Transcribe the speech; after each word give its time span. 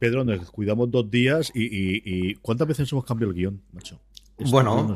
Pedro, 0.00 0.24
nos 0.24 0.50
cuidamos 0.50 0.90
dos 0.90 1.10
días 1.10 1.52
y, 1.54 2.34
¿cuántas 2.36 2.66
veces 2.66 2.90
hemos 2.90 3.04
cambiado 3.04 3.30
el 3.30 3.36
guion, 3.36 3.60
macho? 3.72 4.00
bueno, 4.38 4.94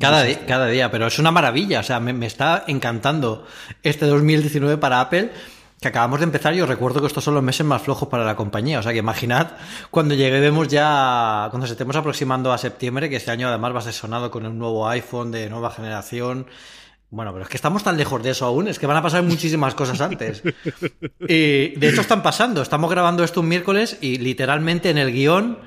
cada, 0.00 0.24
día, 0.24 0.44
cada 0.44 0.66
día, 0.66 0.90
pero 0.90 1.06
es 1.06 1.20
una 1.20 1.30
maravilla. 1.30 1.78
O 1.78 1.82
sea, 1.84 2.00
me, 2.00 2.26
está 2.26 2.64
encantando 2.66 3.46
este 3.84 4.06
2019 4.06 4.76
para 4.78 5.00
Apple 5.00 5.30
que 5.80 5.88
acabamos 5.88 6.18
de 6.18 6.24
empezar, 6.24 6.54
yo 6.54 6.66
recuerdo 6.66 7.00
que 7.00 7.06
estos 7.06 7.22
son 7.22 7.34
los 7.34 7.42
meses 7.42 7.64
más 7.64 7.82
flojos 7.82 8.08
para 8.08 8.24
la 8.24 8.34
compañía. 8.34 8.80
O 8.80 8.82
sea 8.82 8.92
que 8.92 8.98
imaginad 8.98 9.52
cuando 9.90 10.14
lleguemos 10.14 10.66
ya, 10.66 11.46
cuando 11.50 11.66
estemos 11.66 11.94
aproximando 11.94 12.52
a 12.52 12.58
septiembre, 12.58 13.08
que 13.08 13.16
este 13.16 13.30
año 13.30 13.48
además 13.48 13.74
va 13.74 13.78
a 13.78 13.82
ser 13.82 13.92
sonado 13.92 14.30
con 14.32 14.46
un 14.46 14.58
nuevo 14.58 14.88
iPhone 14.88 15.30
de 15.30 15.48
nueva 15.48 15.70
generación. 15.70 16.46
Bueno, 17.14 17.32
pero 17.32 17.44
es 17.44 17.48
que 17.48 17.56
estamos 17.56 17.84
tan 17.84 17.96
lejos 17.96 18.20
de 18.24 18.30
eso 18.30 18.44
aún, 18.44 18.66
es 18.66 18.80
que 18.80 18.86
van 18.86 18.96
a 18.96 19.02
pasar 19.02 19.22
muchísimas 19.22 19.74
cosas 19.74 20.00
antes. 20.00 20.42
Y 21.20 21.68
de 21.76 21.88
hecho 21.88 22.00
están 22.00 22.22
pasando. 22.24 22.60
Estamos 22.60 22.90
grabando 22.90 23.22
esto 23.22 23.40
un 23.40 23.48
miércoles 23.48 23.98
y 24.00 24.18
literalmente 24.18 24.90
en 24.90 24.98
el 24.98 25.12
guion 25.12 25.58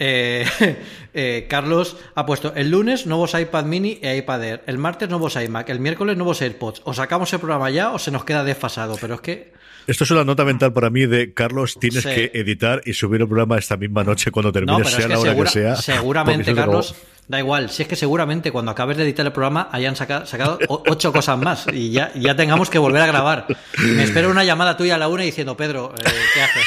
eh, 0.00 0.44
eh, 1.14 1.46
Carlos 1.48 1.96
ha 2.16 2.26
puesto 2.26 2.52
el 2.56 2.70
lunes 2.70 3.06
nuevos 3.06 3.34
iPad 3.38 3.64
mini 3.64 4.00
e 4.02 4.16
iPad 4.16 4.44
Air, 4.44 4.64
el 4.66 4.78
martes 4.78 5.08
nuevos 5.08 5.36
iMac, 5.36 5.68
el 5.70 5.78
miércoles 5.78 6.16
nuevos 6.16 6.42
AirPods. 6.42 6.82
O 6.84 6.92
sacamos 6.92 7.32
el 7.32 7.38
programa 7.38 7.70
ya 7.70 7.92
o 7.92 8.00
se 8.00 8.10
nos 8.10 8.24
queda 8.24 8.42
desfasado, 8.42 8.96
pero 9.00 9.14
es 9.14 9.20
que... 9.20 9.52
Esto 9.86 10.04
es 10.04 10.10
una 10.10 10.24
nota 10.24 10.44
mental 10.44 10.72
para 10.72 10.90
mí 10.90 11.06
de 11.06 11.32
Carlos, 11.32 11.76
tienes 11.78 12.04
que 12.04 12.32
editar 12.34 12.82
y 12.84 12.92
subir 12.92 13.20
el 13.20 13.28
programa 13.28 13.56
esta 13.56 13.76
misma 13.76 14.02
noche 14.02 14.32
cuando 14.32 14.52
termine, 14.52 14.84
sea 14.84 15.06
la 15.06 15.18
hora 15.18 15.34
que 15.34 15.46
sea. 15.46 15.76
Seguramente, 15.76 16.54
Carlos, 16.54 16.94
da 17.28 17.38
igual, 17.38 17.70
si 17.70 17.82
es 17.82 17.88
que 17.88 17.94
seguramente 17.94 18.50
cuando 18.50 18.72
acabes 18.72 18.96
de 18.96 19.04
editar 19.04 19.24
el 19.24 19.32
programa 19.32 19.68
hayan 19.70 19.94
sacado, 19.94 20.58
ocho 20.68 21.12
cosas 21.12 21.38
más 21.38 21.66
y 21.72 21.92
ya, 21.92 22.12
ya 22.14 22.34
tengamos 22.34 22.68
que 22.68 22.78
volver 22.78 23.02
a 23.02 23.06
grabar. 23.06 23.46
Me 23.78 24.02
espero 24.02 24.30
una 24.30 24.42
llamada 24.42 24.76
tuya 24.76 24.96
a 24.96 24.98
la 24.98 25.08
una 25.08 25.22
diciendo, 25.22 25.56
Pedro, 25.56 25.94
eh, 25.96 26.10
¿qué 26.34 26.42
haces? 26.42 26.66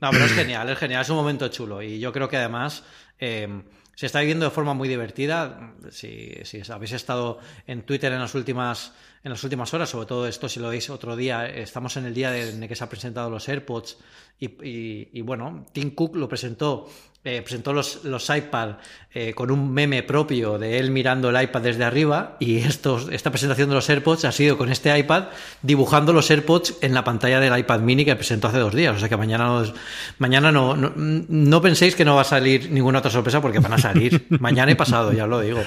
no, 0.00 0.10
pero 0.10 0.24
es 0.24 0.32
genial, 0.32 0.68
es 0.68 0.78
genial, 0.78 1.02
es 1.02 1.08
un 1.08 1.16
momento 1.16 1.48
chulo. 1.48 1.82
Y 1.82 1.98
yo 1.98 2.12
creo 2.12 2.28
que 2.28 2.36
además 2.36 2.84
eh, 3.18 3.48
se 3.94 4.06
está 4.06 4.20
viviendo 4.20 4.44
de 4.44 4.50
forma 4.50 4.74
muy 4.74 4.88
divertida. 4.88 5.74
Si, 5.90 6.32
si, 6.44 6.60
habéis 6.70 6.92
estado 6.92 7.38
en 7.66 7.82
Twitter 7.82 8.12
en 8.12 8.20
las 8.20 8.34
últimas 8.34 8.92
en 9.22 9.30
las 9.30 9.42
últimas 9.44 9.72
horas, 9.74 9.90
sobre 9.90 10.06
todo 10.06 10.26
esto 10.26 10.48
si 10.48 10.60
lo 10.60 10.68
veis 10.68 10.88
otro 10.90 11.16
día, 11.16 11.46
estamos 11.46 11.96
en 11.96 12.06
el 12.06 12.14
día 12.14 12.36
en 12.36 12.62
el 12.62 12.68
que 12.68 12.74
se 12.74 12.84
han 12.84 12.90
presentado 12.90 13.30
los 13.30 13.48
AirPods 13.48 13.98
y, 14.38 15.08
y 15.12 15.20
bueno, 15.22 15.66
Tim 15.72 15.94
Cook 15.94 16.16
lo 16.16 16.28
presentó 16.28 16.88
eh, 17.22 17.42
presentó 17.42 17.74
los, 17.74 18.02
los 18.04 18.30
iPad 18.30 18.76
eh, 19.12 19.34
con 19.34 19.50
un 19.50 19.74
meme 19.74 20.02
propio 20.02 20.58
de 20.58 20.78
él 20.78 20.90
mirando 20.90 21.28
el 21.28 21.42
iPad 21.42 21.60
desde 21.60 21.84
arriba 21.84 22.38
y 22.40 22.60
estos, 22.60 23.08
esta 23.12 23.30
presentación 23.30 23.68
de 23.68 23.74
los 23.74 23.90
AirPods 23.90 24.24
ha 24.24 24.32
sido 24.32 24.56
con 24.56 24.72
este 24.72 24.98
iPad 24.98 25.24
dibujando 25.60 26.14
los 26.14 26.30
AirPods 26.30 26.78
en 26.80 26.94
la 26.94 27.04
pantalla 27.04 27.38
del 27.38 27.58
iPad 27.58 27.80
mini 27.80 28.06
que 28.06 28.16
presentó 28.16 28.48
hace 28.48 28.56
dos 28.56 28.74
días. 28.74 28.96
O 28.96 28.98
sea 28.98 29.10
que 29.10 29.18
mañana, 29.18 29.44
no, 29.44 29.70
mañana 30.16 30.50
no, 30.50 30.74
no, 30.74 31.60
penséis 31.60 31.94
que 31.94 32.06
no 32.06 32.14
va 32.14 32.22
a 32.22 32.24
salir 32.24 32.70
ninguna 32.70 33.00
otra 33.00 33.10
sorpresa 33.10 33.42
porque 33.42 33.58
van 33.58 33.74
a 33.74 33.78
salir 33.78 34.26
mañana 34.40 34.72
y 34.72 34.76
pasado, 34.76 35.12
ya 35.12 35.24
os 35.24 35.30
lo 35.30 35.40
digo. 35.40 35.60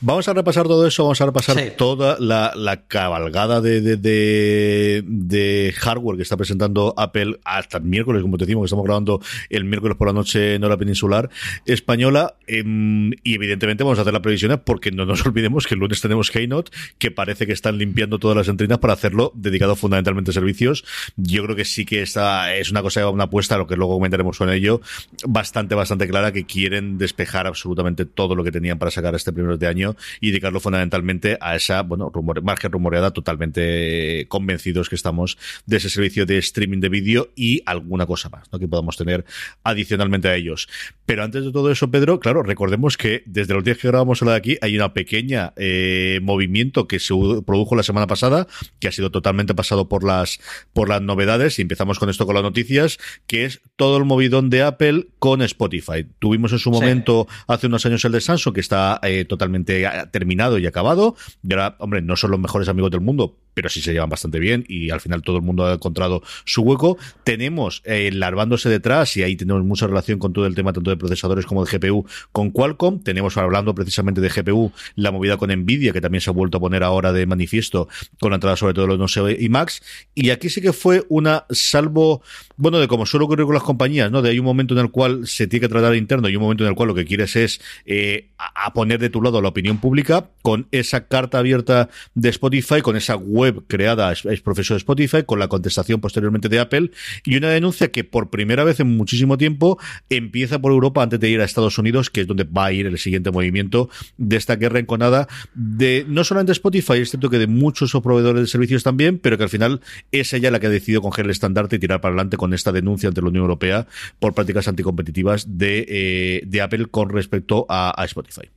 Vamos 0.00 0.28
a 0.28 0.34
repasar 0.34 0.66
todo 0.66 0.86
eso, 0.86 1.04
vamos 1.04 1.20
a 1.20 1.26
repasar 1.26 1.56
toda 1.76 2.16
la, 2.18 2.52
la 2.54 2.82
cabalgada 2.86 3.60
de, 3.60 3.80
de, 3.80 5.02
de, 5.06 5.74
hardware 5.76 6.16
que 6.16 6.22
está 6.22 6.36
presentando 6.36 6.94
Apple 6.96 7.38
hasta 7.44 7.78
el 7.78 7.84
miércoles, 7.84 8.22
como 8.22 8.38
te 8.38 8.44
decimos, 8.44 8.62
que 8.62 8.66
estamos 8.66 8.84
grabando 8.84 9.20
el 9.50 9.64
miércoles 9.64 9.96
por 9.96 10.08
la 10.08 10.12
noche 10.12 10.54
en 10.54 10.64
hora 10.64 10.76
peninsular 10.76 11.30
española. 11.66 12.34
Em, 12.46 13.12
y 13.22 13.34
evidentemente 13.34 13.84
vamos 13.84 13.98
a 13.98 14.02
hacer 14.02 14.12
la 14.12 14.22
previsión 14.22 14.60
porque 14.64 14.90
no 14.90 15.04
nos 15.06 15.24
olvidemos 15.26 15.66
que 15.66 15.74
el 15.74 15.80
lunes 15.80 16.00
tenemos 16.00 16.30
Keynote, 16.30 16.70
que 16.98 17.10
parece 17.10 17.46
que 17.46 17.52
están 17.52 17.78
limpiando 17.78 18.18
todas 18.18 18.36
las 18.36 18.48
entrinas 18.48 18.78
para 18.78 18.94
hacerlo 18.94 19.32
dedicado 19.34 19.76
fundamentalmente 19.76 20.30
a 20.30 20.34
servicios. 20.34 20.84
Yo 21.16 21.44
creo 21.44 21.56
que 21.56 21.64
sí 21.64 21.84
que 21.84 22.02
esta 22.02 22.54
es 22.54 22.70
una 22.70 22.82
cosa, 22.82 23.08
una 23.08 23.24
apuesta, 23.24 23.56
lo 23.56 23.66
que 23.66 23.76
luego 23.76 23.94
comentaremos 23.94 24.38
con 24.38 24.50
ello, 24.50 24.80
bastante, 25.26 25.74
bastante 25.74 26.08
clara, 26.08 26.32
que 26.32 26.44
quieren 26.44 26.98
despejar 26.98 27.46
absolutamente 27.46 28.04
todo 28.04 28.34
lo 28.34 28.44
que 28.44 28.52
tenían 28.52 28.78
para 28.78 28.90
sacar 28.90 29.14
este 29.14 29.32
primer 29.32 29.58
de 29.58 29.67
año 29.68 29.96
y 30.20 30.30
dedicarlo 30.30 30.60
fundamentalmente 30.60 31.38
a 31.40 31.56
esa, 31.56 31.82
bueno, 31.82 32.10
rumor, 32.12 32.42
margen 32.42 32.72
rumoreada, 32.72 33.12
totalmente 33.12 34.26
convencidos 34.28 34.88
que 34.88 34.96
estamos 34.96 35.38
de 35.66 35.76
ese 35.76 35.90
servicio 35.90 36.26
de 36.26 36.38
streaming 36.38 36.80
de 36.80 36.88
vídeo 36.88 37.30
y 37.36 37.62
alguna 37.66 38.06
cosa 38.06 38.28
más, 38.28 38.50
¿no? 38.52 38.58
Que 38.58 38.68
podamos 38.68 38.96
tener 38.96 39.24
adicionalmente 39.62 40.28
a 40.28 40.34
ellos. 40.34 40.68
Pero 41.06 41.24
antes 41.24 41.44
de 41.44 41.52
todo 41.52 41.70
eso, 41.70 41.90
Pedro, 41.90 42.20
claro, 42.20 42.42
recordemos 42.42 42.96
que 42.96 43.22
desde 43.26 43.54
los 43.54 43.64
días 43.64 43.78
que 43.78 43.88
grabamos 43.88 44.20
la 44.22 44.32
de 44.32 44.36
aquí 44.36 44.58
hay 44.60 44.76
una 44.76 44.92
pequeña 44.94 45.52
eh, 45.56 46.20
movimiento 46.22 46.86
que 46.86 46.98
se 46.98 47.14
produjo 47.46 47.76
la 47.76 47.82
semana 47.82 48.06
pasada, 48.06 48.46
que 48.80 48.88
ha 48.88 48.92
sido 48.92 49.10
totalmente 49.10 49.54
pasado 49.54 49.88
por 49.88 50.04
las, 50.04 50.40
por 50.72 50.88
las 50.88 51.02
novedades, 51.02 51.58
y 51.58 51.62
empezamos 51.62 51.98
con 51.98 52.10
esto 52.10 52.26
con 52.26 52.34
las 52.34 52.44
noticias, 52.44 52.98
que 53.26 53.44
es 53.44 53.60
todo 53.76 53.96
el 53.96 54.04
movidón 54.04 54.50
de 54.50 54.62
Apple 54.62 55.08
con 55.18 55.42
Spotify. 55.42 56.06
Tuvimos 56.18 56.52
en 56.52 56.58
su 56.58 56.70
momento 56.70 57.26
hace 57.46 57.66
unos 57.66 57.84
años 57.86 58.04
el 58.04 58.12
de 58.12 58.20
Samsung, 58.20 58.54
que 58.54 58.60
está 58.60 59.00
eh, 59.02 59.24
totalmente 59.24 59.57
terminado 59.64 60.58
y 60.58 60.66
acabado. 60.66 61.16
Y 61.42 61.52
ahora, 61.52 61.76
hombre, 61.78 62.02
no 62.02 62.16
son 62.16 62.30
los 62.30 62.40
mejores 62.40 62.68
amigos 62.68 62.90
del 62.90 63.00
mundo, 63.00 63.36
pero 63.58 63.68
sí 63.68 63.80
se 63.80 63.92
llevan 63.92 64.08
bastante 64.08 64.38
bien 64.38 64.64
y 64.68 64.90
al 64.90 65.00
final 65.00 65.22
todo 65.22 65.34
el 65.34 65.42
mundo 65.42 65.66
ha 65.66 65.74
encontrado 65.74 66.22
su 66.44 66.62
hueco. 66.62 66.96
Tenemos 67.24 67.82
eh, 67.84 68.10
larvándose 68.12 68.68
detrás 68.68 69.16
y 69.16 69.24
ahí 69.24 69.34
tenemos 69.34 69.64
mucha 69.64 69.88
relación 69.88 70.20
con 70.20 70.32
todo 70.32 70.46
el 70.46 70.54
tema 70.54 70.72
tanto 70.72 70.90
de 70.90 70.96
procesadores 70.96 71.44
como 71.44 71.64
de 71.64 71.76
GPU 71.76 72.06
con 72.30 72.52
Qualcomm. 72.52 73.02
Tenemos 73.02 73.36
hablando 73.36 73.74
precisamente 73.74 74.20
de 74.20 74.28
GPU 74.28 74.70
la 74.94 75.10
movida 75.10 75.38
con 75.38 75.50
Nvidia 75.50 75.92
que 75.92 76.00
también 76.00 76.20
se 76.20 76.30
ha 76.30 76.32
vuelto 76.32 76.58
a 76.58 76.60
poner 76.60 76.84
ahora 76.84 77.12
de 77.12 77.26
manifiesto 77.26 77.88
con 78.20 78.30
la 78.30 78.36
entrada 78.36 78.54
sobre 78.54 78.74
todo 78.74 78.86
de 78.86 78.96
los 78.96 79.16
no 79.16 79.28
y 79.28 79.48
Max. 79.48 79.82
Y 80.14 80.30
aquí 80.30 80.50
sí 80.50 80.60
que 80.60 80.72
fue 80.72 81.04
una 81.08 81.44
salvo, 81.50 82.22
bueno, 82.56 82.78
de 82.78 82.86
como 82.86 83.06
suele 83.06 83.24
ocurrir 83.24 83.44
con 83.46 83.54
las 83.54 83.64
compañías, 83.64 84.12
¿no? 84.12 84.22
De 84.22 84.30
hay 84.30 84.38
un 84.38 84.44
momento 84.44 84.74
en 84.74 84.80
el 84.80 84.92
cual 84.92 85.26
se 85.26 85.48
tiene 85.48 85.62
que 85.62 85.68
tratar 85.68 85.96
interno 85.96 86.28
y 86.28 86.36
un 86.36 86.42
momento 86.42 86.62
en 86.62 86.70
el 86.70 86.76
cual 86.76 86.90
lo 86.90 86.94
que 86.94 87.04
quieres 87.04 87.34
es 87.34 87.60
eh, 87.86 88.28
a 88.38 88.72
poner 88.72 89.00
de 89.00 89.10
tu 89.10 89.20
lado 89.20 89.40
opinión 89.48 89.78
pública 89.78 90.30
con 90.42 90.66
esa 90.70 91.06
carta 91.06 91.38
abierta 91.38 91.88
de 92.14 92.28
Spotify, 92.28 92.80
con 92.80 92.96
esa 92.96 93.16
web 93.16 93.64
creada 93.66 94.12
es 94.12 94.40
profesor 94.40 94.74
de 94.74 94.78
Spotify 94.78 95.22
con 95.24 95.38
la 95.38 95.48
contestación 95.48 96.00
posteriormente 96.00 96.48
de 96.48 96.58
Apple 96.58 96.90
y 97.24 97.36
una 97.36 97.50
denuncia 97.50 97.90
que 97.90 98.04
por 98.04 98.30
primera 98.30 98.64
vez 98.64 98.80
en 98.80 98.96
muchísimo 98.96 99.36
tiempo 99.38 99.78
empieza 100.08 100.58
por 100.58 100.72
Europa 100.72 101.02
antes 101.02 101.20
de 101.20 101.28
ir 101.28 101.40
a 101.40 101.44
Estados 101.44 101.78
Unidos, 101.78 102.10
que 102.10 102.22
es 102.22 102.26
donde 102.26 102.44
va 102.44 102.66
a 102.66 102.72
ir 102.72 102.86
el 102.86 102.98
siguiente 102.98 103.30
movimiento 103.30 103.90
de 104.16 104.36
esta 104.36 104.56
guerra 104.56 104.78
enconada 104.78 105.28
de 105.54 106.04
no 106.08 106.24
solamente 106.24 106.52
Spotify, 106.52 106.94
es 106.94 107.10
cierto 107.10 107.30
que 107.30 107.38
de 107.38 107.46
muchos 107.46 107.92
proveedores 108.02 108.42
de 108.42 108.46
servicios 108.46 108.82
también, 108.82 109.18
pero 109.18 109.36
que 109.36 109.44
al 109.44 109.50
final 109.50 109.80
es 110.12 110.32
ella 110.32 110.50
la 110.50 110.60
que 110.60 110.66
ha 110.66 110.70
decidido 110.70 111.02
coger 111.02 111.24
el 111.24 111.30
estandarte 111.30 111.76
y 111.76 111.78
tirar 111.78 112.00
para 112.00 112.12
adelante 112.12 112.36
con 112.36 112.54
esta 112.54 112.72
denuncia 112.72 113.08
ante 113.08 113.20
la 113.20 113.28
Unión 113.28 113.42
Europea 113.42 113.86
por 114.18 114.34
prácticas 114.34 114.68
anticompetitivas 114.68 115.58
de, 115.58 115.86
eh, 115.88 116.42
de 116.46 116.60
Apple 116.60 116.86
con 116.86 117.10
respecto 117.10 117.66
a 117.68 117.94
Spotify. 118.04 118.48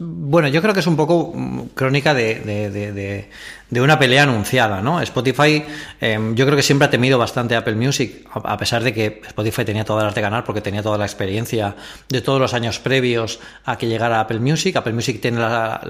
Bueno, 0.00 0.48
yo 0.48 0.62
creo 0.62 0.74
que 0.74 0.80
es 0.80 0.86
un 0.86 0.96
poco 0.96 1.32
crónica 1.74 2.14
de, 2.14 3.28
una 3.70 3.98
pelea 3.98 4.24
anunciada, 4.24 4.80
¿no? 4.82 5.00
Spotify, 5.00 5.64
em, 6.00 6.34
yo 6.34 6.44
creo 6.44 6.56
que 6.56 6.62
siempre 6.62 6.86
ha 6.86 6.90
temido 6.90 7.18
bastante 7.18 7.54
Apple 7.54 7.76
Music, 7.76 8.26
a 8.32 8.56
pesar 8.56 8.82
de 8.82 8.92
que 8.92 9.20
Spotify 9.26 9.64
tenía 9.64 9.84
todas 9.84 10.04
las 10.04 10.14
de 10.14 10.20
ganar 10.20 10.44
porque 10.44 10.60
tenía 10.60 10.82
toda 10.82 10.98
la 10.98 11.04
experiencia 11.04 11.76
de 12.08 12.20
todos 12.20 12.40
los 12.40 12.54
años 12.54 12.78
previos 12.78 13.38
a 13.64 13.76
que 13.78 13.86
llegara 13.86 14.20
Apple 14.20 14.40
Music. 14.40 14.74
Apple 14.76 14.92
Music 14.92 15.20
tiene 15.20 15.38
la, 15.38 15.80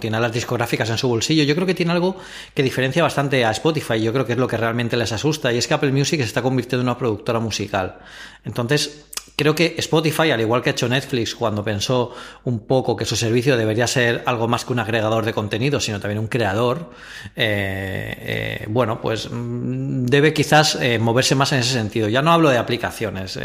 tiene 0.00 0.20
las 0.20 0.32
discográficas 0.32 0.90
en 0.90 0.98
su 0.98 1.08
bolsillo. 1.08 1.42
Yo 1.44 1.54
creo 1.54 1.66
que 1.66 1.74
tiene 1.74 1.92
algo 1.92 2.16
que 2.54 2.62
diferencia 2.62 3.02
bastante 3.02 3.44
a 3.44 3.50
Spotify. 3.52 4.00
Yo 4.00 4.12
creo 4.12 4.26
que 4.26 4.32
es 4.32 4.38
lo 4.38 4.48
que 4.48 4.56
realmente 4.56 4.96
les 4.96 5.12
asusta 5.12 5.52
y 5.52 5.58
es 5.58 5.66
que 5.66 5.74
Apple 5.74 5.92
Music 5.92 6.20
se 6.20 6.26
está 6.26 6.42
convirtiendo 6.42 6.82
en 6.82 6.88
una 6.88 6.98
productora 6.98 7.40
musical. 7.40 7.96
Entonces, 8.44 9.06
creo 9.36 9.54
que 9.54 9.74
Spotify, 9.78 10.30
al 10.30 10.40
igual 10.40 10.62
que 10.62 10.70
ha 10.70 10.72
hecho 10.72 10.88
Netflix 10.88 11.34
cuando 11.34 11.62
pensó 11.62 12.14
un 12.44 12.60
poco 12.60 12.96
que 12.96 13.04
su 13.04 13.16
servicio 13.16 13.56
debería 13.58 13.86
ser 13.86 14.22
algo 14.24 14.48
más 14.48 14.64
que 14.64 14.72
un 14.72 14.78
agregador 14.78 15.26
de 15.26 15.34
contenido, 15.34 15.78
sino 15.78 16.00
también 16.00 16.18
un 16.18 16.26
creador, 16.26 16.90
eh, 17.36 18.16
eh, 18.18 18.66
bueno, 18.68 19.00
pues 19.00 19.28
mm, 19.30 20.06
debe 20.06 20.32
quizás 20.32 20.76
eh, 20.80 20.98
moverse 20.98 21.34
más 21.34 21.52
en 21.52 21.58
ese 21.58 21.74
sentido. 21.74 22.08
Ya 22.08 22.22
no 22.22 22.32
hablo 22.32 22.48
de 22.48 22.56
aplicaciones. 22.56 23.38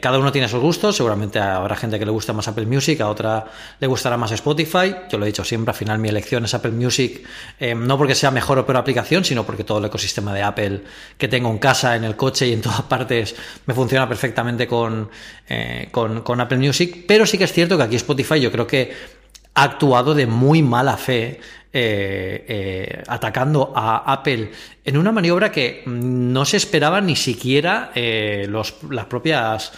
cada 0.00 0.18
uno 0.18 0.32
tiene 0.32 0.48
sus 0.48 0.60
gustos. 0.60 0.96
Seguramente 0.96 1.38
habrá 1.38 1.76
gente 1.76 1.98
que 1.98 2.04
le 2.04 2.10
gusta 2.10 2.32
más 2.32 2.48
Apple 2.48 2.66
Music, 2.66 3.00
a 3.00 3.08
otra 3.08 3.44
le 3.78 3.86
gustará 3.86 4.16
más 4.16 4.32
Spotify. 4.32 4.96
Yo 5.08 5.18
lo 5.18 5.24
he 5.24 5.28
dicho 5.28 5.44
siempre, 5.44 5.70
al 5.70 5.76
final 5.76 5.98
mi 6.00 6.08
elección 6.08 6.44
es 6.44 6.54
Apple 6.54 6.72
Music, 6.72 7.24
no 7.76 7.96
porque 7.96 8.14
sea 8.16 8.30
mejor 8.32 8.58
o 8.58 8.66
peor 8.66 8.78
aplicación, 8.78 9.24
sino 9.24 9.44
porque 9.44 9.62
todo 9.62 9.78
el 9.78 9.84
ecosistema 9.84 10.34
de 10.34 10.42
Apple 10.42 10.82
que 11.16 11.28
tengo 11.28 11.50
en 11.50 11.58
casa, 11.58 11.94
en 11.94 12.04
el 12.04 12.16
coche 12.16 12.48
y 12.48 12.52
en 12.52 12.62
todas 12.62 12.82
partes 12.88 13.36
me 13.66 13.74
funciona 13.74 14.08
perfectamente 14.08 14.66
con 14.66 15.03
eh, 15.48 15.88
con, 15.90 16.40
Apple 16.40 16.58
Music, 16.58 17.04
pero 17.06 17.26
sí 17.26 17.38
que 17.38 17.44
es 17.44 17.52
cierto 17.52 17.76
que 17.76 17.82
aquí 17.82 17.96
Spotify 17.96 18.40
yo 18.40 18.50
creo 18.50 18.66
que 18.66 18.92
ha 19.54 19.62
actuado 19.62 20.14
de 20.14 20.26
muy 20.26 20.62
mala 20.62 20.96
fe 20.96 21.40
eh, 21.72 22.44
eh, 22.48 23.02
atacando 23.08 23.72
a 23.74 24.12
Apple 24.12 24.50
en 24.84 24.96
una 24.96 25.12
maniobra 25.12 25.50
que 25.50 25.82
no 25.86 26.44
se 26.44 26.56
esperaba 26.56 27.00
ni 27.00 27.16
siquiera 27.16 27.92
los, 28.48 28.76
las 28.90 29.06
propias, 29.06 29.72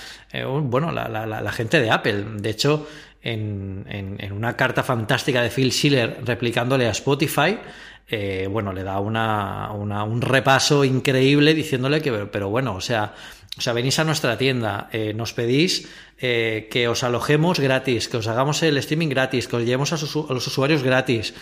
bueno, 0.62 0.92
la, 0.92 1.52
gente 1.52 1.80
de 1.80 1.90
Apple. 1.90 2.24
De 2.36 2.50
hecho, 2.50 2.86
en, 3.22 4.32
una 4.32 4.56
carta 4.56 4.82
fantástica 4.82 5.42
de 5.42 5.50
Phil 5.50 5.72
Schiller 5.72 6.20
replicándole 6.24 6.86
a 6.86 6.90
Spotify, 6.90 7.58
bueno, 8.50 8.72
le 8.72 8.82
da 8.82 8.98
una, 9.00 9.70
un 9.72 10.20
repaso 10.20 10.84
increíble 10.84 11.54
diciéndole 11.54 12.00
que, 12.00 12.12
pero 12.12 12.48
bueno, 12.50 12.74
o 12.74 12.80
sea, 12.80 13.14
o 13.58 13.62
sea, 13.62 13.72
venís 13.72 13.98
a 13.98 14.04
nuestra 14.04 14.36
tienda, 14.36 14.90
eh, 14.92 15.14
nos 15.14 15.32
pedís 15.32 15.88
eh, 16.18 16.68
que 16.70 16.88
os 16.88 17.02
alojemos 17.02 17.58
gratis, 17.58 18.06
que 18.06 18.18
os 18.18 18.26
hagamos 18.26 18.62
el 18.62 18.76
streaming 18.76 19.08
gratis, 19.08 19.48
que 19.48 19.56
os 19.56 19.64
llevemos 19.64 19.94
a, 19.94 19.96
los 19.96 20.46
usuarios 20.46 20.82
gratis. 20.82 21.32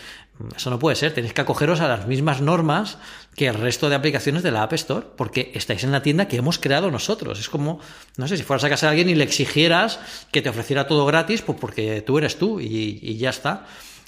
Eso 0.55 0.71
no 0.71 0.79
puede 0.79 0.95
ser, 0.95 1.13
tenéis 1.13 1.33
que 1.33 1.41
acogeros 1.41 1.81
a 1.81 1.89
las 1.89 2.07
mismas 2.07 2.41
normas 2.41 2.99
que 3.35 3.49
el 3.49 3.55
resto 3.55 3.89
de 3.89 3.97
aplicaciones 3.97 4.45
de 4.45 4.53
la 4.53 4.63
App 4.63 4.75
Store, 4.75 5.07
porque 5.17 5.51
estáis 5.55 5.83
en 5.83 5.91
la 5.91 6.03
tienda 6.03 6.29
que 6.29 6.37
hemos 6.37 6.61
creado 6.61 6.89
nosotros. 6.93 7.41
Es 7.41 7.49
como, 7.49 7.81
no 8.17 8.29
sé, 8.29 8.37
si 8.37 8.45
fueras 8.45 8.63
a 8.63 8.69
casa 8.69 8.87
de 8.87 8.91
alguien 8.91 9.09
y 9.09 9.17
le 9.17 9.25
exigieras 9.25 9.99
que 10.31 10.41
te 10.41 10.49
ofreciera 10.49 10.87
todo 10.87 11.07
gratis, 11.07 11.43
pues 11.43 11.59
porque 11.61 12.01
tú 12.03 12.19
eres 12.19 12.39
tú 12.39 12.61
y 12.61 13.17
ya 13.17 13.31
está. 13.31 13.67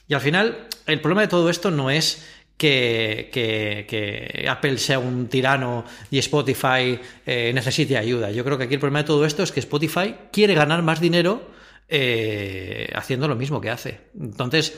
Y 0.09 0.15
al 0.15 0.21
final, 0.21 0.69
el 0.87 1.01
problema 1.01 1.23
de 1.23 1.29
todo 1.29 1.51
esto 1.51 1.73
no 1.73 1.91
es 1.91 2.25
que, 2.57 3.29
que, 3.33 4.47
Apple 4.49 4.79
sea 4.79 4.99
un 4.99 5.29
tirano 5.29 5.85
y 6.11 6.19
Spotify 6.19 6.99
eh, 7.27 7.53
necesite 7.55 7.97
ayuda. 7.99 8.31
Yo 8.31 8.45
creo 8.45 8.57
que 8.57 8.65
aquí 8.65 8.75
el 8.75 8.81
problema 8.81 9.01
de 9.01 9.07
todo 9.07 9.25
esto 9.25 9.43
es 9.43 9.53
que 9.53 9.61
Spotify 9.61 10.15
quiere 10.33 10.55
ganar 10.55 10.83
más 10.83 11.01
dinero 11.01 11.51
eh, 11.89 12.89
haciendo 12.95 13.29
lo 13.29 13.37
mismo 13.37 13.61
que 13.61 13.71
hace. 13.71 14.01
Entonces, 14.19 14.75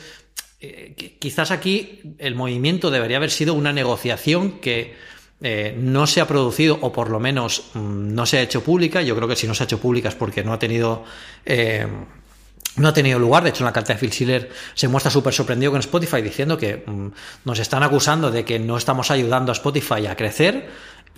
eh, 0.61 1.17
quizás 1.19 1.51
aquí 1.51 2.01
el 2.19 2.35
movimiento 2.35 2.91
debería 2.91 3.19
haber 3.19 3.31
sido 3.31 3.55
una 3.55 3.73
negociación 3.73 4.59
que 4.61 5.09
no 5.77 6.09
se 6.09 6.21
ha 6.21 6.27
producido 6.27 6.79
o 6.81 6.91
por 6.91 7.11
lo 7.11 7.21
menos 7.21 7.71
mm, 7.75 8.13
no 8.13 8.27
se 8.27 8.39
ha 8.39 8.43
hecho 8.43 8.65
pública. 8.65 9.03
Yo 9.03 9.15
creo 9.15 9.29
que 9.29 9.37
si 9.37 9.47
no 9.47 9.55
se 9.55 9.63
ha 9.63 9.67
hecho 9.67 9.79
pública 9.79 10.09
es 10.09 10.17
porque 10.17 10.43
no 10.43 10.53
ha 10.53 10.59
tenido 10.59 11.05
no 12.79 12.89
ha 12.89 12.93
tenido 12.93 13.19
lugar. 13.19 13.43
De 13.43 13.51
hecho, 13.51 13.63
en 13.63 13.67
la 13.67 13.73
carta 13.73 13.93
de 13.93 13.99
Phil 13.99 14.13
Schiller 14.13 14.51
se 14.75 14.89
muestra 14.89 15.11
súper 15.11 15.35
sorprendido 15.35 15.73
con 15.73 15.81
Spotify 15.81 16.23
diciendo 16.23 16.57
que 16.57 16.85
mm, 16.87 17.09
nos 17.45 17.59
están 17.59 17.83
acusando 17.83 18.31
de 18.31 18.45
que 18.45 18.59
no 18.59 18.77
estamos 18.77 19.11
ayudando 19.11 19.53
a 19.53 19.55
Spotify 19.55 20.07
a 20.07 20.17
crecer 20.17 20.69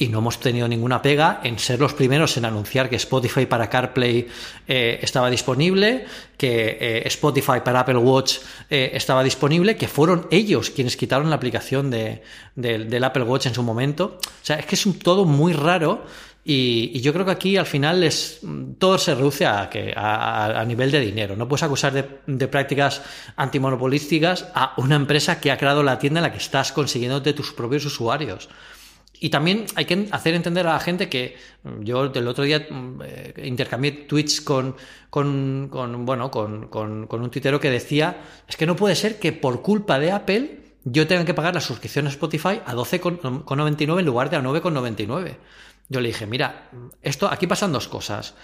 y 0.01 0.09
no 0.09 0.21
hemos 0.21 0.41
tenido 0.41 0.67
ninguna 0.67 1.03
pega 1.03 1.41
en 1.45 1.59
ser 1.59 1.79
los 1.79 1.93
primeros 1.93 2.35
en 2.39 2.47
anunciar 2.47 2.89
que 2.89 2.97
Spotify 2.97 3.45
para 3.45 3.69
CarPlay 3.69 4.29
eh, 4.67 4.99
estaba 5.03 5.29
disponible, 5.29 6.07
que 6.39 6.79
eh, 6.81 7.03
Spotify 7.05 7.61
para 7.63 7.81
Apple 7.81 7.99
Watch 7.99 8.39
eh, 8.71 8.93
estaba 8.95 9.23
disponible, 9.23 9.77
que 9.77 9.89
fueron 9.89 10.27
ellos 10.31 10.71
quienes 10.71 10.97
quitaron 10.97 11.29
la 11.29 11.37
aplicación 11.37 11.91
de, 11.91 12.23
del 12.57 13.05
Apple 13.05 13.25
Watch 13.25 13.47
en 13.47 13.55
su 13.55 13.63
momento. 13.63 14.19
O 14.25 14.45
sea, 14.45 14.57
es 14.57 14.65
que 14.65 14.75
es 14.75 14.87
un, 14.87 14.99
todo 14.99 15.27
muy 15.27 15.53
raro 15.53 16.03
y, 16.43 17.01
yo 17.01 17.13
creo 17.13 17.27
que 17.27 17.33
aquí 17.33 17.57
al 17.57 17.67
final 17.67 18.03
es, 18.03 18.41
todo 18.79 18.97
se 18.99 19.15
reduce 19.15 19.47
a, 19.47 19.69
que, 19.69 19.93
a, 19.95 20.65
nivel 20.67 20.91
de 20.91 21.01
dinero. 21.01 21.37
No 21.37 21.47
puedes 21.47 21.63
acusar 21.63 21.93
de, 21.93 22.49
prácticas 22.49 23.03
antimonopolísticas 23.37 24.49
a 24.55 24.75
una 24.79 24.97
empresa 24.97 25.41
que 25.41 25.51
ha 25.51 25.59
creado 25.59 25.83
la 25.83 25.99
tienda 25.99 26.21
en 26.21 26.25
la 26.25 26.33
que 26.33 26.39
estás 26.39 26.73
consiguiendo 26.73 27.21
de 27.21 27.35
tus 27.35 27.53
propios 27.53 27.85
usuarios. 27.85 28.49
Y 29.23 29.29
también 29.29 29.67
hay 29.75 29.85
que 29.85 30.09
hacer 30.13 30.35
entender 30.35 30.67
a 30.67 30.73
la 30.73 30.81
gente 30.81 31.11
que 31.11 31.37
yo 31.81 32.05
el 32.05 32.27
otro 32.27 32.43
día 32.43 32.67
eh, 33.05 33.35
intercambié 33.45 33.93
tweets 33.93 34.41
con, 34.41 34.77
con, 35.11 35.69
bueno, 36.07 36.31
con, 36.31 36.69
con, 36.69 37.07
un 37.11 37.31
tuitero 37.31 37.61
que 37.61 37.71
decía, 37.71 38.23
es 38.49 38.57
que 38.57 38.65
no 38.65 38.77
puede 38.77 38.95
ser 38.95 39.19
que 39.19 39.33
por 39.33 39.61
culpa 39.61 39.99
de 39.99 40.13
Apple 40.13 40.61
yo 40.85 41.07
tenga 41.07 41.27
que 41.27 41.35
pagar 41.35 41.55
la 41.55 41.61
suscripción 41.61 42.07
a 42.07 42.09
Spotify 42.09 42.63
a 42.65 42.75
12,99 42.75 43.99
en 43.99 44.07
lugar 44.07 44.31
de 44.31 44.37
a 44.37 44.43
9,99. 44.43 45.37
Yo 45.91 46.01
le 46.01 46.09
dije, 46.09 46.25
mira, 46.25 46.71
esto 47.03 47.29
aquí 47.29 47.49
pasan 47.49 47.73
dos 47.73 47.89
cosas. 47.89 48.35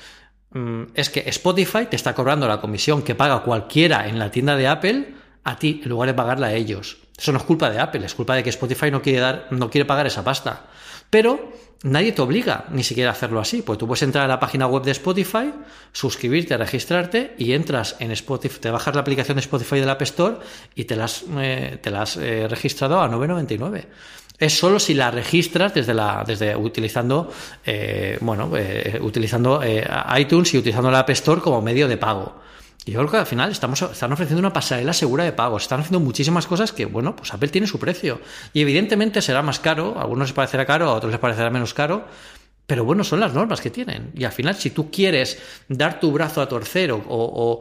Mm, 0.51 0.83
es 0.95 1.11
que 1.11 1.21
Spotify 1.29 1.87
te 1.89 1.95
está 1.95 2.13
cobrando 2.13 2.49
la 2.49 2.61
comisión 2.61 3.03
que 3.03 3.15
paga 3.15 3.43
cualquiera 3.43 4.09
en 4.09 4.19
la 4.19 4.33
tienda 4.33 4.57
de 4.57 4.67
Apple 4.67 5.15
a 5.45 5.57
ti 5.57 5.81
en 5.85 5.89
lugar 5.89 6.09
de 6.09 6.15
pagarla 6.15 6.49
a 6.49 6.55
ellos. 6.55 6.99
Eso 7.17 7.31
no 7.31 7.39
es 7.39 7.45
culpa 7.45 7.71
de 7.71 7.79
Apple, 7.79 8.05
es 8.05 8.15
culpa 8.15 8.35
de 8.35 8.43
que 8.43 8.51
Spotify 8.51 8.91
no 8.91 9.01
quiere 9.01 9.21
dar, 9.21 9.47
no 9.51 9.71
quiere 9.71 9.85
pagar 9.85 10.09
esa 10.09 10.25
pasta. 10.25 10.67
Pero 11.09 11.53
nadie 11.85 12.11
te 12.11 12.21
obliga 12.21 12.65
ni 12.71 12.83
siquiera 12.83 13.11
a 13.11 13.13
hacerlo 13.13 13.39
así, 13.39 13.63
pues 13.63 13.79
tú 13.79 13.87
puedes 13.87 14.03
entrar 14.03 14.25
a 14.25 14.29
la 14.29 14.41
página 14.41 14.67
web 14.67 14.83
de 14.83 14.91
Spotify, 14.91 15.55
suscribirte, 15.93 16.57
registrarte 16.57 17.37
y 17.39 17.53
entras 17.53 17.95
en 18.01 18.11
Spotify, 18.11 18.59
te 18.59 18.71
bajas 18.73 18.97
la 18.97 19.03
aplicación 19.03 19.37
de 19.37 19.43
Spotify 19.43 19.77
del 19.77 19.89
App 19.89 20.03
Store 20.03 20.39
y 20.75 20.85
te 20.85 20.97
la 20.97 21.05
has, 21.05 21.25
eh, 21.39 21.79
te 21.81 21.95
has 21.95 22.17
eh, 22.17 22.49
registrado 22.49 23.01
a 23.01 23.09
9.99 23.09 23.87
es 24.38 24.59
solo 24.59 24.79
si 24.79 24.94
la 24.94 25.11
registras 25.11 25.75
desde 25.75 25.94
la 25.94 26.25
desde 26.27 26.56
utilizando 26.56 27.33
eh, 27.65 28.19
bueno 28.21 28.50
eh, 28.56 28.99
utilizando 29.03 29.62
eh, 29.62 29.87
iTunes 30.19 30.53
y 30.55 30.59
utilizando 30.59 30.91
la 30.91 31.00
App 31.00 31.11
Store 31.11 31.41
como 31.41 31.62
medio 31.62 31.88
de 31.88 31.97
pago. 31.97 32.44
Y 32.85 32.93
yo 32.93 33.00
creo 33.00 33.11
que 33.11 33.17
al 33.17 33.27
final 33.27 33.50
estamos 33.50 33.83
están 33.83 34.12
ofreciendo 34.12 34.38
una 34.38 34.53
pasarela 34.53 34.93
segura 34.93 35.25
de 35.25 35.33
pago. 35.33 35.56
Están 35.56 35.81
haciendo 35.81 35.99
muchísimas 35.99 36.47
cosas 36.47 36.73
que 36.73 36.87
bueno 36.87 37.17
pues 37.17 37.35
Apple 37.35 37.49
tiene 37.49 37.67
su 37.67 37.79
precio. 37.79 38.21
Y 38.53 38.61
evidentemente 38.61 39.23
será 39.23 39.43
más 39.43 39.59
caro 39.59 39.99
a 39.99 40.03
algunos 40.03 40.29
les 40.29 40.35
parecerá 40.35 40.67
caro 40.67 40.91
a 40.91 40.94
otros 40.94 41.11
les 41.11 41.21
parecerá 41.21 41.50
menos 41.50 41.75
caro 41.75 42.05
pero 42.67 42.85
bueno, 42.85 43.05
son 43.05 43.21
las 43.21 43.33
normas 43.33 43.61
que 43.61 43.71
tienen. 43.71 44.11
Y 44.15 44.25
al 44.25 44.33
final, 44.33 44.57
si 44.57 44.71
tú 44.71 44.91
quieres 44.91 45.41
dar 45.69 46.01
tu 46.01 46.11
brazo 46.11 46.41
a 46.41 46.49
torcer 46.49 46.93
o, 46.93 47.61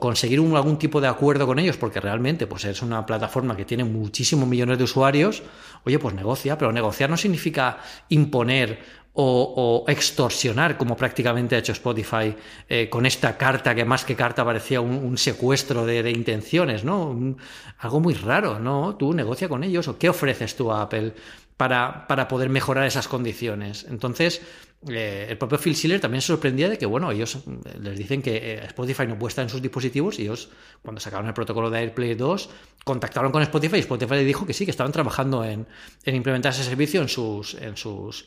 conseguir 0.00 0.38
algún 0.38 0.78
tipo 0.78 1.00
de 1.00 1.08
acuerdo 1.08 1.46
con 1.46 1.58
ellos, 1.58 1.76
porque 1.76 2.00
realmente 2.00 2.46
pues 2.46 2.64
es 2.64 2.80
una 2.80 3.04
plataforma 3.04 3.54
que 3.56 3.66
tiene 3.66 3.84
muchísimos 3.84 4.48
millones 4.48 4.78
de 4.78 4.84
usuarios, 4.84 5.42
oye, 5.84 5.98
pues 5.98 6.14
negocia, 6.14 6.56
pero 6.56 6.72
negociar 6.72 7.10
no 7.10 7.18
significa 7.18 7.78
imponer 8.08 8.78
o, 9.16 9.84
extorsionar, 9.86 10.76
como 10.76 10.96
prácticamente 10.96 11.54
ha 11.54 11.58
hecho 11.58 11.72
Spotify 11.72 12.34
eh, 12.68 12.88
con 12.88 13.06
esta 13.06 13.36
carta, 13.36 13.74
que 13.74 13.84
más 13.84 14.04
que 14.04 14.16
carta 14.16 14.44
parecía 14.44 14.80
un, 14.80 15.16
secuestro 15.16 15.86
de, 15.86 16.10
intenciones, 16.10 16.82
¿no? 16.82 17.36
algo 17.78 18.00
muy 18.00 18.14
raro, 18.14 18.58
¿no? 18.58 18.96
Tú 18.96 19.12
negocia 19.12 19.48
con 19.48 19.62
ellos, 19.62 19.86
o 19.86 19.98
qué 19.98 20.08
ofreces 20.08 20.56
tú 20.56 20.72
a 20.72 20.82
Apple 20.82 21.12
para, 21.56 22.06
para 22.06 22.28
poder 22.28 22.48
mejorar 22.48 22.86
esas 22.86 23.08
condiciones. 23.08 23.86
Entonces, 23.88 24.42
eh, 24.88 25.26
el 25.30 25.38
propio 25.38 25.58
Phil 25.58 25.74
Schiller 25.74 26.00
también 26.00 26.20
se 26.20 26.28
sorprendía 26.28 26.68
de 26.68 26.76
que, 26.76 26.86
bueno, 26.86 27.10
ellos 27.10 27.36
eh, 27.36 27.78
les 27.80 27.96
dicen 27.96 28.20
que 28.20 28.36
eh, 28.36 28.64
Spotify 28.66 29.06
no 29.06 29.18
puede 29.18 29.30
estar 29.30 29.42
en 29.42 29.48
sus 29.48 29.62
dispositivos 29.62 30.18
y 30.18 30.22
ellos, 30.22 30.50
cuando 30.82 31.00
sacaron 31.00 31.26
el 31.26 31.34
protocolo 31.34 31.70
de 31.70 31.78
AirPlay 31.78 32.14
2, 32.14 32.50
contactaron 32.84 33.32
con 33.32 33.42
Spotify 33.42 33.76
y 33.76 33.80
Spotify 33.80 34.14
le 34.14 34.24
dijo 34.24 34.46
que 34.46 34.52
sí, 34.52 34.64
que 34.64 34.70
estaban 34.70 34.92
trabajando 34.92 35.44
en, 35.44 35.66
en 36.04 36.14
implementar 36.14 36.52
ese 36.52 36.64
servicio 36.64 37.00
en 37.00 37.08
sus, 37.08 37.54
en 37.54 37.76
sus 37.76 38.26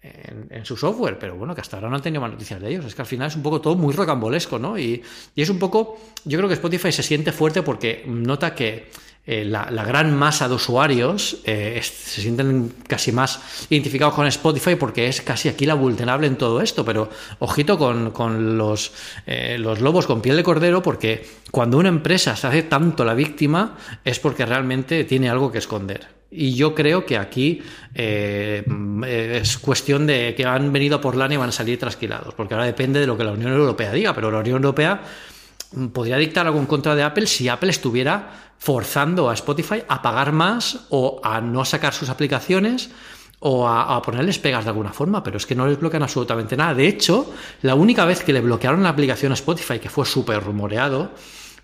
en, 0.00 0.64
su 0.64 0.76
software, 0.76 1.18
pero 1.18 1.36
bueno, 1.36 1.56
que 1.56 1.60
hasta 1.60 1.76
ahora 1.76 1.88
no 1.88 1.96
han 1.96 2.02
tenido 2.02 2.20
más 2.20 2.30
noticias 2.30 2.60
de 2.60 2.68
ellos. 2.68 2.84
Es 2.84 2.94
que 2.94 3.02
al 3.02 3.06
final 3.06 3.28
es 3.28 3.36
un 3.36 3.42
poco 3.42 3.60
todo 3.60 3.74
muy 3.74 3.92
rocambolesco, 3.92 4.58
¿no? 4.58 4.78
Y, 4.78 5.02
y 5.34 5.42
es 5.42 5.50
un 5.50 5.58
poco, 5.58 5.98
yo 6.24 6.38
creo 6.38 6.48
que 6.48 6.54
Spotify 6.54 6.92
se 6.92 7.02
siente 7.02 7.32
fuerte 7.32 7.62
porque 7.62 8.04
nota 8.06 8.54
que 8.54 8.90
eh, 9.30 9.44
la, 9.44 9.84
gran 9.84 10.16
masa 10.16 10.48
de 10.48 10.54
usuarios 10.54 11.36
eh, 11.44 11.78
se 11.82 12.22
sienten 12.22 12.72
casi 12.86 13.12
más 13.12 13.66
identificados 13.68 14.14
con 14.14 14.26
Spotify 14.26 14.74
porque 14.76 15.06
es 15.06 15.20
casi 15.20 15.50
aquí 15.50 15.66
la 15.66 15.74
vulnerable 15.74 16.26
en 16.26 16.36
todo 16.36 16.62
esto, 16.62 16.82
pero 16.82 17.10
ojito 17.38 17.76
con, 17.76 18.56
los, 18.56 18.90
eh, 19.26 19.58
los 19.58 19.82
lobos 19.82 20.06
con 20.06 20.22
piel 20.22 20.36
de 20.36 20.42
cordero 20.42 20.82
porque 20.82 21.28
cuando 21.50 21.76
una 21.76 21.90
empresa 21.90 22.36
se 22.36 22.46
hace 22.46 22.62
tanto 22.62 23.04
la 23.04 23.12
víctima 23.12 23.76
es 24.02 24.18
porque 24.18 24.46
realmente 24.46 25.04
tiene 25.04 25.28
algo 25.28 25.52
que 25.52 25.58
esconder. 25.58 26.06
Y 26.30 26.54
yo 26.54 26.74
creo 26.74 27.04
que 27.04 27.18
aquí 27.18 27.60
es 27.94 29.58
cuestión 29.58 30.06
de 30.06 30.34
que 30.34 30.46
han 30.46 30.72
venido 30.72 31.02
por 31.02 31.16
lana 31.16 31.34
y 31.34 31.36
van 31.36 31.50
a 31.50 31.52
salir 31.52 31.78
trasquilados, 31.78 32.32
porque 32.32 32.54
ahora 32.54 32.64
depende 32.64 32.98
de 32.98 33.06
lo 33.06 33.18
que 33.18 33.24
la 33.24 33.32
Unión 33.32 33.52
Europea 33.52 33.92
diga, 33.92 34.14
pero 34.14 34.30
la 34.30 34.38
Unión 34.38 34.56
Europea 34.56 35.02
podría 35.92 36.16
dictar 36.16 36.46
algo 36.46 36.58
en 36.58 36.66
contra 36.66 36.94
de 36.94 37.02
Apple 37.02 37.26
si 37.26 37.48
Apple 37.48 37.70
estuviera 37.70 38.47
forzando 38.58 39.30
a 39.30 39.34
Spotify 39.34 39.82
a 39.88 40.02
pagar 40.02 40.32
más 40.32 40.86
o 40.90 41.20
a 41.22 41.40
no 41.40 41.64
sacar 41.64 41.94
sus 41.94 42.08
aplicaciones 42.08 42.90
o 43.40 43.68
a, 43.68 44.02
ponerles 44.02 44.38
pegas 44.38 44.64
de 44.64 44.70
alguna 44.70 44.92
forma, 44.92 45.22
pero 45.22 45.36
es 45.36 45.46
que 45.46 45.54
no 45.54 45.66
les 45.66 45.78
bloquean 45.78 46.02
absolutamente 46.02 46.56
nada. 46.56 46.74
De 46.74 46.88
hecho, 46.88 47.32
la 47.62 47.76
única 47.76 48.04
vez 48.04 48.22
que 48.22 48.32
le 48.32 48.40
bloquearon 48.40 48.82
la 48.82 48.88
aplicación 48.88 49.30
a 49.30 49.34
Spotify, 49.34 49.78
que 49.78 49.88
fue 49.88 50.04
súper 50.04 50.42
rumoreado, 50.42 51.12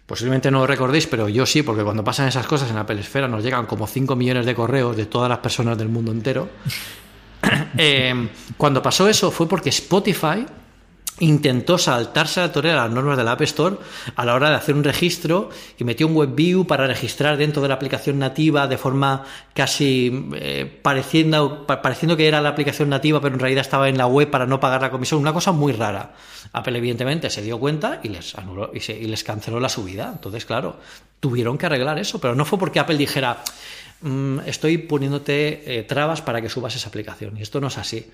posiblemente 0.07 0.53
no 0.53 0.61
lo 0.61 0.67
recordéis, 0.69 1.09
pero 1.09 1.29
yo 1.29 1.45
sí, 1.47 1.63
porque 1.63 1.83
cuando 1.83 2.05
pasan 2.05 2.29
esas 2.29 2.47
cosas 2.47 2.71
en 2.71 2.77
Apple 2.77 3.01
Esfera 3.01 3.27
nos 3.27 3.43
llegan 3.43 3.67
como 3.67 3.89
5 3.89 4.15
millones 4.15 4.47
de 4.47 4.55
correos 4.55 4.97
de 4.97 5.07
todas 5.07 5.29
las 5.29 5.39
personas 5.39 5.77
del 5.77 5.89
mundo 5.89 6.13
entero. 6.13 6.49
Eh, 7.77 8.31
cuando 8.57 8.81
pasó 8.81 9.07
eso 9.07 9.31
fue 9.31 9.47
porque 9.47 9.69
Spotify 9.69 10.47
intentó 11.21 11.79
saltarse 11.79 12.41
a 12.41 12.47
la 12.47 12.53
torera 12.53 12.77
las 12.77 12.91
normas 12.91 13.17
de 13.17 13.23
la 13.23 13.33
App 13.33 13.43
Store 13.43 13.77
a 14.17 14.25
la 14.25 14.35
hora 14.35 14.51
de 14.51 14.57
hacer 14.57 14.75
un 14.75 14.83
registro 14.83 15.49
y 15.79 15.85
metió 15.85 16.09
un 16.09 16.15
web 16.15 16.35
view 16.35 16.67
para 16.67 16.87
registrar 16.87 17.37
dentro 17.37 17.63
de 17.63 17.69
la 17.69 17.75
aplicación 17.75 18.19
nativa 18.19 18.67
de 18.67 18.77
forma 18.79 19.25
casi 19.55 20.29
eh, 20.35 20.81
pareciendo, 20.83 21.67
pareciendo 21.67 22.17
que 22.17 22.27
era 22.27 22.41
la 22.41 22.49
aplicación 22.49 22.89
nativa 22.89 23.21
pero 23.21 23.35
en 23.35 23.41
realidad 23.41 23.61
estaba 23.61 23.89
en 23.89 23.97
la 23.97 24.07
web 24.07 24.29
para 24.29 24.47
no 24.47 24.59
pagar 24.59 24.83
la 24.83 24.91
comisión, 24.91 25.21
una 25.21 25.33
cosa 25.33 25.53
muy 25.53 25.73
rara. 25.73 26.15
Apple 26.53 26.79
evidentemente 26.79 27.31
se 27.31 27.43
dio 27.43 27.59
cuenta 27.59 28.01
y 28.03 28.09
les 28.09 28.35
anuló 28.35 28.73
y, 28.75 28.93
y 28.93 29.07
les 29.07 29.25
canceló 29.25 29.61
la 29.61 29.69
subida. 29.69 30.11
Entonces, 30.13 30.45
claro, 30.45 30.77
tuvieron 31.21 31.57
que 31.57 31.67
arreglar 31.67 31.99
eso, 31.99 32.21
pero 32.21 32.35
no 32.35 32.45
fue 32.45 32.59
porque 32.59 32.81
Apple 32.81 32.97
dijera 32.97 33.43
mm, 34.03 34.41
estoy 34.47 34.79
poniéndote 34.79 35.79
eh, 35.79 35.83
trabas 35.85 36.23
para 36.23 36.43
que 36.43 36.49
subas 36.49 36.77
esa 36.77 36.89
aplicación 36.89 37.39
y 37.39 37.43
esto 37.43 37.61
no 37.61 37.69
es 37.69 37.79
así. 37.79 38.11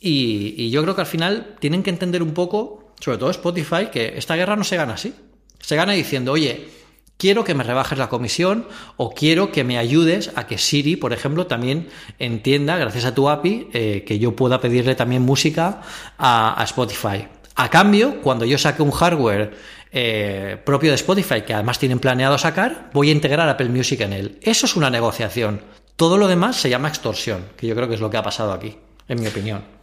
Y, 0.00 0.70
yo 0.70 0.82
creo 0.82 0.94
que 0.94 1.00
al 1.00 1.06
final 1.06 1.56
tienen 1.60 1.82
que 1.82 1.90
entender 1.90 2.22
un 2.22 2.34
poco, 2.34 2.92
sobre 3.00 3.18
todo 3.18 3.30
Spotify, 3.30 3.86
que 3.90 4.14
esta 4.16 4.36
guerra 4.36 4.56
no 4.56 4.64
se 4.64 4.76
gana 4.76 4.94
así. 4.94 5.14
Se 5.60 5.76
gana 5.76 5.92
diciendo, 5.92 6.32
oye, 6.32 6.68
quiero 7.16 7.44
que 7.44 7.54
me 7.54 7.64
rebajes 7.64 7.98
la 7.98 8.08
comisión 8.08 8.66
o 8.96 9.14
quiero 9.14 9.50
que 9.52 9.64
me 9.64 9.78
ayudes 9.78 10.30
a 10.34 10.46
que 10.46 10.58
Siri, 10.58 10.96
por 10.96 11.12
ejemplo, 11.12 11.46
también 11.46 11.88
entienda, 12.18 12.76
gracias 12.76 13.04
a 13.04 13.14
tu 13.14 13.28
API, 13.28 13.68
eh, 13.72 14.04
que 14.06 14.18
yo 14.18 14.36
pueda 14.36 14.60
pedirle 14.60 14.94
también 14.94 15.22
música 15.22 15.82
a, 16.18 16.62
Spotify. 16.64 17.28
A 17.56 17.70
cambio, 17.70 18.20
cuando 18.20 18.44
yo 18.44 18.58
saque 18.58 18.82
un 18.82 18.90
hardware 18.90 19.56
eh, 19.92 20.60
propio 20.64 20.90
de 20.90 20.96
Spotify, 20.96 21.42
que 21.42 21.54
además 21.54 21.78
tienen 21.78 22.00
planeado 22.00 22.36
sacar, 22.36 22.90
voy 22.92 23.10
a 23.10 23.12
integrar 23.12 23.48
Apple 23.48 23.68
Music 23.68 24.00
en 24.00 24.12
él. 24.12 24.38
Eso 24.42 24.66
es 24.66 24.76
una 24.76 24.90
negociación. 24.90 25.62
Todo 25.96 26.18
lo 26.18 26.26
demás 26.26 26.56
se 26.56 26.68
llama 26.68 26.88
extorsión, 26.88 27.44
que 27.56 27.68
yo 27.68 27.76
creo 27.76 27.88
que 27.88 27.94
es 27.94 28.00
lo 28.00 28.10
que 28.10 28.16
ha 28.16 28.22
pasado 28.22 28.52
aquí, 28.52 28.76
en 29.08 29.20
mi 29.20 29.28
opinión. 29.28 29.73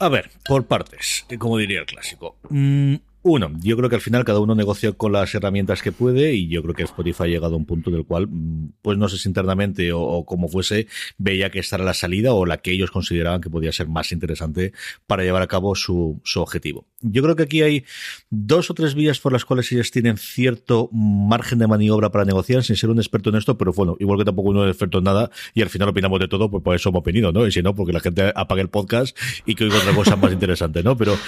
A 0.00 0.08
ver, 0.08 0.30
por 0.46 0.66
partes, 0.66 1.26
como 1.38 1.58
diría 1.58 1.80
el 1.80 1.86
clásico. 1.86 2.34
Mm, 2.48 2.94
uno, 3.22 3.50
yo 3.60 3.76
creo 3.76 3.90
que 3.90 3.96
al 3.96 4.00
final 4.00 4.24
cada 4.24 4.40
uno 4.40 4.54
negocia 4.54 4.92
con 4.92 5.12
las 5.12 5.34
herramientas 5.34 5.82
que 5.82 5.92
puede 5.92 6.32
y 6.34 6.48
yo 6.48 6.62
creo 6.62 6.74
que 6.74 6.84
Spotify 6.84 7.24
ha 7.24 7.26
llegado 7.26 7.54
a 7.54 7.58
un 7.58 7.66
punto 7.66 7.90
del 7.90 8.06
cual, 8.06 8.28
mm, 8.28 8.72
pues 8.80 8.96
no 8.96 9.08
sé 9.08 9.18
si 9.18 9.28
internamente 9.28 9.92
o, 9.92 10.24
como 10.24 10.48
fuese, 10.48 10.86
veía 11.18 11.50
que 11.50 11.58
esta 11.58 11.76
era 11.76 11.84
la 11.84 11.92
salida 11.92 12.32
o 12.32 12.46
la 12.46 12.58
que 12.58 12.72
ellos 12.72 12.90
consideraban 12.90 13.42
que 13.42 13.50
podía 13.50 13.72
ser 13.72 13.88
más 13.88 14.12
interesante 14.12 14.72
para 15.06 15.22
llevar 15.22 15.42
a 15.42 15.48
cabo 15.48 15.74
su, 15.74 16.20
su 16.24 16.40
objetivo. 16.40 16.86
Yo 17.02 17.22
creo 17.22 17.36
que 17.36 17.42
aquí 17.42 17.62
hay 17.62 17.84
dos 18.30 18.70
o 18.70 18.74
tres 18.74 18.94
vías 18.94 19.18
por 19.20 19.32
las 19.32 19.44
cuales 19.44 19.70
ellos 19.72 19.90
tienen 19.90 20.16
cierto 20.16 20.88
margen 20.92 21.58
de 21.58 21.66
maniobra 21.66 22.10
para 22.10 22.24
negociar 22.24 22.62
sin 22.62 22.76
ser 22.76 22.88
un 22.88 22.98
experto 22.98 23.28
en 23.30 23.36
esto, 23.36 23.58
pero 23.58 23.72
bueno, 23.72 23.96
igual 24.00 24.18
que 24.18 24.24
tampoco 24.24 24.48
uno 24.50 24.64
es 24.64 24.70
experto 24.70 24.98
en 24.98 25.04
nada 25.04 25.30
y 25.54 25.60
al 25.60 25.68
final 25.68 25.90
opinamos 25.90 26.20
de 26.20 26.28
todo, 26.28 26.50
pues 26.50 26.62
por 26.62 26.74
eso 26.74 26.88
hemos 26.88 27.00
opinido, 27.00 27.32
¿no? 27.32 27.46
Y 27.46 27.52
si 27.52 27.62
no, 27.62 27.74
porque 27.74 27.92
la 27.92 28.00
gente 28.00 28.32
apague 28.34 28.62
el 28.62 28.70
podcast 28.70 29.16
y 29.44 29.54
que 29.54 29.64
oiga 29.64 29.76
otra 29.76 29.94
cosa 29.94 30.16
más 30.16 30.32
interesante, 30.32 30.82
¿no? 30.82 30.96
Pero 30.96 31.18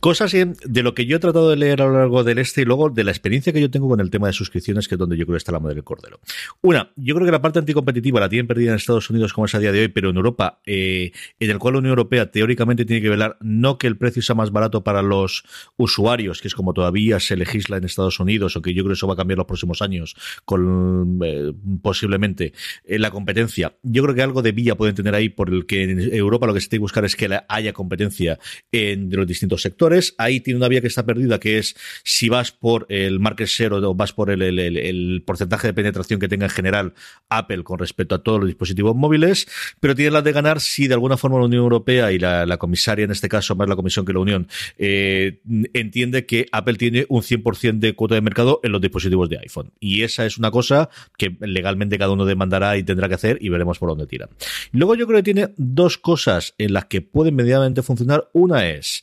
cosas 0.00 0.32
de 0.32 0.82
lo 0.82 0.94
que 0.94 1.06
yo 1.06 1.16
he 1.16 1.20
tratado 1.20 1.37
de 1.46 1.56
leer 1.56 1.82
a 1.82 1.86
lo 1.86 1.98
largo 1.98 2.24
del 2.24 2.38
este 2.38 2.62
y 2.62 2.64
luego 2.64 2.90
de 2.90 3.04
la 3.04 3.10
experiencia 3.10 3.52
que 3.52 3.60
yo 3.60 3.70
tengo 3.70 3.88
con 3.88 4.00
el 4.00 4.10
tema 4.10 4.26
de 4.26 4.32
suscripciones, 4.32 4.88
que 4.88 4.94
es 4.94 4.98
donde 4.98 5.16
yo 5.16 5.24
creo 5.26 5.34
que 5.34 5.38
está 5.38 5.52
la 5.52 5.60
madre 5.60 5.76
del 5.76 5.84
cordero. 5.84 6.20
Una, 6.62 6.90
yo 6.96 7.14
creo 7.14 7.26
que 7.26 7.32
la 7.32 7.40
parte 7.40 7.58
anticompetitiva 7.58 8.20
la 8.20 8.28
tienen 8.28 8.46
perdida 8.46 8.70
en 8.70 8.76
Estados 8.76 9.08
Unidos 9.10 9.32
como 9.32 9.44
es 9.44 9.54
a 9.54 9.58
día 9.58 9.72
de 9.72 9.82
hoy, 9.82 9.88
pero 9.88 10.10
en 10.10 10.16
Europa, 10.16 10.60
eh, 10.66 11.12
en 11.38 11.50
el 11.50 11.58
cual 11.58 11.74
la 11.74 11.78
Unión 11.78 11.90
Europea 11.90 12.30
teóricamente 12.30 12.84
tiene 12.84 13.02
que 13.02 13.08
velar 13.08 13.36
no 13.40 13.78
que 13.78 13.86
el 13.86 13.96
precio 13.96 14.22
sea 14.22 14.34
más 14.34 14.50
barato 14.50 14.82
para 14.82 15.02
los 15.02 15.44
usuarios, 15.76 16.40
que 16.40 16.48
es 16.48 16.54
como 16.54 16.72
todavía 16.72 17.20
se 17.20 17.36
legisla 17.36 17.76
en 17.76 17.84
Estados 17.84 18.18
Unidos, 18.20 18.56
o 18.56 18.62
que 18.62 18.74
yo 18.74 18.82
creo 18.82 18.94
que 18.94 18.98
eso 18.98 19.06
va 19.06 19.14
a 19.14 19.16
cambiar 19.16 19.38
los 19.38 19.46
próximos 19.46 19.82
años 19.82 20.16
con 20.44 21.20
eh, 21.22 21.52
posiblemente 21.82 22.52
eh, 22.84 22.98
la 22.98 23.10
competencia. 23.10 23.76
Yo 23.82 24.02
creo 24.02 24.14
que 24.14 24.22
algo 24.22 24.42
de 24.42 24.52
vía 24.52 24.76
pueden 24.76 24.94
tener 24.94 25.14
ahí 25.14 25.28
por 25.28 25.50
el 25.50 25.66
que 25.66 25.84
en 25.84 26.14
Europa 26.14 26.46
lo 26.46 26.54
que 26.54 26.60
se 26.60 26.68
tiene 26.68 26.80
que 26.80 26.82
buscar 26.82 27.04
es 27.04 27.16
que 27.16 27.28
haya 27.48 27.72
competencia 27.72 28.38
en 28.72 29.10
los 29.10 29.26
distintos 29.26 29.62
sectores. 29.62 30.14
Ahí 30.18 30.40
tiene 30.40 30.58
una 30.58 30.68
vía 30.68 30.80
que 30.80 30.86
está 30.86 31.04
perdida 31.04 31.27
que 31.38 31.58
es 31.58 31.76
si 32.04 32.28
vas 32.28 32.52
por 32.52 32.86
el 32.88 33.20
market 33.20 33.46
share 33.46 33.74
o 33.74 33.94
vas 33.94 34.12
por 34.12 34.30
el, 34.30 35.22
porcentaje 35.26 35.68
de 35.68 35.74
penetración 35.74 36.18
que 36.18 36.28
tenga 36.28 36.46
en 36.46 36.50
general 36.50 36.94
Apple 37.28 37.62
con 37.64 37.78
respecto 37.78 38.14
a 38.14 38.22
todos 38.22 38.40
los 38.40 38.48
dispositivos 38.48 38.96
móviles, 38.96 39.46
pero 39.80 39.94
tiene 39.94 40.10
la 40.10 40.22
de 40.22 40.32
ganar 40.32 40.60
si 40.60 40.88
de 40.88 40.94
alguna 40.94 41.16
forma 41.16 41.38
la 41.38 41.44
Unión 41.44 41.62
Europea 41.62 42.10
y 42.12 42.18
la, 42.18 42.56
comisaria, 42.58 43.04
en 43.04 43.10
este 43.10 43.28
caso, 43.28 43.54
más 43.54 43.68
la 43.68 43.76
Comisión 43.76 44.06
que 44.06 44.12
la 44.12 44.20
Unión, 44.20 44.48
eh, 44.78 45.40
entiende 45.74 46.26
que 46.26 46.46
Apple 46.52 46.74
tiene 46.74 47.06
un 47.08 47.22
100% 47.22 47.78
de 47.78 47.94
cuota 47.94 48.14
de 48.14 48.20
mercado 48.20 48.60
en 48.62 48.72
los 48.72 48.80
dispositivos 48.80 49.28
de 49.28 49.38
iPhone. 49.38 49.72
Y 49.80 50.02
esa 50.02 50.24
es 50.24 50.38
una 50.38 50.50
cosa 50.50 50.88
que 51.16 51.36
legalmente 51.40 51.98
cada 51.98 52.12
uno 52.12 52.24
demandará 52.24 52.76
y 52.76 52.82
tendrá 52.82 53.08
que 53.08 53.14
hacer 53.14 53.38
y 53.40 53.48
veremos 53.48 53.78
por 53.78 53.90
dónde 53.90 54.06
tira. 54.06 54.28
Luego 54.72 54.94
yo 54.94 55.06
creo 55.06 55.18
que 55.18 55.32
tiene 55.32 55.48
dos 55.56 55.98
cosas 55.98 56.54
en 56.58 56.72
las 56.72 56.86
que 56.86 57.00
pueden 57.00 57.36
medianamente 57.36 57.82
funcionar. 57.82 58.28
Una 58.32 58.68
es 58.68 59.02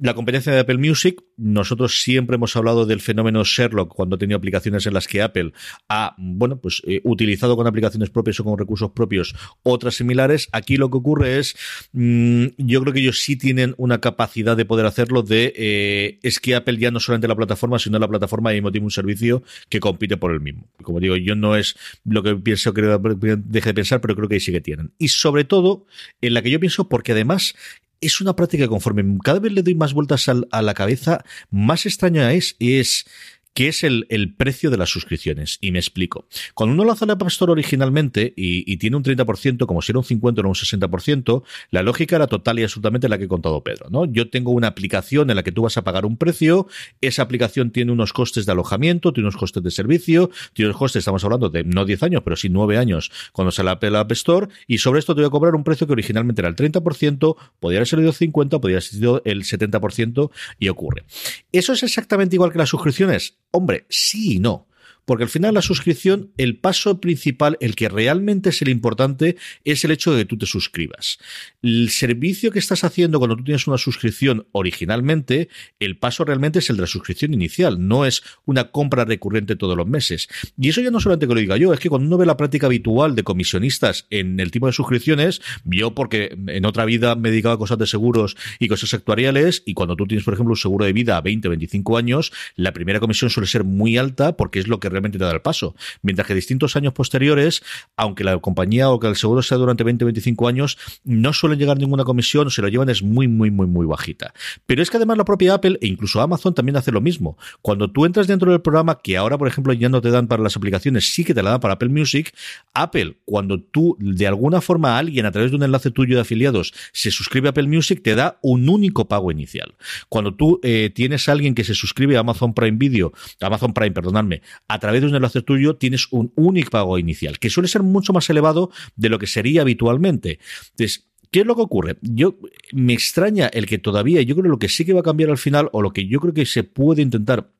la 0.00 0.14
competencia 0.14 0.52
de 0.52 0.60
Apple 0.60 0.78
Music, 0.78 1.22
nosotros 1.36 2.00
siempre 2.02 2.36
hemos 2.36 2.56
hablado 2.56 2.86
del 2.86 3.00
fenómeno 3.00 3.44
Sherlock 3.44 3.94
cuando 3.94 4.16
ha 4.16 4.18
tenido 4.18 4.38
aplicaciones 4.38 4.86
en 4.86 4.94
las 4.94 5.06
que 5.06 5.20
Apple 5.20 5.52
ha, 5.88 6.14
bueno, 6.18 6.58
pues 6.58 6.82
eh, 6.86 7.02
utilizado 7.04 7.56
con 7.56 7.66
aplicaciones 7.66 8.08
propias 8.08 8.40
o 8.40 8.44
con 8.44 8.58
recursos 8.58 8.90
propios 8.92 9.34
otras 9.62 9.94
similares. 9.94 10.48
Aquí 10.52 10.76
lo 10.78 10.90
que 10.90 10.96
ocurre 10.96 11.38
es, 11.38 11.54
mm, 11.92 12.46
yo 12.56 12.80
creo 12.80 12.94
que 12.94 13.00
ellos 13.00 13.20
sí 13.20 13.36
tienen 13.36 13.74
una 13.76 14.00
capacidad 14.00 14.56
de 14.56 14.64
poder 14.64 14.86
hacerlo 14.86 15.22
de, 15.22 15.52
eh, 15.56 16.18
es 16.22 16.40
que 16.40 16.54
Apple 16.54 16.78
ya 16.78 16.90
no 16.90 17.00
solamente 17.00 17.28
la 17.28 17.36
plataforma, 17.36 17.78
sino 17.78 17.98
la 17.98 18.08
plataforma 18.08 18.54
y 18.54 18.60
tiene 18.70 18.84
un 18.84 18.90
servicio 18.90 19.42
que 19.68 19.80
compite 19.80 20.16
por 20.16 20.32
el 20.32 20.40
mismo. 20.40 20.68
Como 20.82 21.00
digo, 21.00 21.16
yo 21.16 21.34
no 21.34 21.56
es 21.56 21.76
lo 22.04 22.22
que 22.22 22.36
pienso 22.36 22.72
que 22.72 22.82
deje 22.82 23.68
de 23.68 23.74
pensar, 23.74 24.00
pero 24.00 24.16
creo 24.16 24.28
que 24.28 24.36
ahí 24.36 24.40
sí 24.40 24.52
que 24.52 24.60
tienen. 24.60 24.92
Y 24.98 25.08
sobre 25.08 25.44
todo, 25.44 25.86
en 26.20 26.34
la 26.34 26.42
que 26.42 26.50
yo 26.50 26.60
pienso, 26.60 26.88
porque 26.88 27.12
además 27.12 27.54
es 28.00 28.20
una 28.20 28.34
práctica 28.34 28.68
conforme 28.68 29.18
cada 29.22 29.40
vez 29.40 29.52
le 29.52 29.62
doy 29.62 29.74
más 29.74 29.92
vueltas 29.92 30.28
a 30.28 30.62
la 30.62 30.74
cabeza, 30.74 31.24
más 31.50 31.86
extraña 31.86 32.32
es, 32.32 32.56
es 32.58 33.06
que 33.54 33.68
es 33.68 33.84
el, 33.84 34.06
precio 34.36 34.70
de 34.70 34.76
las 34.76 34.90
suscripciones. 34.90 35.58
Y 35.60 35.72
me 35.72 35.78
explico. 35.78 36.26
Cuando 36.54 36.74
uno 36.74 36.84
lanza 36.84 37.06
la 37.06 37.14
App 37.14 37.22
Store 37.26 37.52
originalmente 37.52 38.32
y, 38.36 38.76
tiene 38.76 38.96
un 38.96 39.02
30%, 39.02 39.66
como 39.66 39.82
si 39.82 39.92
era 39.92 39.98
un 39.98 40.04
50 40.04 40.40
o 40.40 40.48
un 40.48 40.54
60%, 40.54 41.42
la 41.70 41.82
lógica 41.82 42.16
era 42.16 42.26
total 42.26 42.58
y 42.58 42.62
absolutamente 42.62 43.08
la 43.08 43.18
que 43.18 43.24
he 43.24 43.28
contado 43.28 43.62
Pedro. 43.62 43.88
¿no? 43.90 44.06
Yo 44.06 44.30
tengo 44.30 44.52
una 44.52 44.68
aplicación 44.68 45.30
en 45.30 45.36
la 45.36 45.42
que 45.42 45.52
tú 45.52 45.62
vas 45.62 45.76
a 45.76 45.82
pagar 45.82 46.06
un 46.06 46.16
precio, 46.16 46.68
esa 47.00 47.22
aplicación 47.22 47.70
tiene 47.70 47.92
unos 47.92 48.12
costes 48.12 48.46
de 48.46 48.52
alojamiento, 48.52 49.12
tiene 49.12 49.26
unos 49.26 49.36
costes 49.36 49.62
de 49.62 49.70
servicio, 49.70 50.30
tiene 50.54 50.70
unos 50.70 50.78
costes, 50.78 51.00
estamos 51.00 51.22
hablando 51.24 51.48
de 51.48 51.64
no 51.64 51.84
10 51.84 52.02
años, 52.04 52.22
pero 52.24 52.36
sí 52.36 52.48
9 52.48 52.78
años 52.78 53.10
cuando 53.32 53.50
se 53.50 53.62
la 53.62 53.72
App 53.72 54.12
Store, 54.12 54.48
y 54.66 54.78
sobre 54.78 55.00
esto 55.00 55.14
te 55.14 55.20
voy 55.20 55.28
a 55.28 55.30
cobrar 55.30 55.54
un 55.54 55.64
precio 55.64 55.86
que 55.86 55.92
originalmente 55.92 56.40
era 56.40 56.48
el 56.48 56.56
30%, 56.56 57.36
podría 57.58 57.78
haber 57.78 57.88
sido 57.88 58.00
el 58.02 58.12
50%, 58.12 58.60
podría 58.60 58.76
haber 58.76 58.82
sido 58.82 59.22
el 59.24 59.44
70% 59.44 60.30
y 60.58 60.68
ocurre. 60.68 61.04
¿Eso 61.52 61.72
es 61.72 61.82
exactamente 61.82 62.36
igual 62.36 62.52
que 62.52 62.58
las 62.58 62.68
suscripciones? 62.68 63.39
Hombre, 63.52 63.86
sí 63.88 64.36
y 64.36 64.38
no. 64.38 64.66
Porque 65.10 65.24
al 65.24 65.28
final 65.28 65.54
la 65.54 65.60
suscripción, 65.60 66.30
el 66.36 66.56
paso 66.56 67.00
principal, 67.00 67.58
el 67.60 67.74
que 67.74 67.88
realmente 67.88 68.50
es 68.50 68.62
el 68.62 68.68
importante, 68.68 69.36
es 69.64 69.84
el 69.84 69.90
hecho 69.90 70.12
de 70.12 70.22
que 70.22 70.24
tú 70.24 70.38
te 70.38 70.46
suscribas. 70.46 71.18
El 71.62 71.90
servicio 71.90 72.52
que 72.52 72.60
estás 72.60 72.84
haciendo 72.84 73.18
cuando 73.18 73.36
tú 73.36 73.42
tienes 73.42 73.66
una 73.66 73.76
suscripción 73.76 74.46
originalmente, 74.52 75.48
el 75.80 75.98
paso 75.98 76.24
realmente 76.24 76.60
es 76.60 76.70
el 76.70 76.76
de 76.76 76.82
la 76.82 76.86
suscripción 76.86 77.34
inicial, 77.34 77.88
no 77.88 78.06
es 78.06 78.22
una 78.44 78.70
compra 78.70 79.04
recurrente 79.04 79.56
todos 79.56 79.76
los 79.76 79.88
meses. 79.88 80.28
Y 80.56 80.68
eso 80.68 80.80
ya 80.80 80.92
no 80.92 81.00
solamente 81.00 81.26
que 81.26 81.34
lo 81.34 81.40
diga 81.40 81.56
yo, 81.56 81.72
es 81.72 81.80
que 81.80 81.88
cuando 81.88 82.06
uno 82.06 82.16
ve 82.16 82.24
la 82.24 82.36
práctica 82.36 82.66
habitual 82.66 83.16
de 83.16 83.24
comisionistas 83.24 84.06
en 84.10 84.38
el 84.38 84.52
tipo 84.52 84.68
de 84.68 84.72
suscripciones, 84.72 85.42
yo 85.64 85.92
porque 85.92 86.38
en 86.46 86.64
otra 86.64 86.84
vida 86.84 87.16
me 87.16 87.32
dedicaba 87.32 87.56
a 87.56 87.58
cosas 87.58 87.78
de 87.78 87.88
seguros 87.88 88.36
y 88.60 88.68
cosas 88.68 88.94
actuariales, 88.94 89.64
y 89.66 89.74
cuando 89.74 89.96
tú 89.96 90.06
tienes, 90.06 90.24
por 90.24 90.34
ejemplo, 90.34 90.52
un 90.52 90.56
seguro 90.56 90.84
de 90.84 90.92
vida 90.92 91.16
a 91.16 91.20
20, 91.20 91.48
25 91.48 91.98
años, 91.98 92.32
la 92.54 92.72
primera 92.72 93.00
comisión 93.00 93.28
suele 93.28 93.48
ser 93.48 93.64
muy 93.64 93.98
alta 93.98 94.36
porque 94.36 94.60
es 94.60 94.68
lo 94.68 94.78
que 94.78 94.88
realmente 94.88 94.99
te 95.08 95.18
da 95.18 95.30
el 95.30 95.40
paso. 95.40 95.74
Mientras 96.02 96.26
que 96.26 96.34
distintos 96.34 96.76
años 96.76 96.92
posteriores, 96.92 97.62
aunque 97.96 98.24
la 98.24 98.38
compañía 98.38 98.90
o 98.90 99.00
que 99.00 99.06
el 99.06 99.16
seguro 99.16 99.42
sea 99.42 99.58
durante 99.58 99.84
20 99.84 100.04
25 100.04 100.48
años, 100.48 100.78
no 101.04 101.32
suelen 101.32 101.58
llegar 101.58 101.78
ninguna 101.78 102.04
comisión, 102.04 102.50
se 102.50 102.62
lo 102.62 102.68
llevan 102.68 102.88
es 102.88 103.02
muy, 103.02 103.28
muy, 103.28 103.50
muy, 103.50 103.66
muy 103.66 103.86
bajita. 103.86 104.34
Pero 104.66 104.82
es 104.82 104.90
que 104.90 104.96
además 104.96 105.18
la 105.18 105.24
propia 105.24 105.54
Apple 105.54 105.78
e 105.80 105.86
incluso 105.86 106.20
Amazon 106.20 106.54
también 106.54 106.76
hace 106.76 106.92
lo 106.92 107.00
mismo. 107.00 107.38
Cuando 107.62 107.90
tú 107.90 108.04
entras 108.04 108.26
dentro 108.26 108.50
del 108.50 108.60
programa, 108.60 108.98
que 109.02 109.16
ahora, 109.16 109.38
por 109.38 109.48
ejemplo, 109.48 109.72
ya 109.72 109.88
no 109.88 110.00
te 110.00 110.10
dan 110.10 110.26
para 110.26 110.42
las 110.42 110.56
aplicaciones, 110.56 111.12
sí 111.12 111.24
que 111.24 111.34
te 111.34 111.42
la 111.42 111.50
dan 111.50 111.60
para 111.60 111.74
Apple 111.74 111.88
Music, 111.88 112.34
Apple, 112.74 113.16
cuando 113.24 113.60
tú 113.60 113.96
de 113.98 114.26
alguna 114.26 114.60
forma 114.60 114.98
alguien 114.98 115.26
a 115.26 115.32
través 115.32 115.50
de 115.50 115.56
un 115.56 115.62
enlace 115.62 115.90
tuyo 115.90 116.16
de 116.16 116.22
afiliados 116.22 116.72
se 116.92 117.10
suscribe 117.10 117.48
a 117.48 117.50
Apple 117.50 117.68
Music, 117.68 118.02
te 118.02 118.14
da 118.14 118.38
un 118.42 118.68
único 118.68 119.08
pago 119.08 119.30
inicial. 119.30 119.74
Cuando 120.08 120.34
tú 120.34 120.60
eh, 120.62 120.90
tienes 120.94 121.28
a 121.28 121.32
alguien 121.32 121.54
que 121.54 121.64
se 121.64 121.74
suscribe 121.74 122.16
a 122.16 122.20
Amazon 122.20 122.54
Prime 122.54 122.76
Video, 122.76 123.12
Amazon 123.40 123.72
Prime, 123.72 123.92
perdonadme, 123.92 124.42
a 124.68 124.78
través 124.80 125.02
de 125.02 125.08
un 125.08 125.14
enlace 125.14 125.42
tuyo 125.42 125.76
tienes 125.76 126.08
un 126.10 126.32
único 126.36 126.70
pago 126.70 126.98
inicial, 126.98 127.38
que 127.38 127.50
suele 127.50 127.68
ser 127.68 127.82
mucho 127.82 128.12
más 128.12 128.28
elevado 128.30 128.70
de 128.96 129.08
lo 129.08 129.18
que 129.18 129.26
sería 129.26 129.62
habitualmente. 129.62 130.38
Entonces, 130.70 131.06
¿Qué 131.30 131.40
es 131.40 131.46
lo 131.46 131.54
que 131.54 131.62
ocurre? 131.62 131.96
Yo 132.02 132.36
me 132.72 132.92
extraña 132.92 133.46
el 133.46 133.66
que 133.66 133.78
todavía, 133.78 134.20
yo 134.22 134.34
creo 134.34 134.50
lo 134.50 134.58
que 134.58 134.68
sí 134.68 134.84
que 134.84 134.92
va 134.92 134.98
a 134.98 135.04
cambiar 135.04 135.30
al 135.30 135.38
final, 135.38 135.68
o 135.72 135.80
lo 135.80 135.92
que 135.92 136.08
yo 136.08 136.18
creo 136.18 136.34
que 136.34 136.44
se 136.44 136.64
puede 136.64 137.02
intentar 137.02 137.52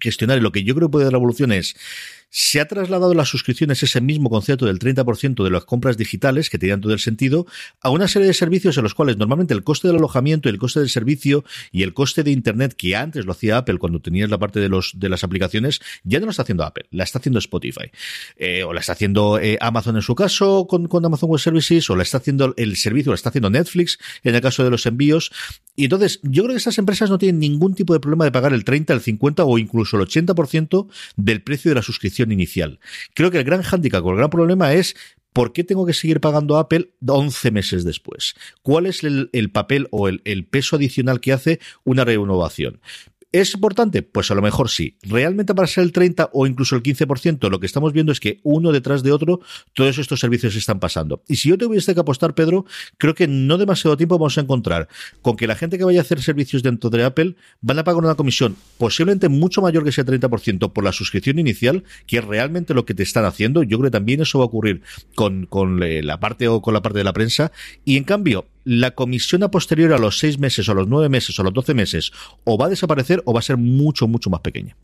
gestionar 0.00 0.38
y 0.38 0.40
lo 0.40 0.50
que 0.50 0.64
yo 0.64 0.74
creo 0.74 0.88
que 0.88 0.92
puede 0.92 1.04
dar 1.04 1.12
la 1.12 1.18
evolución 1.18 1.52
es 1.52 1.76
se 2.36 2.60
ha 2.60 2.66
trasladado 2.66 3.14
las 3.14 3.28
suscripciones, 3.28 3.84
ese 3.84 4.00
mismo 4.00 4.28
concepto 4.28 4.66
del 4.66 4.80
30% 4.80 5.44
de 5.44 5.50
las 5.50 5.64
compras 5.66 5.96
digitales, 5.96 6.50
que 6.50 6.58
tenían 6.58 6.80
todo 6.80 6.92
el 6.92 6.98
sentido, 6.98 7.46
a 7.80 7.90
una 7.90 8.08
serie 8.08 8.26
de 8.26 8.34
servicios 8.34 8.76
en 8.76 8.82
los 8.82 8.92
cuales 8.92 9.16
normalmente 9.16 9.54
el 9.54 9.62
coste 9.62 9.86
del 9.86 9.98
alojamiento 9.98 10.48
el 10.48 10.58
coste 10.58 10.80
del 10.80 10.88
servicio 10.88 11.44
y 11.70 11.84
el 11.84 11.94
coste 11.94 12.24
de 12.24 12.32
Internet, 12.32 12.74
que 12.76 12.96
antes 12.96 13.24
lo 13.24 13.30
hacía 13.30 13.58
Apple 13.58 13.78
cuando 13.78 14.00
tenías 14.00 14.28
la 14.30 14.38
parte 14.38 14.58
de, 14.58 14.68
los, 14.68 14.98
de 14.98 15.08
las 15.08 15.22
aplicaciones, 15.22 15.80
ya 16.02 16.18
no 16.18 16.26
lo 16.26 16.32
está 16.32 16.42
haciendo 16.42 16.64
Apple, 16.64 16.86
la 16.90 17.04
está 17.04 17.20
haciendo 17.20 17.38
Spotify. 17.38 17.92
Eh, 18.36 18.64
o 18.64 18.72
la 18.72 18.80
está 18.80 18.94
haciendo 18.94 19.38
eh, 19.38 19.56
Amazon 19.60 19.94
en 19.94 20.02
su 20.02 20.16
caso 20.16 20.66
con, 20.66 20.88
con 20.88 21.04
Amazon 21.04 21.30
Web 21.30 21.38
Services, 21.38 21.88
o 21.88 21.94
la 21.94 22.02
está 22.02 22.18
haciendo 22.18 22.52
el 22.56 22.74
servicio, 22.74 23.12
la 23.12 23.16
está 23.16 23.28
haciendo 23.28 23.48
Netflix 23.48 23.96
en 24.24 24.34
el 24.34 24.40
caso 24.40 24.64
de 24.64 24.70
los 24.70 24.86
envíos. 24.86 25.30
Y 25.76 25.84
entonces, 25.84 26.18
yo 26.24 26.42
creo 26.42 26.54
que 26.54 26.58
esas 26.58 26.78
empresas 26.78 27.10
no 27.10 27.18
tienen 27.18 27.38
ningún 27.38 27.74
tipo 27.74 27.92
de 27.92 28.00
problema 28.00 28.24
de 28.24 28.32
pagar 28.32 28.52
el 28.52 28.64
30, 28.64 28.92
el 28.92 29.00
50 29.00 29.44
o 29.44 29.56
incluso 29.58 29.96
el 29.96 30.06
80% 30.06 30.88
del 31.16 31.42
precio 31.42 31.70
de 31.70 31.76
la 31.76 31.82
suscripción 31.82 32.23
inicial. 32.32 32.80
Creo 33.14 33.30
que 33.30 33.38
el 33.38 33.44
gran 33.44 33.62
hándicap 33.62 34.04
o 34.04 34.10
el 34.10 34.16
gran 34.16 34.30
problema 34.30 34.72
es 34.72 34.94
¿Por 35.34 35.52
qué 35.52 35.64
tengo 35.64 35.84
que 35.84 35.94
seguir 35.94 36.20
pagando 36.20 36.56
a 36.56 36.60
Apple 36.60 36.90
11 37.04 37.50
meses 37.50 37.84
después? 37.84 38.36
¿Cuál 38.62 38.86
es 38.86 39.02
el, 39.02 39.50
papel 39.50 39.88
o 39.90 40.06
el, 40.06 40.46
peso 40.46 40.76
adicional 40.76 41.20
que 41.20 41.32
hace 41.32 41.58
una 41.82 42.04
renovación? 42.04 42.80
¿Es 43.34 43.52
importante? 43.52 44.02
Pues 44.04 44.30
a 44.30 44.36
lo 44.36 44.42
mejor 44.42 44.70
sí. 44.70 44.96
¿Realmente 45.02 45.56
para 45.56 45.66
ser 45.66 45.82
el 45.82 45.90
30 45.90 46.30
o 46.32 46.46
incluso 46.46 46.76
el 46.76 46.84
15%? 46.84 47.50
Lo 47.50 47.58
que 47.58 47.66
estamos 47.66 47.92
viendo 47.92 48.12
es 48.12 48.20
que 48.20 48.38
uno 48.44 48.70
detrás 48.70 49.02
de 49.02 49.10
otro, 49.10 49.40
todos 49.72 49.98
estos 49.98 50.20
servicios 50.20 50.54
están 50.54 50.78
pasando. 50.78 51.24
Y 51.26 51.34
si 51.34 51.48
yo 51.48 51.58
tuviese 51.58 51.94
que 51.94 52.00
apostar, 52.00 52.36
Pedro, 52.36 52.64
creo 52.96 53.16
que 53.16 53.26
no 53.26 53.58
demasiado 53.58 53.96
tiempo 53.96 54.20
vamos 54.20 54.38
a 54.38 54.42
encontrar 54.42 54.86
con 55.20 55.34
que 55.34 55.48
la 55.48 55.56
gente 55.56 55.78
que 55.78 55.84
vaya 55.84 55.98
a 55.98 56.02
hacer 56.02 56.22
servicios 56.22 56.62
dentro 56.62 56.90
de 56.90 57.02
Apple 57.02 57.34
van 57.60 57.80
a 57.80 57.82
pagar 57.82 58.04
una 58.04 58.14
comisión 58.14 58.54
posiblemente 58.78 59.28
mucho 59.28 59.60
mayor 59.62 59.82
que 59.82 59.90
ese 59.90 60.06
30% 60.06 60.72
por 60.72 60.84
la 60.84 60.92
suscripción 60.92 61.40
inicial, 61.40 61.82
que 62.06 62.18
es 62.18 62.24
realmente 62.24 62.72
lo 62.72 62.84
que 62.84 62.94
te 62.94 63.02
están 63.02 63.24
haciendo. 63.24 63.64
Yo 63.64 63.78
creo 63.78 63.90
que 63.90 63.96
también 63.98 64.20
eso 64.20 64.38
va 64.38 64.44
a 64.44 64.46
ocurrir 64.46 64.82
con, 65.16 65.82
eh, 65.82 66.04
la 66.04 66.20
parte 66.20 66.46
o 66.46 66.62
con 66.62 66.72
la 66.72 66.82
parte 66.82 66.98
de 66.98 67.04
la 67.04 67.12
prensa. 67.12 67.50
Y 67.84 67.96
en 67.96 68.04
cambio, 68.04 68.46
la 68.64 68.92
comisión 68.92 69.42
a 69.42 69.50
posterior 69.50 69.92
a 69.92 69.98
los 69.98 70.18
seis 70.18 70.38
meses, 70.38 70.68
o 70.68 70.72
a 70.72 70.74
los 70.74 70.88
nueve 70.88 71.08
meses, 71.08 71.38
o 71.38 71.42
a 71.42 71.44
los 71.44 71.54
doce 71.54 71.74
meses, 71.74 72.12
o 72.44 72.58
va 72.58 72.66
a 72.66 72.70
desaparecer 72.70 73.22
o 73.24 73.32
va 73.32 73.40
a 73.40 73.42
ser 73.42 73.56
mucho, 73.56 74.08
mucho 74.08 74.30
más 74.30 74.40
pequeña. 74.40 74.76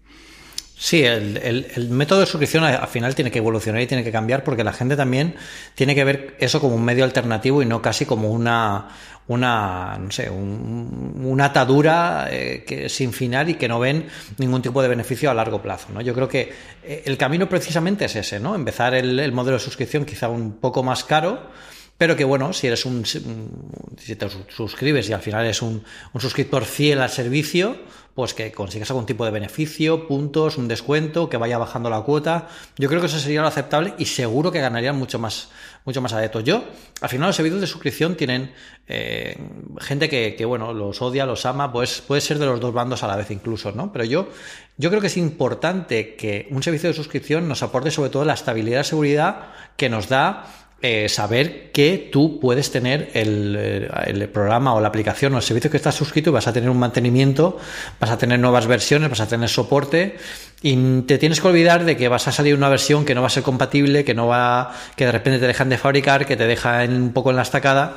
Sí, 0.83 1.05
el, 1.05 1.91
método 1.91 2.21
de 2.21 2.27
suscripción 2.27 2.65
al 2.65 2.89
final 2.89 3.15
tiene 3.15 3.31
que 3.31 3.37
evolucionar 3.37 3.83
y 3.83 3.87
tiene 3.87 4.03
que 4.03 4.11
cambiar 4.11 4.43
porque 4.45 4.65
la 4.65 4.73
gente 4.73 4.97
también 4.97 5.35
tiene 5.75 5.95
que 5.95 6.05
ver 6.05 6.37
eso 6.39 6.59
como 6.59 6.75
un 6.75 6.83
medio 6.83 7.05
alternativo 7.05 7.61
y 7.61 7.67
no 7.67 7.83
casi 7.83 8.07
como 8.07 8.31
una, 8.31 8.89
una 9.29 9.99
no 10.01 10.11
sé, 10.11 10.31
una 10.31 11.45
atadura 11.45 12.29
eh, 12.31 12.65
que, 12.67 12.89
sin 12.89 13.13
final 13.13 13.51
y 13.51 13.55
que 13.57 13.69
no 13.69 13.79
ven 13.79 14.07
ningún 14.39 14.63
tipo 14.63 14.81
de 14.81 14.89
beneficio 14.89 15.31
a 15.31 15.35
largo 15.35 15.61
plazo. 15.61 15.89
¿no? 15.93 16.01
Yo 16.01 16.15
creo 16.15 16.29
que 16.29 16.51
eh, 16.83 17.03
el 17.05 17.19
camino 17.19 17.47
precisamente 17.47 18.07
es 18.07 18.17
ese, 18.17 18.41
¿no? 18.41 18.55
Empezar 18.55 18.95
el, 18.95 19.21
el 19.21 19.33
modelo 19.33 19.59
de 19.59 19.63
suscripción 19.63 20.07
quizá 20.07 20.31
un 20.31 20.53
poco 20.53 20.83
más 20.83 21.05
caro 21.05 21.51
pero 22.01 22.17
que 22.17 22.25
bueno, 22.25 22.55
si 22.55 22.67
eres 22.67 22.87
un, 22.87 23.05
si 23.05 24.17
te 24.17 24.27
suscribes 24.49 25.11
y 25.11 25.13
al 25.13 25.21
final 25.21 25.45
eres 25.45 25.61
un, 25.61 25.85
suscriptor 26.19 26.65
fiel 26.65 27.03
al 27.03 27.11
servicio, 27.11 27.77
pues 28.15 28.33
que 28.33 28.51
consigas 28.53 28.89
algún 28.89 29.05
tipo 29.05 29.27
de 29.27 29.31
beneficio, 29.31 30.09
puntos, 30.09 30.57
un 30.57 30.67
descuento, 30.67 31.29
que 31.29 31.37
vaya 31.37 31.59
bajando 31.59 31.91
la 31.91 32.01
cuota. 32.01 32.49
Yo 32.79 32.89
creo 32.89 33.03
que 33.03 33.07
eso 33.09 33.19
sería 33.19 33.43
lo 33.43 33.49
aceptable 33.49 33.93
y 33.99 34.07
seguro 34.07 34.51
que 34.51 34.61
ganarían 34.63 34.97
mucho 34.97 35.19
más, 35.19 35.51
mucho 35.85 36.01
más 36.01 36.15
adeptos. 36.15 36.43
Yo, 36.43 36.65
al 37.03 37.11
final 37.11 37.27
los 37.27 37.37
servicios 37.37 37.61
de 37.61 37.67
suscripción 37.67 38.17
tienen 38.17 38.51
eh, 38.89 39.37
gente 39.81 40.09
que, 40.09 40.37
que, 40.39 40.47
bueno, 40.47 40.73
los 40.73 41.03
odia, 41.03 41.27
los 41.27 41.45
ama, 41.45 41.71
pues 41.71 42.01
puede 42.01 42.23
ser 42.23 42.39
de 42.39 42.47
los 42.47 42.61
dos 42.61 42.73
bandos 42.73 43.03
a 43.03 43.09
la 43.09 43.17
vez 43.17 43.31
incluso, 43.31 43.73
¿no? 43.73 43.93
Pero 43.93 44.07
yo, 44.07 44.31
yo 44.79 44.89
creo 44.89 45.03
que 45.03 45.09
es 45.09 45.19
importante 45.19 46.15
que 46.15 46.49
un 46.51 46.63
servicio 46.63 46.89
de 46.89 46.95
suscripción 46.95 47.47
nos 47.47 47.63
aporte 47.63 47.91
sobre 47.91 48.09
todo 48.09 48.25
la 48.25 48.33
estabilidad 48.33 48.81
y 48.81 48.85
seguridad 48.85 49.51
que 49.77 49.91
nos 49.91 50.09
da 50.09 50.47
eh, 50.83 51.09
saber 51.09 51.71
que 51.73 52.09
tú 52.11 52.41
puedes 52.41 52.71
tener 52.71 53.11
el, 53.13 53.89
el, 54.07 54.29
programa 54.31 54.75
o 54.75 54.81
la 54.81 54.89
aplicación 54.89 55.35
o 55.35 55.37
el 55.37 55.43
servicio 55.43 55.71
que 55.71 55.77
estás 55.77 55.95
suscrito 55.95 56.31
y 56.31 56.33
vas 56.33 56.47
a 56.47 56.53
tener 56.53 56.71
un 56.71 56.79
mantenimiento, 56.79 57.59
vas 57.99 58.11
a 58.11 58.17
tener 58.17 58.39
nuevas 58.39 58.67
versiones, 58.67 59.11
vas 59.11 59.21
a 59.21 59.29
tener 59.29 59.49
soporte 59.49 60.17
y 60.63 61.03
te 61.03 61.19
tienes 61.19 61.41
que 61.41 61.49
olvidar 61.49 61.85
de 61.85 61.97
que 61.97 62.09
vas 62.09 62.29
a 62.29 62.33
salir 62.33 62.55
una 62.55 62.69
versión 62.69 63.05
que 63.05 63.15
no 63.15 63.21
va 63.21 63.27
a 63.27 63.31
ser 63.31 63.43
compatible, 63.43 64.05
que 64.05 64.15
no 64.15 64.27
va, 64.27 64.75
que 64.97 65.07
de 65.07 65.13
repente 65.13 65.39
te 65.39 65.47
dejan 65.47 65.69
de 65.69 65.79
fabricar, 65.79 66.27
que 66.27 66.37
te 66.37 66.47
deja 66.47 66.85
un 66.85 67.13
poco 67.13 67.31
en 67.31 67.37
la 67.37 67.43
estacada. 67.43 67.97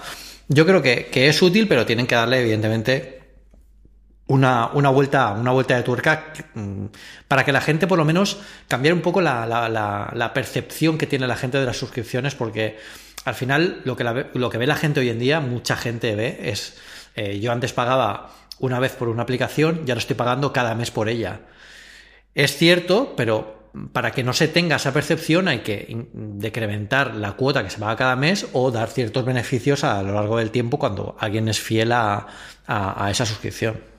Yo 0.49 0.65
creo 0.65 0.81
que, 0.81 1.05
que 1.05 1.29
es 1.29 1.41
útil, 1.41 1.67
pero 1.67 1.85
tienen 1.85 2.05
que 2.05 2.15
darle, 2.15 2.41
evidentemente, 2.41 3.12
una, 4.27 4.69
una, 4.73 4.89
vuelta, 4.89 5.31
una 5.31 5.51
vuelta 5.51 5.75
de 5.75 5.83
tuerca 5.83 6.33
mm, 6.53 6.85
para 7.27 7.43
que 7.43 7.51
la 7.51 7.61
gente 7.61 7.87
por 7.87 7.97
lo 7.97 8.05
menos 8.05 8.39
cambiara 8.67 8.95
un 8.95 9.01
poco 9.01 9.21
la, 9.21 9.45
la, 9.45 9.69
la, 10.13 10.33
percepción 10.33 10.97
que 10.97 11.07
tiene 11.07 11.27
la 11.27 11.35
gente 11.35 11.59
de 11.59 11.65
las 11.65 11.77
suscripciones, 11.77 12.35
porque 12.35 12.77
al 13.25 13.35
final 13.35 13.81
lo 13.83 13.95
que, 13.95 14.03
lo 14.33 14.49
que 14.49 14.57
ve 14.57 14.67
la 14.67 14.75
gente 14.75 15.01
hoy 15.01 15.09
en 15.09 15.19
día, 15.19 15.39
mucha 15.39 15.75
gente 15.75 16.15
ve, 16.15 16.39
es 16.43 16.77
eh, 17.15 17.39
yo 17.39 17.51
antes 17.51 17.73
pagaba 17.73 18.31
una 18.59 18.79
vez 18.79 18.93
por 18.93 19.09
una 19.09 19.23
aplicación, 19.23 19.85
ya 19.85 19.93
lo 19.93 19.99
estoy 19.99 20.15
pagando 20.15 20.53
cada 20.53 20.73
mes 20.75 20.91
por 20.91 21.09
ella. 21.09 21.41
Es 22.33 22.55
cierto, 22.57 23.13
pero 23.15 23.69
para 23.91 24.11
que 24.11 24.23
no 24.23 24.33
se 24.33 24.47
tenga 24.47 24.75
esa 24.77 24.93
percepción 24.93 25.47
hay 25.47 25.59
que 25.59 26.07
decrementar 26.13 27.15
la 27.15 27.33
cuota 27.33 27.63
que 27.63 27.69
se 27.71 27.79
paga 27.79 27.95
cada 27.95 28.15
mes 28.15 28.47
o 28.53 28.71
dar 28.71 28.89
ciertos 28.89 29.25
beneficios 29.25 29.83
a 29.83 30.01
lo 30.03 30.13
largo 30.13 30.37
del 30.37 30.51
tiempo 30.51 30.77
cuando 30.79 31.15
alguien 31.19 31.47
es 31.49 31.59
fiel 31.59 31.91
a, 31.91 32.27
a 32.67 33.09
esa 33.11 33.25
suscripción. 33.25 33.92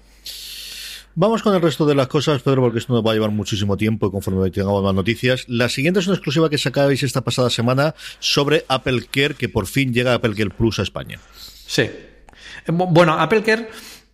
Vamos 1.17 1.43
con 1.45 1.55
el 1.55 1.63
resto 1.63 1.87
de 1.87 1.95
las 1.95 2.09
cosas, 2.09 2.43
Pedro, 2.43 2.63
porque 2.63 2.81
esto 2.81 2.93
nos 2.93 3.07
va 3.07 3.13
a 3.13 3.15
llevar 3.15 3.31
muchísimo 3.31 3.77
tiempo 3.77 4.09
y 4.09 4.11
conforme 4.11 4.51
tengamos 4.51 4.83
más 4.83 4.95
noticias. 4.95 5.45
La 5.47 5.69
siguiente 5.69 6.01
es 6.01 6.09
una 6.09 6.17
exclusiva 6.17 6.51
que 6.51 6.59
sacabais 6.59 7.05
esta 7.05 7.21
pasada 7.21 7.51
semana 7.51 7.95
sobre 8.19 8.65
Apple 8.67 9.07
Care, 9.11 9.37
que 9.37 9.49
por 9.49 9.69
fin 9.69 9.95
llega 9.95 10.15
Apple 10.15 10.35
Care 10.35 10.51
Plus 10.51 10.81
a 10.81 10.83
España. 10.83 11.21
Sí. 11.67 11.83
Eh, 11.83 12.13
bueno, 12.67 13.13
Apple 13.13 13.45
Care 13.45 13.69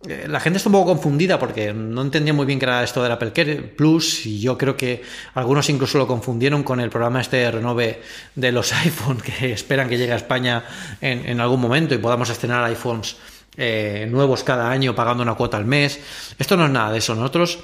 eh, 0.07 0.25
la 0.27 0.39
gente 0.39 0.57
está 0.57 0.69
un 0.69 0.73
poco 0.73 0.93
confundida 0.93 1.37
porque 1.37 1.73
no 1.73 2.01
entendía 2.01 2.33
muy 2.33 2.45
bien 2.45 2.57
qué 2.57 2.65
era 2.65 2.83
esto 2.83 3.03
del 3.03 3.11
Apple 3.11 3.33
Care 3.33 3.57
Plus 3.57 4.25
y 4.25 4.39
yo 4.39 4.57
creo 4.57 4.75
que 4.75 5.03
algunos 5.35 5.69
incluso 5.69 5.99
lo 5.99 6.07
confundieron 6.07 6.63
con 6.63 6.79
el 6.79 6.89
programa 6.89 7.21
este 7.21 7.37
de 7.37 7.51
renove 7.51 8.01
de 8.33 8.51
los 8.51 8.73
iPhone 8.85 9.17
que 9.17 9.53
esperan 9.53 9.89
que 9.89 9.97
llegue 9.99 10.13
a 10.13 10.15
España 10.15 10.63
en, 11.01 11.27
en 11.27 11.39
algún 11.39 11.61
momento 11.61 11.93
y 11.93 11.99
podamos 11.99 12.29
estrenar 12.31 12.63
iPhones 12.63 13.17
eh, 13.57 14.07
nuevos 14.09 14.43
cada 14.43 14.69
año 14.69 14.95
pagando 14.95 15.23
una 15.23 15.35
cuota 15.35 15.57
al 15.57 15.65
mes. 15.65 15.99
Esto 16.37 16.57
no 16.57 16.65
es 16.65 16.71
nada 16.71 16.91
de 16.91 16.99
eso. 16.99 17.15
Nosotros 17.15 17.59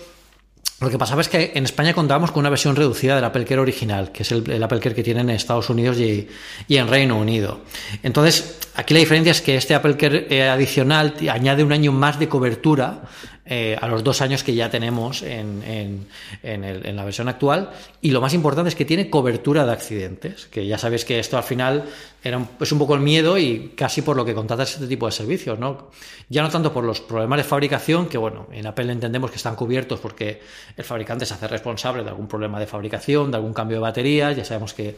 lo 0.80 0.92
que 0.92 1.00
pasaba 1.00 1.22
es 1.22 1.28
que 1.28 1.54
en 1.56 1.64
España 1.64 1.92
contábamos 1.94 2.32
con 2.32 2.42
una 2.42 2.52
versión 2.52 2.76
reducida 2.76 3.16
del 3.16 3.24
Apple 3.24 3.46
Care 3.46 3.60
original, 3.60 4.12
que 4.12 4.22
es 4.22 4.32
el, 4.32 4.62
Apple 4.62 4.80
Care 4.80 4.94
que 4.94 5.02
tienen 5.02 5.28
en 5.30 5.36
Estados 5.36 5.72
Unidos 5.72 5.98
y, 5.98 6.28
en 6.70 6.88
Reino 6.88 7.18
Unido. 7.18 7.62
Entonces, 8.04 8.60
aquí 8.76 8.94
la 8.94 9.00
diferencia 9.00 9.32
es 9.32 9.42
que 9.42 9.56
este 9.56 9.74
Apple 9.74 9.98
Care 9.98 10.28
eh, 10.30 10.48
adicional 10.48 11.16
añade 11.32 11.64
un 11.64 11.72
año 11.72 11.92
más 11.92 12.20
de 12.20 12.30
cobertura 12.30 13.02
eh, 13.50 13.78
a 13.80 13.88
los 13.88 14.04
dos 14.04 14.22
años 14.22 14.44
que 14.44 14.54
ya 14.54 14.70
tenemos 14.70 15.24
en, 15.24 16.06
la 16.44 17.06
versión 17.06 17.30
actual. 17.30 17.72
Y 18.02 18.12
lo 18.12 18.20
más 18.20 18.34
importante 18.34 18.68
es 18.68 18.76
que 18.76 18.84
tiene 18.84 19.10
cobertura 19.10 19.66
de 19.66 19.72
accidentes, 19.72 20.48
que 20.48 20.68
ya 20.68 20.78
sabéis 20.78 21.06
que 21.06 21.20
esto 21.20 21.38
al 21.38 21.44
final 21.44 21.86
era 22.24 22.46
es 22.60 22.72
un 22.74 22.80
poco 22.80 22.96
el 22.96 23.00
miedo 23.00 23.38
y 23.38 23.74
casi 23.76 24.02
por 24.02 24.18
lo 24.18 24.26
que 24.26 24.34
contratas 24.34 24.74
este 24.74 24.88
tipo 24.88 25.06
de 25.06 25.14
servicios, 25.14 25.58
¿no? 25.58 25.92
Ya 26.28 26.42
no 26.42 26.50
tanto 26.50 26.74
por 26.74 26.84
los 26.84 27.00
problemas 27.00 27.38
de 27.38 27.44
fabricación, 27.46 28.10
que 28.10 28.18
bueno, 28.18 28.48
en 28.52 28.68
Apple 28.68 28.92
entendemos 28.92 29.32
que 29.32 29.38
están 29.38 29.56
cubiertos 29.56 30.00
porque 30.02 30.42
el 30.76 30.84
fabricante 30.84 31.26
se 31.26 31.34
hace 31.34 31.48
responsable 31.48 32.04
de 32.04 32.10
algún 32.10 32.28
problema 32.28 32.60
de 32.60 32.68
fabricación, 32.68 33.32
de 33.32 33.38
algún 33.38 33.54
cambio 33.54 33.78
de 33.78 33.82
baterías, 33.82 34.36
ya 34.36 34.44
sabemos 34.44 34.74
que 34.74 34.98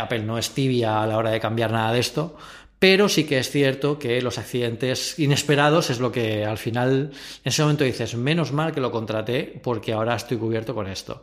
Apple 0.00 0.20
no 0.20 0.38
es 0.38 0.50
tibia 0.50 1.02
a 1.02 1.06
la 1.06 1.18
hora 1.18 1.30
de 1.30 1.40
cambiar 1.40 1.70
nada 1.70 1.92
de 1.92 2.00
esto, 2.00 2.36
pero 2.80 3.10
sí 3.10 3.24
que 3.24 3.38
es 3.38 3.50
cierto 3.50 3.98
que 3.98 4.22
los 4.22 4.38
accidentes 4.38 5.18
inesperados 5.18 5.90
es 5.90 6.00
lo 6.00 6.10
que 6.10 6.46
al 6.46 6.56
final 6.56 7.12
en 7.12 7.48
ese 7.48 7.62
momento 7.62 7.84
dices, 7.84 8.16
menos 8.16 8.52
mal 8.52 8.72
que 8.72 8.80
lo 8.80 8.90
contraté 8.90 9.60
porque 9.62 9.92
ahora 9.92 10.16
estoy 10.16 10.38
cubierto 10.38 10.74
con 10.74 10.88
esto. 10.88 11.22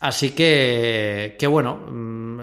Así 0.00 0.30
que, 0.30 1.36
que 1.38 1.46
bueno, 1.46 1.76
mm, 1.76 2.40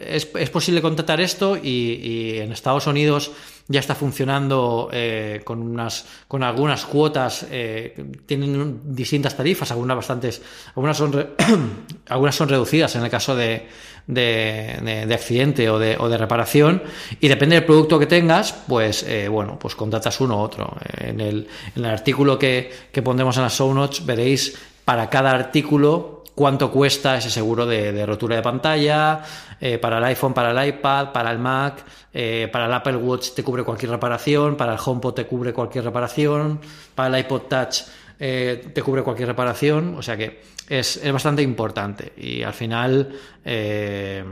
es, 0.00 0.26
posible 0.26 0.80
contratar 0.80 1.20
esto 1.20 1.58
y, 1.62 2.38
en 2.38 2.52
Estados 2.52 2.86
Unidos 2.86 3.32
ya 3.66 3.80
está 3.80 3.94
funcionando 3.94 4.90
eh, 4.92 5.40
con, 5.44 5.62
unas, 5.62 6.04
con 6.28 6.42
algunas 6.42 6.84
cuotas, 6.84 7.46
eh, 7.50 7.94
tienen 8.26 8.94
distintas 8.94 9.36
tarifas, 9.36 9.70
algunas 9.70 9.96
bastantes, 9.96 10.42
algunas 10.76 10.96
son, 10.96 11.30
algunas 12.08 12.34
son 12.34 12.48
reducidas 12.48 12.94
en 12.96 13.04
el 13.04 13.10
caso 13.10 13.34
de, 13.34 13.66
de, 14.06 15.08
accidente 15.14 15.70
o 15.70 15.78
de, 15.78 15.96
o 15.98 16.08
de, 16.08 16.18
reparación 16.18 16.82
y 17.20 17.28
depende 17.28 17.56
del 17.56 17.64
producto 17.64 17.98
que 17.98 18.06
tengas, 18.06 18.52
pues 18.52 19.02
eh, 19.04 19.28
bueno, 19.28 19.58
pues 19.58 19.74
contratas 19.74 20.20
uno 20.20 20.36
u 20.36 20.40
otro. 20.40 20.76
En 20.98 21.20
el, 21.20 21.48
en 21.74 21.84
el 21.84 21.90
artículo 21.90 22.38
que, 22.38 22.70
que 22.92 23.00
pondremos 23.00 23.36
en 23.38 23.44
las 23.44 23.56
show 23.56 23.72
notes 23.72 24.04
veréis 24.04 24.58
para 24.84 25.08
cada 25.08 25.30
artículo 25.30 26.13
cuánto 26.34 26.70
cuesta 26.70 27.16
ese 27.16 27.30
seguro 27.30 27.66
de, 27.66 28.04
rotura 28.06 28.36
de 28.36 28.42
pantalla, 28.42 29.22
eh, 29.60 29.78
para 29.78 29.98
el 29.98 30.04
iPhone, 30.04 30.34
para 30.34 30.50
el 30.50 30.68
iPad, 30.68 31.12
para 31.12 31.30
el 31.30 31.38
Mac, 31.38 31.84
eh, 32.12 32.48
para 32.52 32.66
el 32.66 32.72
Apple 32.72 32.96
Watch 32.96 33.30
te 33.34 33.42
cubre 33.42 33.62
cualquier 33.62 33.92
reparación, 33.92 34.56
para 34.56 34.72
el 34.72 34.78
HomePod 34.84 35.14
te 35.14 35.26
cubre 35.26 35.52
cualquier 35.52 35.84
reparación, 35.84 36.60
para 36.94 37.16
el 37.16 37.24
iPod 37.24 37.42
Touch 37.42 37.82
te 38.16 38.82
cubre 38.82 39.02
cualquier 39.02 39.28
reparación, 39.28 39.96
o 39.96 40.02
sea 40.02 40.16
que 40.16 40.40
es, 40.68 41.00
bastante 41.12 41.42
importante. 41.42 42.12
Y 42.16 42.42
al 42.42 42.52
final 42.52 43.12
eh, 43.44 44.24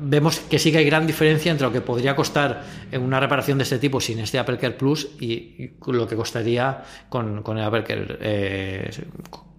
vemos 0.00 0.40
que 0.40 0.58
sí 0.58 0.72
que 0.72 0.78
hay 0.78 0.84
gran 0.84 1.06
diferencia 1.06 1.52
entre 1.52 1.66
lo 1.66 1.72
que 1.72 1.80
podría 1.80 2.16
costar 2.16 2.64
una 2.92 3.20
reparación 3.20 3.58
de 3.58 3.64
este 3.64 3.78
tipo 3.78 4.00
sin 4.00 4.18
este 4.18 4.38
Apple 4.38 4.58
Care 4.58 4.74
Plus 4.74 5.08
y, 5.20 5.72
lo 5.86 6.06
que 6.06 6.16
costaría 6.16 6.82
con, 7.08 7.42
el 7.46 7.62
Apple 7.62 7.84
Care, 7.84 8.18
eh, 8.20 8.90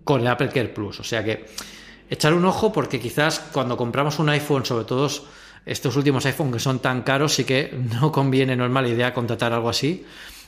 con 0.10 0.22
el 0.22 0.28
Apple 0.28 0.50
Care 0.50 0.69
Plus. 0.69 1.00
O 1.02 1.04
sea 1.04 1.24
que 1.24 1.45
echar 2.10 2.34
un 2.34 2.43
ojo 2.43 2.74
porque 2.74 3.00
quizás 3.00 3.39
cuando 3.52 3.78
compramos 3.78 4.17
un 4.17 4.30
iPhone, 4.30 4.65
sobre 4.65 4.84
todo 4.84 5.08
estos 5.63 5.95
últimos 5.95 6.26
iPhones 6.26 6.54
que 6.54 6.60
son 6.60 6.80
tan 6.80 7.04
caros, 7.04 7.36
sí 7.36 7.43
que 7.43 7.72
no 8.02 8.12
conviene, 8.12 8.56
no 8.56 8.65
es 8.65 8.72
mala 8.72 8.88
idea 8.88 9.13
contratar 9.13 9.54
algo 9.54 9.69
así. 9.69 10.04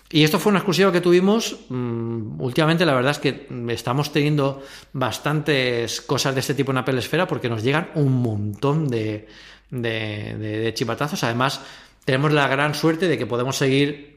Y 0.09 0.23
esto 0.23 0.39
fue 0.39 0.49
una 0.49 0.57
exclusiva 0.57 0.91
que 0.91 0.99
tuvimos. 0.99 1.57
Mm, 1.69 2.41
últimamente, 2.41 2.87
la 2.87 2.95
verdad 2.95 3.11
es 3.11 3.19
que 3.19 3.47
estamos 3.69 4.11
teniendo 4.11 4.63
bastantes 4.93 6.01
cosas 6.01 6.33
de 6.33 6.39
este 6.39 6.55
tipo 6.55 6.71
en 6.71 6.79
Apple 6.79 6.97
Esfera 6.97 7.27
porque 7.27 7.47
nos 7.47 7.61
llegan 7.61 7.91
un 7.93 8.13
montón 8.13 8.87
de, 8.87 9.27
de, 9.69 10.71
chivatazos. 10.73 11.23
Además, 11.23 11.61
tenemos 12.03 12.33
la 12.33 12.47
gran 12.47 12.73
suerte 12.73 13.07
de 13.07 13.15
que 13.15 13.27
podemos 13.27 13.57
seguir 13.57 14.10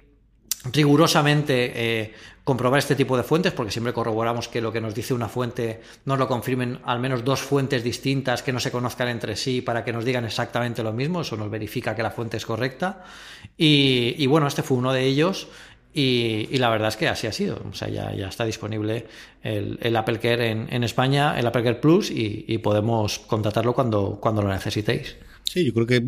rigurosamente 0.73 1.73
eh, 1.75 2.15
comprobar 2.43 2.79
este 2.79 2.95
tipo 2.95 3.17
de 3.17 3.23
fuentes, 3.23 3.53
porque 3.53 3.73
siempre 3.73 3.93
corroboramos 3.93 4.49
que 4.49 4.61
lo 4.61 4.73
que 4.73 4.81
nos 4.81 4.95
dice 4.95 5.15
una 5.15 5.29
fuente 5.29 5.81
nos 6.05 6.19
lo 6.19 6.29
confirmen 6.29 6.79
al 6.85 7.01
menos 7.01 7.25
dos 7.25 7.41
fuentes 7.41 7.83
distintas 7.83 8.43
que 8.43 8.53
no 8.53 8.61
se 8.61 8.71
conozcan 8.71 9.09
entre 9.09 9.37
sí 9.37 9.63
para 9.63 9.85
que 9.85 9.93
nos 9.93 10.05
digan 10.05 10.25
exactamente 10.25 10.83
lo 10.83 10.93
mismo, 10.93 11.23
eso 11.23 11.37
nos 11.37 11.51
verifica 11.51 11.95
que 11.95 12.03
la 12.03 12.11
fuente 12.11 12.37
es 12.37 12.47
correcta. 12.47 13.05
Y, 13.57 14.27
bueno, 14.27 14.47
este 14.47 14.63
fue 14.63 14.77
uno 14.77 14.93
de 14.93 15.05
ellos. 15.05 15.49
Y, 15.97 16.59
la 16.59 16.71
verdad 16.71 16.89
es 16.89 16.97
que 16.97 17.09
así 17.09 17.27
ha 17.27 17.33
sido. 17.33 17.63
O 17.71 17.75
sea, 17.75 17.89
ya, 17.89 18.13
ya 18.13 18.29
está 18.29 18.45
disponible 18.45 19.07
el, 19.43 19.97
Apple 19.97 20.19
Care 20.19 20.51
en, 20.51 20.85
España, 20.85 21.39
el 21.39 21.47
Apple 21.47 21.63
Care 21.63 21.77
Plus, 21.77 22.11
y, 22.11 22.45
y 22.49 22.59
podemos 22.59 23.21
contratarlo 23.21 23.75
cuando, 23.75 24.19
cuando 24.21 24.43
lo 24.43 24.49
necesitéis. 24.49 25.17
Sí, 25.45 25.65
yo 25.65 25.73
creo 25.73 25.87
que 25.87 25.97
eh, 25.97 26.03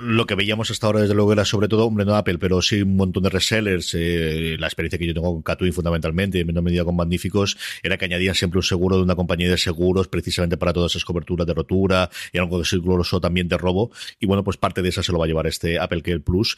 lo 0.00 0.26
que 0.26 0.34
veíamos 0.34 0.70
hasta 0.70 0.86
ahora, 0.86 1.00
desde 1.00 1.14
luego, 1.14 1.32
era 1.32 1.44
sobre 1.44 1.68
todo, 1.68 1.86
hombre, 1.86 2.04
no 2.04 2.16
Apple, 2.16 2.38
pero 2.38 2.60
sí 2.60 2.82
un 2.82 2.96
montón 2.96 3.22
de 3.22 3.30
resellers. 3.30 3.94
Eh, 3.94 4.56
la 4.58 4.66
experiencia 4.66 4.98
que 4.98 5.06
yo 5.06 5.14
tengo 5.14 5.32
con 5.32 5.42
Catwin, 5.42 5.72
fundamentalmente, 5.72 6.40
en 6.40 6.46
menor 6.46 6.64
medida 6.64 6.84
con 6.84 6.96
Magníficos, 6.96 7.56
era 7.82 7.96
que 7.96 8.04
añadían 8.04 8.34
siempre 8.34 8.58
un 8.58 8.62
seguro 8.62 8.96
de 8.96 9.02
una 9.02 9.14
compañía 9.14 9.48
de 9.48 9.56
seguros, 9.56 10.08
precisamente 10.08 10.56
para 10.56 10.72
todas 10.72 10.92
esas 10.92 11.04
coberturas 11.04 11.46
de 11.46 11.54
rotura 11.54 12.10
y 12.32 12.38
algo 12.38 12.58
de 12.58 12.64
seguro 12.64 13.02
también 13.20 13.48
de 13.48 13.56
robo. 13.56 13.90
Y 14.20 14.26
bueno, 14.26 14.44
pues 14.44 14.56
parte 14.56 14.82
de 14.82 14.88
esa 14.88 15.02
se 15.02 15.12
lo 15.12 15.18
va 15.18 15.24
a 15.24 15.28
llevar 15.28 15.46
este 15.46 15.78
Apple 15.78 16.02
Care 16.02 16.20
Plus, 16.20 16.56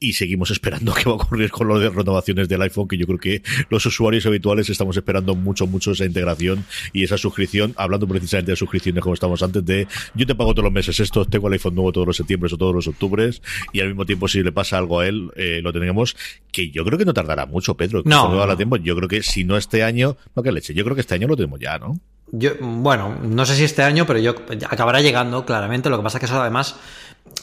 y 0.00 0.14
seguimos 0.14 0.50
esperando 0.50 0.94
qué 0.94 1.04
va 1.04 1.12
a 1.12 1.14
ocurrir 1.16 1.50
con 1.50 1.68
lo 1.68 1.78
de 1.78 1.90
renovaciones 1.90 2.48
del 2.48 2.62
iPhone, 2.62 2.88
que 2.88 2.96
yo 2.96 3.06
creo 3.06 3.18
que 3.18 3.42
los 3.68 3.84
usuarios 3.84 4.24
habituales 4.26 4.68
estamos 4.70 4.96
esperando 4.96 5.34
mucho, 5.34 5.66
mucho 5.66 5.92
esa 5.92 6.06
integración 6.06 6.64
y 6.94 7.04
esa 7.04 7.18
suscripción, 7.18 7.74
hablando 7.76 8.08
precisamente 8.08 8.52
de 8.52 8.56
suscripciones 8.56 9.02
como 9.02 9.14
estamos 9.14 9.42
antes 9.42 9.64
de 9.64 9.86
yo 10.14 10.26
te 10.26 10.34
pago 10.34 10.54
todos 10.54 10.64
los 10.64 10.72
meses 10.72 10.98
esto, 10.98 11.26
tengo 11.26 11.48
el 11.48 11.52
iPhone 11.52 11.74
nuevo 11.74 11.92
todos 11.92 12.06
los 12.06 12.16
septiembre 12.16 12.50
o 12.52 12.56
todos 12.56 12.74
los 12.74 12.88
octubres 12.88 13.42
y 13.72 13.80
al 13.80 13.88
mismo 13.88 14.06
tiempo 14.06 14.26
si 14.26 14.42
le 14.42 14.52
pasa 14.52 14.78
algo 14.78 15.00
a 15.00 15.06
él, 15.06 15.30
eh, 15.36 15.60
lo 15.62 15.72
tenemos, 15.72 16.16
que 16.50 16.70
yo 16.70 16.84
creo 16.84 16.98
que 16.98 17.04
no 17.04 17.14
tardará 17.14 17.46
mucho, 17.46 17.76
Pedro. 17.76 18.02
No. 18.04 18.46
no. 18.46 18.56
tiempo. 18.56 18.76
Yo 18.76 18.96
creo 18.96 19.08
que 19.08 19.22
si 19.22 19.44
no 19.44 19.56
este 19.56 19.82
año, 19.82 20.16
no 20.34 20.42
que 20.42 20.52
leche, 20.52 20.74
yo 20.74 20.84
creo 20.84 20.94
que 20.94 21.02
este 21.02 21.14
año 21.14 21.28
lo 21.28 21.36
tenemos 21.36 21.60
ya, 21.60 21.78
¿no? 21.78 22.00
Yo, 22.32 22.52
bueno, 22.60 23.18
no 23.22 23.44
sé 23.44 23.56
si 23.56 23.64
este 23.64 23.82
año, 23.82 24.06
pero 24.06 24.20
yo 24.20 24.34
acabará 24.68 25.00
llegando, 25.00 25.44
claramente. 25.44 25.90
Lo 25.90 25.96
que 25.96 26.04
pasa 26.04 26.18
es 26.18 26.20
que 26.20 26.26
eso 26.26 26.40
además 26.40 26.76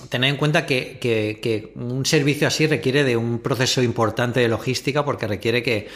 tener 0.09 0.29
en 0.29 0.37
cuenta 0.37 0.65
que, 0.65 1.71
un 1.75 2.05
servicio 2.05 2.47
así 2.47 2.67
requiere 2.67 3.03
de 3.03 3.17
un 3.17 3.39
proceso 3.39 3.81
importante 3.81 4.39
de 4.39 4.47
logística 4.47 5.03
porque 5.03 5.27
requiere 5.27 5.63
que 5.63 5.87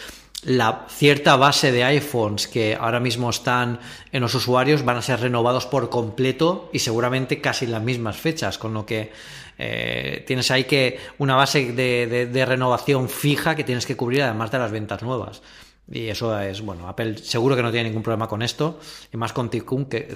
la 0.43 0.88
cierta 0.89 1.36
base 1.36 1.71
de 1.71 1.84
iPhones 1.84 2.47
que 2.47 2.75
ahora 2.75 2.99
mismo 2.99 3.30
están 3.30 3.80
en 4.12 4.21
los 4.21 4.34
usuarios 4.34 4.84
van 4.84 4.97
a 4.97 5.01
ser 5.01 5.19
renovados 5.19 5.67
por 5.67 5.89
completo 5.89 6.69
y 6.73 6.80
seguramente 6.80 7.39
casi 7.41 7.65
en 7.65 7.71
las 7.71 7.84
mismas 7.84 8.17
fechas, 8.17 8.58
con 8.58 8.73
lo 8.73 8.86
que 8.86 9.12
eh, 9.60 10.23
tienes 10.25 10.49
ahí 10.49 10.63
que 10.63 10.99
una 11.19 11.36
base 11.36 11.71
de, 11.73 12.45
renovación 12.47 13.08
fija 13.08 13.56
que 13.56 13.63
tienes 13.63 13.86
que 13.86 13.95
cubrir 13.95 14.23
además 14.23 14.49
de 14.49 14.58
las 14.58 14.71
ventas 14.71 15.04
nuevas. 15.04 15.43
Y 15.91 16.08
eso 16.08 16.39
es, 16.39 16.62
bueno, 16.62 16.88
Apple 16.88 17.17
seguro 17.17 17.56
que 17.56 17.62
no 17.62 17.71
tiene 17.71 17.89
ningún 17.89 18.01
problema 18.01 18.27
con 18.27 18.41
esto. 18.41 18.80
Y 19.13 19.17
más 19.17 19.34
con 19.34 19.49
Tim 19.49 19.63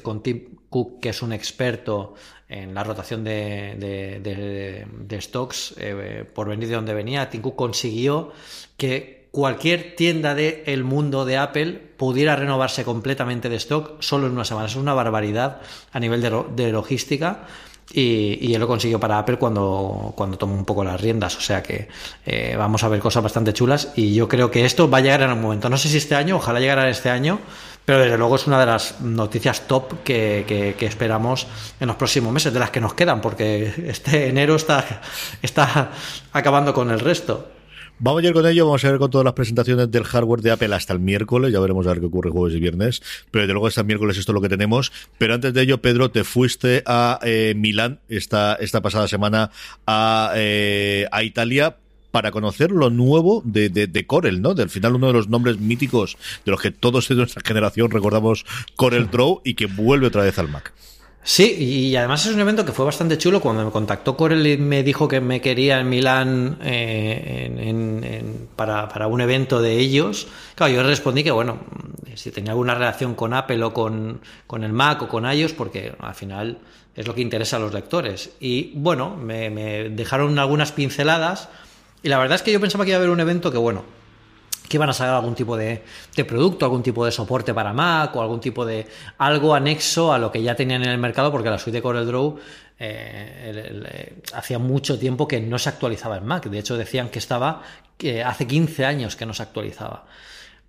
con 0.01 0.23
Tim 0.23 0.55
Cook, 0.69 0.99
que 0.99 1.09
es 1.09 1.21
un 1.21 1.33
experto 1.33 2.15
en 2.47 2.73
la 2.73 2.83
rotación 2.83 3.23
de, 3.23 4.85
stocks 5.21 5.75
eh, 5.77 6.23
por 6.33 6.49
venir 6.49 6.69
de 6.69 6.75
donde 6.75 6.93
venía. 6.93 7.29
Cook 7.29 7.55
consiguió 7.55 8.31
que 8.77 9.27
cualquier 9.31 9.95
tienda 9.95 10.35
del 10.35 10.83
mundo 10.83 11.25
de 11.25 11.37
Apple 11.37 11.73
pudiera 11.97 12.35
renovarse 12.35 12.83
completamente 12.83 13.49
de 13.49 13.57
stock 13.57 14.01
solo 14.01 14.27
en 14.27 14.33
una 14.33 14.45
semana. 14.45 14.67
Es 14.67 14.75
una 14.75 14.93
barbaridad 14.93 15.61
a 15.91 15.99
nivel 15.99 16.21
de 16.21 16.71
logística 16.71 17.47
y, 17.93 18.53
él 18.53 18.59
lo 18.59 18.67
consiguió 18.67 18.99
para 18.99 19.19
Apple 19.19 19.37
cuando, 19.37 20.13
cuando 20.15 20.37
tomó 20.37 20.55
un 20.55 20.65
poco 20.65 20.83
las 20.83 20.99
riendas. 20.99 21.37
O 21.37 21.41
sea 21.41 21.61
que 21.61 21.87
eh, 22.25 22.55
vamos 22.57 22.83
a 22.83 22.89
ver 22.89 22.99
cosas 22.99 23.23
bastante 23.23 23.53
chulas 23.53 23.93
y 23.95 24.13
yo 24.13 24.27
creo 24.27 24.49
que 24.49 24.65
esto 24.65 24.89
va 24.89 24.97
a 24.99 25.01
llegar 25.01 25.21
en 25.21 25.29
algún 25.29 25.43
momento. 25.43 25.69
No 25.69 25.77
sé 25.77 25.89
si 25.89 25.97
este 25.97 26.15
año, 26.15 26.37
ojalá 26.37 26.59
llegara 26.59 26.89
este 26.89 27.09
año, 27.09 27.39
pero 27.85 27.99
desde 27.99 28.17
luego 28.17 28.35
es 28.35 28.47
una 28.47 28.59
de 28.59 28.65
las 28.65 28.99
noticias 29.01 29.67
top 29.67 30.03
que, 30.03 30.73
que, 30.77 30.85
esperamos 30.85 31.47
en 31.79 31.87
los 31.87 31.95
próximos 31.95 32.33
meses, 32.33 32.53
de 32.53 32.59
las 32.59 32.71
que 32.71 32.81
nos 32.81 32.93
quedan, 32.95 33.21
porque 33.21 33.73
este 33.87 34.27
enero 34.29 34.55
está, 34.55 35.01
está 35.41 35.91
acabando 36.33 36.73
con 36.73 36.89
el 36.89 36.99
resto. 36.99 37.51
Vamos 37.97 38.23
a 38.23 38.27
ir 38.27 38.33
con 38.33 38.45
ello, 38.45 38.65
vamos 38.65 38.83
a 38.83 38.89
ver 38.91 38.99
con 38.99 39.09
todas 39.09 39.23
las 39.23 39.35
presentaciones 39.35 39.89
del 39.89 40.03
hardware 40.03 40.41
de 40.41 40.51
Apple 40.51 40.75
hasta 40.75 40.91
el 40.91 40.99
miércoles, 40.99 41.53
ya 41.53 41.61
veremos 41.61 41.87
a 41.87 41.91
ver 41.91 42.01
qué 42.01 42.07
ocurre 42.07 42.29
jueves 42.29 42.57
y 42.57 42.59
viernes, 42.59 43.01
pero 43.31 43.43
desde 43.43 43.53
luego 43.53 43.67
hasta 43.67 43.81
el 43.81 43.87
miércoles 43.87 44.17
esto 44.17 44.33
es 44.33 44.33
lo 44.33 44.41
que 44.41 44.49
tenemos. 44.49 44.91
Pero 45.17 45.33
antes 45.33 45.53
de 45.53 45.61
ello, 45.61 45.81
Pedro, 45.81 46.11
te 46.11 46.25
fuiste 46.25 46.83
a 46.85 47.19
eh, 47.23 47.53
Milán 47.55 48.01
esta, 48.09 48.55
esta 48.55 48.81
pasada 48.81 49.07
semana 49.07 49.49
a, 49.87 50.33
eh, 50.35 51.07
a 51.09 51.23
Italia 51.23 51.77
para 52.15 52.31
conocer 52.31 52.71
lo 52.71 52.89
nuevo 52.89 53.41
de, 53.43 53.67
de, 53.67 54.07
Corel, 54.07 54.41
¿no? 54.41 54.53
Del 54.53 54.69
final 54.69 54.95
uno 54.95 55.07
de 55.07 55.11
los 55.11 55.27
nombres 55.27 55.59
míticos 55.59 56.15
de 56.45 56.51
los 56.51 56.61
que 56.61 56.71
todos 56.71 57.09
de 57.09 57.15
nuestra 57.15 57.41
generación 57.45 57.91
recordamos 57.91 58.45
Corel 58.77 59.11
Draw 59.11 59.41
y 59.43 59.55
que 59.55 59.65
vuelve 59.65 60.07
otra 60.07 60.23
vez 60.23 60.39
al 60.39 60.47
Mac. 60.47 60.71
Sí, 61.23 61.57
y 61.59 61.93
además 61.97 62.25
es 62.25 62.33
un 62.33 62.39
evento 62.39 62.63
que 62.63 62.71
fue 62.71 62.85
bastante 62.85 63.17
chulo. 63.17 63.41
Cuando 63.41 63.65
me 63.65 63.71
contactó 63.71 64.15
Corel 64.15 64.47
y 64.47 64.55
me 64.55 64.81
dijo 64.81 65.09
que 65.09 65.19
me 65.19 65.41
quería 65.41 65.81
en 65.81 65.89
Milán 65.89 66.57
eh, 66.61 68.23
para, 68.55 69.07
un 69.07 69.19
evento 69.19 69.61
de 69.61 69.77
ellos, 69.77 70.29
claro, 70.55 70.73
yo 70.73 70.83
respondí 70.83 71.21
que, 71.21 71.31
bueno, 71.31 71.59
si 72.13 72.31
tenía 72.31 72.51
alguna 72.51 72.75
relación 72.75 73.15
con 73.15 73.33
Apple 73.33 73.61
o 73.61 73.73
con, 73.73 74.21
el 74.61 74.71
Mac 74.71 75.01
o 75.01 75.09
con 75.09 75.29
iOS, 75.29 75.51
porque 75.51 75.93
al 75.99 76.15
final 76.15 76.59
es 76.95 77.05
lo 77.05 77.13
que 77.13 77.19
interesa 77.19 77.57
a 77.57 77.59
los 77.59 77.73
lectores. 77.73 78.29
Y 78.39 78.71
bueno, 78.75 79.17
me 79.17 79.49
dejaron 79.89 80.39
algunas 80.39 80.71
pinceladas. 80.71 81.49
Y 82.05 82.07
la 82.07 82.19
verdad 82.19 82.35
es 82.35 82.43
que 82.43 82.51
yo 82.51 82.61
pensaba 82.61 82.85
que 82.85 82.91
iba 82.91 82.97
a 82.97 82.99
haber 82.99 83.09
un 83.09 83.19
evento 83.19 83.51
que, 83.51 83.57
bueno, 83.57 83.83
que 84.69 84.77
iban 84.77 84.87
a 84.87 84.93
sacar 84.93 85.15
algún 85.15 85.33
tipo 85.33 85.57
de, 85.57 85.81
producto, 86.27 86.63
algún 86.63 86.83
tipo 86.83 87.03
de 87.03 87.11
soporte 87.11 87.51
para 87.51 87.73
Mac 87.73 88.15
o 88.15 88.21
algún 88.21 88.39
tipo 88.39 88.63
de 88.63 88.85
algo 89.17 89.55
anexo 89.55 90.13
a 90.13 90.19
lo 90.19 90.31
que 90.31 90.43
ya 90.43 90.55
tenían 90.55 90.83
en 90.83 90.91
el 90.91 90.99
mercado, 90.99 91.31
porque 91.31 91.49
la 91.49 91.57
suite 91.57 91.77
de 91.77 91.81
CorelDRAW 91.81 92.37
eh, 92.77 94.21
hacía 94.35 94.59
mucho 94.59 94.99
tiempo 94.99 95.27
que 95.27 95.39
no 95.41 95.57
se 95.57 95.69
actualizaba 95.69 96.17
en 96.17 96.27
Mac. 96.27 96.45
De 96.47 96.59
hecho, 96.59 96.77
decían 96.77 97.09
que 97.09 97.17
estaba 97.17 97.63
hace 98.23 98.45
15 98.45 98.85
años 98.85 99.15
que 99.15 99.25
no 99.25 99.33
se 99.33 99.41
actualizaba. 99.41 100.05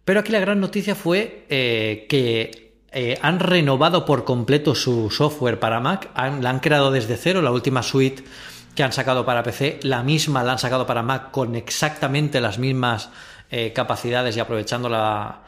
Pero 0.06 0.20
aquí 0.20 0.32
la 0.32 0.40
gran 0.40 0.58
noticia 0.58 0.94
fue 0.94 1.44
eh, 1.50 2.06
que 2.08 2.78
eh, 2.92 3.18
han 3.20 3.40
renovado 3.40 4.06
por 4.06 4.24
completo 4.24 4.74
su 4.74 5.10
software 5.10 5.60
para 5.60 5.80
Mac, 5.80 6.08
la 6.16 6.48
han 6.48 6.60
creado 6.60 6.90
desde 6.90 7.18
cero, 7.18 7.42
la 7.42 7.52
última 7.52 7.82
suite 7.82 8.24
que 8.76 8.82
han 8.84 8.92
sacado 8.92 9.24
para 9.24 9.42
PC, 9.42 9.80
la 9.82 10.02
misma 10.02 10.44
la 10.44 10.52
han 10.52 10.58
sacado 10.58 10.86
para 10.86 11.02
Mac 11.02 11.30
con 11.30 11.56
exactamente 11.56 12.40
las 12.40 12.58
mismas 12.58 13.08
eh, 13.50 13.72
capacidades 13.72 14.36
y 14.36 14.40
aprovechando 14.40 14.88
la, 14.88 15.40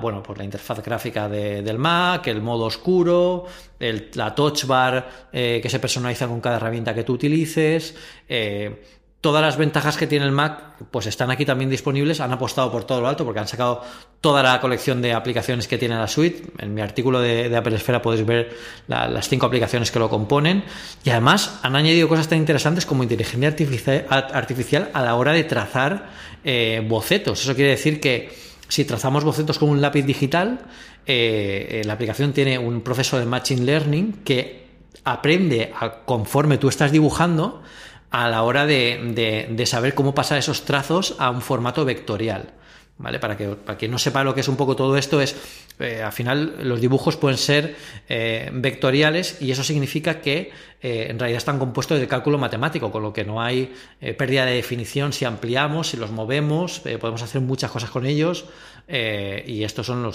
bueno, 0.00 0.22
pues 0.22 0.38
la 0.38 0.44
interfaz 0.44 0.82
gráfica 0.82 1.28
del 1.28 1.78
Mac, 1.78 2.26
el 2.26 2.42
modo 2.42 2.64
oscuro, 2.64 3.46
la 3.78 4.34
touch 4.34 4.64
bar 4.64 5.28
eh, 5.32 5.60
que 5.62 5.70
se 5.70 5.78
personaliza 5.78 6.26
con 6.26 6.40
cada 6.40 6.56
herramienta 6.56 6.92
que 6.92 7.04
tú 7.04 7.12
utilices. 7.14 7.94
Eh, 8.28 8.82
todas 9.24 9.40
las 9.40 9.56
ventajas 9.56 9.96
que 9.96 10.06
tiene 10.06 10.26
el 10.26 10.32
Mac 10.32 10.74
pues 10.90 11.06
están 11.06 11.30
aquí 11.30 11.46
también 11.46 11.70
disponibles. 11.70 12.20
Han 12.20 12.30
apostado 12.30 12.70
por 12.70 12.84
todo 12.84 13.00
lo 13.00 13.08
alto 13.08 13.24
porque 13.24 13.40
han 13.40 13.48
sacado 13.48 13.82
toda 14.20 14.42
la 14.42 14.60
colección 14.60 15.00
de 15.00 15.14
aplicaciones 15.14 15.66
que 15.66 15.78
tiene 15.78 15.96
la 15.96 16.08
suite. 16.08 16.42
En 16.58 16.74
mi 16.74 16.82
artículo 16.82 17.22
de, 17.22 17.56
Apple 17.56 17.74
Esfera 17.74 18.02
podéis 18.02 18.26
ver 18.26 18.54
las 18.86 19.26
cinco 19.30 19.46
aplicaciones 19.46 19.90
que 19.90 19.98
lo 19.98 20.10
componen. 20.10 20.64
Y 21.04 21.08
además 21.08 21.58
han 21.62 21.74
añadido 21.74 22.06
cosas 22.06 22.28
tan 22.28 22.36
interesantes 22.36 22.84
como 22.84 23.02
inteligencia 23.02 23.48
artificial 23.48 24.90
a 24.92 25.00
la 25.00 25.14
hora 25.14 25.32
de 25.32 25.44
trazar 25.44 26.10
eh, 26.44 26.84
bocetos. 26.86 27.40
Eso 27.40 27.54
quiere 27.54 27.70
decir 27.70 28.02
que 28.02 28.28
si 28.68 28.84
trazamos 28.84 29.24
bocetos 29.24 29.58
con 29.58 29.70
un 29.70 29.80
lápiz 29.80 30.02
digital, 30.02 30.66
eh, 31.06 31.80
la 31.86 31.94
aplicación 31.94 32.34
tiene 32.34 32.58
un 32.58 32.82
proceso 32.82 33.18
de 33.18 33.24
Machine 33.24 33.62
Learning 33.62 34.20
que 34.22 34.64
aprende 35.02 35.72
conforme 36.04 36.58
tú 36.58 36.68
estás 36.68 36.92
dibujando 36.92 37.62
a 38.14 38.28
la 38.28 38.44
hora 38.44 38.64
de, 38.64 39.64
saber 39.66 39.92
cómo 39.94 40.14
pasar 40.14 40.38
esos 40.38 40.64
trazos 40.64 41.16
a 41.18 41.30
un 41.30 41.42
formato 41.42 41.84
vectorial. 41.84 42.52
¿Vale? 42.96 43.18
Para 43.18 43.36
que 43.36 43.48
para 43.48 43.76
quien 43.76 43.90
no 43.90 43.98
sepa 43.98 44.22
lo 44.22 44.36
que 44.36 44.40
es 44.40 44.46
un 44.46 44.56
poco 44.56 44.76
todo 44.76 44.96
esto, 44.96 45.20
es 45.20 45.34
eh, 45.80 46.00
al 46.00 46.12
final 46.12 46.54
los 46.62 46.80
dibujos 46.80 47.16
pueden 47.16 47.36
ser 47.36 47.74
eh, 48.08 48.50
vectoriales 48.52 49.42
y 49.42 49.50
eso 49.50 49.64
significa 49.64 50.20
que 50.20 50.52
eh, 50.80 51.08
en 51.10 51.18
realidad 51.18 51.38
están 51.38 51.58
compuestos 51.58 51.98
de 51.98 52.06
cálculo 52.06 52.38
matemático, 52.38 52.92
con 52.92 53.02
lo 53.02 53.12
que 53.12 53.24
no 53.24 53.42
hay 53.42 53.74
pérdida 54.16 54.46
de 54.46 54.54
definición 54.54 55.12
si 55.12 55.24
ampliamos, 55.24 55.88
si 55.88 55.96
los 55.96 56.12
movemos, 56.12 56.82
podemos 57.00 57.20
hacer 57.20 57.40
muchas 57.40 57.72
cosas 57.72 57.90
con 57.90 58.06
ellos 58.06 58.44
y 58.86 59.64
estos 59.64 59.86
son 59.86 60.12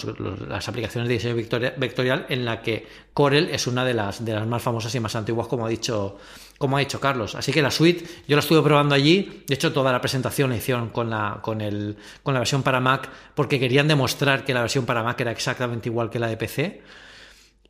las 0.48 0.70
aplicaciones 0.70 1.10
de 1.10 1.16
diseño 1.16 1.36
vectorial 1.36 2.28
en 2.30 2.46
la 2.46 2.62
que 2.62 2.88
Corel 3.14 3.50
es 3.52 3.68
una 3.68 3.84
de 3.84 3.94
las, 3.94 4.24
de 4.24 4.32
las 4.32 4.48
más 4.48 4.62
famosas 4.62 4.96
y 4.96 5.02
más 5.02 5.18
antiguas, 5.18 5.48
como 5.48 5.66
ha 5.66 5.70
dicho 5.70 6.18
como 6.60 6.78
ha 6.78 6.82
dicho 6.82 7.00
Carlos. 7.00 7.34
Así 7.34 7.52
que 7.52 7.64
la 7.64 7.72
suite, 7.72 8.06
yo 8.28 8.36
la 8.36 8.42
estuve 8.42 8.62
probando 8.62 8.94
allí. 8.94 9.44
De 9.48 9.56
hecho, 9.56 9.74
toda 9.74 9.92
la 9.92 10.02
presentación 10.02 10.52
la 10.52 10.58
hicieron 10.58 10.90
con 10.90 11.10
la, 11.10 11.40
con, 11.42 11.62
el, 11.62 11.98
con 12.22 12.36
la 12.36 12.42
versión 12.42 12.62
para 12.62 12.80
Mac 12.80 13.10
porque 13.34 13.60
querían 13.60 13.88
demostrar 13.88 14.46
que 14.46 14.54
la 14.54 14.62
versión 14.62 14.86
para 14.86 15.02
Mac 15.02 15.20
era 15.22 15.32
exactamente 15.32 15.90
igual 15.90 16.12
que 16.12 16.20
la 16.20 16.28
de 16.28 16.38
PC. 16.38 16.82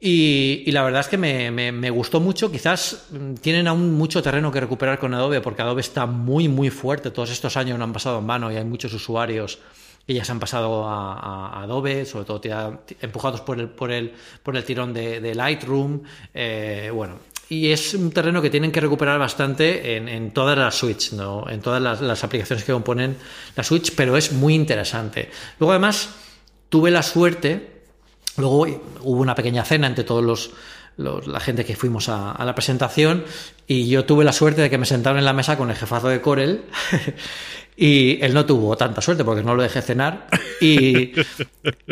Y, 0.02 0.72
la 0.72 0.84
verdad 0.84 1.02
es 1.02 1.08
que 1.08 1.18
me, 1.18 1.90
gustó 1.92 2.20
mucho. 2.20 2.52
Quizás 2.52 3.08
mm, 3.12 3.36
tienen 3.36 3.68
aún 3.68 3.94
mucho 3.94 4.24
terreno 4.24 4.52
que 4.52 4.60
recuperar 4.60 4.98
con 4.98 5.14
Adobe, 5.14 5.40
porque 5.40 5.62
Adobe 5.62 5.82
está 5.82 6.08
muy, 6.08 6.48
muy 6.48 6.72
fuerte. 6.72 7.12
Todos 7.12 7.30
estos 7.30 7.58
años 7.58 7.78
no 7.78 7.84
han 7.84 7.94
pasado 7.94 8.20
en 8.20 8.26
mano 8.26 8.52
y 8.52 8.56
hay 8.56 8.66
muchos 8.66 8.92
usuarios 8.94 9.60
que 10.08 10.16
ya 10.16 10.26
se 10.26 10.32
han 10.32 10.40
pasado 10.40 10.88
a, 10.88 11.62
Adobe, 11.62 12.04
sobre 12.04 12.26
todo 12.26 12.42
empujados 13.00 13.42
por 13.42 13.60
el, 13.60 13.70
por 13.70 13.92
el, 13.92 14.12
por 14.42 14.58
el 14.58 14.64
tirón 14.64 14.92
de, 14.92 15.36
Lightroom. 15.36 16.02
Eh, 16.34 16.90
bueno, 16.92 17.20
y 17.50 17.72
es 17.72 17.94
un 17.96 18.12
terreno 18.12 18.42
que 18.42 18.50
tienen 18.50 18.72
que 18.72 18.80
recuperar 18.80 19.20
bastante 19.20 19.96
en, 19.96 20.32
todas 20.32 20.58
las 20.58 20.76
Switch, 20.76 21.14
¿no? 21.14 21.50
en 21.50 21.62
todas 21.62 21.82
las, 21.82 22.00
las, 22.00 22.24
aplicaciones 22.24 22.64
que 22.64 22.72
componen 22.72 23.18
la 23.56 23.64
Switch, 23.64 23.94
pero 23.96 24.16
es 24.16 24.32
muy 24.32 24.54
interesante. 24.54 25.30
Luego, 25.58 25.72
además, 25.72 26.10
tuve 26.70 26.92
la 26.92 27.02
suerte 27.02 27.80
Luego 28.40 28.66
hubo 29.02 29.22
una 29.22 29.36
pequeña 29.36 29.66
cena 29.66 29.88
entre 29.88 30.04
todos 30.04 30.24
los, 30.24 30.52
la 31.28 31.40
gente 31.40 31.66
que 31.66 31.76
fuimos 31.76 32.10
a, 32.10 32.42
la 32.44 32.56
presentación 32.56 33.26
y 33.68 33.88
yo 33.88 34.06
tuve 34.06 34.24
la 34.24 34.34
suerte 34.34 34.62
de 34.62 34.70
que 34.70 34.78
me 34.78 34.86
sentaron 34.86 35.20
en 35.20 35.26
la 35.26 35.34
mesa 35.34 35.58
con 35.58 35.70
el 35.70 35.76
jefazo 35.76 36.08
de 36.08 36.22
Corel 36.22 36.64
y 37.82 38.20
él 38.22 38.34
no 38.34 38.46
tuvo 38.46 38.76
tanta 38.76 39.00
suerte 39.00 39.24
porque 39.24 39.42
no 39.42 39.56
lo 39.56 39.64
dejé 39.64 39.82
cenar 39.82 40.28
y, 40.60 41.14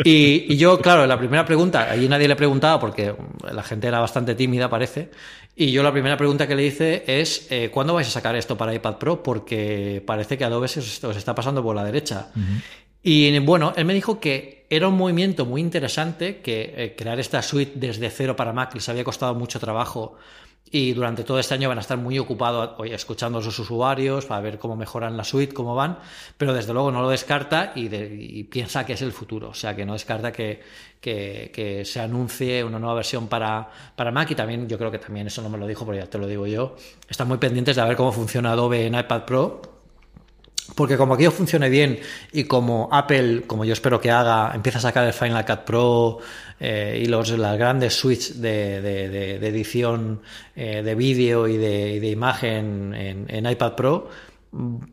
y, 0.04 0.56
yo, 0.58 0.78
claro, 0.80 1.06
la 1.06 1.18
primera 1.18 1.46
pregunta, 1.46 1.90
allí 1.90 2.06
nadie 2.08 2.28
le 2.28 2.36
preguntaba 2.36 2.78
porque 2.78 3.14
la 3.50 3.62
gente 3.62 3.86
era 3.88 3.98
bastante 3.98 4.34
tímida 4.34 4.68
parece 4.68 5.08
y 5.56 5.72
yo 5.72 5.82
la 5.82 5.90
primera 5.90 6.18
pregunta 6.18 6.46
que 6.46 6.54
le 6.54 6.66
hice 6.66 7.04
es 7.06 7.46
eh, 7.50 7.70
¿cuándo 7.72 7.94
vais 7.94 8.06
a 8.06 8.10
sacar 8.10 8.36
esto 8.36 8.54
para 8.54 8.74
iPad 8.74 8.96
Pro? 8.96 9.22
Porque 9.22 10.02
parece 10.06 10.36
que 10.36 10.44
Adobe 10.44 10.68
se 10.68 10.80
os 10.80 11.16
está 11.16 11.34
pasando 11.34 11.62
por 11.62 11.74
la 11.74 11.84
derecha. 11.84 12.28
Y 13.02 13.36
bueno, 13.40 13.72
él 13.74 13.86
me 13.86 13.94
dijo 13.94 14.20
que 14.20 14.66
era 14.68 14.88
un 14.88 14.96
movimiento 14.96 15.46
muy 15.46 15.62
interesante, 15.62 16.42
que 16.42 16.74
eh, 16.76 16.94
crear 16.96 17.18
esta 17.18 17.40
suite 17.40 17.72
desde 17.76 18.10
cero 18.10 18.36
para 18.36 18.52
Mac 18.52 18.74
les 18.74 18.88
había 18.88 19.04
costado 19.04 19.34
mucho 19.34 19.58
trabajo 19.58 20.16
y 20.70 20.92
durante 20.92 21.24
todo 21.24 21.38
este 21.38 21.54
año 21.54 21.68
van 21.68 21.78
a 21.78 21.80
estar 21.80 21.98
muy 21.98 22.18
ocupados 22.18 22.76
escuchando 22.90 23.38
a 23.38 23.42
sus 23.42 23.58
usuarios 23.58 24.26
para 24.26 24.40
ver 24.40 24.58
cómo 24.58 24.76
mejoran 24.76 25.16
la 25.16 25.24
suite, 25.24 25.54
cómo 25.54 25.74
van, 25.74 25.98
pero 26.36 26.52
desde 26.52 26.72
luego 26.72 26.90
no 26.90 27.02
lo 27.02 27.08
descarta 27.08 27.72
y, 27.74 28.44
piensa 28.44 28.84
que 28.84 28.94
es 28.94 29.02
el 29.02 29.12
futuro, 29.12 29.50
o 29.50 29.54
sea 29.54 29.74
que 29.74 29.84
no 29.84 29.92
descarta 29.92 30.32
que, 30.32 30.60
que, 31.00 31.82
se 31.84 32.00
anuncie 32.00 32.64
una 32.64 32.78
nueva 32.78 32.96
versión 32.96 33.28
para, 33.28 33.68
para 33.94 34.10
Mac 34.10 34.30
y 34.30 34.34
también 34.34 34.68
yo 34.68 34.78
creo 34.78 34.90
que 34.90 34.98
también 34.98 35.26
eso 35.26 35.42
no 35.42 35.48
me 35.48 35.58
lo 35.58 35.66
dijo, 35.66 35.86
pero 35.86 35.98
ya 35.98 36.06
te 36.10 36.18
lo 36.18 36.26
digo 36.26 36.46
yo, 36.46 36.76
están 37.08 37.28
muy 37.28 37.38
pendientes 37.38 37.76
de 37.76 37.84
ver 37.84 37.96
cómo 37.96 38.12
funciona 38.12 38.52
Adobe 38.52 38.86
en 38.86 38.94
iPad 38.94 39.24
Pro 39.24 39.77
porque 40.74 40.96
como 40.96 41.14
aquello 41.14 41.30
funcione 41.30 41.68
bien 41.68 41.98
y 42.32 42.44
como 42.44 42.88
Apple, 42.92 43.44
como 43.46 43.64
yo 43.64 43.72
espero 43.72 44.00
que 44.00 44.10
haga, 44.10 44.52
empieza 44.54 44.78
a 44.78 44.82
sacar 44.82 45.06
el 45.06 45.12
Final 45.12 45.44
Cut 45.44 45.60
Pro 45.60 46.18
eh, 46.60 47.00
y 47.02 47.06
los, 47.06 47.30
las 47.30 47.58
grandes 47.58 47.94
suites 47.94 48.40
de, 48.40 49.36
edición 49.36 50.20
eh, 50.54 50.82
de 50.82 50.94
vídeo 50.94 51.48
y 51.48 51.56
de, 51.56 52.08
imagen 52.08 52.94
en, 52.94 53.46
iPad 53.46 53.74
Pro, 53.74 54.08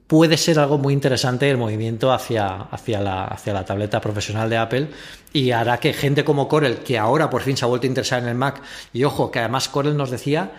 puede 0.07 0.37
ser 0.37 0.59
algo 0.59 0.77
muy 0.77 0.93
interesante 0.93 1.49
el 1.49 1.57
movimiento 1.57 2.11
hacia, 2.11 2.47
hacia, 2.47 2.99
la, 2.99 3.25
hacia 3.25 3.53
la 3.53 3.63
tableta 3.63 4.01
profesional 4.01 4.49
de 4.49 4.57
Apple 4.57 4.87
y 5.31 5.51
hará 5.51 5.79
que 5.79 5.93
gente 5.93 6.23
como 6.23 6.47
Corel, 6.47 6.79
que 6.79 6.97
ahora 6.97 7.29
por 7.29 7.41
fin 7.41 7.57
se 7.57 7.65
ha 7.65 7.67
vuelto 7.67 7.87
a 7.87 7.89
interesar 7.89 8.21
en 8.21 8.29
el 8.29 8.35
Mac, 8.35 8.61
y 8.93 9.03
ojo, 9.03 9.31
que 9.31 9.39
además 9.39 9.69
Corel 9.69 9.97
nos 9.97 10.09
decía 10.09 10.51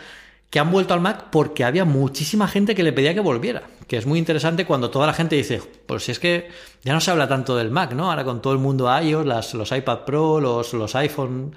que 0.50 0.60
han 0.60 0.70
vuelto 0.70 0.94
al 0.94 1.00
Mac 1.00 1.26
porque 1.30 1.64
había 1.64 1.84
muchísima 1.84 2.48
gente 2.48 2.74
que 2.74 2.82
le 2.82 2.92
pedía 2.92 3.14
que 3.14 3.20
volviera. 3.20 3.62
Que 3.86 3.96
es 3.96 4.06
muy 4.06 4.18
interesante 4.18 4.64
cuando 4.64 4.90
toda 4.90 5.06
la 5.06 5.12
gente 5.12 5.36
dice, 5.36 5.60
pues 5.86 6.04
si 6.04 6.12
es 6.12 6.18
que 6.18 6.48
ya 6.82 6.92
no 6.92 7.00
se 7.00 7.10
habla 7.10 7.28
tanto 7.28 7.56
del 7.56 7.70
Mac, 7.70 7.92
¿no? 7.92 8.10
Ahora 8.10 8.24
con 8.24 8.42
todo 8.42 8.52
el 8.52 8.58
mundo 8.58 8.88
iOS, 9.00 9.26
las, 9.26 9.54
los 9.54 9.70
iPad 9.72 10.00
Pro, 10.00 10.40
los, 10.40 10.72
los 10.72 10.94
iPhone, 10.96 11.54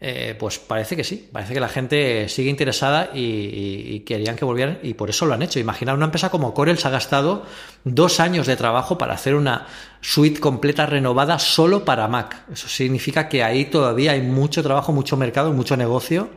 eh, 0.00 0.36
pues 0.38 0.58
parece 0.58 0.96
que 0.96 1.04
sí, 1.04 1.28
parece 1.32 1.54
que 1.54 1.60
la 1.60 1.68
gente 1.68 2.28
sigue 2.28 2.50
interesada 2.50 3.10
y, 3.14 4.00
querían 4.00 4.36
que 4.36 4.44
volvieran 4.44 4.78
y 4.82 4.94
por 4.94 5.08
eso 5.08 5.24
lo 5.24 5.34
han 5.34 5.42
hecho. 5.42 5.58
Imaginar 5.58 5.94
una 5.94 6.04
empresa 6.04 6.30
como 6.30 6.52
Corel 6.52 6.76
se 6.78 6.88
ha 6.88 6.90
gastado 6.90 7.44
dos 7.84 8.20
años 8.20 8.46
de 8.46 8.56
trabajo 8.56 8.98
para 8.98 9.14
hacer 9.14 9.34
una 9.34 9.66
suite 10.00 10.40
completa 10.40 10.84
renovada 10.86 11.38
solo 11.38 11.84
para 11.84 12.06
Mac. 12.08 12.44
Eso 12.52 12.68
significa 12.68 13.28
que 13.28 13.42
ahí 13.42 13.64
todavía 13.64 14.12
hay 14.12 14.20
mucho 14.20 14.62
trabajo, 14.62 14.92
mucho 14.92 15.16
mercado, 15.16 15.52
mucho 15.52 15.76
negocio 15.76 16.28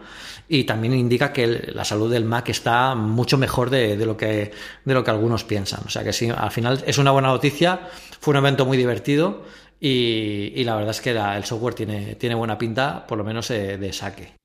y 0.49 0.63
también 0.63 0.93
indica 0.93 1.33
que 1.33 1.71
la 1.73 1.83
salud 1.83 2.11
del 2.11 2.25
Mac 2.25 2.49
está 2.49 2.95
mucho 2.95 3.37
mejor 3.37 3.69
de, 3.69 3.97
lo 4.05 4.15
que, 4.15 4.51
de 4.85 4.93
lo 4.93 5.03
que 5.03 5.11
algunos 5.11 5.43
piensan. 5.43 5.81
O 5.85 5.89
sea 5.89 6.03
que 6.03 6.13
sí, 6.13 6.29
al 6.35 6.51
final 6.51 6.83
es 6.85 6.97
una 6.97 7.11
buena 7.11 7.29
noticia, 7.29 7.89
fue 8.19 8.31
un 8.31 8.37
evento 8.37 8.65
muy 8.65 8.77
divertido 8.77 9.43
y, 9.79 10.63
la 10.63 10.75
verdad 10.75 10.91
es 10.91 11.01
que 11.01 11.11
el 11.11 11.43
software 11.43 11.73
tiene, 11.73 12.15
tiene 12.15 12.35
buena 12.35 12.57
pinta, 12.57 13.05
por 13.05 13.17
lo 13.17 13.23
menos 13.23 13.51
eh, 13.51 13.77
de 13.77 13.93
saque. 13.93 14.37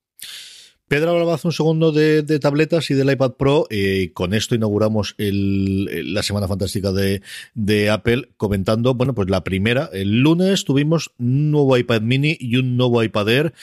Pedro 0.89 1.13
hablaba 1.13 1.37
hace 1.37 1.49
un 1.49 1.55
segundo 1.55 1.91
de, 1.91 2.23
tabletas 2.39 2.91
y 2.91 2.95
del 2.95 3.11
iPad 3.11 3.33
Pro. 3.39 3.67
y 3.71 4.09
con 4.09 4.35
esto 4.35 4.55
inauguramos 4.55 5.15
la 5.17 6.23
semana 6.23 6.49
fantástica 6.49 6.93
de, 6.93 7.23
de, 7.55 7.89
Apple 7.89 8.29
comentando, 8.37 8.93
bueno, 8.93 9.15
pues 9.15 9.31
la 9.31 9.43
primera. 9.43 9.89
El 9.95 10.21
lunes 10.21 10.67
tuvimos 10.67 11.11
un 11.19 11.51
nuevo 11.51 11.79
iPad 11.79 12.03
mini 12.03 12.37
y 12.39 12.57
un 12.57 12.77
nuevo 12.77 13.03
iPad 13.03 13.29
Air. 13.31 13.55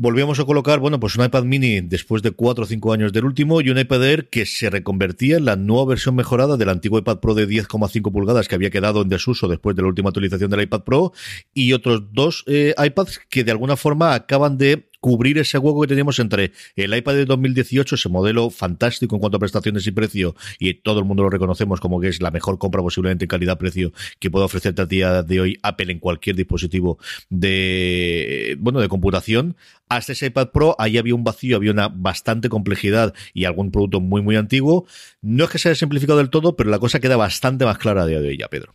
Volvíamos 0.00 0.38
a 0.38 0.44
colocar, 0.44 0.78
bueno, 0.78 1.00
pues 1.00 1.16
un 1.16 1.24
iPad 1.24 1.42
mini 1.42 1.80
después 1.80 2.22
de 2.22 2.30
cuatro 2.30 2.62
o 2.62 2.66
cinco 2.68 2.92
años 2.92 3.12
del 3.12 3.24
último 3.24 3.60
y 3.60 3.70
un 3.70 3.80
iPad 3.80 4.04
Air 4.04 4.28
que 4.28 4.46
se 4.46 4.70
reconvertía 4.70 5.38
en 5.38 5.44
la 5.44 5.56
nueva 5.56 5.86
versión 5.86 6.14
mejorada 6.14 6.56
del 6.56 6.68
antiguo 6.68 7.00
iPad 7.00 7.18
Pro 7.18 7.34
de 7.34 7.48
10,5 7.48 8.12
pulgadas 8.12 8.46
que 8.46 8.54
había 8.54 8.70
quedado 8.70 9.02
en 9.02 9.08
desuso 9.08 9.48
después 9.48 9.74
de 9.74 9.82
la 9.82 9.88
última 9.88 10.10
actualización 10.10 10.52
del 10.52 10.62
iPad 10.62 10.84
Pro 10.84 11.12
y 11.52 11.72
otros 11.72 12.12
dos 12.12 12.44
eh, 12.46 12.76
iPads 12.78 13.22
que 13.28 13.42
de 13.42 13.50
alguna 13.50 13.76
forma 13.76 14.14
acaban 14.14 14.56
de 14.56 14.87
cubrir 15.00 15.38
ese 15.38 15.58
hueco 15.58 15.80
que 15.82 15.88
teníamos 15.88 16.18
entre 16.18 16.52
el 16.76 16.94
iPad 16.94 17.14
de 17.14 17.24
2018, 17.24 17.94
ese 17.94 18.08
modelo 18.08 18.50
fantástico 18.50 19.16
en 19.16 19.20
cuanto 19.20 19.36
a 19.36 19.40
prestaciones 19.40 19.86
y 19.86 19.92
precio, 19.92 20.34
y 20.58 20.74
todo 20.74 21.00
el 21.00 21.04
mundo 21.04 21.22
lo 21.22 21.30
reconocemos 21.30 21.80
como 21.80 22.00
que 22.00 22.08
es 22.08 22.20
la 22.20 22.30
mejor 22.30 22.58
compra 22.58 22.82
posiblemente 22.82 23.24
en 23.24 23.28
calidad-precio 23.28 23.92
que 24.18 24.30
puede 24.30 24.44
ofrecerte 24.44 24.82
a 24.82 24.86
día 24.86 25.22
de 25.22 25.40
hoy 25.40 25.58
Apple 25.62 25.92
en 25.92 25.98
cualquier 25.98 26.36
dispositivo 26.36 26.98
de, 27.28 28.56
bueno, 28.60 28.80
de 28.80 28.88
computación, 28.88 29.56
hasta 29.88 30.12
ese 30.12 30.26
iPad 30.26 30.48
Pro, 30.50 30.76
ahí 30.78 30.98
había 30.98 31.14
un 31.14 31.24
vacío, 31.24 31.56
había 31.56 31.72
una 31.72 31.88
bastante 31.88 32.48
complejidad 32.48 33.14
y 33.32 33.44
algún 33.44 33.70
producto 33.70 34.00
muy, 34.00 34.22
muy 34.22 34.36
antiguo. 34.36 34.86
No 35.22 35.44
es 35.44 35.50
que 35.50 35.58
se 35.58 35.68
haya 35.68 35.76
simplificado 35.76 36.18
del 36.18 36.30
todo, 36.30 36.56
pero 36.56 36.70
la 36.70 36.78
cosa 36.78 37.00
queda 37.00 37.16
bastante 37.16 37.64
más 37.64 37.78
clara 37.78 38.02
a 38.02 38.06
día 38.06 38.20
de 38.20 38.28
hoy 38.28 38.38
ya, 38.38 38.48
Pedro. 38.48 38.74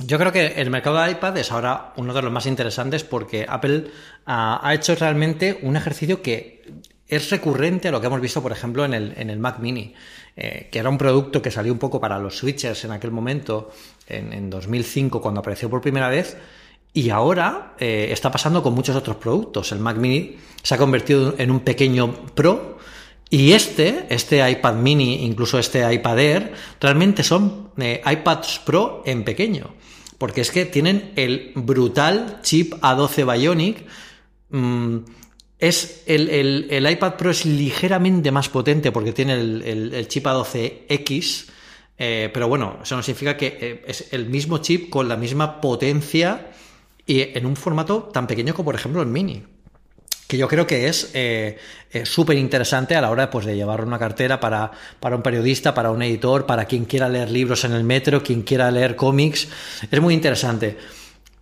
Yo 0.00 0.16
creo 0.18 0.30
que 0.30 0.46
el 0.56 0.70
mercado 0.70 0.98
de 1.02 1.10
iPad 1.10 1.36
es 1.38 1.50
ahora 1.50 1.92
uno 1.96 2.14
de 2.14 2.22
los 2.22 2.30
más 2.30 2.46
interesantes 2.46 3.02
porque 3.02 3.46
Apple 3.48 3.90
ha, 4.26 4.72
hecho 4.72 4.94
realmente 4.94 5.58
un 5.62 5.76
ejercicio 5.76 6.22
que 6.22 6.64
es 7.08 7.30
recurrente 7.30 7.88
a 7.88 7.90
lo 7.90 8.00
que 8.00 8.06
hemos 8.06 8.20
visto, 8.20 8.40
por 8.40 8.52
ejemplo, 8.52 8.84
en 8.84 8.94
el, 8.94 9.14
en 9.16 9.30
el 9.30 9.38
Mac 9.40 9.58
Mini, 9.58 9.94
eh, 10.36 10.68
que 10.70 10.78
era 10.78 10.88
un 10.88 10.98
producto 10.98 11.42
que 11.42 11.50
salió 11.50 11.72
un 11.72 11.78
poco 11.78 12.00
para 12.00 12.18
los 12.18 12.36
switchers 12.38 12.84
en 12.84 12.92
aquel 12.92 13.10
momento, 13.10 13.72
en, 14.06 14.50
2005, 14.50 15.20
cuando 15.20 15.40
apareció 15.40 15.68
por 15.68 15.80
primera 15.80 16.08
vez, 16.08 16.36
y 16.92 17.10
ahora 17.10 17.74
eh, 17.78 18.08
está 18.10 18.30
pasando 18.30 18.62
con 18.62 18.74
muchos 18.74 18.94
otros 18.94 19.16
productos. 19.16 19.72
El 19.72 19.80
Mac 19.80 19.96
Mini 19.96 20.36
se 20.62 20.74
ha 20.74 20.78
convertido 20.78 21.34
en 21.38 21.50
un 21.50 21.60
pequeño 21.60 22.26
Pro 22.34 22.78
y 23.30 23.52
este, 23.52 24.06
este 24.08 24.48
iPad 24.48 24.74
mini, 24.74 25.24
incluso 25.24 25.58
este 25.58 25.92
iPad 25.92 26.18
Air, 26.18 26.52
realmente 26.80 27.22
son 27.22 27.72
eh, 27.76 28.00
iPads 28.04 28.60
Pro 28.64 29.02
en 29.04 29.24
pequeño. 29.24 29.74
Porque 30.18 30.40
es 30.40 30.50
que 30.50 30.66
tienen 30.66 31.12
el 31.16 31.52
brutal 31.54 32.40
chip 32.42 32.74
A12 32.74 33.38
Bionic. 33.38 33.86
Mm, 34.50 34.98
es 35.58 36.02
el, 36.06 36.86
iPad 36.90 37.14
Pro 37.14 37.30
es 37.30 37.46
ligeramente 37.46 38.30
más 38.30 38.48
potente 38.48 38.92
porque 38.92 39.12
tiene 39.12 39.34
el, 39.34 40.06
chip 40.08 40.26
A12X. 40.26 41.46
Eh, 42.00 42.30
pero 42.32 42.46
bueno, 42.46 42.78
eso 42.82 42.96
no 42.96 43.02
significa 43.02 43.36
que 43.36 43.58
eh, 43.60 43.84
es 43.86 44.12
el 44.12 44.26
mismo 44.26 44.58
chip 44.58 44.88
con 44.90 45.08
la 45.08 45.16
misma 45.16 45.60
potencia 45.60 46.52
y 47.06 47.22
en 47.36 47.46
un 47.46 47.56
formato 47.56 48.10
tan 48.12 48.26
pequeño 48.26 48.54
como 48.54 48.66
por 48.66 48.74
ejemplo 48.76 49.02
el 49.02 49.08
mini 49.08 49.42
que 50.28 50.36
yo 50.36 50.46
creo 50.46 50.66
que 50.66 50.88
es 50.88 51.10
eh, 51.14 51.58
eh, 51.90 52.04
súper 52.04 52.36
interesante 52.36 52.94
a 52.94 53.00
la 53.00 53.10
hora 53.10 53.30
pues, 53.30 53.46
de 53.46 53.56
llevar 53.56 53.82
una 53.82 53.98
cartera 53.98 54.38
para, 54.38 54.70
para 55.00 55.16
un 55.16 55.22
periodista, 55.22 55.72
para 55.72 55.90
un 55.90 56.02
editor, 56.02 56.44
para 56.44 56.66
quien 56.66 56.84
quiera 56.84 57.08
leer 57.08 57.30
libros 57.30 57.64
en 57.64 57.72
el 57.72 57.82
metro, 57.82 58.22
quien 58.22 58.42
quiera 58.42 58.70
leer 58.70 58.94
cómics. 58.94 59.48
Es 59.90 60.00
muy 60.00 60.12
interesante. 60.12 60.76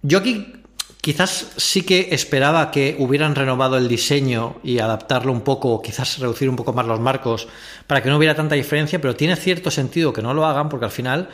Yo 0.02 0.18
aquí 0.18 0.52
quizás 1.00 1.52
sí 1.56 1.82
que 1.82 2.08
esperaba 2.12 2.70
que 2.70 2.94
hubieran 3.00 3.34
renovado 3.34 3.76
el 3.76 3.88
diseño 3.88 4.60
y 4.62 4.78
adaptarlo 4.78 5.32
un 5.32 5.40
poco, 5.40 5.82
quizás 5.82 6.20
reducir 6.20 6.48
un 6.48 6.56
poco 6.56 6.72
más 6.72 6.86
los 6.86 7.00
marcos 7.00 7.48
para 7.88 8.00
que 8.02 8.08
no 8.08 8.16
hubiera 8.16 8.36
tanta 8.36 8.54
diferencia, 8.54 9.00
pero 9.00 9.16
tiene 9.16 9.34
cierto 9.34 9.72
sentido 9.72 10.12
que 10.12 10.22
no 10.22 10.32
lo 10.32 10.46
hagan 10.46 10.68
porque 10.68 10.84
al 10.84 10.92
final 10.92 11.28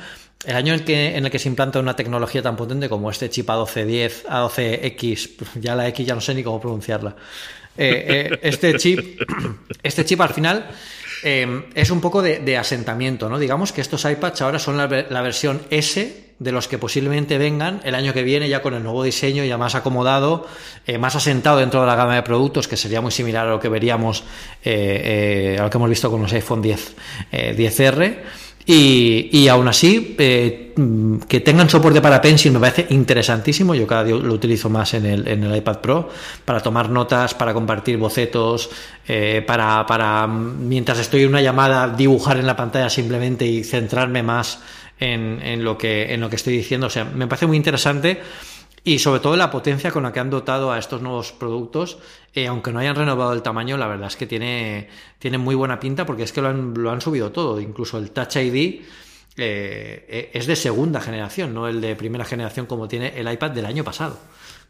el 0.44 0.56
año 0.56 0.74
en, 0.74 0.84
que, 0.84 1.16
en 1.16 1.24
el 1.24 1.30
que 1.30 1.38
se 1.38 1.48
implanta 1.48 1.78
una 1.78 1.94
tecnología 1.94 2.42
tan 2.42 2.56
potente 2.56 2.88
como 2.88 3.10
este 3.10 3.30
chip 3.30 3.48
A1210, 3.48 4.24
A12X, 4.24 5.30
ya 5.60 5.74
la 5.74 5.88
X 5.88 6.06
ya 6.06 6.14
no 6.14 6.20
sé 6.20 6.34
ni 6.34 6.42
cómo 6.42 6.60
pronunciarla. 6.60 7.14
Eh, 7.76 8.30
eh, 8.32 8.38
este 8.42 8.76
chip, 8.76 9.20
este 9.82 10.04
chip 10.04 10.20
al 10.20 10.34
final 10.34 10.68
eh, 11.22 11.64
es 11.74 11.90
un 11.90 12.00
poco 12.00 12.20
de, 12.20 12.56
asentamiento, 12.56 13.28
¿no? 13.28 13.38
Digamos 13.38 13.72
que 13.72 13.80
estos 13.80 14.04
iPads 14.04 14.42
ahora 14.42 14.58
son 14.58 14.76
la, 14.76 14.86
versión 14.86 15.62
S 15.70 16.32
de 16.38 16.52
los 16.52 16.66
que 16.66 16.76
posiblemente 16.76 17.38
vengan 17.38 17.80
el 17.84 17.94
año 17.94 18.12
que 18.12 18.24
viene 18.24 18.48
ya 18.48 18.60
con 18.62 18.74
el 18.74 18.82
nuevo 18.82 19.04
diseño 19.04 19.44
ya 19.44 19.56
más 19.56 19.76
acomodado, 19.76 20.48
más 20.98 21.14
asentado 21.14 21.58
dentro 21.58 21.80
de 21.80 21.86
la 21.86 21.94
gama 21.94 22.16
de 22.16 22.22
productos, 22.22 22.66
que 22.66 22.76
sería 22.76 23.00
muy 23.00 23.12
similar 23.12 23.46
a 23.46 23.50
lo 23.50 23.60
que 23.60 23.68
veríamos, 23.68 24.24
a 24.64 25.62
lo 25.62 25.70
que 25.70 25.76
hemos 25.76 25.88
visto 25.88 26.10
con 26.10 26.20
los 26.20 26.32
iPhone 26.32 26.60
10, 26.60 26.96
10R. 27.30 28.16
Y, 28.64 29.28
y, 29.32 29.48
aún 29.48 29.66
así, 29.66 30.14
que 30.16 31.40
tengan 31.44 31.68
soporte 31.68 32.00
para 32.00 32.20
Pencil 32.20 32.52
me 32.52 32.60
parece 32.60 32.86
interesantísimo. 32.90 33.74
Yo 33.74 33.86
cada 33.86 34.04
día 34.04 34.14
lo 34.14 34.32
utilizo 34.32 34.70
más 34.70 34.94
en 34.94 35.06
el, 35.06 35.26
en 35.26 35.42
el 35.42 35.56
iPad 35.56 35.78
Pro 35.78 36.08
para 36.44 36.60
tomar 36.60 36.88
notas, 36.88 37.34
para 37.34 37.52
compartir 37.52 37.98
bocetos, 37.98 38.70
para, 39.46 39.84
para 39.84 40.28
mientras 40.28 41.00
estoy 41.00 41.22
en 41.22 41.30
una 41.30 41.42
llamada 41.42 41.88
dibujar 41.88 42.36
en 42.36 42.46
la 42.46 42.54
pantalla 42.54 42.88
simplemente 42.88 43.44
y 43.44 43.64
centrarme 43.64 44.22
más 44.22 44.60
en, 45.02 45.64
lo 45.64 45.76
que, 45.76 46.12
en 46.12 46.20
lo 46.20 46.30
que 46.30 46.36
estoy 46.36 46.56
diciendo. 46.56 46.86
O 46.86 46.90
sea, 46.90 47.04
me 47.04 47.26
parece 47.26 47.46
muy 47.46 47.56
interesante 47.56 48.20
y 48.84 48.98
sobre 48.98 49.20
todo 49.20 49.36
la 49.36 49.50
potencia 49.50 49.90
con 49.90 50.02
la 50.02 50.12
que 50.12 50.20
han 50.20 50.30
dotado 50.30 50.72
a 50.72 50.78
estos 50.78 51.02
nuevos 51.02 51.32
productos, 51.32 51.98
eh, 52.34 52.48
aunque 52.48 52.72
no 52.72 52.80
hayan 52.80 52.96
renovado 52.96 53.32
el 53.32 53.42
tamaño, 53.42 53.76
la 53.76 53.86
verdad 53.86 54.08
es 54.08 54.16
que 54.16 54.26
tiene, 54.26 54.88
tiene 55.18 55.38
muy 55.38 55.54
buena 55.54 55.78
pinta 55.78 56.04
porque 56.04 56.24
es 56.24 56.32
que 56.32 56.42
lo 56.42 56.48
han, 56.48 56.74
lo 56.74 56.90
han 56.90 57.00
subido 57.00 57.30
todo, 57.30 57.60
incluso 57.60 57.98
el 57.98 58.10
Touch 58.10 58.36
ID. 58.36 58.82
Eh, 59.36 60.04
eh, 60.08 60.30
es 60.34 60.46
de 60.46 60.56
segunda 60.56 61.00
generación, 61.00 61.54
no 61.54 61.66
el 61.66 61.80
de 61.80 61.96
primera 61.96 62.24
generación 62.24 62.66
como 62.66 62.86
tiene 62.86 63.18
el 63.18 63.32
iPad 63.32 63.52
del 63.52 63.64
año 63.64 63.82
pasado 63.82 64.18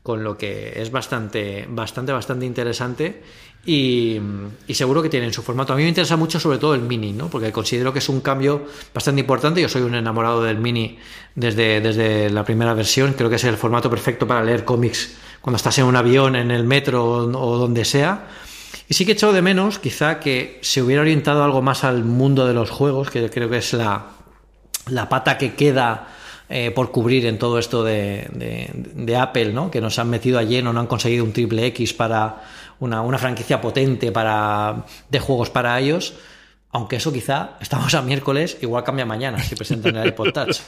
con 0.03 0.25
lo 0.25 0.37
que 0.37 0.81
es 0.81 0.91
bastante, 0.91 1.67
bastante, 1.69 2.13
bastante 2.13 2.45
interesante 2.45 3.23
y, 3.65 4.21
seguro 4.71 5.03
que 5.03 5.09
tienen 5.09 5.33
su 5.33 5.43
formato. 5.43 5.73
A 5.73 5.77
mí 5.77 5.83
me 5.83 5.89
interesa 5.89 6.17
mucho 6.17 6.41
sobre 6.41 6.59
todo 6.59 6.75
el 6.75 6.81
mini, 6.81 7.13
¿no? 7.13 7.29
porque 7.29 7.53
considero 7.53 7.93
que 7.93 8.01
es 8.01 8.09
un 8.09 8.21
cambio 8.21 8.67
bastante 8.93 9.21
importante. 9.21 9.61
Yo 9.61 9.69
soy 9.69 9.83
un 9.83 9.95
enamorado 9.95 10.43
del 10.43 10.59
mini 10.59 10.99
desde, 11.35 11.81
desde 11.81 12.31
la 12.31 12.45
primera 12.45 12.75
versión, 12.75 13.13
creo 13.13 13.31
que 13.31 13.37
es 13.37 13.45
el 13.45 13.57
formato 13.57 13.89
perfecto 13.89 14.27
para 14.27 14.43
leer 14.43 14.65
cómics 14.65 15.15
cuando 15.41 15.57
estás 15.57 15.79
en 15.79 15.85
un 15.85 15.97
avión, 15.97 16.35
en 16.35 16.51
el 16.51 16.65
metro 16.65 17.05
o 17.05 17.57
donde 17.59 17.85
sea. 17.85 18.29
Y 18.89 18.95
sí 18.95 19.05
que 19.05 19.13
he 19.13 19.15
echado 19.15 19.33
de 19.33 19.43
menos 19.43 19.79
quizá 19.79 20.19
que 20.19 20.59
se 20.63 20.83
hubiera 20.83 21.03
orientado 21.03 21.45
algo 21.45 21.63
más 21.63 21.85
al 21.85 22.05
mundo 22.05 22.47
de 22.47 22.55
los 22.55 22.71
juegos, 22.71 23.11
que 23.11 23.31
creo 23.31 23.49
que 23.49 23.59
es 23.59 23.73
la, 23.73 24.07
la 24.89 25.09
pata 25.09 25.39
que 25.39 25.55
queda 25.55 26.09
eh, 26.55 26.71
por 26.71 26.91
cubrir 26.91 27.25
en 27.25 27.39
todo 27.39 27.59
esto 27.59 27.83
de, 27.83 28.29
de, 28.95 29.17
Apple, 29.17 29.55
¿no? 29.55 29.71
que 29.71 29.81
nos 29.81 29.99
han 29.99 30.11
metido 30.11 30.39
a 30.39 30.43
lleno, 30.43 30.71
no 30.75 30.81
han 30.81 30.87
conseguido 30.87 31.25
un 31.25 31.33
triple 31.33 31.65
X 31.69 31.95
para 31.95 32.43
una, 32.79 33.01
una 33.01 33.17
franquicia 33.17 33.59
potente 33.59 34.13
para, 34.13 34.85
de 35.09 35.19
juegos 35.19 35.49
para 35.49 35.81
ellos. 35.81 36.13
Aunque 36.75 36.97
eso 36.97 37.13
quizá, 37.13 37.59
estamos 37.61 37.93
a 37.95 38.01
miércoles, 38.01 38.57
igual 38.63 38.83
cambia 38.83 39.05
mañana 39.05 39.39
si 39.43 39.55
presentan 39.55 39.95
el 39.95 40.09
iPod 40.09 40.33
Touch. 40.33 40.61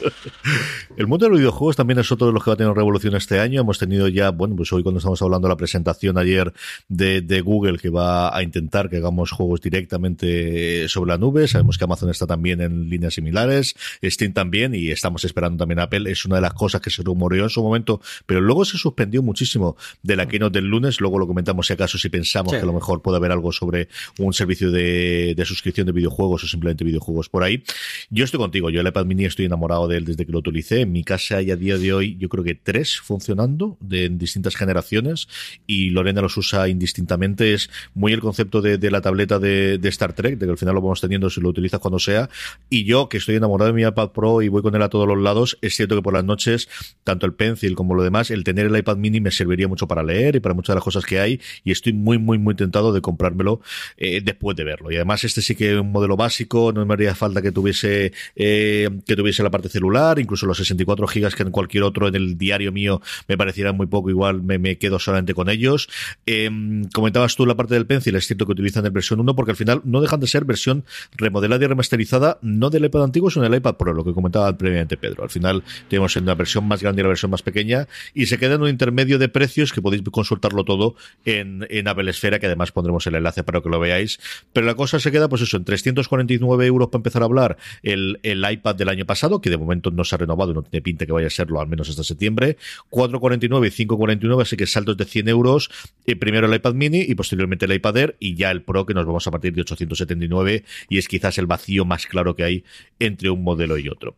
el 0.98 1.06
mundo 1.06 1.24
de 1.24 1.30
los 1.30 1.38
videojuegos 1.38 1.76
también 1.76 1.98
es 1.98 2.12
otro 2.12 2.26
de 2.26 2.34
los 2.34 2.44
que 2.44 2.50
va 2.50 2.54
a 2.54 2.56
tener 2.58 2.74
revolución 2.74 3.16
este 3.16 3.40
año. 3.40 3.62
Hemos 3.62 3.78
tenido 3.78 4.06
ya, 4.08 4.28
bueno, 4.28 4.54
pues 4.54 4.70
hoy 4.74 4.82
cuando 4.82 4.98
estamos 4.98 5.22
hablando 5.22 5.48
de 5.48 5.52
la 5.54 5.56
presentación 5.56 6.18
ayer 6.18 6.52
de, 6.88 7.22
de 7.22 7.40
Google 7.40 7.78
que 7.78 7.88
va 7.88 8.36
a 8.36 8.42
intentar 8.42 8.90
que 8.90 8.98
hagamos 8.98 9.30
juegos 9.30 9.62
directamente 9.62 10.86
sobre 10.90 11.08
la 11.08 11.16
nube. 11.16 11.48
Sabemos 11.48 11.78
que 11.78 11.84
Amazon 11.84 12.10
está 12.10 12.26
también 12.26 12.60
en 12.60 12.90
líneas 12.90 13.14
similares, 13.14 13.74
Steam 14.02 14.34
también 14.34 14.74
y 14.74 14.90
estamos 14.90 15.24
esperando 15.24 15.56
también 15.56 15.80
Apple. 15.80 16.10
Es 16.10 16.26
una 16.26 16.36
de 16.36 16.42
las 16.42 16.52
cosas 16.52 16.82
que 16.82 16.90
se 16.90 17.02
rumoreó 17.02 17.44
en 17.44 17.50
su 17.50 17.62
momento, 17.62 18.02
pero 18.26 18.42
luego 18.42 18.66
se 18.66 18.76
suspendió 18.76 19.22
muchísimo 19.22 19.78
de 20.02 20.16
la 20.16 20.28
keynote 20.28 20.58
del 20.58 20.68
lunes. 20.68 21.00
Luego 21.00 21.18
lo 21.18 21.26
comentamos 21.26 21.66
si 21.66 21.72
acaso 21.72 21.96
si 21.96 22.10
pensamos 22.10 22.52
que 22.52 22.60
a 22.60 22.66
lo 22.66 22.74
mejor 22.74 23.00
puede 23.00 23.16
haber 23.16 23.32
algo 23.32 23.52
sobre 23.52 23.88
un 24.18 24.34
servicio 24.34 24.70
de, 24.70 25.32
de 25.34 25.44
suscripción 25.46 25.86
de 25.86 25.93
videojuegos 25.94 26.44
o 26.44 26.48
simplemente 26.48 26.84
videojuegos 26.84 27.28
por 27.28 27.42
ahí. 27.42 27.62
Yo 28.10 28.24
estoy 28.24 28.38
contigo, 28.38 28.70
yo 28.70 28.80
el 28.80 28.86
iPad 28.86 29.06
mini 29.06 29.24
estoy 29.24 29.46
enamorado 29.46 29.88
de 29.88 29.96
él 29.96 30.04
desde 30.04 30.26
que 30.26 30.32
lo 30.32 30.38
utilicé. 30.40 30.82
En 30.82 30.92
mi 30.92 31.04
casa 31.04 31.38
hay 31.38 31.50
a 31.50 31.56
día 31.56 31.78
de 31.78 31.92
hoy, 31.92 32.16
yo 32.18 32.28
creo 32.28 32.44
que 32.44 32.54
tres 32.54 32.98
funcionando 32.98 33.78
de, 33.80 34.04
en 34.04 34.18
distintas 34.18 34.56
generaciones 34.56 35.28
y 35.66 35.90
Lorena 35.90 36.20
los 36.20 36.36
usa 36.36 36.68
indistintamente. 36.68 37.54
Es 37.54 37.70
muy 37.94 38.12
el 38.12 38.20
concepto 38.20 38.60
de, 38.60 38.90
la 38.90 39.00
tableta 39.00 39.38
de, 39.38 39.80
Star 39.84 40.12
Trek, 40.12 40.38
de 40.38 40.46
que 40.46 40.52
al 40.52 40.58
final 40.58 40.74
lo 40.74 40.82
vamos 40.82 41.00
teniendo 41.00 41.30
si 41.30 41.40
lo 41.40 41.48
utilizas 41.48 41.80
cuando 41.80 41.98
sea. 41.98 42.28
Y 42.68 42.84
yo, 42.84 43.08
que 43.08 43.18
estoy 43.18 43.36
enamorado 43.36 43.72
de 43.72 43.74
mi 43.74 43.86
iPad 43.86 44.10
Pro 44.10 44.42
y 44.42 44.48
voy 44.48 44.62
con 44.62 44.74
él 44.74 44.82
a 44.82 44.88
todos 44.88 45.06
los 45.06 45.18
lados, 45.18 45.58
es 45.62 45.74
cierto 45.74 45.96
que 45.96 46.02
por 46.02 46.14
las 46.14 46.24
noches, 46.24 46.68
tanto 47.04 47.26
el 47.26 47.34
Pencil 47.34 47.74
como 47.74 47.94
lo 47.94 48.02
demás, 48.02 48.30
el 48.30 48.44
tener 48.44 48.66
el 48.66 48.76
iPad 48.76 48.96
mini 48.96 49.20
me 49.20 49.30
serviría 49.30 49.68
mucho 49.68 49.86
para 49.86 50.02
leer 50.02 50.36
y 50.36 50.40
para 50.40 50.54
muchas 50.54 50.74
de 50.74 50.76
las 50.76 50.84
cosas 50.84 51.04
que 51.04 51.20
hay 51.20 51.40
y 51.62 51.72
estoy 51.72 51.92
muy, 51.92 52.18
muy, 52.18 52.38
muy 52.38 52.54
tentado 52.54 52.92
de 52.92 53.00
comprármelo 53.00 53.60
eh, 53.96 54.20
después 54.22 54.56
de 54.56 54.64
verlo. 54.64 54.90
Y 54.90 54.96
además 54.96 55.24
este 55.24 55.42
sí 55.42 55.54
que 55.54 55.80
un 55.84 55.92
modelo 55.92 56.16
básico, 56.16 56.72
no 56.72 56.84
me 56.84 56.94
haría 56.94 57.14
falta 57.14 57.42
que 57.42 57.52
tuviese 57.52 58.12
eh, 58.36 58.88
que 59.06 59.16
tuviese 59.16 59.42
la 59.42 59.50
parte 59.50 59.68
celular, 59.68 60.18
incluso 60.18 60.46
los 60.46 60.58
64 60.58 61.06
gigas 61.06 61.34
que 61.34 61.42
en 61.42 61.50
cualquier 61.50 61.84
otro 61.84 62.08
en 62.08 62.14
el 62.14 62.36
diario 62.36 62.72
mío 62.72 63.00
me 63.28 63.36
parecieran 63.36 63.76
muy 63.76 63.86
poco, 63.86 64.10
igual 64.10 64.42
me, 64.42 64.76
quedo 64.76 64.98
solamente 64.98 65.34
con 65.34 65.48
ellos. 65.48 65.88
Eh, 66.26 66.50
comentabas 66.92 67.36
tú 67.36 67.46
la 67.46 67.54
parte 67.54 67.74
del 67.74 67.86
Pencil, 67.86 68.16
es 68.16 68.26
cierto 68.26 68.46
que 68.46 68.52
utilizan 68.52 68.84
el 68.84 68.90
versión 68.90 69.20
1 69.20 69.36
porque 69.36 69.52
al 69.52 69.56
final 69.56 69.80
no 69.84 70.00
dejan 70.00 70.20
de 70.20 70.26
ser 70.26 70.44
versión 70.44 70.84
remodelada 71.16 71.64
y 71.64 71.68
remasterizada, 71.68 72.38
no 72.42 72.70
del 72.70 72.84
iPad 72.86 73.04
antiguo, 73.04 73.30
sino 73.30 73.44
del 73.44 73.54
iPad 73.54 73.76
Pro, 73.76 73.92
lo 73.92 74.04
que 74.04 74.12
comentaba 74.12 74.56
previamente 74.56 74.96
Pedro. 74.96 75.22
Al 75.22 75.30
final 75.30 75.62
tenemos 75.88 76.16
una 76.16 76.34
versión 76.34 76.66
más 76.66 76.82
grande 76.82 77.00
y 77.00 77.04
la 77.04 77.08
versión 77.08 77.30
más 77.30 77.42
pequeña 77.42 77.86
y 78.14 78.26
se 78.26 78.38
queda 78.38 78.54
en 78.54 78.62
un 78.62 78.68
intermedio 78.68 79.18
de 79.18 79.28
precios 79.28 79.72
que 79.72 79.82
podéis 79.82 80.02
consultarlo 80.10 80.64
todo 80.64 80.94
en, 81.24 81.66
en 81.70 81.88
Apple 81.88 82.10
Esfera, 82.10 82.38
que 82.38 82.46
además 82.46 82.72
pondremos 82.72 83.06
el 83.06 83.14
enlace 83.14 83.44
para 83.44 83.60
que 83.60 83.68
lo 83.68 83.78
veáis. 83.78 84.18
Pero 84.52 84.66
la 84.66 84.74
cosa 84.74 84.98
se 84.98 85.10
queda, 85.10 85.28
pues 85.28 85.42
eso, 85.42 85.56
en 85.56 85.64
349 85.82 86.66
euros 86.66 86.88
para 86.88 87.00
empezar 87.00 87.22
a 87.22 87.24
hablar 87.24 87.56
el, 87.82 88.20
el 88.22 88.44
iPad 88.48 88.76
del 88.76 88.88
año 88.88 89.04
pasado, 89.04 89.40
que 89.40 89.50
de 89.50 89.56
momento 89.56 89.90
no 89.90 90.04
se 90.04 90.14
ha 90.14 90.18
renovado 90.18 90.52
y 90.52 90.54
no 90.54 90.62
tiene 90.62 90.82
pinta 90.82 91.06
que 91.06 91.12
vaya 91.12 91.26
a 91.26 91.30
serlo, 91.30 91.60
al 91.60 91.66
menos 91.66 91.88
hasta 91.88 92.04
septiembre. 92.04 92.56
449 92.90 93.66
y 93.66 93.70
549, 93.70 94.42
así 94.42 94.56
que 94.56 94.66
saltos 94.66 94.96
de 94.96 95.04
100 95.04 95.28
euros. 95.28 95.70
Y 96.06 96.14
primero 96.14 96.46
el 96.46 96.54
iPad 96.54 96.74
mini 96.74 97.00
y 97.00 97.14
posteriormente 97.14 97.66
el 97.66 97.72
iPad 97.72 97.96
Air 97.96 98.16
y 98.20 98.34
ya 98.36 98.50
el 98.50 98.62
Pro, 98.62 98.86
que 98.86 98.94
nos 98.94 99.06
vamos 99.06 99.26
a 99.26 99.30
partir 99.30 99.52
de 99.52 99.62
879 99.62 100.64
y 100.88 100.98
es 100.98 101.08
quizás 101.08 101.38
el 101.38 101.46
vacío 101.46 101.84
más 101.84 102.06
claro 102.06 102.36
que 102.36 102.44
hay 102.44 102.64
entre 102.98 103.30
un 103.30 103.42
modelo 103.42 103.78
y 103.78 103.88
otro. 103.88 104.14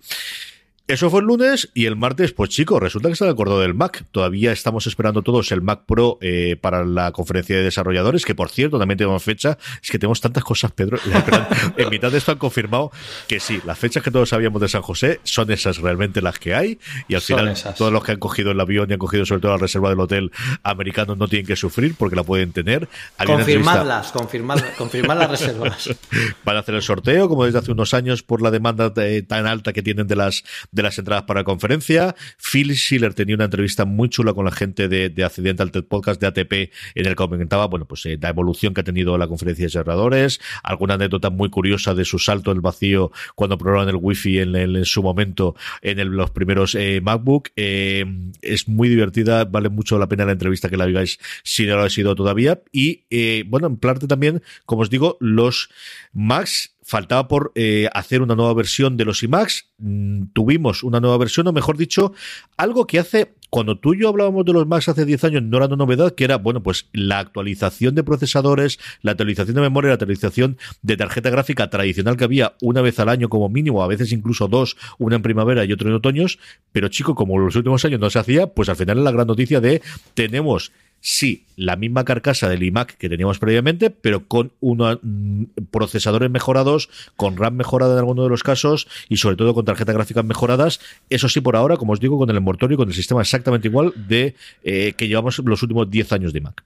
Eso 0.89 1.11
fue 1.11 1.19
el 1.19 1.27
lunes 1.27 1.69
y 1.75 1.87
el 1.87 1.97
martes, 1.97 2.33
pues 2.33 2.51
chicos, 2.51 2.81
resulta 2.81 3.09
que 3.09 3.17
se 3.17 3.27
ha 3.27 3.31
acordado 3.31 3.59
del 3.59 3.75
Mac. 3.75 4.05
Todavía 4.13 4.53
estamos 4.53 4.87
esperando 4.87 5.23
todos 5.23 5.51
el 5.51 5.61
Mac 5.61 5.81
Pro 5.85 6.17
eh, 6.21 6.57
para 6.61 6.85
la 6.85 7.11
conferencia 7.11 7.57
de 7.57 7.65
desarrolladores, 7.65 8.25
que 8.25 8.37
por 8.37 8.51
cierto 8.51 8.79
también 8.79 8.97
tenemos 8.97 9.21
fecha. 9.21 9.59
Es 9.83 9.91
que 9.91 9.99
tenemos 9.99 10.21
tantas 10.21 10.45
cosas, 10.45 10.71
Pedro. 10.71 10.99
en 11.77 11.89
mitad 11.89 12.13
de 12.13 12.19
esto 12.19 12.31
han 12.31 12.39
confirmado 12.39 12.93
que 13.27 13.41
sí, 13.41 13.61
las 13.65 13.77
fechas 13.77 14.05
que 14.05 14.13
todos 14.13 14.29
sabíamos 14.29 14.61
de 14.61 14.69
San 14.69 14.83
José 14.83 15.19
son 15.25 15.51
esas 15.51 15.79
realmente 15.79 16.23
las 16.23 16.39
que 16.39 16.55
hay. 16.55 16.79
Y 17.09 17.17
al 17.17 17.21
final, 17.21 17.55
todos 17.77 17.93
los 17.93 18.05
que 18.05 18.13
han 18.13 18.21
cogido 18.21 18.53
el 18.53 18.61
avión 18.61 18.89
y 18.89 18.93
han 18.93 19.01
cogido 19.01 19.27
sobre 19.27 19.41
todo 19.41 19.51
la 19.51 19.59
reserva 19.59 19.89
del 19.89 19.99
hotel 19.99 20.31
americano 20.63 21.17
no 21.17 21.27
tienen 21.27 21.47
que 21.47 21.57
sufrir 21.57 21.97
porque 21.99 22.15
la 22.15 22.23
pueden 22.23 22.53
tener. 22.53 22.89
confirmadlas, 23.27 24.13
confirmad, 24.13 24.61
confirmad 24.79 25.19
las 25.19 25.31
reservas. 25.33 25.91
Van 26.45 26.57
a 26.57 26.61
hacer 26.61 26.77
el 26.77 26.83
sorteo, 26.83 27.29
como 27.29 27.45
desde 27.45 27.59
hace 27.59 27.73
unos 27.73 27.93
años, 27.93 28.23
por 28.23 28.41
la 28.41 28.53
demanda 28.53 28.95
tan 29.27 29.49
alta 29.49 29.73
que 29.73 29.83
tienen 29.83 30.07
de 30.07 30.15
las 30.15 30.45
de 30.77 30.83
las 30.83 30.99
entradas 30.99 31.25
para 31.25 31.41
la 31.41 31.45
conferencia. 31.45 32.15
Phil 32.39 32.77
Schiller 32.77 33.15
tenía 33.15 33.35
una 33.35 33.47
entrevista 33.47 33.85
muy 33.85 34.09
chula 34.09 34.35
con 34.35 34.45
la 34.45 34.53
gente 34.53 34.89
de, 34.89 35.09
de 35.09 35.25
Accidental 35.25 35.73
TED 35.73 35.85
Podcast 35.85 36.21
de 36.21 36.27
ATP 36.29 36.53
en 36.95 37.07
el 37.07 37.09
que 37.09 37.15
comentaba, 37.15 37.67
bueno, 37.67 37.87
pues 37.87 38.07
eh, 38.07 38.19
la 38.21 38.29
evolución 38.29 38.75
que 38.75 38.83
ha 38.83 38.85
tenido 38.85 39.19
la 39.19 39.27
conferencia 39.27 39.65
de 39.65 39.71
cerradores, 39.71 40.39
alguna 40.63 40.95
anécdota 40.95 41.31
muy 41.31 41.49
curiosa 41.49 41.95
de 41.95 42.05
su 42.05 42.19
salto 42.19 42.53
el 42.53 42.61
vacío 42.61 43.11
cuando 43.35 43.59
probaron 43.59 43.89
el 43.89 43.97
wifi 43.97 44.39
en, 44.39 44.55
en, 44.55 44.85
su 44.85 45.03
momento 45.03 45.57
en 45.81 46.15
los 46.15 46.31
primeros 46.31 46.75
eh, 46.75 47.01
MacBook. 47.03 47.49
Eh, 47.57 48.05
es 48.43 48.69
muy 48.69 48.89
divertida, 48.89 49.47
vale 49.47 49.71
mucho 49.71 49.99
la 49.99 50.09
pena 50.09 50.27
la 50.27 50.33
entrevista 50.33 50.69
que 50.69 50.77
la 50.77 50.87
viváis 50.87 51.19
si 51.43 51.67
no 51.67 51.77
lo 51.77 51.85
ha 51.85 51.91
sido 51.91 52.15
todavía. 52.15 52.61
Y 52.71 53.03
bueno, 53.45 53.67
en 53.67 53.79
parte 53.79 54.07
también, 54.07 54.43
como 54.67 54.83
os 54.83 54.91
digo, 54.91 55.17
los 55.21 55.71
Macs 56.13 56.76
faltaba 56.87 57.27
por 57.27 57.51
eh, 57.57 57.89
hacer 57.93 58.23
una 58.23 58.37
nueva 58.37 58.55
versión 58.55 58.97
de 58.97 59.05
los 59.05 59.21
iMacs. 59.25 59.73
Mm, 59.79 60.27
tuvimos 60.33 60.85
una 60.85 61.01
nueva 61.01 61.19
versión, 61.19 61.49
o 61.49 61.53
mejor 61.53 61.77
dicho, 61.77 62.13
algo 62.57 62.87
que 62.87 63.01
hace, 63.01 63.35
cuando 63.51 63.81
tú 63.81 63.95
y 63.95 64.03
yo 64.03 64.09
hablábamos 64.09 64.45
de 64.45 64.53
los 64.53 64.69
Macs 64.69 64.89
hace 64.89 65.05
10 65.05 65.25
años, 65.25 65.43
no 65.43 65.57
era 65.57 65.67
una 65.67 65.75
novedad, 65.75 66.15
que 66.15 66.23
era, 66.23 66.37
bueno, 66.37 66.63
pues 66.63 66.89
la 66.93 67.19
actualización 67.19 67.97
de 67.97 68.05
procesadores, 68.05 68.79
la 69.03 69.13
actualización 69.13 69.57
de 69.57 69.63
memoria, 69.63 69.89
la 69.89 69.95
actualización 69.95 70.59
de 70.83 70.97
tarjeta 70.97 71.29
gráfica 71.29 71.69
tradicional 71.71 72.17
que 72.17 72.25
había 72.25 72.55
una 72.63 72.83
vez 72.83 73.01
al 73.01 73.09
año 73.09 73.29
como 73.29 73.49
mínimo, 73.49 73.83
a 73.83 73.89
veces 73.89 74.13
incluso 74.13 74.47
dos, 74.47 74.77
una 74.99 75.17
en 75.17 75.23
primavera 75.23 75.65
y 75.65 75.73
otra 75.73 75.89
en 75.89 75.95
otoños. 75.95 76.39
Pero 76.71 76.87
chico, 76.87 77.17
como 77.17 77.37
los 77.37 77.57
últimos 77.57 77.85
años 77.85 77.99
no 77.99 78.11
se 78.11 78.21
hacía, 78.21 78.47
pues 78.47 78.69
al 78.69 78.77
final 78.77 78.99
es 78.99 79.05
la 79.05 79.11
gran 79.11 79.27
noticia 79.27 79.61
de 79.61 79.83
tenemos 80.15 80.71
sí, 81.01 81.47
la 81.57 81.77
misma 81.77 82.05
carcasa 82.05 82.49
del 82.49 82.63
iMac 82.63 82.97
que 82.97 83.09
teníamos 83.09 83.39
previamente, 83.39 83.91
pero 83.91 84.27
con 84.27 84.53
unos 84.61 84.99
mm, 85.03 85.45
procesadores 85.71 86.31
mejorados, 86.31 86.89
con 87.17 87.37
RAM 87.37 87.55
mejorada 87.55 87.93
en 87.93 87.99
alguno 87.99 88.23
de 88.23 88.29
los 88.29 88.43
casos 88.43 88.89
y 89.09 89.17
sobre 89.17 89.37
todo 89.37 89.55
con 89.55 89.65
tarjetas 89.65 89.95
gráficas 89.95 90.25
mejoradas. 90.25 90.81
Eso 91.11 91.29
sí, 91.29 91.41
por 91.41 91.57
ahora, 91.57 91.77
como 91.77 91.93
os 91.93 92.01
digo, 92.01 92.19
con 92.19 92.31
el 92.31 92.37
envoltorio 92.37 92.75
y 92.75 92.79
con 92.79 92.89
el 92.89 92.95
sistema 92.95 93.21
exactamente 93.21 93.69
igual 93.69 93.93
de 93.97 94.35
eh, 94.65 94.95
que 94.97 95.09
llevamos 95.09 95.39
los 95.39 95.63
últimos 95.63 95.91
10 95.91 96.13
años 96.13 96.33
de 96.33 96.39
iMac. 96.39 96.65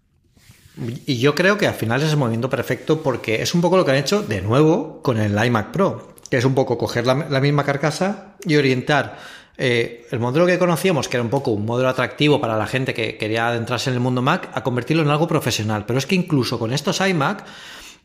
Y 1.06 1.18
yo 1.18 1.34
creo 1.34 1.58
que 1.58 1.66
al 1.66 1.74
final 1.74 2.00
es 2.02 2.10
el 2.10 2.16
movimiento 2.16 2.48
perfecto 2.48 3.02
porque 3.02 3.42
es 3.42 3.54
un 3.54 3.60
poco 3.60 3.76
lo 3.76 3.84
que 3.84 3.90
han 3.90 3.98
hecho 3.98 4.22
de 4.22 4.40
nuevo 4.40 5.02
con 5.02 5.18
el 5.18 5.32
iMac 5.44 5.72
Pro, 5.72 6.14
que 6.30 6.38
es 6.38 6.44
un 6.44 6.54
poco 6.54 6.78
coger 6.78 7.06
la 7.06 7.40
misma 7.40 7.64
carcasa 7.64 8.36
y 8.46 8.56
orientar 8.56 9.18
eh, 9.62 10.06
el 10.10 10.20
modelo 10.20 10.46
que 10.46 10.58
conocíamos, 10.58 11.06
que 11.06 11.18
era 11.18 11.22
un 11.22 11.28
poco 11.28 11.50
un 11.50 11.66
modelo 11.66 11.90
atractivo 11.90 12.40
para 12.40 12.56
la 12.56 12.66
gente 12.66 12.94
que 12.94 13.18
quería 13.18 13.48
adentrarse 13.48 13.90
en 13.90 13.94
el 13.94 14.00
mundo 14.00 14.22
Mac, 14.22 14.48
a 14.54 14.62
convertirlo 14.62 15.02
en 15.02 15.10
algo 15.10 15.28
profesional. 15.28 15.84
Pero 15.86 15.98
es 15.98 16.06
que 16.06 16.14
incluso 16.14 16.58
con 16.58 16.72
estos 16.72 16.98
iMac, 17.06 17.44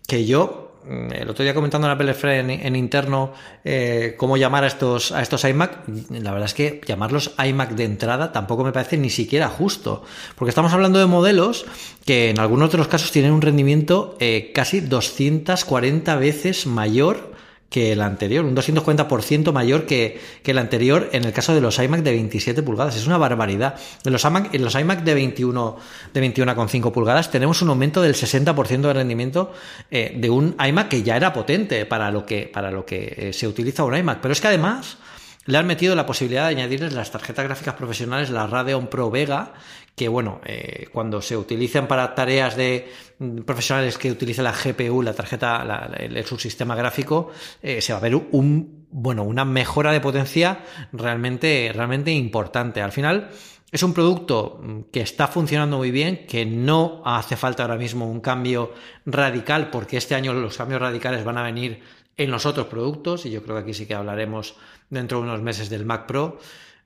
que 0.06 0.26
yo 0.26 0.74
mm, 0.84 1.14
el 1.14 1.30
otro 1.30 1.43
día 1.43 1.53
comentando 1.53 1.88
en 1.88 1.93
la 1.93 1.97
Pelefre 1.97 2.39
en, 2.39 2.76
interno 2.76 3.32
eh, 3.64 4.16
cómo 4.18 4.36
llamar 4.36 4.66
a 4.66 4.68
estos, 4.68 5.14
a 5.14 5.22
estos 5.22 5.45
iMac, 5.45 5.88
la 6.10 6.34
verdad 6.34 6.47
es 6.47 6.53
que 6.53 6.82
llamarlos 6.86 7.34
iMac 7.41 7.70
de 7.70 7.86
entrada 7.86 8.34
tampoco 8.34 8.66
me 8.66 8.74
parece 8.74 8.97
ni 8.97 9.10
siquiera 9.10 9.47
justo, 9.47 10.03
porque 10.36 10.49
estamos 10.49 10.74
hablando 10.74 10.99
de 10.99 11.06
modelos 11.06 11.66
que 12.06 12.32
en 12.32 12.39
algunos 12.41 12.68
otros 12.68 12.89
casos 12.89 13.14
tienen 13.14 13.32
un 13.32 13.41
rendimiento 13.41 14.18
eh, 14.20 14.51
casi 14.53 14.82
240 14.82 16.18
veces 16.18 16.68
mayor 16.68 17.34
que 17.70 17.91
el 17.91 18.01
anterior, 18.01 18.45
un 18.45 18.55
240% 18.55 19.51
mayor 19.51 19.86
que, 19.86 20.20
que, 20.43 20.51
el 20.51 20.57
anterior 20.59 21.09
en 21.11 21.26
el 21.26 21.34
caso 21.34 21.53
de 21.53 21.61
los 21.61 21.78
iMac 21.80 22.01
de 22.01 22.11
27 22.11 22.63
pulgadas. 22.63 22.95
Es 22.95 23.07
una 23.07 23.18
barbaridad. 23.18 23.76
En 24.03 24.13
los 24.13 24.24
iMac, 24.24 24.53
en 24.53 24.63
los 24.63 24.76
iMac 24.76 25.03
de 25.03 25.13
21 25.13 25.78
de 26.13 26.34
21,5 26.34 26.91
pulgadas 26.91 27.32
tenemos 27.32 27.61
un 27.61 27.70
aumento 27.70 28.01
del 28.01 28.13
60% 28.13 28.82
de 28.82 28.93
rendimiento 28.93 29.51
eh, 29.91 30.13
de 30.16 30.30
un 30.30 30.55
iMac 30.63 30.88
que 30.89 31.03
ya 31.03 31.18
era 31.18 31.34
potente 31.34 31.86
para 31.86 32.11
lo 32.11 32.26
que, 32.26 32.49
para 32.51 32.72
lo 32.72 32.86
que 32.86 33.13
eh, 33.18 33.34
se 33.34 33.47
utiliza 33.47 33.84
un 33.84 33.95
iMac. 33.95 34.22
Pero 34.22 34.32
es 34.32 34.41
que 34.41 34.47
además 34.47 34.97
le 35.45 35.57
han 35.57 35.67
metido 35.67 35.95
la 35.95 36.05
posibilidad 36.05 36.43
de 36.43 36.55
añadirles 36.55 36.93
las 36.93 37.11
tarjetas 37.11 37.45
gráficas 37.45 37.75
profesionales, 37.75 38.29
la 38.31 38.47
Radeon 38.47 38.87
Pro 38.87 39.11
Vega, 39.11 39.53
que 39.95 40.07
bueno, 40.07 40.41
eh, 40.45 40.87
cuando 40.91 41.21
se 41.21 41.37
utilizan 41.37 41.87
para 41.87 42.15
tareas 42.15 42.55
de 42.55 42.91
mm, 43.19 43.41
profesionales 43.41 43.97
que 43.97 44.11
utilizan 44.11 44.45
la 44.45 44.53
GPU, 44.53 45.01
la 45.01 45.13
tarjeta, 45.13 45.89
el, 45.97 46.25
subsistema 46.25 46.75
gráfico, 46.75 47.31
eh, 47.61 47.81
se 47.81 47.93
va 47.93 47.99
a 47.99 48.01
ver 48.01 48.15
un, 48.15 48.87
bueno, 48.91 49.23
una 49.23 49.45
mejora 49.45 49.91
de 49.91 50.01
potencia 50.01 50.63
realmente, 50.91 51.71
realmente 51.73 52.11
importante. 52.11 52.81
Al 52.81 52.91
final, 52.91 53.29
es 53.71 53.83
un 53.83 53.93
producto 53.93 54.59
mm, 54.61 54.81
que 54.91 55.01
está 55.01 55.27
funcionando 55.27 55.77
muy 55.77 55.91
bien, 55.91 56.25
que 56.27 56.45
no 56.45 57.03
hace 57.05 57.37
falta 57.37 57.63
ahora 57.63 57.77
mismo 57.77 58.09
un 58.09 58.19
cambio 58.19 58.73
radical, 59.05 59.69
porque 59.69 59.97
este 59.97 60.15
año 60.15 60.33
los 60.33 60.57
cambios 60.57 60.81
radicales 60.81 61.23
van 61.23 61.37
a 61.37 61.43
venir 61.43 61.81
en 62.17 62.31
los 62.31 62.45
otros 62.45 62.67
productos, 62.67 63.25
y 63.25 63.31
yo 63.31 63.43
creo 63.43 63.57
que 63.57 63.61
aquí 63.63 63.73
sí 63.73 63.85
que 63.85 63.93
hablaremos 63.93 64.55
dentro 64.89 65.19
de 65.19 65.23
unos 65.25 65.41
meses 65.41 65.69
del 65.69 65.86
Mac 65.86 66.05
Pro. 66.05 66.39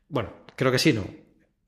Bueno, 0.07 0.33
creo 0.55 0.71
que 0.71 0.79
sí, 0.79 0.93
¿no? 0.93 1.05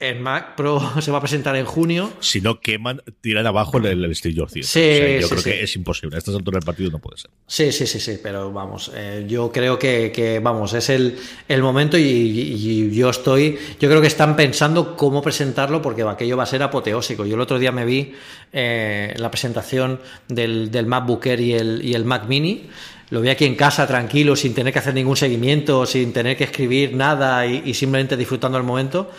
El 0.01 0.19
Mac 0.19 0.55
Pro 0.55 0.81
se 1.01 1.11
va 1.11 1.19
a 1.19 1.21
presentar 1.21 1.55
en 1.55 1.65
junio. 1.65 2.11
Si 2.21 2.41
no 2.41 2.59
queman, 2.59 3.03
tiran 3.21 3.45
abajo 3.45 3.77
el, 3.77 3.85
el 3.85 4.35
Jobs. 4.35 4.53
Sí, 4.63 4.97
yo 5.21 5.29
creo 5.29 5.43
que 5.43 5.61
es 5.61 5.75
imposible. 5.75 6.15
A 6.15 6.17
estas 6.17 6.33
alturas 6.33 6.61
del 6.61 6.65
partido 6.65 6.89
no 6.89 6.97
puede 6.97 7.19
ser. 7.19 7.29
Sí, 7.45 7.71
sí, 7.71 7.85
sí, 7.85 7.99
sí. 7.99 8.19
Pero 8.21 8.51
vamos, 8.51 8.91
eh, 8.95 9.25
yo 9.27 9.51
creo 9.51 9.77
que, 9.77 10.41
vamos, 10.43 10.73
es 10.73 10.89
el, 10.89 11.19
el 11.47 11.61
momento 11.61 11.99
y, 11.99 12.89
yo 12.91 13.11
estoy. 13.11 13.59
Yo 13.79 13.89
creo 13.89 14.01
que 14.01 14.07
están 14.07 14.35
pensando 14.35 14.97
cómo 14.97 15.21
presentarlo 15.21 15.83
porque 15.83 16.01
aquello 16.01 16.35
va 16.35 16.43
a 16.43 16.47
ser 16.47 16.63
apoteósico. 16.63 17.27
Yo 17.27 17.35
el 17.35 17.41
otro 17.41 17.59
día 17.59 17.71
me 17.71 17.85
vi 17.85 18.13
eh, 18.51 19.13
la 19.17 19.29
presentación 19.29 19.99
del, 20.27 20.71
del 20.71 20.87
MacBook 20.87 21.27
Air 21.27 21.41
y 21.41 21.53
el, 21.53 21.85
y 21.85 21.93
el 21.93 22.05
Mac 22.05 22.25
Mini 22.27 22.69
lo 23.11 23.19
vi 23.19 23.29
aquí 23.29 23.45
en 23.45 23.55
casa 23.55 23.85
tranquilo, 23.85 24.37
sin 24.37 24.53
tener 24.53 24.71
que 24.71 24.79
hacer 24.79 24.93
ningún 24.93 25.17
seguimiento, 25.17 25.85
sin 25.85 26.13
tener 26.13 26.37
que 26.37 26.45
escribir 26.45 26.95
nada 26.95 27.45
y, 27.45 27.73
simplemente 27.73 28.15
disfrutando 28.15 28.57
el 28.57 28.63
momento. 28.63 29.11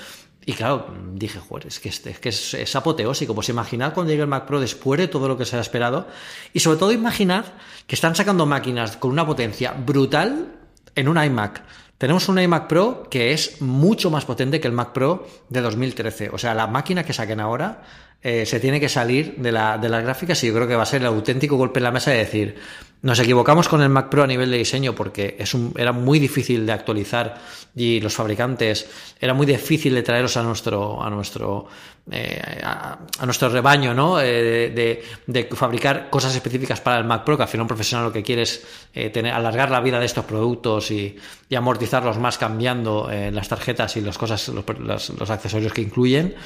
Y 0.47 0.55
claro, 0.55 0.87
dije, 1.13 1.39
joder, 1.39 1.67
es 1.67 1.79
que, 1.79 1.91
es, 1.91 2.01
que 2.01 2.31
es, 2.31 2.75
apoteósico. 2.75 3.35
Pues 3.35 3.51
imaginad 3.51 3.93
cuando 3.93 4.11
llegue 4.11 4.23
el 4.23 4.29
Mac 4.29 4.47
Pro 4.47 4.61
después 4.61 4.99
de 4.99 5.09
todo 5.09 5.29
lo 5.29 5.37
que 5.37 5.45
se 5.45 5.59
ha 5.59 5.61
esperado. 5.61 6.09
Y 6.55 6.61
sobre 6.61 6.79
todo 6.79 6.91
imaginad 6.91 7.45
que 7.87 7.95
están 7.95 8.17
sacando 8.17 8.47
máquinas 8.47 8.97
con 8.97 9.11
una 9.11 9.27
potencia 9.27 9.73
brutal 9.73 10.55
en 10.95 11.09
un 11.09 11.23
iMac. 11.23 11.63
Tenemos 11.99 12.31
un 12.31 12.39
iMac 12.39 12.69
Pro 12.69 13.07
que 13.11 13.33
es 13.35 13.61
mucho 13.61 14.11
más 14.11 14.25
potente 14.25 14.59
que 14.59 14.69
el 14.69 14.73
Mac 14.73 14.93
Pro 14.93 15.29
de 15.51 15.61
2013. 15.61 16.31
O 16.33 16.39
sea, 16.39 16.55
la 16.55 16.67
máquina 16.67 17.05
que 17.05 17.13
saquen 17.13 17.41
ahora 17.41 17.83
eh, 18.25 18.47
se 18.47 18.61
tiene 18.61 18.79
que 18.79 18.89
salir 18.89 19.35
de, 19.37 19.51
la, 19.51 19.79
de 19.79 19.89
las 19.89 20.05
gráficas 20.05 20.43
y 20.45 20.47
yo 20.47 20.55
creo 20.55 20.69
que 20.69 20.77
va 20.77 20.85
a 20.85 20.87
ser 20.87 21.01
el 21.01 21.09
auténtico 21.09 21.57
golpe 21.57 21.81
en 21.81 21.85
la 21.85 21.91
mesa 21.91 22.13
de 22.13 22.19
decir, 22.19 22.55
nos 23.03 23.19
equivocamos 23.19 23.69
con 23.69 23.83
el 23.83 23.89
Mac 23.89 24.11
Pro 24.11 24.23
a 24.23 24.29
nivel 24.29 24.49
de 24.49 24.59
diseño 24.59 24.95
porque 24.95 25.35
es 25.41 25.55
un, 25.55 25.75
era 25.77 25.91
muy 25.91 26.21
difícil 26.21 26.65
de 26.65 26.71
actualizar 26.71 27.41
y 27.75 28.01
los 28.01 28.15
fabricantes 28.15 28.89
era 29.21 29.35
muy 29.35 29.45
difícil 29.45 29.93
de 29.95 30.05
traeros 30.05 30.37
a 30.37 30.45
nuestro, 30.45 31.03
a 31.03 31.11
nuestro, 31.11 31.67
eh, 32.13 32.41
a, 32.63 33.01
nuestro 33.25 33.49
rebaño, 33.49 33.93
¿no? 33.93 34.21
Eh, 34.21 34.71
de, 34.71 35.03
de, 35.27 35.45
fabricar 35.57 36.09
cosas 36.09 36.33
específicas 36.33 36.81
para 36.81 36.99
el 36.99 37.05
Mac 37.05 37.25
Pro, 37.25 37.37
que 37.37 37.43
al 37.43 37.49
final 37.49 37.63
un 37.63 37.69
profesional 37.69 38.07
lo 38.07 38.13
que 38.13 38.23
quiere 38.23 38.43
es 38.43 38.65
tener, 39.13 39.33
alargar 39.33 39.69
la 39.69 39.81
vida 39.81 39.99
de 39.99 40.07
estos 40.07 40.25
productos 40.27 40.93
y, 40.93 41.17
y 41.49 41.55
amortizarlos 41.57 42.19
más 42.19 42.39
cambiando 42.39 43.11
las 43.11 43.49
tarjetas 43.49 43.97
y 43.97 44.01
las 44.01 44.17
cosas, 44.17 44.47
los, 44.49 45.11
los 45.19 45.31
accesorios 45.31 45.73
que 45.73 45.81
incluyen. 45.81 46.37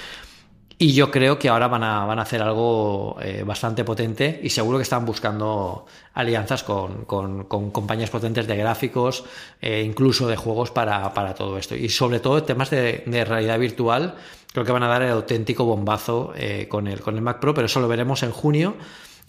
Y 0.78 0.92
yo 0.92 1.10
creo 1.10 1.38
que 1.38 1.48
ahora 1.48 1.68
van 1.68 1.82
a, 1.82 2.04
van 2.04 2.18
a 2.18 2.22
hacer 2.22 2.42
algo 2.42 3.16
eh, 3.22 3.44
bastante 3.46 3.82
potente 3.82 4.40
y 4.42 4.50
seguro 4.50 4.76
que 4.76 4.82
están 4.82 5.06
buscando 5.06 5.86
alianzas 6.12 6.62
con, 6.64 7.06
con, 7.06 7.44
compañías 7.44 8.10
potentes 8.10 8.46
de 8.46 8.56
gráficos, 8.56 9.24
e 9.60 9.80
incluso 9.82 10.28
de 10.28 10.36
juegos 10.36 10.70
para, 10.70 11.14
para, 11.14 11.34
todo 11.34 11.56
esto. 11.56 11.74
Y 11.74 11.88
sobre 11.88 12.20
todo 12.20 12.42
temas 12.42 12.68
de, 12.68 13.04
de, 13.06 13.24
realidad 13.24 13.58
virtual, 13.58 14.16
creo 14.52 14.66
que 14.66 14.72
van 14.72 14.82
a 14.82 14.88
dar 14.88 15.00
el 15.00 15.12
auténtico 15.12 15.64
bombazo 15.64 16.34
eh, 16.36 16.66
con, 16.68 16.88
el, 16.88 17.00
con 17.00 17.14
el 17.16 17.22
Mac 17.22 17.40
Pro, 17.40 17.54
pero 17.54 17.66
eso 17.66 17.80
lo 17.80 17.88
veremos 17.88 18.22
en 18.22 18.32
junio. 18.32 18.76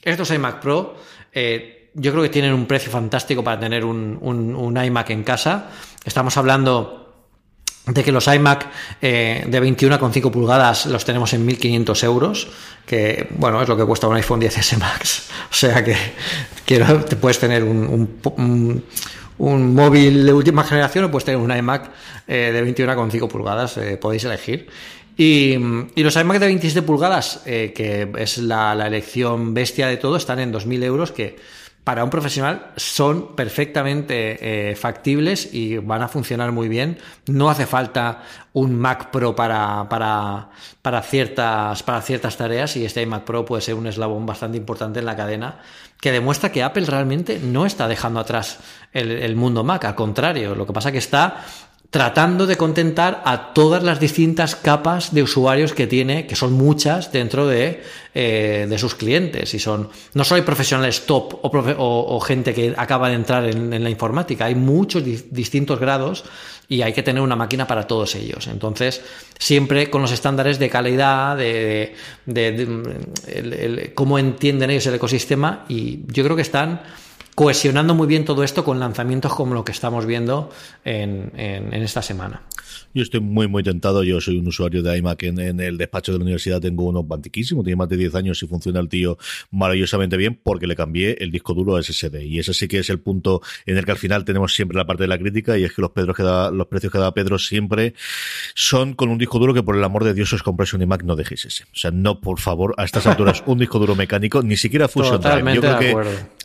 Estos 0.03 0.31
iMac 0.31 0.59
Pro 0.59 0.95
eh, 1.31 1.91
yo 1.93 2.11
creo 2.11 2.23
que 2.23 2.29
tienen 2.29 2.53
un 2.53 2.65
precio 2.65 2.91
fantástico 2.91 3.43
para 3.43 3.59
tener 3.59 3.85
un, 3.85 4.19
un, 4.21 4.53
un 4.53 4.83
iMac 4.83 5.09
en 5.11 5.23
casa. 5.23 5.69
Estamos 6.03 6.35
hablando 6.35 7.07
de 7.88 8.03
que 8.03 8.11
los 8.11 8.27
iMac 8.27 8.67
eh, 9.01 9.45
de 9.47 9.61
21,5 9.61 10.31
pulgadas 10.31 10.85
los 10.88 11.05
tenemos 11.05 11.33
en 11.33 11.47
1.500 11.47 12.03
euros, 12.03 12.47
que 12.85 13.27
bueno, 13.31 13.61
es 13.61 13.69
lo 13.69 13.77
que 13.77 13.85
cuesta 13.85 14.07
un 14.07 14.15
iPhone 14.15 14.41
10S 14.41 14.77
Max. 14.77 15.29
O 15.49 15.53
sea 15.53 15.83
que, 15.83 15.95
te 16.65 17.15
puedes 17.15 17.39
tener 17.39 17.63
un, 17.63 18.19
un, 19.38 19.73
móvil 19.73 20.25
de 20.25 20.33
última 20.33 20.63
generación 20.65 21.05
o 21.05 21.11
puedes 21.11 21.23
tener 21.23 21.39
un 21.39 21.55
iMac 21.55 21.89
eh, 22.27 22.51
de 22.51 22.85
21,5 22.85 23.27
pulgadas, 23.29 23.77
eh, 23.77 23.97
podéis 23.97 24.25
elegir. 24.25 24.67
Y, 25.15 25.55
y, 25.95 26.03
los 26.03 26.15
iMac 26.15 26.39
de 26.39 26.47
27 26.47 26.81
pulgadas, 26.83 27.41
eh, 27.45 27.71
que 27.73 28.11
es 28.17 28.38
la, 28.39 28.75
la, 28.75 28.88
elección 28.88 29.53
bestia 29.53 29.88
de 29.88 29.97
todo, 29.97 30.17
están 30.17 30.39
en 30.39 30.53
2.000 30.53 30.83
euros, 30.83 31.11
que 31.11 31.38
para 31.88 32.03
un 32.03 32.09
profesional 32.09 32.71
son 32.75 33.33
perfectamente 33.33 34.71
eh, 34.71 34.75
factibles 34.75 35.53
y 35.53 35.77
van 35.77 36.01
a 36.01 36.09
funcionar 36.09 36.51
muy 36.51 36.67
bien. 36.67 36.97
No 37.27 37.49
hace 37.49 37.65
falta 37.65 38.23
un 38.51 38.77
Mac 38.77 39.09
Pro 39.09 39.33
para, 39.38 39.88
para, 39.88 40.49
para, 40.81 41.01
ciertas, 41.01 41.83
para 41.83 42.01
ciertas 42.01 42.35
tareas 42.35 42.75
y 42.75 42.83
este 42.83 43.01
iMac 43.03 43.23
Pro 43.23 43.45
puede 43.45 43.61
ser 43.61 43.75
un 43.75 43.88
eslabón 43.88 44.25
bastante 44.25 44.57
importante 44.57 44.99
en 44.99 45.05
la 45.05 45.15
cadena 45.15 45.59
que 46.01 46.11
demuestra 46.11 46.51
que 46.51 46.61
Apple 46.61 46.85
realmente 46.85 47.39
no 47.41 47.65
está 47.65 47.88
dejando 47.88 48.19
atrás 48.19 48.59
el, 48.91 49.35
mundo 49.38 49.63
Mac, 49.63 49.85
al 49.85 49.95
contrario, 49.95 50.55
lo 50.55 50.65
que 50.67 50.73
pasa 50.73 50.91
que 50.91 50.97
está 50.97 51.45
tratando 51.89 52.45
de 52.45 52.57
contentar 52.57 53.21
a 53.25 53.53
todas 53.53 53.81
las 53.81 53.99
distintas 53.99 54.55
capas 54.55 55.13
de 55.13 55.23
usuarios 55.23 55.73
que 55.73 55.88
tiene, 55.88 56.27
que 56.27 56.35
son 56.35 56.51
muchas 56.51 57.13
dentro 57.13 57.47
de, 57.47 57.81
eh, 58.13 58.67
de 58.69 58.77
sus 58.77 58.93
clientes. 58.95 59.53
Y 59.53 59.59
son, 59.59 59.89
no 60.13 60.23
solo 60.25 60.41
hay 60.41 60.45
profesionales 60.45 61.05
top 61.05 61.39
o, 61.41 62.19
gente 62.19 62.53
que 62.53 62.73
acaba 62.75 63.07
de 63.07 63.15
entrar 63.15 63.45
en, 63.45 63.83
la 63.83 63.89
informática, 63.89 64.45
hay 64.45 64.55
muchos 64.55 65.03
distintos 65.03 65.79
grados 65.79 66.25
y 66.67 66.81
hay 66.81 66.91
que 66.91 67.03
tener 67.03 67.21
una 67.21 67.38
máquina 67.38 67.65
para 67.65 67.88
todos 67.88 68.15
ellos. 68.15 68.47
Entonces, 68.47 69.01
siempre 69.39 69.89
con 69.89 70.01
los 70.01 70.11
estándares 70.11 70.59
de 70.59 70.69
calidad, 70.69 71.38
de, 71.38 71.95
cómo 73.95 74.19
entienden 74.19 74.71
ellos 74.71 74.88
el 74.88 74.95
ecosistema 74.95 75.63
y 75.69 76.01
yo 76.07 76.25
creo 76.25 76.35
que 76.35 76.41
están 76.41 76.81
cohesionando 77.38 77.93
muy 77.93 78.07
bien 78.07 78.25
todo 78.25 78.43
esto 78.43 78.63
con 78.63 78.79
lanzamientos 78.79 79.31
como 79.35 79.53
lo 79.53 79.63
que 79.63 79.71
estamos 79.71 80.07
viendo 80.07 80.49
en, 80.83 81.31
en, 81.35 81.71
esta 81.83 82.01
semana. 82.01 82.41
Yo 82.93 83.03
estoy 83.03 83.19
muy, 83.19 83.47
muy 83.47 83.63
tentado. 83.63 84.03
Yo 84.03 84.19
soy 84.21 84.38
un 84.38 84.47
usuario 84.47 84.81
de 84.81 84.97
iMac 84.97 85.23
en, 85.23 85.59
el 85.59 85.77
despacho 85.77 86.11
de 86.11 86.17
la 86.17 86.23
universidad. 86.23 86.61
Tengo 86.61 86.85
uno 86.85 87.03
bantiquísimo. 87.03 87.63
Tiene 87.63 87.75
más 87.75 87.89
de 87.89 87.97
10 87.97 88.15
años 88.15 88.41
y 88.41 88.47
funciona 88.47 88.79
el 88.79 88.89
tío 88.89 89.17
maravillosamente 89.51 90.17
bien 90.17 90.39
porque 90.41 90.67
le 90.67 90.75
cambié 90.75 91.17
el 91.19 91.31
disco 91.31 91.53
duro 91.53 91.75
a 91.75 91.83
SSD. 91.83 92.21
Y 92.23 92.39
ese 92.39 92.53
sí 92.53 92.67
que 92.67 92.79
es 92.79 92.89
el 92.89 92.99
punto 92.99 93.41
en 93.65 93.77
el 93.77 93.85
que 93.85 93.91
al 93.91 93.97
final 93.97 94.25
tenemos 94.25 94.53
siempre 94.53 94.77
la 94.77 94.85
parte 94.85 95.03
de 95.03 95.07
la 95.07 95.17
crítica 95.17 95.57
y 95.57 95.63
es 95.63 95.73
que 95.73 95.81
los, 95.81 95.91
Pedros 95.91 96.15
que 96.15 96.23
da, 96.23 96.51
los 96.51 96.67
precios 96.67 96.91
que 96.91 96.99
da 96.99 97.13
Pedro 97.13 97.39
siempre 97.39 97.93
son 98.53 98.93
con 98.93 99.09
un 99.09 99.17
disco 99.17 99.39
duro 99.39 99.53
que 99.53 99.63
por 99.63 99.75
el 99.75 99.83
amor 99.83 100.03
de 100.03 100.13
Dios 100.13 100.31
os 100.33 100.43
compréis 100.43 100.73
un 100.73 100.81
iMac, 100.81 101.03
no 101.03 101.15
dejéis 101.15 101.45
ese. 101.45 101.63
O 101.63 101.75
sea, 101.75 101.91
no, 101.91 102.21
por 102.21 102.39
favor, 102.39 102.73
a 102.77 102.83
estas 102.83 103.07
alturas 103.07 103.43
un 103.45 103.57
disco 103.57 103.79
duro 103.79 103.95
mecánico, 103.95 104.41
ni 104.41 104.57
siquiera 104.57 104.88
Fusion 104.88 105.21
Drive. 105.21 105.55
Yo 105.55 105.61
creo 105.61 105.79
que 105.79 105.95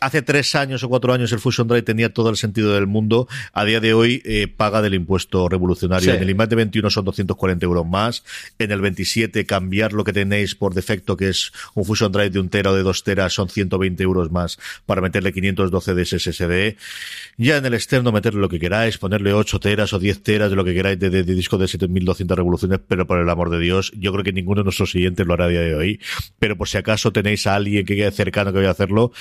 hace 0.01 0.21
tres 0.21 0.55
años 0.55 0.83
o 0.83 0.89
cuatro 0.89 1.13
años 1.13 1.31
el 1.31 1.39
Fusion 1.39 1.67
Drive 1.67 1.83
tenía 1.83 2.13
todo 2.13 2.29
el 2.29 2.37
sentido 2.37 2.73
del 2.73 2.87
mundo, 2.87 3.27
a 3.53 3.65
día 3.65 3.79
de 3.79 3.93
hoy 3.93 4.21
eh, 4.25 4.47
paga 4.47 4.81
del 4.81 4.93
impuesto 4.93 5.49
revolucionario. 5.49 6.13
En 6.13 6.23
el 6.23 6.29
iMac 6.33 6.49
de 6.49 6.55
21 6.55 6.89
son 6.89 7.05
240 7.05 7.65
euros 7.65 7.85
más, 7.85 8.23
en 8.59 8.71
el 8.71 8.81
27 8.81 9.45
cambiar 9.45 9.93
lo 9.93 10.03
que 10.03 10.13
tenéis 10.13 10.55
por 10.55 10.73
defecto, 10.73 11.17
que 11.17 11.29
es 11.29 11.51
un 11.73 11.85
Fusion 11.85 12.11
Drive 12.11 12.31
de 12.31 12.39
un 12.39 12.49
tera 12.49 12.71
o 12.71 12.75
de 12.75 12.83
dos 12.83 13.03
teras, 13.03 13.33
son 13.33 13.49
120 13.49 14.03
euros 14.03 14.31
más 14.31 14.59
para 14.85 15.01
meterle 15.01 15.31
512 15.33 15.93
de 15.93 16.05
SSD. 16.05 16.77
Ya 17.37 17.57
en 17.57 17.65
el 17.65 17.73
externo 17.73 18.11
meterle 18.11 18.41
lo 18.41 18.49
que 18.49 18.59
queráis, 18.59 18.97
ponerle 18.97 19.33
8 19.33 19.59
teras 19.59 19.93
o 19.93 19.99
10 19.99 20.23
teras 20.23 20.49
de 20.49 20.55
lo 20.55 20.63
que 20.63 20.73
queráis 20.73 20.99
de, 20.99 21.23
disco 21.23 21.57
de 21.57 21.67
7200 21.67 22.37
revoluciones, 22.37 22.79
pero 22.87 23.07
por 23.07 23.19
el 23.19 23.29
amor 23.29 23.49
de 23.49 23.59
Dios, 23.59 23.91
yo 23.97 24.11
creo 24.11 24.23
que 24.23 24.33
ninguno 24.33 24.61
de 24.61 24.65
nuestros 24.65 24.91
siguientes 24.91 25.25
lo 25.25 25.33
hará 25.33 25.45
a 25.45 25.49
día 25.49 25.61
de 25.61 25.75
hoy. 25.75 25.99
Pero 26.39 26.57
por 26.57 26.67
si 26.67 26.77
acaso 26.77 27.11
tenéis 27.11 27.47
a 27.47 27.55
alguien 27.55 27.85
que 27.85 27.95
quede 27.95 28.11
cercano 28.11 28.51
que 28.51 28.57
vaya 28.57 28.69
a 28.69 28.73
hacerlo, 28.73 29.11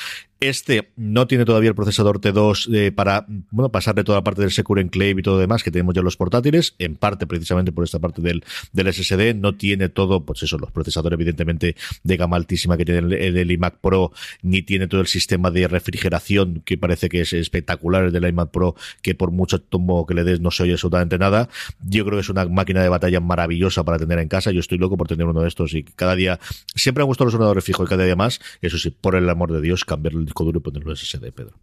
este 0.41 0.91
no 0.97 1.27
tiene 1.27 1.45
todavía 1.45 1.69
el 1.69 1.75
procesador 1.75 2.21
T2 2.21 2.75
eh, 2.75 2.93
para 2.93 3.27
bueno 3.51 3.71
pasarle 3.71 4.03
toda 4.03 4.19
la 4.19 4.25
parte 4.25 4.43
del 4.43 4.51
Secure 4.51 4.83
Enclave 4.83 5.17
y 5.19 5.23
todo 5.23 5.39
demás 5.39 5.63
que 5.63 5.71
tenemos 5.71 5.95
ya 5.95 6.03
los 6.03 6.17
portátiles, 6.17 6.75
en 6.79 6.97
parte 7.03 7.27
precisamente 7.27 7.73
por 7.73 7.83
esta 7.83 7.99
parte 7.99 8.23
del, 8.23 8.45
del 8.73 8.93
SSD. 8.95 9.35
No 9.35 9.57
tiene 9.57 9.89
todo, 9.89 10.25
pues 10.25 10.45
eso, 10.45 10.57
los 10.57 10.71
procesadores 10.71 11.17
evidentemente 11.17 11.75
de 12.05 12.17
gama 12.17 12.37
altísima 12.37 12.77
que 12.77 12.85
tiene 12.85 13.01
el, 13.17 13.51
iMac 13.51 13.81
Pro, 13.81 14.13
ni 14.43 14.63
tiene 14.63 14.87
todo 14.87 15.01
el 15.01 15.09
sistema 15.09 15.51
de 15.51 15.67
refrigeración 15.67 16.63
que 16.65 16.79
parece 16.79 17.09
que 17.09 17.23
es 17.23 17.33
espectacular 17.33 18.05
el 18.05 18.13
del 18.13 18.29
iMac 18.29 18.53
Pro, 18.53 18.77
que 19.03 19.17
por 19.17 19.33
mucho 19.33 19.61
tomo 19.61 20.07
que 20.07 20.15
le 20.15 20.23
des 20.23 20.39
no 20.39 20.53
se 20.53 20.63
oye 20.63 20.73
absolutamente 20.73 21.19
nada. 21.19 21.49
Yo 21.85 22.05
creo 22.05 22.19
que 22.19 22.21
es 22.21 22.29
una 22.29 22.45
máquina 22.47 22.85
de 22.85 22.89
batalla 22.89 23.19
maravillosa 23.19 23.83
para 23.83 23.99
tener 23.99 24.21
en 24.21 24.29
casa. 24.29 24.53
Yo 24.53 24.61
estoy 24.61 24.79
loco 24.79 24.97
por 24.97 25.09
tener 25.09 25.27
uno 25.27 25.41
de 25.41 25.49
estos 25.49 25.75
y 25.75 25.83
cada 25.83 26.15
día, 26.15 26.39
siempre 26.77 27.03
han 27.03 27.09
gustado 27.09 27.27
los 27.27 27.35
ordenadores 27.35 27.65
fijos 27.65 27.85
y 27.85 27.91
cada 27.91 28.05
día 28.05 28.15
más. 28.15 28.41
Eso 28.61 28.79
sí, 28.79 28.91
por 28.91 29.17
el 29.17 29.29
amor 29.29 29.51
de 29.53 29.61
Dios, 29.61 29.85
cambiar 29.85 30.15
el 30.15 30.25
disco 30.25 30.45
duro 30.45 30.61
y 30.61 30.63
ponerlo 30.63 30.95
SSD, 30.95 31.33
Pedro. 31.33 31.59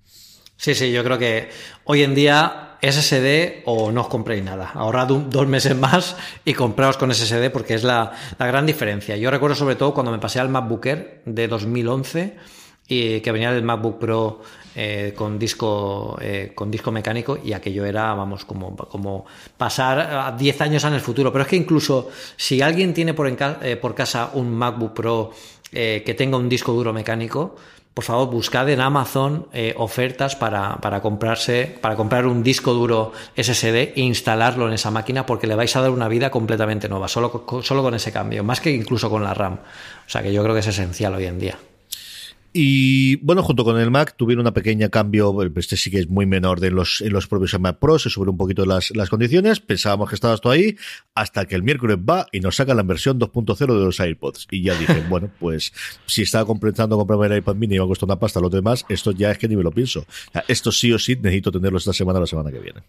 Sí, 0.59 0.75
sí, 0.75 0.91
yo 0.91 1.05
creo 1.05 1.17
que 1.17 1.47
hoy 1.85 2.03
en 2.03 2.13
día 2.13 2.75
SSD 2.81 3.63
o 3.63 3.93
no 3.93 4.01
os 4.01 4.07
compréis 4.09 4.43
nada. 4.43 4.71
Ahorrad 4.73 5.07
dos 5.07 5.47
meses 5.47 5.73
más 5.73 6.17
y 6.43 6.53
compraos 6.53 6.97
con 6.97 7.13
SSD 7.13 7.49
porque 7.49 7.75
es 7.75 7.85
la, 7.85 8.11
gran 8.37 8.65
diferencia. 8.65 9.15
Yo 9.15 9.31
recuerdo 9.31 9.55
sobre 9.55 9.77
todo 9.77 9.93
cuando 9.93 10.11
me 10.11 10.19
pasé 10.19 10.41
al 10.41 10.49
MacBook 10.49 10.85
Air 10.85 11.21
de 11.23 11.47
2011 11.47 12.35
y 12.89 13.21
que 13.21 13.31
venía 13.31 13.53
del 13.53 13.63
MacBook 13.63 13.99
Pro 13.99 14.41
eh, 14.75 15.13
con 15.15 15.39
disco 15.39 16.17
eh, 16.19 16.51
con 16.53 16.69
disco 16.69 16.91
mecánico 16.91 17.39
y 17.41 17.53
aquello 17.53 17.85
era 17.85 18.13
vamos 18.13 18.43
como, 18.43 18.75
como 18.75 19.25
pasar 19.55 19.99
a 19.99 20.35
10 20.37 20.61
años 20.61 20.83
en 20.83 20.93
el 20.93 20.99
futuro 20.99 21.31
pero 21.31 21.43
es 21.43 21.47
que 21.47 21.55
incluso 21.55 22.09
si 22.35 22.61
alguien 22.61 22.93
tiene 22.93 23.13
por, 23.13 23.27
eh, 23.27 23.77
por 23.77 23.95
casa 23.95 24.31
un 24.33 24.51
MacBook 24.51 24.93
Pro 24.93 25.31
que 25.71 26.15
tenga 26.17 26.35
un 26.35 26.49
disco 26.49 26.73
duro 26.73 26.91
mecánico 26.91 27.55
por 27.99 28.05
favor, 28.05 28.29
buscad 28.29 28.69
en 28.69 28.79
Amazon 28.79 29.47
eh, 29.51 29.73
ofertas 29.75 30.37
para, 30.37 30.77
para, 30.77 31.01
comprarse, 31.01 31.77
para 31.81 31.97
comprar 31.97 32.27
un 32.27 32.43
disco 32.43 32.73
duro 32.73 33.11
SSD 33.35 33.91
e 33.93 33.99
instalarlo 33.99 34.69
en 34.69 34.73
esa 34.73 34.89
máquina 34.89 35.25
porque 35.25 35.47
le 35.47 35.55
vais 35.55 35.75
a 35.75 35.81
dar 35.81 35.91
una 35.91 36.07
vida 36.07 36.31
completamente 36.31 36.87
nueva, 36.87 37.09
solo, 37.09 37.43
solo 37.61 37.83
con 37.83 37.95
ese 37.95 38.13
cambio, 38.13 38.41
más 38.41 38.61
que 38.61 38.71
incluso 38.71 39.09
con 39.09 39.21
la 39.21 39.33
RAM. 39.33 39.55
O 39.55 40.09
sea 40.09 40.23
que 40.23 40.31
yo 40.31 40.41
creo 40.43 40.53
que 40.53 40.61
es 40.61 40.67
esencial 40.67 41.13
hoy 41.13 41.25
en 41.25 41.39
día. 41.39 41.57
Y 42.51 43.17
bueno, 43.17 43.43
junto 43.43 43.63
con 43.63 43.79
el 43.79 43.91
Mac 43.91 44.15
tuvieron 44.17 44.41
una 44.41 44.53
pequeña 44.53 44.89
cambio, 44.89 45.35
este 45.55 45.77
sí 45.77 45.91
que 45.91 45.99
es 45.99 46.09
muy 46.09 46.25
menor 46.25 46.59
de 46.59 46.71
los, 46.71 47.01
en 47.01 47.13
los 47.13 47.27
propios 47.27 47.59
Mac 47.59 47.77
Pro, 47.77 47.99
se 47.99 48.09
suben 48.09 48.29
un 48.29 48.37
poquito 48.37 48.65
las, 48.65 48.89
las 48.95 49.09
condiciones, 49.09 49.59
pensábamos 49.59 50.09
que 50.09 50.15
estaba 50.15 50.33
esto 50.33 50.49
ahí, 50.49 50.75
hasta 51.13 51.45
que 51.45 51.55
el 51.55 51.61
miércoles 51.61 51.97
va 51.97 52.25
y 52.31 52.39
nos 52.39 52.55
saca 52.55 52.73
la 52.73 52.81
versión 52.81 53.19
2.0 53.19 53.57
de 53.57 53.85
los 53.85 53.99
AirPods. 53.99 54.47
Y 54.49 54.63
ya 54.63 54.73
dije, 54.75 55.03
bueno, 55.09 55.29
pues 55.39 55.71
si 56.07 56.23
estaba 56.23 56.45
completando 56.45 56.97
comprarme 56.97 57.27
el 57.27 57.37
iPad 57.37 57.55
mini 57.55 57.75
y 57.75 57.77
me 57.77 57.85
ha 57.85 57.87
costado 57.87 58.11
una 58.11 58.19
pasta 58.19 58.39
lo 58.39 58.49
demás, 58.49 58.83
esto 58.89 59.11
ya 59.11 59.29
es 59.29 59.37
que 59.37 59.47
ni 59.47 59.55
me 59.55 59.63
lo 59.63 59.71
pienso. 59.71 60.05
esto 60.47 60.71
sí 60.71 60.91
o 60.91 60.97
sí 60.97 61.15
necesito 61.15 61.51
tenerlo 61.51 61.77
esta 61.77 61.93
semana 61.93 62.17
o 62.17 62.21
la 62.21 62.27
semana 62.27 62.51
que 62.51 62.59
viene. 62.59 62.81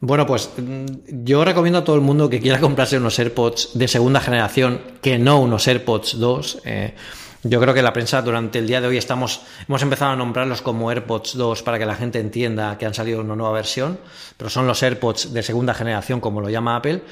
Bueno, 0.00 0.26
pues 0.26 0.50
mm, 0.56 1.24
yo 1.24 1.44
recomiendo 1.44 1.80
a 1.80 1.84
todo 1.84 1.96
el 1.96 2.02
mundo 2.02 2.30
que 2.30 2.40
quiera 2.40 2.58
comprarse 2.58 2.96
unos 2.96 3.18
AirPods 3.18 3.70
de 3.74 3.86
segunda 3.86 4.20
generación, 4.20 4.80
que 5.02 5.18
no 5.18 5.40
unos 5.40 5.68
AirPods 5.68 6.18
2. 6.18 6.62
Eh, 6.64 6.94
yo 7.44 7.60
creo 7.60 7.74
que 7.74 7.82
la 7.82 7.92
prensa 7.92 8.22
durante 8.22 8.58
el 8.58 8.66
día 8.66 8.80
de 8.80 8.88
hoy 8.88 8.96
estamos, 8.96 9.42
hemos 9.68 9.82
empezado 9.82 10.12
a 10.12 10.16
nombrarlos 10.16 10.62
como 10.62 10.90
AirPods 10.90 11.36
2 11.36 11.62
para 11.62 11.78
que 11.78 11.84
la 11.84 11.94
gente 11.94 12.18
entienda 12.18 12.78
que 12.78 12.86
han 12.86 12.94
salido 12.94 13.20
una 13.20 13.36
nueva 13.36 13.52
versión, 13.52 13.98
pero 14.38 14.48
son 14.48 14.66
los 14.66 14.82
AirPods 14.82 15.32
de 15.32 15.42
segunda 15.42 15.74
generación, 15.74 16.20
como 16.20 16.40
lo 16.40 16.48
llama 16.48 16.74
Apple. 16.74 17.02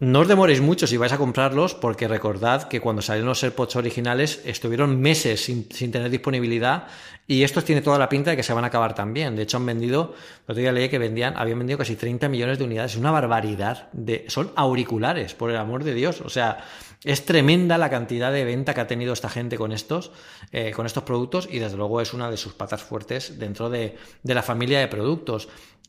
No 0.00 0.20
os 0.20 0.28
demoréis 0.28 0.60
mucho 0.60 0.86
si 0.86 0.96
vais 0.96 1.12
a 1.12 1.18
comprarlos, 1.18 1.74
porque 1.74 2.06
recordad 2.06 2.68
que 2.68 2.80
cuando 2.80 3.02
salieron 3.02 3.28
los 3.28 3.42
AirPods 3.42 3.76
originales 3.76 4.42
estuvieron 4.44 5.00
meses 5.00 5.44
sin, 5.44 5.68
tener 5.68 6.10
disponibilidad 6.10 6.86
y 7.26 7.42
estos 7.42 7.64
tiene 7.64 7.82
toda 7.82 7.98
la 7.98 8.08
pinta 8.08 8.30
de 8.30 8.36
que 8.36 8.44
se 8.44 8.52
van 8.52 8.64
a 8.64 8.68
acabar 8.68 8.94
también. 8.94 9.34
De 9.36 9.42
hecho, 9.42 9.56
han 9.58 9.66
vendido, 9.66 10.14
el 10.46 10.52
otro 10.52 10.60
día 10.60 10.72
leí 10.72 10.88
que 10.88 10.98
vendían, 10.98 11.36
habían 11.36 11.58
vendido 11.58 11.78
casi 11.78 11.94
30 11.94 12.28
millones 12.28 12.58
de 12.58 12.64
unidades. 12.64 12.92
Es 12.92 12.98
una 12.98 13.10
barbaridad. 13.10 13.88
Son 14.28 14.52
auriculares, 14.54 15.34
por 15.34 15.50
el 15.50 15.56
amor 15.56 15.82
de 15.82 15.94
Dios. 15.94 16.20
O 16.20 16.30
sea, 16.30 16.64
es 17.04 17.24
tremenda 17.24 17.78
la 17.78 17.90
cantidad 17.90 18.32
de 18.32 18.44
venta 18.44 18.74
que 18.74 18.80
ha 18.80 18.86
tenido 18.86 19.12
esta 19.12 19.28
gente 19.28 19.56
con 19.56 19.72
estos, 19.72 20.10
eh, 20.52 20.72
con 20.72 20.86
estos 20.86 21.04
productos 21.04 21.48
y 21.50 21.58
desde 21.58 21.76
luego 21.76 22.00
es 22.00 22.12
una 22.12 22.30
de 22.30 22.36
sus 22.36 22.54
patas 22.54 22.82
fuertes 22.82 23.38
dentro 23.38 23.70
de, 23.70 23.96
la 24.24 24.42
familia 24.42 24.80
de 24.80 24.88
productos. 24.88 25.48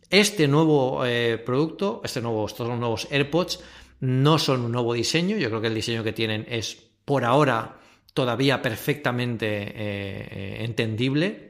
Este 0.09 0.47
nuevo 0.47 1.05
eh, 1.05 1.37
producto, 1.37 2.01
este 2.03 2.19
estos 2.19 2.67
nuevos 2.67 3.07
AirPods, 3.11 3.59
no 4.01 4.39
son 4.39 4.61
un 4.61 4.71
nuevo 4.71 4.93
diseño, 4.93 5.37
yo 5.37 5.49
creo 5.49 5.61
que 5.61 5.67
el 5.67 5.75
diseño 5.75 6.03
que 6.03 6.13
tienen 6.13 6.45
es 6.47 6.77
por 7.05 7.25
ahora 7.25 7.79
todavía 8.13 8.61
perfectamente 8.61 9.47
eh, 9.47 10.63
entendible. 10.63 11.48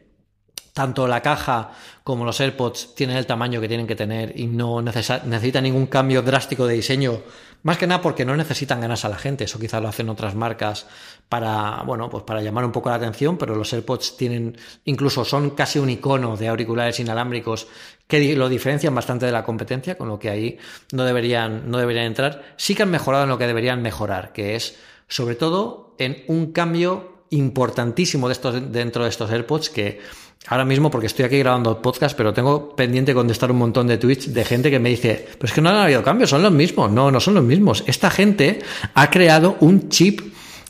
Tanto 0.80 1.10
la 1.10 1.22
caja 1.22 1.72
como 2.06 2.24
los 2.24 2.40
AirPods 2.40 2.96
tienen 2.96 3.18
el 3.18 3.26
tamaño 3.26 3.60
que 3.60 3.68
tienen 3.68 3.86
que 3.86 3.98
tener 3.98 4.32
y 4.40 4.48
no 4.48 4.82
necesitan 4.82 5.64
ningún 5.66 5.88
cambio 5.88 6.22
drástico 6.22 6.66
de 6.66 6.76
diseño 6.76 7.20
más 7.64 7.78
que 7.78 7.86
nada 7.86 8.02
porque 8.02 8.24
no 8.24 8.38
necesitan 8.38 8.80
ganas 8.80 9.04
a 9.04 9.10
la 9.10 9.18
gente, 9.18 9.44
eso 9.44 9.60
quizás 9.60 9.82
lo 9.82 9.90
hacen 9.90 10.08
otras 10.08 10.36
marcas 10.36 10.88
para, 11.28 11.84
bueno, 11.86 12.10
pues 12.10 12.24
para 12.24 12.42
llamar 12.42 12.64
un 12.64 12.72
poco 12.72 12.88
la 12.88 12.96
atención, 12.96 13.38
pero 13.38 13.56
los 13.56 13.74
AirPods 13.74 14.16
tienen, 14.16 14.58
incluso 14.86 15.26
son 15.26 15.50
casi 15.50 15.80
un 15.80 15.90
icono 15.90 16.38
de 16.38 16.48
auriculares 16.48 16.98
inalámbricos 17.02 17.68
que 18.08 18.34
lo 18.38 18.48
diferencian 18.48 18.96
bastante 18.96 19.26
de 19.26 19.34
la 19.34 19.44
competencia, 19.44 19.98
con 19.98 20.08
lo 20.08 20.18
que 20.18 20.30
ahí 20.30 20.58
no 20.94 21.04
deberían, 21.04 21.70
no 21.70 21.78
deberían 21.78 22.06
entrar. 22.06 22.54
Sí 22.56 22.74
que 22.74 22.84
han 22.84 22.90
mejorado 22.90 23.26
en 23.26 23.30
lo 23.32 23.38
que 23.38 23.48
deberían 23.48 23.82
mejorar, 23.82 24.32
que 24.32 24.56
es 24.56 24.80
sobre 25.10 25.36
todo 25.36 25.96
en 26.00 26.24
un 26.28 26.54
cambio 26.54 27.26
importantísimo 27.32 28.30
dentro 28.30 29.04
de 29.04 29.10
estos 29.10 29.30
AirPods 29.30 29.70
que 29.70 30.00
ahora 30.48 30.66
mismo, 30.66 30.90
porque 30.90 31.08
estoy 31.08 31.26
aquí 31.26 31.38
grabando 31.38 31.82
podcast, 31.82 32.16
pero 32.16 32.34
tengo 32.34 32.76
pendiente 32.76 33.14
contestar 33.14 33.52
un 33.52 33.58
montón 33.58 33.88
de 33.88 33.98
tweets 33.98 34.34
de 34.34 34.46
gente 34.46 34.72
que 34.72 34.80
me 34.80 34.90
dice, 34.90 35.28
pero 35.34 35.46
es 35.46 35.54
que 35.54 35.62
no 35.62 35.70
han 35.70 35.76
habido 35.76 36.04
cambios, 36.04 36.30
son 36.30 36.42
los 36.42 36.52
mismos. 36.52 36.92
No, 36.92 37.12
no 37.12 37.20
son 37.20 37.36
los 37.36 37.44
mismos. 37.44 37.84
Esta 37.88 38.10
gente 38.10 38.60
ha 38.94 39.10
creado 39.10 39.58
un 39.60 39.90
chip 39.90 40.22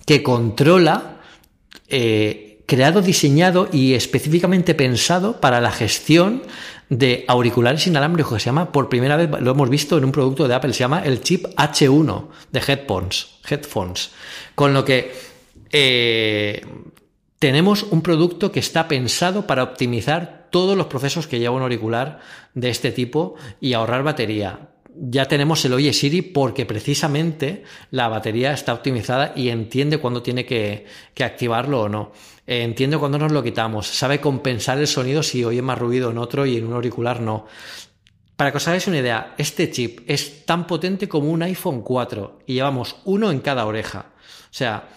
que 0.06 0.24
controla, 0.24 1.22
eh, 1.88 2.64
creado, 2.66 3.02
diseñado 3.02 3.70
y 3.72 3.94
específicamente 3.94 4.74
pensado 4.74 5.40
para 5.40 5.62
la 5.62 5.72
gestión 5.72 6.44
de 6.90 7.24
auriculares 7.28 7.86
inalámbricos 7.86 8.34
que 8.34 8.40
se 8.40 8.46
llama, 8.48 8.72
por 8.72 8.90
primera 8.90 9.16
vez 9.16 9.30
lo 9.40 9.52
hemos 9.52 9.70
visto 9.70 9.98
en 9.98 10.06
un 10.06 10.12
producto 10.12 10.48
de 10.48 10.56
Apple, 10.56 10.74
se 10.74 10.80
llama 10.80 11.04
el 11.06 11.22
chip 11.22 11.46
H1 11.56 12.28
de 12.52 12.60
headphones, 12.60 13.28
headphones. 13.48 14.10
Con 14.56 14.74
lo 14.74 14.84
que 14.84 15.14
eh, 15.72 16.66
tenemos 17.40 17.84
un 17.84 18.02
producto 18.02 18.52
que 18.52 18.60
está 18.60 18.90
pensado 18.90 19.48
para 19.48 19.64
optimizar 19.64 20.48
todos 20.52 20.78
los 20.78 20.88
procesos 20.88 21.26
que 21.26 21.40
lleva 21.40 21.56
un 21.56 21.62
auricular 21.62 22.20
de 22.54 22.70
este 22.70 22.92
tipo 22.92 23.36
y 23.62 23.74
ahorrar 23.74 24.04
batería. 24.04 24.72
Ya 24.94 25.26
tenemos 25.26 25.64
el 25.64 25.74
Oye 25.74 25.94
Siri 25.94 26.22
porque 26.22 26.66
precisamente 26.66 27.64
la 27.92 28.10
batería 28.10 28.52
está 28.52 28.74
optimizada 28.74 29.32
y 29.36 29.50
entiende 29.50 30.00
cuándo 30.00 30.22
tiene 30.22 30.46
que, 30.46 30.86
activarlo 31.24 31.84
o 31.84 31.90
no. 31.90 32.12
entiende 32.46 32.98
cuándo 32.98 33.18
nos 33.18 33.32
lo 33.32 33.42
quitamos. 33.42 33.88
Sabe 33.88 34.20
compensar 34.20 34.78
el 34.78 34.88
sonido 34.88 35.24
si 35.24 35.46
oye 35.46 35.62
más 35.62 35.80
ruido 35.80 36.12
en 36.12 36.18
otro 36.18 36.46
y 36.46 36.58
en 36.58 36.68
un 36.68 36.74
auricular 36.74 37.22
no. 37.22 37.46
Para 38.36 38.52
que 38.52 38.58
os 38.58 38.68
hagáis 38.68 38.88
una 38.88 39.00
idea, 39.00 39.36
este 39.38 39.70
chip 39.72 40.02
es 40.08 40.46
tan 40.46 40.68
potente 40.68 41.08
como 41.08 41.32
un 41.32 41.44
iPhone 41.44 41.82
4 41.82 42.40
y 42.48 42.56
llevamos 42.56 42.98
uno 43.06 43.32
en 43.32 43.40
cada 43.40 43.66
oreja. 43.66 44.08
O 44.18 44.54
sea, 44.54 44.90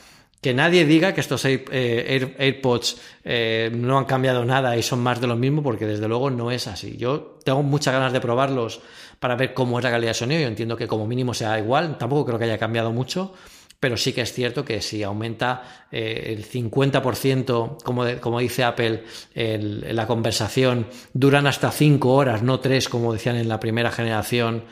que 0.42 0.52
nadie 0.52 0.84
diga 0.84 1.14
que 1.14 1.20
estos 1.20 1.44
eh, 1.44 2.34
AirPods 2.36 3.00
eh, 3.22 3.70
no 3.72 3.96
han 3.96 4.04
cambiado 4.06 4.44
nada 4.44 4.76
y 4.76 4.82
son 4.82 4.98
más 4.98 5.20
de 5.20 5.28
lo 5.28 5.36
mismo, 5.36 5.62
porque 5.62 5.86
desde 5.86 6.08
luego 6.08 6.30
no 6.30 6.50
es 6.50 6.66
así. 6.66 6.96
Yo 6.96 7.38
tengo 7.44 7.62
muchas 7.62 7.94
ganas 7.94 8.12
de 8.12 8.20
probarlos 8.20 8.80
para 9.20 9.36
ver 9.36 9.54
cómo 9.54 9.78
es 9.78 9.84
la 9.84 9.92
calidad 9.92 10.10
de 10.10 10.14
sonido. 10.14 10.40
Yo 10.40 10.48
entiendo 10.48 10.76
que 10.76 10.88
como 10.88 11.06
mínimo 11.06 11.32
sea 11.32 11.56
igual, 11.60 11.96
tampoco 11.96 12.26
creo 12.26 12.40
que 12.40 12.46
haya 12.46 12.58
cambiado 12.58 12.90
mucho, 12.90 13.32
pero 13.78 13.96
sí 13.96 14.12
que 14.12 14.22
es 14.22 14.32
cierto 14.32 14.64
que 14.64 14.82
si 14.82 15.04
aumenta 15.04 15.86
eh, 15.92 16.34
el 16.36 16.44
50%, 16.44 17.80
como, 17.84 18.04
como 18.20 18.40
dice 18.40 18.64
Apple, 18.64 19.04
la 19.34 20.08
conversación, 20.08 20.88
duran 21.12 21.46
hasta 21.46 21.70
5 21.70 22.12
horas, 22.12 22.42
no 22.42 22.58
3 22.58 22.88
como 22.88 23.12
decían 23.12 23.36
en 23.36 23.48
la 23.48 23.60
primera 23.60 23.92
generación. 23.92 24.64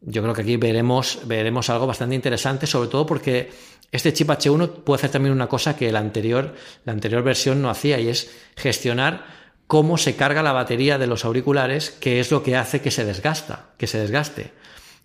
Yo 0.00 0.22
creo 0.22 0.32
que 0.32 0.42
aquí 0.42 0.56
veremos, 0.56 1.22
veremos 1.24 1.68
algo 1.70 1.88
bastante 1.88 2.14
interesante, 2.14 2.68
sobre 2.68 2.88
todo 2.88 3.04
porque 3.04 3.50
este 3.90 4.12
chip 4.12 4.28
H1 4.28 4.84
puede 4.84 4.98
hacer 4.98 5.10
también 5.10 5.32
una 5.32 5.46
cosa 5.46 5.76
que 5.76 5.90
la 5.90 5.98
anterior, 5.98 6.54
la 6.84 6.92
anterior 6.92 7.22
versión 7.22 7.62
no 7.62 7.70
hacía 7.70 7.98
y 7.98 8.08
es 8.08 8.30
gestionar 8.56 9.26
cómo 9.66 9.98
se 9.98 10.16
carga 10.16 10.42
la 10.42 10.52
batería 10.52 10.98
de 10.98 11.06
los 11.06 11.24
auriculares, 11.24 11.90
que 11.90 12.20
es 12.20 12.30
lo 12.30 12.42
que 12.42 12.56
hace 12.56 12.80
que 12.80 12.90
se 12.90 13.04
desgasta, 13.04 13.70
que 13.76 13.86
se 13.86 13.98
desgaste. 13.98 14.52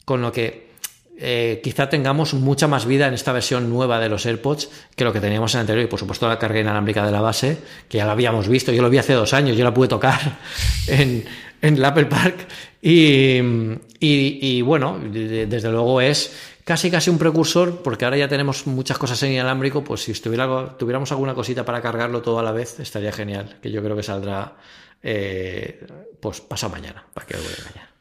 Con 0.05 0.21
lo 0.21 0.31
que 0.31 0.73
eh, 1.17 1.61
quizá 1.63 1.89
tengamos 1.89 2.33
mucha 2.33 2.67
más 2.67 2.85
vida 2.85 3.07
en 3.07 3.13
esta 3.13 3.31
versión 3.31 3.69
nueva 3.69 3.99
de 3.99 4.09
los 4.09 4.25
AirPods 4.25 4.69
que 4.95 5.03
lo 5.03 5.13
que 5.13 5.19
teníamos 5.19 5.53
en 5.53 5.61
anterior 5.61 5.85
y 5.85 5.87
por 5.87 5.99
supuesto 5.99 6.27
la 6.27 6.39
carga 6.39 6.59
inalámbrica 6.59 7.05
de 7.05 7.11
la 7.11 7.21
base, 7.21 7.59
que 7.87 7.99
ya 7.99 8.05
la 8.05 8.13
habíamos 8.13 8.47
visto, 8.47 8.71
yo 8.71 8.81
lo 8.81 8.89
vi 8.89 8.97
hace 8.97 9.13
dos 9.13 9.33
años, 9.33 9.55
yo 9.55 9.63
la 9.63 9.73
pude 9.73 9.87
tocar 9.87 10.19
en, 10.87 11.23
en 11.61 11.85
Apple 11.85 12.05
Park 12.05 12.47
y, 12.81 13.39
y, 13.99 14.61
bueno, 14.61 14.99
desde 14.99 15.71
luego 15.71 16.01
es 16.01 16.52
casi 16.63 16.89
casi 16.91 17.09
un 17.09 17.17
precursor, 17.17 17.81
porque 17.81 18.05
ahora 18.05 18.17
ya 18.17 18.27
tenemos 18.27 18.67
muchas 18.67 18.97
cosas 18.97 19.21
en 19.23 19.33
inalámbrico, 19.33 19.83
pues 19.83 20.03
si 20.03 20.11
estuviera, 20.11 20.77
tuviéramos 20.77 21.11
alguna 21.11 21.33
cosita 21.33 21.65
para 21.65 21.81
cargarlo 21.81 22.21
todo 22.21 22.39
a 22.39 22.43
la 22.43 22.51
vez, 22.51 22.79
estaría 22.79 23.11
genial, 23.11 23.57
que 23.61 23.71
yo 23.71 23.83
creo 23.83 23.95
que 23.95 24.03
saldrá 24.03 24.55
eh, 25.01 25.85
pues 26.19 26.41
pasado 26.41 26.71
mañana, 26.71 27.05
para 27.13 27.27
que 27.27 27.35
lo 27.35 27.43
mañana. 27.43 27.92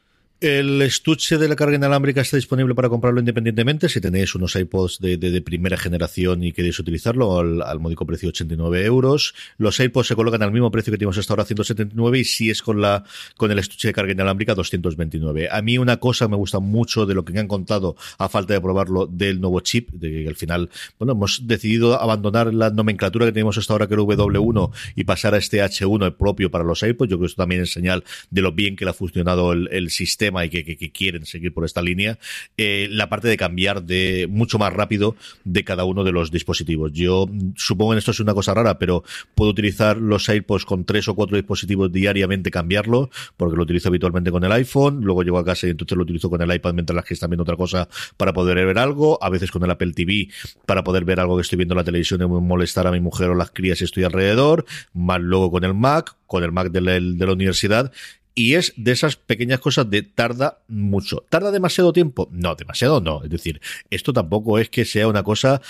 El 0.43 0.81
estuche 0.81 1.37
de 1.37 1.47
la 1.47 1.55
carga 1.55 1.77
inalámbrica 1.77 2.19
está 2.19 2.35
disponible 2.35 2.75
para 2.75 2.89
comprarlo 2.89 3.21
independientemente. 3.21 3.87
Si 3.87 4.01
tenéis 4.01 4.35
unos 4.35 4.57
iPods 4.57 4.99
de, 4.99 5.41
primera 5.41 5.77
generación 5.77 6.43
y 6.43 6.51
queréis 6.51 6.77
utilizarlo 6.79 7.39
al, 7.39 7.79
módico 7.79 8.05
precio 8.05 8.27
de 8.27 8.31
89 8.31 8.83
euros, 8.83 9.35
los 9.57 9.79
iPods 9.79 10.07
se 10.07 10.15
colocan 10.15 10.43
al 10.43 10.51
mismo 10.51 10.69
precio 10.69 10.91
que 10.91 10.97
tenemos 10.97 11.17
hasta 11.17 11.31
ahora, 11.31 11.45
179, 11.45 12.19
y 12.19 12.25
si 12.25 12.49
es 12.49 12.61
con 12.61 12.81
la 12.81 13.05
con 13.37 13.51
el 13.51 13.59
estuche 13.59 13.87
de 13.87 13.93
carga 13.93 14.11
inalámbrica, 14.11 14.53
229. 14.53 15.47
A 15.49 15.61
mí 15.61 15.77
una 15.77 15.95
cosa 15.95 16.27
me 16.27 16.35
gusta 16.35 16.59
mucho 16.59 17.05
de 17.05 17.13
lo 17.13 17.23
que 17.23 17.31
me 17.31 17.39
han 17.39 17.47
contado, 17.47 17.95
a 18.17 18.27
falta 18.27 18.53
de 18.53 18.59
probarlo, 18.59 19.07
del 19.07 19.39
nuevo 19.39 19.61
chip, 19.61 19.91
de 19.91 20.23
que 20.23 20.27
al 20.27 20.35
final, 20.35 20.69
bueno, 20.99 21.13
hemos 21.13 21.47
decidido 21.47 22.01
abandonar 22.01 22.53
la 22.53 22.69
nomenclatura 22.69 23.27
que 23.27 23.31
tenemos 23.31 23.57
hasta 23.57 23.71
ahora, 23.71 23.87
que 23.87 23.93
era 23.93 24.03
W1, 24.03 24.71
y 24.97 25.05
pasar 25.05 25.35
a 25.35 25.37
este 25.37 25.63
H1 25.63 26.17
propio 26.17 26.51
para 26.51 26.65
los 26.65 26.83
iPods. 26.83 27.09
Yo 27.09 27.15
creo 27.15 27.19
que 27.21 27.27
esto 27.27 27.41
también 27.41 27.61
es 27.61 27.71
señal 27.71 28.03
de 28.29 28.41
lo 28.41 28.51
bien 28.51 28.75
que 28.75 28.83
le 28.83 28.91
ha 28.91 28.93
funcionado 28.93 29.53
el 29.53 29.89
sistema 29.89 30.32
y 30.41 30.49
que, 30.49 30.91
quieren 30.91 31.25
seguir 31.25 31.53
por 31.53 31.65
esta 31.65 31.81
línea, 31.81 32.17
eh, 32.57 32.87
la 32.89 33.09
parte 33.09 33.27
de 33.27 33.37
cambiar 33.37 33.83
de 33.83 34.27
mucho 34.29 34.59
más 34.59 34.73
rápido 34.73 35.15
de 35.43 35.63
cada 35.63 35.85
uno 35.85 36.03
de 36.03 36.11
los 36.11 36.31
dispositivos. 36.31 36.91
Yo 36.93 37.29
supongo 37.55 37.91
que 37.93 37.99
esto 37.99 38.11
es 38.11 38.19
una 38.19 38.33
cosa 38.33 38.53
rara, 38.53 38.79
pero 38.79 39.03
puedo 39.35 39.51
utilizar 39.51 39.97
los 39.97 40.27
AirPods 40.29 40.65
con 40.65 40.85
tres 40.85 41.07
o 41.07 41.15
cuatro 41.15 41.37
dispositivos 41.37 41.91
diariamente, 41.91 42.51
cambiarlo, 42.51 43.09
porque 43.37 43.55
lo 43.55 43.63
utilizo 43.63 43.89
habitualmente 43.89 44.31
con 44.31 44.43
el 44.43 44.51
iPhone, 44.51 45.01
luego 45.03 45.23
llego 45.23 45.37
a 45.37 45.45
casa 45.45 45.67
y 45.67 45.71
entonces 45.71 45.97
lo 45.97 46.03
utilizo 46.03 46.29
con 46.29 46.41
el 46.41 46.53
iPad 46.53 46.73
mientras 46.73 46.95
las 46.95 47.05
que 47.05 47.13
están 47.13 47.29
viendo 47.29 47.43
otra 47.43 47.55
cosa 47.55 47.87
para 48.17 48.33
poder 48.33 48.65
ver 48.65 48.77
algo, 48.77 49.17
a 49.21 49.29
veces 49.29 49.51
con 49.51 49.63
el 49.63 49.71
Apple 49.71 49.93
TV 49.93 50.29
para 50.65 50.83
poder 50.83 51.05
ver 51.05 51.19
algo 51.19 51.35
que 51.35 51.41
estoy 51.41 51.57
viendo 51.57 51.73
en 51.73 51.77
la 51.77 51.83
televisión 51.83 52.21
y 52.21 52.25
molestar 52.25 52.87
a 52.87 52.91
mi 52.91 52.99
mujer 52.99 53.29
o 53.29 53.35
las 53.35 53.51
crías 53.51 53.77
si 53.77 53.85
estoy 53.85 54.03
alrededor, 54.03 54.65
más 54.93 55.21
luego 55.21 55.51
con 55.51 55.63
el 55.63 55.73
Mac, 55.73 56.15
con 56.27 56.43
el 56.43 56.51
Mac 56.51 56.71
de 56.71 56.81
la 56.81 57.33
universidad 57.33 57.91
y 58.35 58.55
es 58.55 58.73
de 58.77 58.91
esas 58.91 59.15
pequeñas 59.15 59.59
cosas 59.59 59.89
de 59.89 60.01
tarda 60.01 60.59
mucho. 60.67 61.23
¿Tarda 61.29 61.51
demasiado 61.51 61.93
tiempo? 61.93 62.29
No, 62.31 62.55
demasiado 62.55 62.99
no. 62.99 63.23
Es 63.23 63.29
decir, 63.29 63.61
esto 63.89 64.13
tampoco 64.13 64.59
es 64.59 64.69
que 64.69 64.85
sea 64.85 65.07
una 65.07 65.23
cosa 65.23 65.61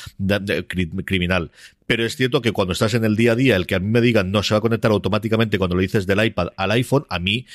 criminal. 1.05 1.51
Pero 1.85 2.05
es 2.05 2.15
cierto 2.15 2.41
que 2.41 2.53
cuando 2.53 2.73
estás 2.73 2.93
en 2.93 3.03
el 3.03 3.15
día 3.15 3.33
a 3.33 3.35
día, 3.35 3.55
el 3.55 3.67
que 3.67 3.75
a 3.75 3.79
mí 3.79 3.87
me 3.87 4.01
digan 4.01 4.31
no 4.31 4.43
se 4.43 4.53
va 4.53 4.59
a 4.59 4.61
conectar 4.61 4.91
automáticamente 4.91 5.57
cuando 5.57 5.75
lo 5.75 5.81
dices 5.81 6.07
del 6.07 6.23
iPad 6.23 6.49
al 6.55 6.71
iPhone, 6.71 7.05
a 7.09 7.19
mí 7.19 7.45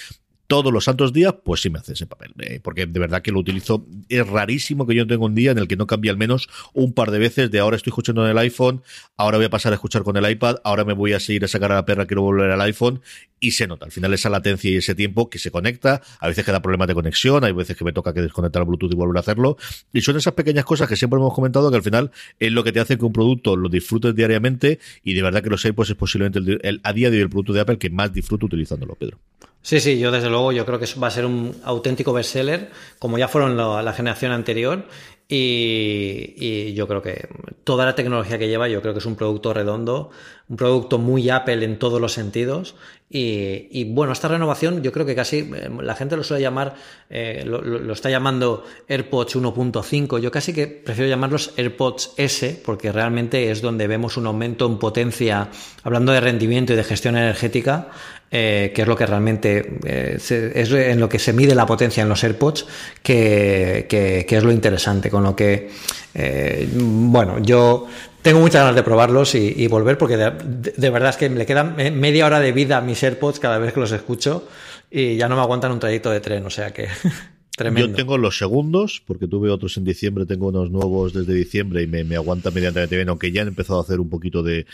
todos 0.48 0.72
los 0.72 0.84
santos 0.84 1.12
días, 1.12 1.34
pues 1.44 1.60
sí 1.60 1.68
me 1.68 1.78
hace 1.78 1.92
ese 1.92 2.06
papel. 2.06 2.32
Eh, 2.38 2.58
porque 2.60 2.86
de 2.86 2.98
verdad 2.98 3.22
que 3.22 3.30
lo 3.30 3.38
utilizo. 3.38 3.86
Es 4.08 4.26
rarísimo 4.26 4.86
que 4.86 4.94
yo 4.94 5.06
tenga 5.06 5.24
un 5.24 5.34
día 5.34 5.52
en 5.52 5.58
el 5.58 5.68
que 5.68 5.76
no 5.76 5.86
cambie 5.86 6.10
al 6.10 6.16
menos 6.16 6.48
un 6.72 6.94
par 6.94 7.10
de 7.10 7.18
veces 7.18 7.50
de 7.50 7.60
ahora 7.60 7.76
estoy 7.76 7.90
escuchando 7.90 8.24
en 8.24 8.30
el 8.30 8.38
iPhone, 8.38 8.82
ahora 9.16 9.36
voy 9.36 9.46
a 9.46 9.50
pasar 9.50 9.72
a 9.72 9.76
escuchar 9.76 10.02
con 10.02 10.16
el 10.16 10.28
iPad, 10.28 10.56
ahora 10.64 10.84
me 10.84 10.94
voy 10.94 11.12
a 11.12 11.20
seguir 11.20 11.44
a 11.44 11.48
sacar 11.48 11.70
a 11.70 11.76
la 11.76 11.84
perra, 11.84 12.06
quiero 12.06 12.22
volver 12.22 12.50
al 12.50 12.60
iPhone 12.62 13.02
y 13.40 13.52
se 13.52 13.66
nota. 13.66 13.86
Al 13.86 13.92
final 13.92 14.12
esa 14.14 14.30
latencia 14.30 14.70
y 14.70 14.76
ese 14.76 14.94
tiempo 14.94 15.30
que 15.30 15.38
se 15.38 15.50
conecta, 15.50 16.02
a 16.20 16.28
veces 16.28 16.44
que 16.44 16.52
da 16.52 16.60
problemas 16.60 16.88
de 16.88 16.94
conexión, 16.94 17.44
hay 17.44 17.52
veces 17.52 17.76
que 17.76 17.84
me 17.84 17.92
toca 17.92 18.12
que 18.12 18.22
desconectar 18.22 18.62
el 18.62 18.68
Bluetooth 18.68 18.92
y 18.92 18.96
volver 18.96 19.16
a 19.16 19.20
hacerlo. 19.20 19.56
Y 19.92 20.00
son 20.00 20.16
esas 20.16 20.34
pequeñas 20.34 20.64
cosas 20.64 20.88
que 20.88 20.96
siempre 20.96 21.18
hemos 21.18 21.34
comentado 21.34 21.70
que 21.70 21.76
al 21.76 21.82
final 21.82 22.10
es 22.38 22.52
lo 22.52 22.64
que 22.64 22.72
te 22.72 22.80
hace 22.80 22.98
que 22.98 23.04
un 23.04 23.12
producto 23.12 23.56
lo 23.56 23.68
disfrutes 23.68 24.14
diariamente 24.14 24.78
y 25.02 25.14
de 25.14 25.22
verdad 25.22 25.42
que 25.42 25.50
los 25.50 25.64
iPods 25.64 25.90
es 25.90 25.96
posiblemente 25.96 26.38
el, 26.38 26.80
a 26.82 26.92
día 26.92 27.10
de 27.10 27.18
hoy 27.18 27.22
el 27.22 27.30
producto 27.30 27.52
de 27.52 27.60
Apple 27.60 27.78
que 27.78 27.90
más 27.90 28.12
disfruto 28.12 28.46
utilizándolo, 28.46 28.94
Pedro. 28.94 29.18
Sí, 29.60 29.80
sí, 29.80 29.98
yo 29.98 30.10
desde 30.10 30.30
luego 30.30 30.52
yo 30.52 30.64
creo 30.64 30.78
que 30.78 30.86
va 31.02 31.08
a 31.08 31.10
ser 31.10 31.26
un 31.26 31.54
auténtico 31.64 32.12
bestseller, 32.12 32.70
como 32.98 33.18
ya 33.18 33.28
fueron 33.28 33.56
la 33.56 33.92
generación 33.92 34.32
anterior, 34.32 34.86
y, 35.30 36.72
yo 36.72 36.88
creo 36.88 37.02
que 37.02 37.28
toda 37.64 37.84
la 37.84 37.94
tecnología 37.94 38.38
que 38.38 38.48
lleva, 38.48 38.66
yo 38.66 38.80
creo 38.80 38.94
que 38.94 39.00
es 39.00 39.06
un 39.06 39.14
producto 39.14 39.52
redondo, 39.52 40.10
un 40.48 40.56
producto 40.56 40.98
muy 40.98 41.28
Apple 41.28 41.62
en 41.62 41.78
todos 41.78 42.00
los 42.00 42.14
sentidos. 42.14 42.76
Y, 43.10 43.84
bueno, 43.92 44.12
esta 44.12 44.28
renovación 44.28 44.82
yo 44.82 44.90
creo 44.90 45.04
que 45.04 45.14
casi 45.14 45.38
eh, 45.38 45.70
la 45.82 45.94
gente 45.94 46.16
lo 46.16 46.24
suele 46.24 46.42
llamar, 46.42 46.74
eh, 47.10 47.42
lo, 47.44 47.92
está 47.92 48.08
llamando 48.08 48.64
AirPods 48.88 49.36
1.5. 49.36 50.18
Yo 50.18 50.30
casi 50.30 50.54
que 50.54 50.66
prefiero 50.66 51.10
llamarlos 51.10 51.52
AirPods 51.58 52.14
S 52.16 52.62
porque 52.64 52.90
realmente 52.90 53.50
es 53.50 53.60
donde 53.60 53.86
vemos 53.86 54.16
un 54.16 54.26
aumento 54.26 54.66
en 54.66 54.78
potencia, 54.78 55.50
hablando 55.82 56.12
de 56.12 56.20
rendimiento 56.20 56.72
y 56.72 56.76
de 56.76 56.84
gestión 56.84 57.16
energética, 57.16 57.88
eh, 58.30 58.72
que 58.74 58.82
es 58.82 58.88
lo 58.88 58.94
que 58.94 59.06
realmente 59.06 59.78
eh, 59.84 60.18
es 60.18 60.70
en 60.72 61.00
lo 61.00 61.08
que 61.08 61.18
se 61.18 61.32
mide 61.32 61.54
la 61.54 61.64
potencia 61.64 62.02
en 62.02 62.10
los 62.10 62.22
AirPods, 62.22 62.66
que, 63.02 63.86
que, 63.88 64.36
es 64.36 64.44
lo 64.44 64.52
interesante. 64.52 65.08
Con 65.08 65.22
lo 65.22 65.34
que, 65.34 65.70
eh, 66.14 66.68
bueno, 66.74 67.38
yo 67.38 67.86
tengo 68.20 68.40
muchas 68.40 68.60
ganas 68.60 68.76
de 68.76 68.82
probarlos 68.82 69.34
y, 69.34 69.66
volver, 69.68 69.96
porque 69.96 70.16
de, 70.16 70.90
verdad 70.90 71.10
es 71.10 71.16
que 71.16 71.30
le 71.30 71.46
quedan 71.46 71.76
media 71.98 72.26
hora 72.26 72.40
de 72.40 72.52
vida 72.52 72.76
a 72.76 72.80
mis 72.82 73.02
AirPods 73.02 73.40
cada 73.40 73.58
vez 73.58 73.72
que 73.72 73.80
los 73.80 73.92
escucho 73.92 74.46
y 74.90 75.16
ya 75.16 75.28
no 75.28 75.36
me 75.36 75.40
aguantan 75.40 75.72
un 75.72 75.80
trayecto 75.80 76.10
de 76.10 76.20
tren, 76.20 76.44
o 76.44 76.50
sea 76.50 76.72
que. 76.72 76.88
Yo 77.76 77.92
tengo 77.92 78.18
los 78.18 78.38
segundos, 78.38 79.02
porque 79.06 79.26
tuve 79.26 79.50
otros 79.50 79.76
en 79.76 79.84
diciembre, 79.84 80.26
tengo 80.26 80.48
unos 80.48 80.70
nuevos 80.70 81.12
desde 81.12 81.34
diciembre 81.34 81.82
y 81.82 81.86
me, 81.86 82.04
me 82.04 82.16
aguanta 82.16 82.50
medianamente 82.50 82.96
bien, 82.96 83.08
aunque 83.08 83.32
ya 83.32 83.42
han 83.42 83.48
empezado 83.48 83.78
a 83.80 83.82
hacer 83.82 84.00
un 84.00 84.08
poquito 84.08 84.42
de, 84.42 84.66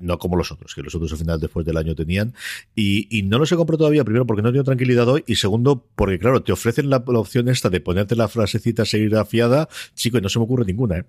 no 0.00 0.18
como 0.18 0.36
los 0.36 0.50
otros, 0.52 0.74
que 0.74 0.82
los 0.82 0.94
otros 0.94 1.12
al 1.12 1.18
final 1.18 1.40
después 1.40 1.64
del 1.64 1.76
año 1.76 1.94
tenían. 1.94 2.34
Y, 2.74 3.06
y 3.16 3.22
no 3.22 3.38
los 3.38 3.50
he 3.52 3.56
comprado 3.56 3.78
todavía, 3.78 4.04
primero 4.04 4.26
porque 4.26 4.42
no 4.42 4.50
tengo 4.50 4.64
tranquilidad 4.64 5.08
hoy, 5.08 5.24
y 5.26 5.36
segundo 5.36 5.84
porque 5.94 6.18
claro, 6.18 6.42
te 6.42 6.52
ofrecen 6.52 6.90
la, 6.90 6.96
opción 6.96 7.48
esta 7.48 7.70
de 7.70 7.80
ponerte 7.80 8.16
la 8.16 8.28
frasecita 8.28 8.84
seguir 8.84 9.14
afiada, 9.16 9.68
chico, 9.94 10.18
y 10.18 10.20
no 10.20 10.28
se 10.28 10.38
me 10.38 10.44
ocurre 10.44 10.64
ninguna, 10.64 10.98
¿eh? 10.98 11.04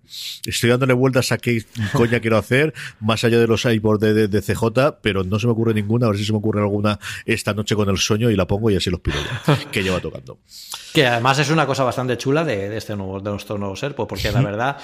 Estoy 0.46 0.70
dándole 0.70 0.94
vueltas 0.94 1.32
a 1.32 1.38
qué 1.38 1.64
coña 1.94 2.20
quiero 2.20 2.38
hacer, 2.38 2.74
más 3.00 3.24
allá 3.24 3.40
de 3.40 3.48
los 3.48 3.66
iPods 3.66 4.00
de, 4.00 4.28
de, 4.28 4.42
CJ, 4.42 5.00
pero 5.02 5.24
no 5.24 5.40
se 5.40 5.48
me 5.48 5.54
ocurre 5.54 5.74
ninguna, 5.74 6.08
a 6.08 6.10
ver 6.10 6.20
si 6.20 6.26
se 6.26 6.32
me 6.32 6.38
ocurre 6.38 6.62
alguna 6.62 7.00
esta 7.26 7.54
noche 7.54 7.76
con 7.76 7.90
el 7.90 7.98
sueño 7.98 8.30
y 8.30 8.36
la 8.36 8.48
pongo 8.48 8.70
y 8.70 8.76
así 8.76 8.90
los 8.90 9.00
pido 9.00 9.18
ya, 9.18 9.60
que 9.72 9.84
lleva 9.84 10.00
tocando. 10.00 10.40
Que 10.94 11.06
además 11.16 11.40
es 11.40 11.50
una 11.50 11.66
cosa 11.66 11.84
bastante 11.84 12.18
chula 12.18 12.44
de, 12.44 12.76
este 12.76 12.96
nuevo, 12.96 13.20
de 13.20 13.32
nuestro 13.32 13.58
nuevo 13.58 13.76
Serpo, 13.76 14.08
porque 14.08 14.32
la 14.32 14.42
verdad, 14.42 14.78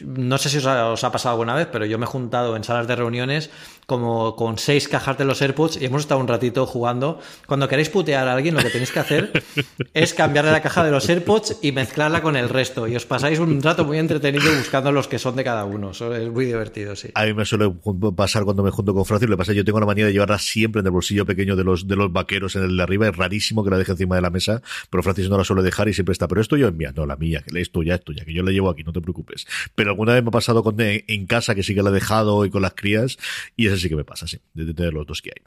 no 0.00 0.38
sé 0.38 0.48
si 0.50 0.58
os 0.58 1.04
ha, 1.04 1.12
pasado 1.12 1.32
alguna 1.32 1.54
vez, 1.54 1.68
pero 1.72 1.86
yo 1.86 1.98
me 1.98 2.04
he 2.04 2.08
juntado 2.08 2.56
en 2.56 2.64
salas 2.64 2.86
de 2.86 2.94
reuniones 2.94 3.50
como 3.86 4.36
con 4.36 4.58
seis 4.58 4.86
cajas 4.86 5.16
de 5.16 5.24
los 5.24 5.40
AirPods 5.40 5.80
y 5.80 5.86
hemos 5.86 6.02
estado 6.02 6.20
un 6.20 6.28
ratito 6.28 6.66
jugando. 6.66 7.20
Cuando 7.46 7.68
queréis 7.68 7.88
putear 7.88 8.28
a 8.28 8.34
alguien, 8.34 8.54
lo 8.54 8.60
que 8.60 8.68
tenéis 8.68 8.92
que 8.92 8.98
hacer 8.98 9.42
es 9.94 10.12
cambiarle 10.12 10.52
la 10.52 10.60
caja 10.60 10.84
de 10.84 10.90
los 10.90 11.08
AirPods 11.08 11.60
y 11.62 11.72
mezclarla 11.72 12.20
con 12.20 12.36
el 12.36 12.50
resto. 12.50 12.86
Y 12.86 12.94
os 12.96 13.06
pasáis 13.06 13.38
un 13.38 13.62
rato 13.62 13.86
muy 13.86 13.96
entretenido 13.96 14.54
buscando 14.54 14.92
los 14.92 15.08
que 15.08 15.18
son 15.18 15.36
de 15.36 15.44
cada 15.44 15.64
uno. 15.64 15.92
Eso 15.92 16.14
es 16.14 16.30
muy 16.30 16.44
divertido, 16.44 16.94
sí. 16.96 17.08
A 17.14 17.24
mí 17.24 17.32
me 17.32 17.46
suele 17.46 17.72
pasar 18.14 18.44
cuando 18.44 18.62
me 18.62 18.70
junto 18.70 18.92
con 18.92 19.06
Francis, 19.06 19.30
le 19.30 19.38
pasa, 19.38 19.54
yo 19.54 19.64
tengo 19.64 19.80
la 19.80 19.86
manía 19.86 20.04
de 20.04 20.12
llevarla 20.12 20.38
siempre 20.38 20.80
en 20.80 20.86
el 20.86 20.92
bolsillo 20.92 21.24
pequeño 21.24 21.56
de 21.56 21.64
los, 21.64 21.88
de 21.88 21.96
los 21.96 22.12
vaqueros 22.12 22.56
en 22.56 22.64
el 22.64 22.76
de 22.76 22.82
arriba. 22.82 23.08
Es 23.08 23.16
rarísimo 23.16 23.64
que 23.64 23.70
la 23.70 23.78
deje 23.78 23.92
encima 23.92 24.16
de 24.16 24.20
la 24.20 24.28
mesa, 24.28 24.60
pero 24.90 25.02
Francis 25.02 25.30
no 25.30 25.38
la 25.38 25.44
suele 25.44 25.62
dejar 25.62 25.77
y 25.86 25.92
siempre 25.92 26.12
está 26.12 26.26
pero 26.26 26.40
esto 26.40 26.56
yo 26.56 26.66
envía, 26.68 26.92
no, 26.92 27.06
la 27.06 27.16
mía, 27.16 27.42
que 27.46 27.60
es 27.60 27.70
tuya, 27.70 27.96
es 27.96 28.02
tuya, 28.02 28.24
que 28.24 28.32
yo 28.32 28.42
la 28.42 28.50
llevo 28.50 28.70
aquí, 28.70 28.82
no 28.82 28.92
te 28.92 29.00
preocupes. 29.00 29.46
Pero 29.74 29.90
alguna 29.90 30.14
vez 30.14 30.22
me 30.22 30.28
ha 30.28 30.32
pasado 30.32 30.62
con, 30.62 30.76
en 30.78 31.26
casa 31.26 31.54
que 31.54 31.62
sí 31.62 31.74
que 31.74 31.82
la 31.82 31.90
he 31.90 31.92
dejado 31.92 32.44
y 32.44 32.50
con 32.50 32.62
las 32.62 32.74
crías, 32.74 33.18
y 33.56 33.66
eso 33.66 33.76
sí 33.76 33.88
que 33.88 33.96
me 33.96 34.04
pasa, 34.04 34.26
sí, 34.26 34.38
de 34.54 34.72
tener 34.74 34.92
los 34.92 35.06
dos 35.06 35.22
que 35.22 35.30
hay. 35.30 35.42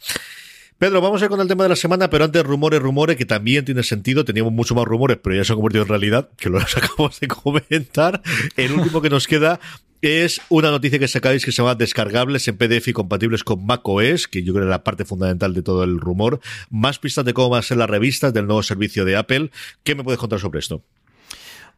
Pedro, 0.82 0.99
vamos 0.99 1.21
a 1.21 1.25
ir 1.25 1.29
con 1.29 1.39
el 1.39 1.47
tema 1.47 1.61
de 1.61 1.69
la 1.69 1.75
semana, 1.75 2.09
pero 2.09 2.25
antes 2.25 2.43
rumores, 2.43 2.82
rumores, 2.82 3.15
que 3.15 3.27
también 3.27 3.63
tiene 3.63 3.84
sentido. 3.84 4.25
Teníamos 4.25 4.51
mucho 4.51 4.73
más 4.73 4.86
rumores, 4.86 5.19
pero 5.21 5.36
ya 5.36 5.43
se 5.43 5.53
han 5.53 5.57
convertido 5.57 5.84
en 5.84 5.89
realidad, 5.89 6.29
que 6.38 6.49
lo 6.49 6.57
acabamos 6.75 7.19
de 7.19 7.27
comentar. 7.27 8.19
El 8.57 8.71
último 8.71 8.99
que 8.99 9.11
nos 9.11 9.27
queda 9.27 9.59
es 10.01 10.41
una 10.49 10.71
noticia 10.71 10.97
que 10.97 11.07
sacáis 11.07 11.45
que 11.45 11.51
se 11.51 11.57
llama 11.57 11.75
descargables 11.75 12.47
en 12.47 12.57
PDF 12.57 12.88
y 12.88 12.93
compatibles 12.93 13.43
con 13.43 13.63
macOS, 13.63 14.27
que 14.27 14.41
yo 14.41 14.53
creo 14.53 14.63
que 14.63 14.69
es 14.69 14.71
la 14.71 14.84
parte 14.84 15.05
fundamental 15.05 15.53
de 15.53 15.61
todo 15.61 15.84
el 15.84 15.99
rumor. 15.99 16.39
Más 16.71 16.97
pistas 16.97 17.25
de 17.25 17.36
cómo 17.36 17.51
va 17.51 17.59
a 17.59 17.61
ser 17.61 17.77
las 17.77 17.88
revistas 17.88 18.34
del 18.34 18.47
nuevo 18.47 18.63
servicio 18.63 19.05
de 19.05 19.17
Apple. 19.17 19.51
¿Qué 19.84 19.93
me 19.93 20.03
puedes 20.03 20.19
contar 20.19 20.39
sobre 20.39 20.61
esto? 20.61 20.84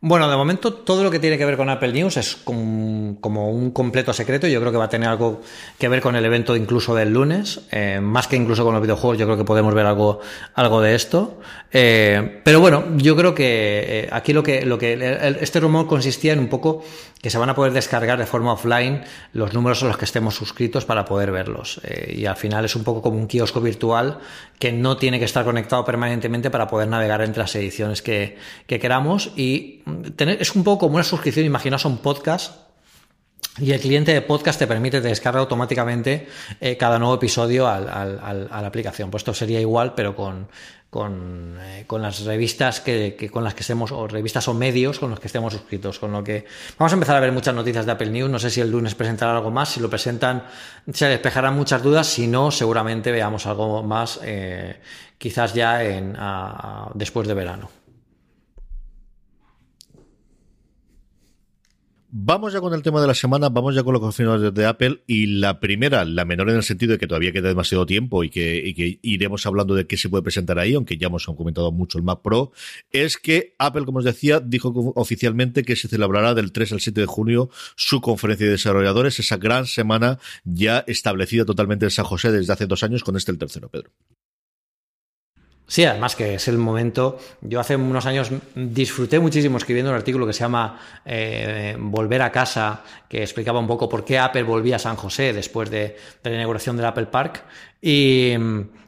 Bueno, 0.06 0.30
de 0.30 0.36
momento 0.36 0.74
todo 0.74 1.01
lo 1.01 1.10
que 1.10 1.18
tiene 1.18 1.38
que 1.38 1.45
ver 1.45 1.56
con 1.56 1.70
Apple 1.70 1.93
News 1.93 2.18
es 2.18 2.36
como 2.36 3.49
un 3.49 3.72
completo 3.72 4.12
secreto. 4.12 4.47
Yo 4.47 4.60
creo 4.60 4.70
que 4.70 4.78
va 4.78 4.84
a 4.84 4.89
tener 4.89 5.08
algo 5.08 5.39
que 5.80 5.88
ver 5.88 6.01
con 6.01 6.18
el 6.18 6.26
evento 6.26 6.58
incluso 6.58 6.93
del 6.93 7.14
lunes, 7.14 7.62
eh, 7.72 8.01
más 8.01 8.28
que 8.28 8.36
incluso 8.36 8.66
con 8.66 8.74
los 8.74 8.82
videojuegos. 8.82 9.18
Yo 9.18 9.26
creo 9.26 9.38
que 9.38 9.45
podemos 9.45 9.74
ver 9.74 9.86
algo, 9.86 10.20
algo 10.56 10.82
de 10.82 10.95
esto. 10.95 11.39
Eh, 11.72 12.41
pero 12.43 12.60
bueno, 12.60 12.84
yo 12.97 13.16
creo 13.16 13.34
que 13.34 14.10
aquí 14.12 14.34
lo 14.34 14.43
que, 14.43 14.66
lo 14.66 14.78
que 14.78 15.38
este 15.39 15.62
rumor 15.62 15.88
consistía 15.88 16.34
en 16.34 16.39
un 16.39 16.49
poco 16.49 16.84
que 17.22 17.30
se 17.30 17.38
van 17.38 17.49
a 17.49 17.56
poder 17.56 17.72
descargar 17.72 18.20
de 18.20 18.26
forma 18.26 18.51
offline 18.51 19.06
los 19.32 19.54
números 19.54 19.82
a 19.84 19.88
los 19.88 19.97
que 19.97 20.04
estemos 20.04 20.36
suscritos 20.36 20.84
para 20.84 21.06
poder 21.06 21.32
verlos. 21.32 21.80
y 22.10 22.26
al 22.26 22.36
final 22.36 22.66
es 22.66 22.76
un 22.76 22.84
poco 22.84 23.01
como 23.01 23.18
un 23.18 23.28
kiosco 23.28 23.62
virtual 23.62 24.20
que 24.60 24.72
no 24.72 24.95
tiene 24.95 25.20
que 25.20 25.26
estar 25.26 25.43
conectado 25.43 25.84
permanentemente 25.84 26.49
para 26.49 26.68
poder 26.68 26.88
navegar 26.88 27.22
entre 27.22 27.41
las 27.41 27.54
ediciones 27.56 28.01
que, 28.01 28.38
queramos 28.66 29.32
y 29.36 29.82
tener, 30.16 30.41
es 30.41 30.56
un 30.56 30.64
poco 30.64 30.88
como 30.88 30.96
una 30.96 31.04
suscripción, 31.04 31.46
imaginaos 31.46 31.86
un 31.86 31.98
podcast 31.98 32.64
y 33.60 33.72
el 33.72 33.80
cliente 33.80 34.12
de 34.12 34.22
podcast 34.24 34.58
te 34.58 34.66
permite 34.66 35.00
descargar 35.00 35.41
automáticamente 35.41 36.28
eh, 36.60 36.76
cada 36.76 36.98
nuevo 36.98 37.16
episodio 37.16 37.68
a 37.68 37.80
la 37.80 38.68
aplicación. 38.68 39.12
Pues 39.12 39.22
esto 39.22 39.34
sería 39.36 39.62
igual, 39.62 39.94
pero 39.94 40.16
con, 40.16 40.48
eh, 41.62 41.86
las 41.88 42.22
revistas 42.26 42.80
que, 42.80 43.30
con 43.32 43.44
las 43.44 43.54
que 43.54 43.62
estemos, 43.62 43.91
o 43.91 44.08
revistas 44.08 44.48
o 44.48 44.56
medios 44.56 44.98
con 44.98 45.12
los 45.12 45.20
que 45.20 45.28
estemos 45.28 45.54
suscritos. 45.54 46.00
Con 46.00 46.14
lo 46.14 46.24
que 46.24 46.46
vamos 46.80 46.94
a 46.94 46.96
empezar 46.96 47.16
a 47.16 47.20
ver 47.20 47.32
muchas 47.32 47.54
noticias 47.54 47.86
de 47.86 47.91
Apple 47.91 48.10
News. 48.10 48.32
No 48.32 48.39
sé 48.39 48.50
si 48.50 48.60
el 48.60 48.72
lunes 48.72 48.96
presentará 48.96 49.38
algo 49.38 49.52
más. 49.52 49.70
Si 49.70 49.80
lo 49.80 49.88
presentan, 49.88 50.46
se 50.91 51.06
despejarán 51.06 51.56
muchas 51.56 51.84
dudas. 51.84 52.08
Si 52.08 52.26
no, 52.26 52.50
seguramente 52.50 53.12
veamos 53.12 53.46
algo 53.46 53.84
más, 53.84 54.20
eh, 54.24 54.80
quizás 55.20 55.54
ya 55.54 55.84
en, 55.84 56.18
después 56.96 57.28
de 57.28 57.36
verano. 57.36 57.83
Vamos 62.16 62.53
ya 62.53 62.61
con 62.61 62.76
el 62.76 62.84
tema 62.84 63.01
de 63.01 63.07
la 63.07 63.16
semana, 63.16 63.49
vamos 63.49 63.74
ya 63.74 63.82
con 63.82 63.91
los 63.91 63.99
confirmados 63.99 64.53
de 64.53 64.66
Apple 64.68 65.01
y 65.07 65.26
la 65.26 65.59
primera, 65.59 66.05
la 66.05 66.26
menor 66.26 66.51
en 66.51 66.57
el 66.57 66.61
sentido 66.61 66.91
de 66.91 66.99
que 66.99 67.07
todavía 67.07 67.32
queda 67.32 67.47
demasiado 67.47 67.88
tiempo 67.88 68.24
y 68.24 68.30
que, 68.30 68.99
iremos 69.01 69.47
hablando 69.47 69.74
de 69.74 69.88
qué 69.88 69.97
se 69.97 70.09
puede 70.09 70.22
presentar 70.22 70.59
ahí, 70.59 70.76
aunque 70.76 70.99
ya 70.99 71.07
hemos 71.07 71.26
comentado 71.26 71.72
mucho 71.72 71.97
el 71.97 72.03
Mac 72.03 72.22
Pro, 72.22 72.51
es 72.91 73.18
que 73.18 73.55
Apple, 73.57 73.86
como 73.86 73.97
os 73.97 74.05
decía, 74.05 74.39
dijo 74.39 74.93
oficialmente 74.95 75.64
que 75.64 75.76
se 75.76 75.88
celebrará 75.88 76.36
del 76.36 76.51
3 76.51 76.74
al 76.74 76.82
7 76.82 77.01
de 77.01 77.07
junio 77.07 77.49
su 77.76 77.99
conferencia 77.99 78.45
de 78.45 78.51
desarrolladores, 78.51 79.18
esa 79.18 79.38
gran 79.38 79.66
semana 79.66 80.20
ya 80.43 80.84
establecida 80.86 81.45
totalmente 81.45 81.86
en 81.86 81.91
San 81.91 82.05
José 82.05 82.32
desde 82.32 82.53
hace 82.53 82.68
dos 82.68 82.84
años 82.84 83.03
con 83.03 83.18
este 83.18 83.32
el 83.32 83.39
tercero, 83.39 83.70
Pedro. 83.70 83.89
Sí, 85.66 85.86
además 85.86 86.16
que 86.16 86.36
es 86.36 86.47
el 86.47 86.57
momento. 86.57 87.18
Yo 87.41 87.59
hace 87.59 87.76
unos 87.76 88.05
años 88.05 88.30
disfruté 88.53 89.20
muchísimo 89.20 89.57
escribiendo 89.57 89.91
un 89.91 89.97
artículo 89.97 90.28
que 90.28 90.34
se 90.34 90.41
llama 90.41 90.80
eh, 91.05 91.76
Volver 91.80 92.22
a 92.22 92.32
casa, 92.32 92.82
que 93.07 93.22
explicaba 93.22 93.59
un 93.59 93.68
poco 93.68 93.88
por 93.88 94.03
qué 94.03 94.20
Apple 94.20 94.43
volvía 94.43 94.76
a 94.76 94.80
San 94.80 94.97
José 94.97 95.34
después 95.34 95.70
de, 95.70 95.95
la 96.24 96.32
inauguración 96.32 96.76
del 96.76 96.86
Apple 96.86 97.07
Park. 97.07 97.43
Y, 97.82 98.34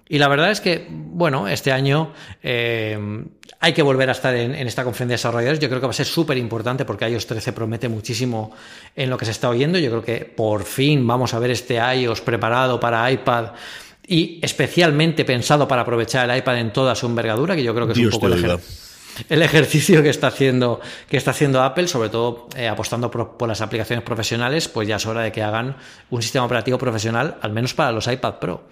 la 0.10 0.28
verdad 0.28 0.52
es 0.52 0.62
que, 0.62 0.86
bueno, 0.90 1.48
este 1.48 1.72
año 1.72 2.14
eh, 2.44 3.26
hay 3.60 3.74
que 3.74 3.82
volver 3.82 4.10
a 4.10 4.12
estar 4.12 4.36
en, 4.36 4.54
esta 4.54 4.84
conferencia 4.84 5.14
de 5.14 5.18
desarrolladores. 5.18 5.60
Yo 5.60 5.70
creo 5.70 5.82
que 5.82 5.88
va 5.88 5.92
a 5.92 5.94
ser 5.94 6.06
súper 6.06 6.38
importante 6.38 6.86
porque 6.86 7.10
iOS 7.10 7.26
13 7.26 7.54
promete 7.54 7.90
muchísimo 7.90 8.52
en 8.96 9.10
lo 9.10 9.18
que 9.18 9.26
se 9.26 9.32
está 9.32 9.50
oyendo. 9.50 9.80
Yo 9.80 9.90
creo 9.90 10.04
que 10.04 10.26
por 10.26 10.66
fin 10.66 11.08
vamos 11.08 11.34
a 11.34 11.40
ver 11.40 11.50
este 11.50 11.78
iOS 11.78 12.22
preparado 12.22 12.80
para 12.80 13.10
iPad 13.10 13.54
y 14.08 14.40
especialmente 14.42 15.26
pensado 15.26 15.68
para 15.68 15.82
aprovechar 15.82 16.30
el 16.30 16.38
iPad 16.38 16.60
en 16.60 16.74
toda 16.74 16.96
su 16.96 17.06
envergadura, 17.06 17.56
que 17.56 17.64
yo 17.64 17.74
creo 17.74 17.88
que 17.88 17.94
es 17.94 18.00
un 18.00 18.10
poco 18.10 18.28
el, 19.30 19.42
ejercicio 19.42 20.04
que 20.04 20.10
está 20.10 20.28
haciendo 20.28 20.82
que 21.08 21.18
está 21.18 21.32
haciendo 21.32 21.64
Apple, 21.64 21.88
sobre 21.88 22.10
todo 22.10 22.48
eh, 22.56 22.68
apostando 22.68 23.10
por, 23.10 23.48
las 23.48 23.62
aplicaciones 23.62 24.04
profesionales, 24.04 24.68
pues 24.68 24.88
ya 24.88 24.98
es 24.98 25.06
hora 25.06 25.22
de 25.22 25.32
que 25.32 25.42
hagan 25.42 25.78
un 26.10 26.22
sistema 26.22 26.46
operativo 26.46 26.78
profesional, 26.78 27.38
al 27.42 27.52
menos 27.52 27.74
para 27.74 27.92
los 27.92 28.08
iPad 28.08 28.36
Pro. 28.36 28.68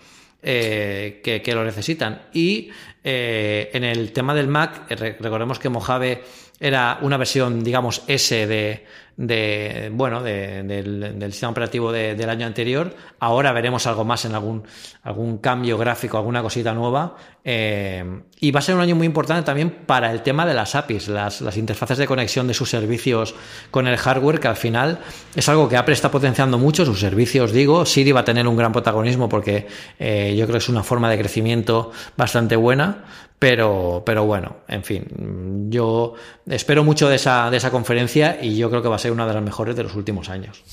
Eh, 0.46 1.22
que, 1.24 1.56
lo 1.56 1.64
necesitan. 1.64 2.24
Y 2.34 2.70
eh, 3.02 3.70
en 3.72 3.86
el 3.86 4.12
tema 4.12 4.36
del 4.36 4.50
Mac, 4.50 4.90
recordemos 4.90 5.58
que 5.58 5.70
Mojave 5.70 6.22
era 6.60 6.98
una 7.02 7.16
versión, 7.16 7.64
digamos, 7.64 8.04
S 8.08 8.46
de, 8.46 8.86
de 9.16 9.92
bueno 9.94 10.22
del, 10.24 11.32
sistema 11.32 11.52
operativo 11.52 11.92
del 11.92 12.30
año 12.30 12.46
anterior. 12.46 12.96
Ahora 13.20 13.52
veremos 13.52 13.86
algo 13.88 14.04
más 14.04 14.26
en 14.26 14.34
algún, 14.36 14.64
algún 15.04 15.38
cambio 15.38 15.78
gráfico, 15.78 16.18
alguna 16.18 16.42
cosita 16.42 16.74
nueva. 16.74 17.16
Eh, 17.46 18.22
y 18.40 18.52
va 18.52 18.60
a 18.60 18.62
ser 18.64 18.76
un 18.76 18.82
año 18.82 18.96
muy 18.96 19.06
importante 19.06 19.44
también 19.44 19.70
para 19.86 20.12
el 20.12 20.22
tema 20.22 20.46
de 20.46 20.54
las 20.54 20.76
APIs, 20.76 21.10
las, 21.10 21.42
las, 21.42 21.58
interfaces 21.58 21.98
de 21.98 22.08
conexión 22.08 22.48
de 22.48 22.54
sus 22.54 22.70
servicios 22.70 23.36
con 23.70 23.88
el 23.88 23.98
hardware, 23.98 24.40
que 24.40 24.48
al 24.48 24.56
final 24.56 25.00
es 25.36 25.50
algo 25.50 25.68
que 25.68 25.76
Apple 25.76 25.94
está 25.94 26.10
potenciando 26.10 26.58
mucho. 26.58 26.86
Sus 26.86 27.00
servicios, 27.00 27.52
digo, 27.52 27.86
Siri 27.86 28.12
va 28.12 28.22
a 28.22 28.26
tener 28.26 28.48
un 28.48 28.56
gran 28.56 28.72
protagonismo 28.72 29.28
porque 29.28 29.68
eh, 30.00 30.34
yo 30.38 30.46
creo 30.46 30.54
que 30.54 30.64
es 30.64 30.70
una 30.70 30.84
forma 30.84 31.10
de 31.10 31.18
crecimiento 31.18 31.92
bastante 32.16 32.56
buena. 32.56 33.04
Pero, 33.44 34.04
pero 34.06 34.24
bueno, 34.24 34.60
en 34.70 34.86
fin, 34.86 35.68
yo 35.70 36.14
espero 36.48 36.86
mucho 36.86 37.10
de 37.10 37.18
esa, 37.18 37.52
de 37.52 37.58
esa 37.58 37.72
conferencia 37.72 38.38
y 38.42 38.56
yo 38.56 38.70
creo 38.70 38.82
que 38.82 38.88
va 38.88 38.96
a 38.96 39.00
ser 39.04 39.12
una 39.12 39.28
de 39.28 39.34
las 39.34 39.44
mejores 39.44 39.76
de 39.76 39.84
los 39.84 39.96
últimos 39.96 40.30
años. 40.30 40.64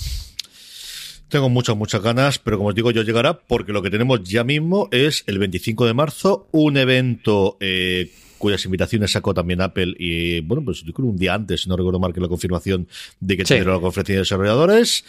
Tengo 1.29 1.49
muchas, 1.49 1.77
muchas 1.77 2.03
ganas, 2.03 2.39
pero 2.39 2.57
como 2.57 2.71
os 2.71 2.75
digo, 2.75 2.91
yo 2.91 3.03
llegará 3.03 3.39
porque 3.39 3.73
lo 3.73 3.83
que 3.83 3.91
tenemos 3.91 4.23
ya 4.25 4.43
mismo 4.43 4.89
es 4.91 5.23
el 5.27 5.39
25 5.39 5.87
de 5.87 5.95
marzo, 5.95 6.49
un 6.51 6.77
evento 6.77 7.57
eh, 7.61 8.11
cuyas 8.39 8.65
invitaciones 8.65 9.13
sacó 9.13 9.33
también 9.35 9.61
Apple 9.61 9.95
y, 9.99 10.41
bueno, 10.41 10.65
pues 10.65 10.83
yo 10.83 10.93
creo 10.93 11.09
un 11.09 11.17
día 11.17 11.35
antes, 11.35 11.63
si 11.63 11.69
no 11.69 11.77
recuerdo 11.77 12.01
mal 12.01 12.13
que 12.13 12.21
la 12.21 12.27
confirmación 12.27 12.89
de 13.21 13.37
que 13.37 13.45
tendrá 13.45 13.75
la 13.75 13.81
conferencia 13.81 14.15
de 14.17 14.21
desarrolladores. 14.23 15.05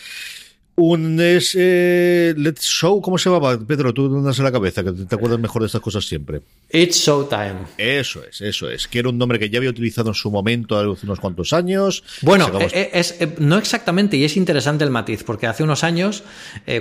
Un 0.75 1.19
es, 1.19 1.55
eh, 1.59 2.33
Let's 2.37 2.63
Show, 2.63 3.01
¿cómo 3.01 3.17
se 3.17 3.29
llamaba? 3.29 3.59
Pedro, 3.59 3.93
tú 3.93 4.05
andas 4.05 4.37
en 4.39 4.45
la 4.45 4.51
cabeza, 4.51 4.83
que 4.83 4.91
te 4.91 5.15
acuerdas 5.15 5.39
mejor 5.39 5.61
de 5.61 5.65
estas 5.65 5.81
cosas 5.81 6.05
siempre. 6.05 6.41
It's 6.71 6.97
Showtime. 6.97 7.65
Eso 7.77 8.23
es, 8.23 8.41
eso 8.41 8.69
es. 8.69 8.87
Que 8.87 8.99
era 8.99 9.09
un 9.09 9.17
nombre 9.17 9.37
que 9.37 9.49
ya 9.49 9.57
había 9.57 9.69
utilizado 9.69 10.09
en 10.09 10.15
su 10.15 10.31
momento 10.31 10.77
hace 10.77 11.05
unos 11.05 11.19
cuantos 11.19 11.51
años. 11.53 12.03
Bueno, 12.21 12.49
eh, 12.59 12.89
es, 12.93 13.17
eh, 13.19 13.35
no 13.39 13.57
exactamente, 13.57 14.15
y 14.15 14.23
es 14.23 14.37
interesante 14.37 14.83
el 14.83 14.91
matiz, 14.91 15.23
porque 15.23 15.45
hace 15.45 15.63
unos 15.63 15.83
años, 15.83 16.23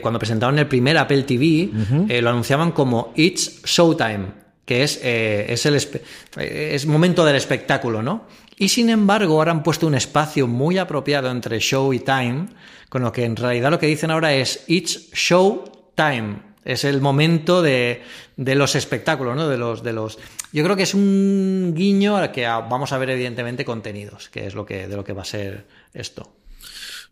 cuando 0.00 0.18
presentaron 0.18 0.58
el 0.58 0.68
primer 0.68 0.96
Apple 0.96 1.24
TV, 1.24 1.70
lo 2.22 2.30
anunciaban 2.30 2.72
como 2.72 3.12
It's 3.16 3.62
Showtime, 3.64 4.26
que 4.64 4.82
es, 4.82 5.00
es, 5.02 5.66
el, 5.66 5.80
es 6.36 6.86
momento 6.86 7.24
del 7.24 7.36
espectáculo, 7.36 8.02
¿no? 8.02 8.26
Y 8.56 8.68
sin 8.68 8.90
embargo, 8.90 9.34
ahora 9.34 9.52
han 9.52 9.62
puesto 9.62 9.86
un 9.86 9.94
espacio 9.94 10.46
muy 10.46 10.76
apropiado 10.76 11.30
entre 11.30 11.58
show 11.60 11.92
y 11.94 12.00
time 12.00 12.48
con 12.90 13.02
lo 13.02 13.10
que 13.10 13.24
en 13.24 13.36
realidad 13.36 13.70
lo 13.70 13.78
que 13.78 13.86
dicen 13.86 14.10
ahora 14.10 14.34
es 14.34 14.64
It's 14.66 15.10
Show 15.12 15.64
Time. 15.94 16.50
Es 16.62 16.84
el 16.84 17.00
momento 17.00 17.62
de, 17.62 18.02
de 18.36 18.54
los 18.54 18.74
espectáculos, 18.74 19.34
¿no? 19.34 19.48
De 19.48 19.56
los, 19.56 19.82
de 19.82 19.94
los. 19.94 20.18
Yo 20.52 20.62
creo 20.62 20.76
que 20.76 20.82
es 20.82 20.92
un 20.92 21.72
guiño 21.74 22.18
al 22.18 22.32
que 22.32 22.46
vamos 22.46 22.92
a 22.92 22.98
ver, 22.98 23.10
evidentemente, 23.10 23.64
contenidos, 23.64 24.28
que 24.28 24.46
es 24.46 24.54
lo 24.54 24.66
que, 24.66 24.86
de 24.86 24.96
lo 24.96 25.04
que 25.04 25.14
va 25.14 25.22
a 25.22 25.24
ser 25.24 25.66
esto. 25.94 26.30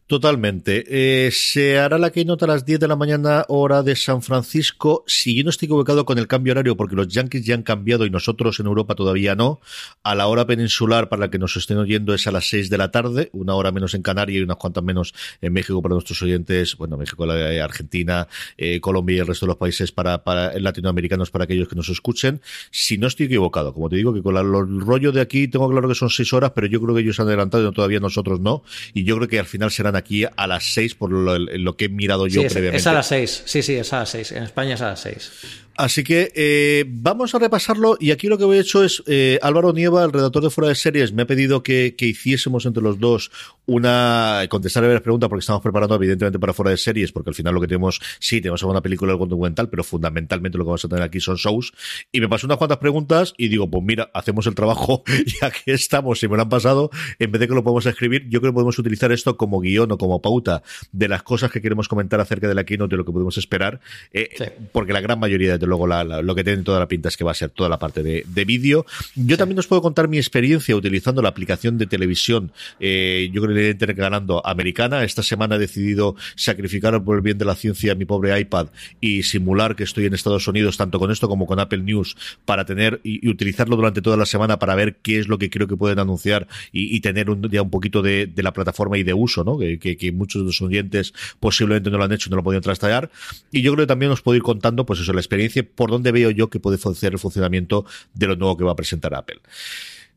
Totalmente. 0.08 0.84
Eh, 0.88 1.30
se 1.30 1.78
hará 1.78 1.98
la 1.98 2.08
keynote 2.08 2.46
a 2.46 2.48
las 2.48 2.64
10 2.64 2.80
de 2.80 2.88
la 2.88 2.96
mañana, 2.96 3.44
hora 3.48 3.82
de 3.82 3.94
San 3.94 4.22
Francisco. 4.22 5.04
Si 5.06 5.36
yo 5.36 5.44
no 5.44 5.50
estoy 5.50 5.66
equivocado 5.66 6.06
con 6.06 6.16
el 6.16 6.26
cambio 6.26 6.54
horario, 6.54 6.78
porque 6.78 6.96
los 6.96 7.08
Yankees 7.08 7.44
ya 7.44 7.54
han 7.54 7.62
cambiado 7.62 8.06
y 8.06 8.10
nosotros 8.10 8.58
en 8.58 8.64
Europa 8.64 8.94
todavía 8.94 9.34
no, 9.34 9.60
a 10.02 10.14
la 10.14 10.26
hora 10.28 10.46
peninsular 10.46 11.10
para 11.10 11.20
la 11.20 11.30
que 11.30 11.38
nos 11.38 11.54
estén 11.58 11.76
oyendo 11.76 12.14
es 12.14 12.26
a 12.26 12.30
las 12.30 12.48
6 12.48 12.70
de 12.70 12.78
la 12.78 12.90
tarde, 12.90 13.28
una 13.34 13.54
hora 13.54 13.70
menos 13.70 13.92
en 13.92 14.00
Canarias 14.00 14.40
y 14.40 14.42
unas 14.42 14.56
cuantas 14.56 14.82
menos 14.82 15.12
en 15.42 15.52
México 15.52 15.82
para 15.82 15.92
nuestros 15.92 16.22
oyentes, 16.22 16.78
bueno, 16.78 16.96
México, 16.96 17.24
Argentina, 17.24 18.28
eh, 18.56 18.80
Colombia 18.80 19.16
y 19.16 19.18
el 19.18 19.26
resto 19.26 19.44
de 19.44 19.48
los 19.48 19.58
países 19.58 19.92
para, 19.92 20.24
para 20.24 20.58
latinoamericanos 20.58 21.30
para 21.30 21.44
aquellos 21.44 21.68
que 21.68 21.76
nos 21.76 21.90
escuchen. 21.90 22.40
Si 22.70 22.96
no 22.96 23.08
estoy 23.08 23.26
equivocado, 23.26 23.74
como 23.74 23.90
te 23.90 23.96
digo, 23.96 24.14
que 24.14 24.22
con 24.22 24.38
el 24.38 24.80
rollo 24.80 25.12
de 25.12 25.20
aquí 25.20 25.48
tengo 25.48 25.68
claro 25.68 25.86
que 25.86 25.94
son 25.94 26.08
6 26.08 26.32
horas, 26.32 26.52
pero 26.54 26.66
yo 26.66 26.80
creo 26.80 26.94
que 26.94 27.02
ellos 27.02 27.20
han 27.20 27.26
adelantado 27.26 27.68
y 27.68 27.72
todavía 27.74 28.00
nosotros 28.00 28.40
no. 28.40 28.62
Y 28.94 29.04
yo 29.04 29.14
creo 29.16 29.28
que 29.28 29.38
al 29.38 29.44
final 29.44 29.70
serán 29.70 29.97
aquí 29.98 30.24
a 30.24 30.46
las 30.46 30.72
6 30.72 30.94
por 30.94 31.10
lo, 31.10 31.76
que 31.76 31.86
he 31.86 31.88
mirado 31.88 32.26
yo 32.26 32.42
previamente. 32.42 32.78
Es 32.78 32.86
a 32.86 32.92
las 32.92 33.08
6, 33.08 33.42
sí, 33.46 33.62
sí, 33.62 33.74
es 33.74 33.92
a 33.92 34.00
las 34.00 34.10
6. 34.10 34.32
En 34.32 34.42
España 34.44 34.74
es 34.74 34.80
a 34.80 34.88
las 34.88 35.00
6. 35.00 35.32
Así 35.78 36.02
que 36.02 36.32
eh, 36.34 36.84
vamos 36.88 37.36
a 37.36 37.38
repasarlo 37.38 37.96
y 38.00 38.10
aquí 38.10 38.26
lo 38.26 38.36
que 38.36 38.42
he 38.46 38.58
hecho 38.58 38.82
es, 38.82 39.00
eh, 39.06 39.38
Álvaro 39.42 39.72
Nieva, 39.72 40.02
el 40.02 40.12
redactor 40.12 40.42
de 40.42 40.50
Fuera 40.50 40.70
de 40.70 40.74
Series, 40.74 41.12
me 41.12 41.22
ha 41.22 41.26
pedido 41.26 41.62
que, 41.62 41.94
hiciésemos 41.96 42.66
entre 42.66 42.82
los 42.82 42.98
dos 42.98 43.30
una, 43.64 44.44
contestar 44.48 44.82
a 44.82 44.88
las 44.88 45.02
preguntas 45.02 45.28
porque 45.28 45.38
estamos 45.38 45.62
preparando 45.62 45.94
evidentemente 45.94 46.36
para 46.40 46.52
Fuera 46.52 46.72
de 46.72 46.78
Series, 46.78 47.12
porque 47.12 47.30
al 47.30 47.36
final 47.36 47.54
lo 47.54 47.60
que 47.60 47.68
tenemos, 47.68 48.00
sí, 48.18 48.40
tenemos 48.40 48.60
alguna 48.64 48.82
película, 48.82 49.12
algo 49.12 49.26
documental, 49.26 49.68
pero 49.68 49.84
fundamentalmente 49.84 50.58
lo 50.58 50.64
que 50.64 50.68
vamos 50.68 50.84
a 50.84 50.88
tener 50.88 51.04
aquí 51.04 51.20
son 51.20 51.36
shows. 51.36 51.72
Y 52.10 52.20
me 52.20 52.28
pasó 52.28 52.48
unas 52.48 52.58
cuantas 52.58 52.78
preguntas 52.78 53.34
y 53.36 53.46
digo, 53.46 53.70
pues 53.70 53.84
mira, 53.84 54.10
hacemos 54.14 54.48
el 54.48 54.56
trabajo 54.56 55.04
y 55.26 55.44
aquí 55.44 55.70
estamos, 55.70 56.18
si 56.18 56.26
me 56.26 56.34
lo 56.34 56.42
han 56.42 56.48
pasado, 56.48 56.90
en 57.20 57.30
vez 57.30 57.38
de 57.38 57.46
que 57.46 57.54
lo 57.54 57.62
podamos 57.62 57.86
escribir, 57.86 58.26
yo 58.28 58.40
creo 58.40 58.50
que 58.50 58.54
podemos 58.54 58.76
utilizar 58.80 59.12
esto 59.12 59.36
como 59.36 59.60
guion 59.60 59.87
como 59.96 60.20
pauta 60.20 60.62
de 60.92 61.08
las 61.08 61.22
cosas 61.22 61.50
que 61.50 61.62
queremos 61.62 61.88
comentar 61.88 62.20
acerca 62.20 62.48
de 62.48 62.54
la 62.54 62.64
keynote, 62.64 62.90
de 62.90 62.98
lo 62.98 63.04
que 63.04 63.12
podemos 63.12 63.38
esperar, 63.38 63.80
eh, 64.12 64.28
porque 64.72 64.92
la 64.92 65.00
gran 65.00 65.18
mayoría 65.18 65.56
de 65.56 65.66
luego 65.66 65.86
lo 65.86 66.34
que 66.34 66.44
tiene 66.44 66.62
toda 66.62 66.78
la 66.78 66.88
pinta 66.88 67.08
es 67.08 67.16
que 67.16 67.24
va 67.24 67.30
a 67.30 67.34
ser 67.34 67.50
toda 67.50 67.68
la 67.68 67.78
parte 67.78 68.02
de, 68.02 68.44
vídeo. 68.44 68.86
Yo 69.14 69.36
también 69.36 69.58
os 69.58 69.66
puedo 69.66 69.82
contar 69.82 70.08
mi 70.08 70.16
experiencia 70.16 70.74
utilizando 70.74 71.20
la 71.20 71.28
aplicación 71.28 71.76
de 71.76 71.86
televisión, 71.86 72.52
eh, 72.80 73.28
yo 73.32 73.42
creo 73.42 73.54
que 73.54 73.86
le 73.86 73.94
ganando 73.94 74.44
americana. 74.46 75.04
Esta 75.04 75.22
semana 75.22 75.56
he 75.56 75.58
decidido 75.58 76.16
sacrificar 76.34 77.02
por 77.02 77.16
el 77.16 77.22
bien 77.22 77.38
de 77.38 77.44
la 77.44 77.54
ciencia 77.54 77.94
mi 77.94 78.04
pobre 78.04 78.38
iPad 78.40 78.68
y 79.00 79.22
simular 79.22 79.76
que 79.76 79.84
estoy 79.84 80.06
en 80.06 80.14
Estados 80.14 80.48
Unidos, 80.48 80.76
tanto 80.76 80.98
con 80.98 81.10
esto 81.10 81.28
como 81.28 81.46
con 81.46 81.60
Apple 81.60 81.82
News, 81.82 82.16
para 82.44 82.64
tener 82.64 83.00
y, 83.02 83.28
utilizarlo 83.28 83.76
durante 83.76 84.02
toda 84.02 84.16
la 84.16 84.26
semana 84.26 84.58
para 84.58 84.74
ver 84.74 84.96
qué 85.02 85.18
es 85.18 85.28
lo 85.28 85.38
que 85.38 85.50
creo 85.50 85.66
que 85.66 85.76
pueden 85.76 85.98
anunciar 85.98 86.48
y, 86.72 87.00
tener 87.00 87.30
un, 87.30 87.48
ya 87.50 87.62
un 87.62 87.70
poquito 87.70 88.02
de, 88.02 88.30
la 88.36 88.52
plataforma 88.52 88.98
y 88.98 89.02
de 89.02 89.14
uso, 89.14 89.44
¿no? 89.44 89.58
Que, 89.58 89.77
que, 89.78 90.12
muchos 90.12 90.42
de 90.42 90.46
los 90.46 90.60
oyentes 90.62 91.12
posiblemente 91.40 91.90
no 91.90 91.98
lo 91.98 92.04
han 92.04 92.12
hecho 92.12 92.30
no 92.30 92.36
lo 92.36 92.40
han 92.40 92.44
podido 92.44 92.60
trastallar. 92.60 93.10
Y 93.50 93.62
yo 93.62 93.72
creo 93.72 93.84
que 93.84 93.88
también 93.88 94.12
os 94.12 94.22
puedo 94.22 94.36
ir 94.36 94.42
contando, 94.42 94.86
pues 94.86 95.00
eso, 95.00 95.12
la 95.12 95.20
experiencia, 95.20 95.66
por 95.74 95.90
dónde 95.90 96.12
veo 96.12 96.30
yo 96.30 96.50
que 96.50 96.60
puede 96.60 96.78
ser 96.78 97.12
el 97.12 97.18
funcionamiento 97.18 97.84
de 98.14 98.26
lo 98.26 98.36
nuevo 98.36 98.56
que 98.56 98.64
va 98.64 98.72
a 98.72 98.76
presentar 98.76 99.14
Apple. 99.14 99.40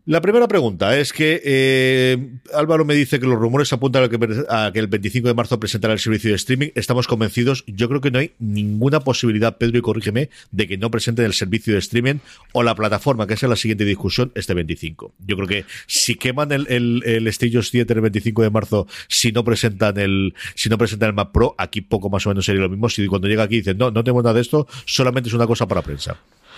La 0.07 0.19
primera 0.19 0.47
pregunta 0.47 0.97
es 0.97 1.13
que 1.13 1.39
eh, 1.45 2.17
Álvaro 2.55 2.85
me 2.85 2.95
dice 2.95 3.19
que 3.19 3.27
los 3.27 3.37
rumores 3.37 3.71
apuntan 3.71 4.03
a 4.49 4.71
que, 4.71 4.79
el 4.79 4.87
25 4.87 5.27
de 5.27 5.33
marzo 5.35 5.59
presentará 5.59 5.93
el 5.93 5.99
servicio 5.99 6.31
de 6.31 6.37
streaming. 6.37 6.69
Estamos 6.73 7.05
convencidos. 7.05 7.63
Yo 7.67 7.87
creo 7.87 8.01
que 8.01 8.09
no 8.09 8.17
hay 8.17 8.31
ninguna 8.39 9.01
posibilidad, 9.01 9.57
Pedro, 9.57 9.77
y 9.77 9.81
corrígeme, 9.81 10.31
de 10.51 10.67
que 10.67 10.79
no 10.79 10.89
presenten 10.89 11.25
el 11.25 11.33
servicio 11.33 11.73
de 11.73 11.79
streaming 11.79 12.15
o 12.51 12.63
la 12.63 12.73
plataforma, 12.73 13.27
que 13.27 13.35
es 13.35 13.43
la 13.43 13.55
siguiente 13.55 13.85
discusión, 13.85 14.31
este 14.33 14.55
25. 14.55 15.13
Yo 15.19 15.35
creo 15.35 15.47
que 15.47 15.65
si 15.85 16.15
queman 16.15 16.51
el, 16.51 16.65
el, 16.69 17.03
el 17.05 17.31
7 17.31 17.93
el 17.93 18.01
25 18.01 18.41
de 18.41 18.49
marzo, 18.49 18.87
si 19.07 19.31
no 19.31 19.43
presentan 19.43 19.99
el, 19.99 20.33
si 20.55 20.69
no 20.69 20.79
presentan 20.79 21.09
el 21.09 21.15
Mac 21.15 21.31
Pro, 21.31 21.53
aquí 21.59 21.81
poco 21.81 22.09
más 22.09 22.25
o 22.25 22.29
menos 22.29 22.43
sería 22.43 22.61
lo 22.63 22.69
mismo. 22.69 22.89
Si 22.89 23.05
cuando 23.05 23.27
llega 23.27 23.43
aquí 23.43 23.57
dicen, 23.57 23.77
no, 23.77 23.91
no 23.91 24.03
tenemos 24.03 24.23
nada 24.23 24.33
de 24.33 24.41
esto, 24.41 24.67
solamente 24.85 25.29
es 25.29 25.35
una 25.35 25.45
cosa 25.45 25.67
para 25.67 25.83
prensa. 25.83 26.17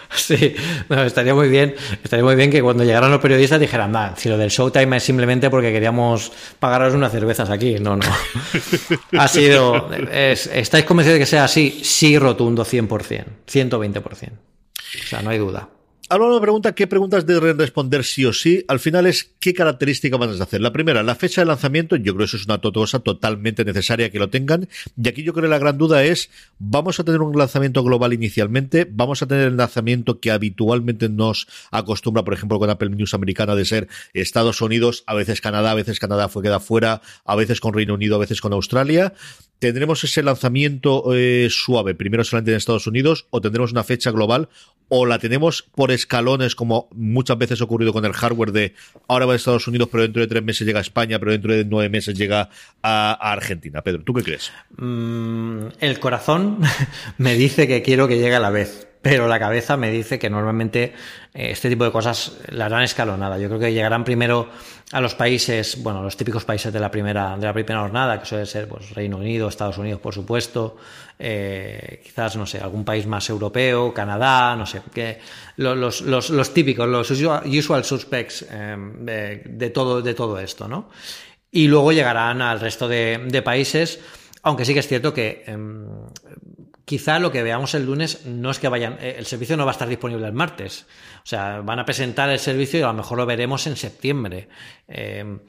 Sí, 0.16 0.56
estaría 0.90 1.34
muy 1.34 1.50
bien, 1.50 1.76
estaría 2.04 2.24
muy 2.24 2.36
bien 2.36 2.52
que 2.52 2.62
cuando 2.62 2.84
llegaran 2.84 3.12
los 3.12 3.20
periodistas 3.20 3.60
dijeran, 3.60 3.94
va, 3.94 4.16
si 4.16 4.30
lo 4.30 4.38
del 4.38 4.50
Showtime 4.50 4.98
es 4.98 5.04
simplemente 5.04 5.50
porque 5.50 5.72
queríamos 5.72 6.32
pagaros 6.60 6.94
unas 6.94 7.12
cervezas 7.12 7.50
aquí. 7.50 7.76
No, 7.80 7.96
no. 7.96 8.06
ha 9.20 9.28
sido, 9.28 9.90
¿estáis 10.12 10.86
convencidos 10.86 11.16
de 11.16 11.20
que 11.20 11.26
sea 11.26 11.46
así? 11.46 11.82
Sí, 11.84 12.18
rotundo, 12.18 12.64
100%, 12.64 13.26
120%. 13.52 14.04
O 14.04 15.08
sea, 15.08 15.22
no 15.22 15.32
hay 15.32 15.40
duda. 15.40 15.68
Álvaro 16.14 16.36
me 16.36 16.42
pregunta 16.42 16.76
qué 16.76 16.86
preguntas 16.86 17.26
deben 17.26 17.58
responder 17.58 18.04
sí 18.04 18.24
o 18.24 18.34
sí. 18.34 18.64
Al 18.68 18.80
final 18.80 19.08
es 19.08 19.34
qué 19.40 19.52
características 19.52 20.20
van 20.20 20.30
a 20.30 20.44
hacer. 20.44 20.62
La 20.62 20.72
primera, 20.72 21.02
la 21.02 21.16
fecha 21.16 21.42
de 21.42 21.46
lanzamiento. 21.46 21.96
Yo 21.96 22.14
creo 22.14 22.20
que 22.20 22.24
eso 22.26 22.38
es 22.38 22.46
una 22.46 22.60
cosa 22.60 23.00
totalmente 23.00 23.66
necesaria 23.66 24.12
que 24.12 24.20
lo 24.20 24.30
tengan. 24.30 24.70
Y 24.96 25.08
aquí 25.08 25.24
yo 25.24 25.34
creo 25.34 25.46
que 25.46 25.50
la 25.50 25.58
gran 25.58 25.80
duda 25.80 26.04
es, 26.04 26.30
¿vamos 26.60 27.00
a 27.00 27.04
tener 27.04 27.22
un 27.22 27.36
lanzamiento 27.36 27.84
global 27.84 28.14
inicialmente? 28.14 28.88
¿Vamos 28.88 29.24
a 29.24 29.28
tener 29.28 29.48
el 29.48 29.58
lanzamiento 29.58 30.20
que 30.20 30.30
habitualmente 30.30 31.10
nos 31.10 31.48
acostumbra, 31.72 32.24
por 32.24 32.36
ejemplo, 32.36 32.60
con 32.60 32.70
Apple 32.70 32.92
News 32.92 33.16
americana 33.16 33.56
de 33.56 33.66
ser 33.66 33.88
Estados 34.14 34.62
Unidos, 34.62 35.04
a 35.08 35.16
veces 35.16 35.42
Canadá, 35.42 35.72
a 35.72 35.76
veces 35.76 36.00
Canadá 36.00 36.30
fue 36.30 36.44
queda 36.44 36.60
fuera, 36.60 37.02
a 37.26 37.36
veces 37.36 37.60
con 37.60 37.74
Reino 37.74 37.96
Unido, 37.96 38.18
a 38.18 38.20
veces 38.20 38.40
con 38.40 38.54
Australia? 38.54 39.14
¿Tendremos 39.58 40.04
ese 40.04 40.22
lanzamiento 40.22 41.16
eh, 41.16 41.48
suave 41.50 41.96
primero 41.96 42.24
solamente 42.26 42.52
en 42.52 42.58
Estados 42.58 42.86
Unidos 42.86 43.28
o 43.30 43.40
tendremos 43.40 43.72
una 43.72 43.86
fecha 43.86 44.12
global 44.12 44.50
o 44.90 45.06
la 45.06 45.20
tenemos 45.20 45.64
por 45.74 45.92
escalones 46.04 46.56
como 46.56 46.88
muchas 46.94 47.38
veces 47.38 47.62
ha 47.62 47.64
ocurrido 47.64 47.94
con 47.94 48.06
el 48.06 48.14
hardware 48.14 48.52
de 48.52 48.74
ahora 49.08 49.26
va 49.26 49.34
a 49.34 49.36
Estados 49.36 49.68
Unidos 49.68 49.90
pero 49.92 50.04
dentro 50.04 50.22
de 50.22 50.28
tres 50.28 50.44
meses 50.44 50.68
llega 50.68 50.80
a 50.80 50.82
España 50.82 51.20
pero 51.20 51.32
dentro 51.32 51.54
de 51.54 51.66
nueve 51.66 51.90
meses 51.90 52.18
llega 52.18 52.50
a, 52.82 53.32
Argentina? 53.32 53.82
Pedro, 53.82 54.04
¿tú 54.04 54.14
qué 54.14 54.24
crees? 54.24 54.52
Mm, 54.78 55.68
el 55.80 56.00
corazón 56.00 56.60
me 57.18 57.36
dice 57.36 57.68
que 57.68 57.82
quiero 57.82 58.08
que 58.08 58.18
llegue 58.18 58.36
a 58.36 58.40
la 58.40 58.50
vez 58.50 58.88
pero 59.04 59.28
la 59.28 59.38
cabeza 59.38 59.76
me 59.76 59.92
dice 59.92 60.18
que 60.18 60.30
normalmente 60.30 60.94
eh, 61.34 61.52
este 61.52 61.68
tipo 61.68 61.84
de 61.84 61.92
cosas 61.92 62.38
la 62.48 62.68
harán 62.68 62.84
escalonada. 62.84 63.38
Yo 63.38 63.50
creo 63.50 63.60
que 63.60 63.74
llegarán 63.74 64.06
primero 64.06 64.48
a 64.94 65.02
los 65.02 65.14
países, 65.14 65.84
bueno, 65.84 66.02
los 66.02 66.16
típicos 66.16 66.46
países 66.46 66.72
de 66.72 66.80
la 66.80 66.90
primera, 66.90 67.36
de 67.36 67.46
la 67.46 67.52
primera 67.52 67.82
jornada, 67.82 68.18
que 68.18 68.26
suele 68.26 68.46
ser 68.46 68.70
pues, 68.70 68.92
Reino 68.92 69.18
Unido, 69.18 69.50
Estados 69.50 69.78
Unidos, 69.78 70.00
por 70.00 70.14
supuesto, 70.14 70.78
eh, 71.20 72.02
quizás, 72.02 72.38
no 72.38 72.46
sé, 72.46 72.60
algún 72.60 72.86
país 72.86 73.06
más 73.06 73.30
europeo, 73.30 73.94
Canadá, 73.94 74.56
no 74.56 74.66
sé, 74.66 74.82
que 74.94 75.20
los, 75.58 76.00
los, 76.02 76.30
los 76.30 76.54
típicos, 76.54 76.88
los 76.88 77.12
usual 77.12 77.84
suspects 77.84 78.46
eh, 78.50 79.42
de, 79.46 79.70
todo, 79.70 80.02
de 80.02 80.14
todo 80.14 80.40
esto, 80.40 80.70
¿no? 80.70 80.90
Y 81.52 81.68
luego 81.68 81.92
llegarán 81.92 82.42
al 82.42 82.62
resto 82.62 82.88
de, 82.88 83.42
países, 83.44 84.00
aunque 84.44 84.64
sí 84.64 84.74
que 84.74 84.80
es 84.80 84.88
cierto 84.88 85.14
que 85.14 85.44
em, 85.46 85.88
quizá 86.86 87.20
lo 87.20 87.32
que 87.32 87.44
veamos 87.44 87.74
el 87.74 87.86
lunes 87.86 88.26
no 88.26 88.52
es 88.52 88.60
que 88.60 88.68
vayan, 88.68 88.98
eh, 89.00 89.16
el 89.18 89.26
servicio 89.26 89.58
no 89.58 89.66
va 89.66 89.72
a 89.72 89.74
estar 89.74 89.88
disponible 89.88 90.26
el 90.28 90.34
martes. 90.34 90.86
O 91.18 91.28
sea, 91.28 91.62
van 91.62 91.80
a 91.80 91.86
presentar 91.86 92.30
el 92.30 92.40
servicio 92.40 92.80
y 92.80 92.84
a 92.84 92.88
lo 92.88 92.94
mejor 92.94 93.18
lo 93.18 93.26
veremos 93.26 93.66
en 93.68 93.76
septiembre. 93.76 94.50
Eh, 94.88 95.40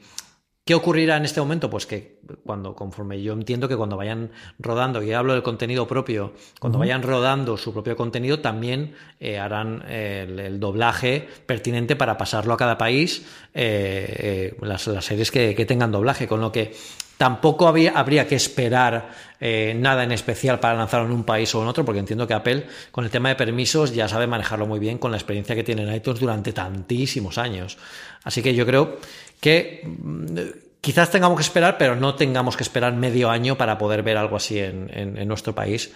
¿Qué 0.63 0.73
ocurrirá 0.73 1.17
en 1.17 1.25
este 1.25 1.39
momento? 1.39 1.69
Pues 1.69 1.85
que 1.85 2.21
cuando, 2.43 2.73
conforme 2.73 3.21
yo 3.21 3.33
entiendo 3.33 3.67
que 3.67 3.77
cuando 3.77 3.97
vayan 3.97 4.31
rodando, 4.57 5.03
y 5.03 5.13
hablo 5.13 5.33
del 5.33 5.43
contenido 5.43 5.87
propio, 5.87 6.33
cuando 6.59 6.79
vayan 6.79 7.03
rodando 7.03 7.55
su 7.55 7.71
propio 7.71 7.95
contenido, 7.95 8.39
también 8.39 8.95
eh, 9.19 9.37
harán 9.37 9.83
el, 9.87 10.59
doblaje 10.59 11.27
pertinente 11.45 11.95
para 11.95 12.17
pasarlo 12.17 12.51
a 12.55 12.57
cada 12.57 12.79
país, 12.79 13.27
las, 13.53 14.81
series 14.81 15.29
que, 15.29 15.53
que, 15.53 15.65
tengan 15.67 15.91
doblaje, 15.91 16.27
con 16.27 16.41
lo 16.41 16.51
que 16.51 16.73
Tampoco 17.17 17.67
habría 17.67 18.27
que 18.27 18.35
esperar 18.35 19.09
eh, 19.39 19.73
nada 19.77 20.03
en 20.03 20.11
especial 20.11 20.59
para 20.59 20.75
lanzarlo 20.75 21.05
en 21.07 21.13
un 21.13 21.23
país 21.23 21.53
o 21.55 21.61
en 21.61 21.67
otro, 21.67 21.85
porque 21.85 21.99
entiendo 21.99 22.27
que 22.27 22.33
Apple, 22.33 22.65
con 22.91 23.05
el 23.05 23.11
tema 23.11 23.29
de 23.29 23.35
permisos, 23.35 23.93
ya 23.93 24.07
sabe 24.07 24.27
manejarlo 24.27 24.65
muy 24.65 24.79
bien 24.79 24.97
con 24.97 25.11
la 25.11 25.17
experiencia 25.17 25.55
que 25.55 25.63
tiene 25.63 25.83
en 25.83 25.95
iTunes 25.95 26.19
durante 26.19 26.51
tantísimos 26.51 27.37
años. 27.37 27.77
Así 28.23 28.41
que 28.41 28.53
yo 28.53 28.65
creo 28.65 28.97
que 29.39 29.81
mm, 29.85 30.35
quizás 30.81 31.09
tengamos 31.09 31.37
que 31.37 31.43
esperar, 31.43 31.77
pero 31.77 31.95
no 31.95 32.15
tengamos 32.15 32.57
que 32.57 32.63
esperar 32.63 32.93
medio 32.93 33.29
año 33.29 33.57
para 33.57 33.77
poder 33.77 34.03
ver 34.03 34.17
algo 34.17 34.35
así 34.35 34.59
en 34.59 35.27
nuestro 35.27 35.55
país. 35.55 35.91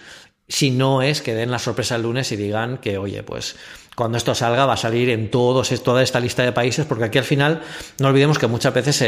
Si 0.48 0.72
no 0.72 1.00
es 1.00 1.22
que 1.22 1.32
den 1.32 1.52
la 1.52 1.60
sorpresa 1.60 1.94
el 1.94 2.02
lunes 2.02 2.32
y 2.32 2.36
digan 2.36 2.78
que, 2.78 2.98
oye, 2.98 3.22
pues 3.22 3.54
cuando 4.00 4.16
esto 4.16 4.34
salga 4.34 4.64
va 4.64 4.72
a 4.72 4.76
salir 4.78 5.10
en 5.10 5.30
todos, 5.30 5.68
toda 5.82 6.02
esta 6.02 6.20
lista 6.20 6.42
de 6.42 6.52
países, 6.52 6.86
porque 6.86 7.04
aquí 7.04 7.18
al 7.18 7.24
final 7.24 7.60
no 7.98 8.08
olvidemos 8.08 8.38
que 8.38 8.46
muchas 8.46 8.72
veces 8.72 9.04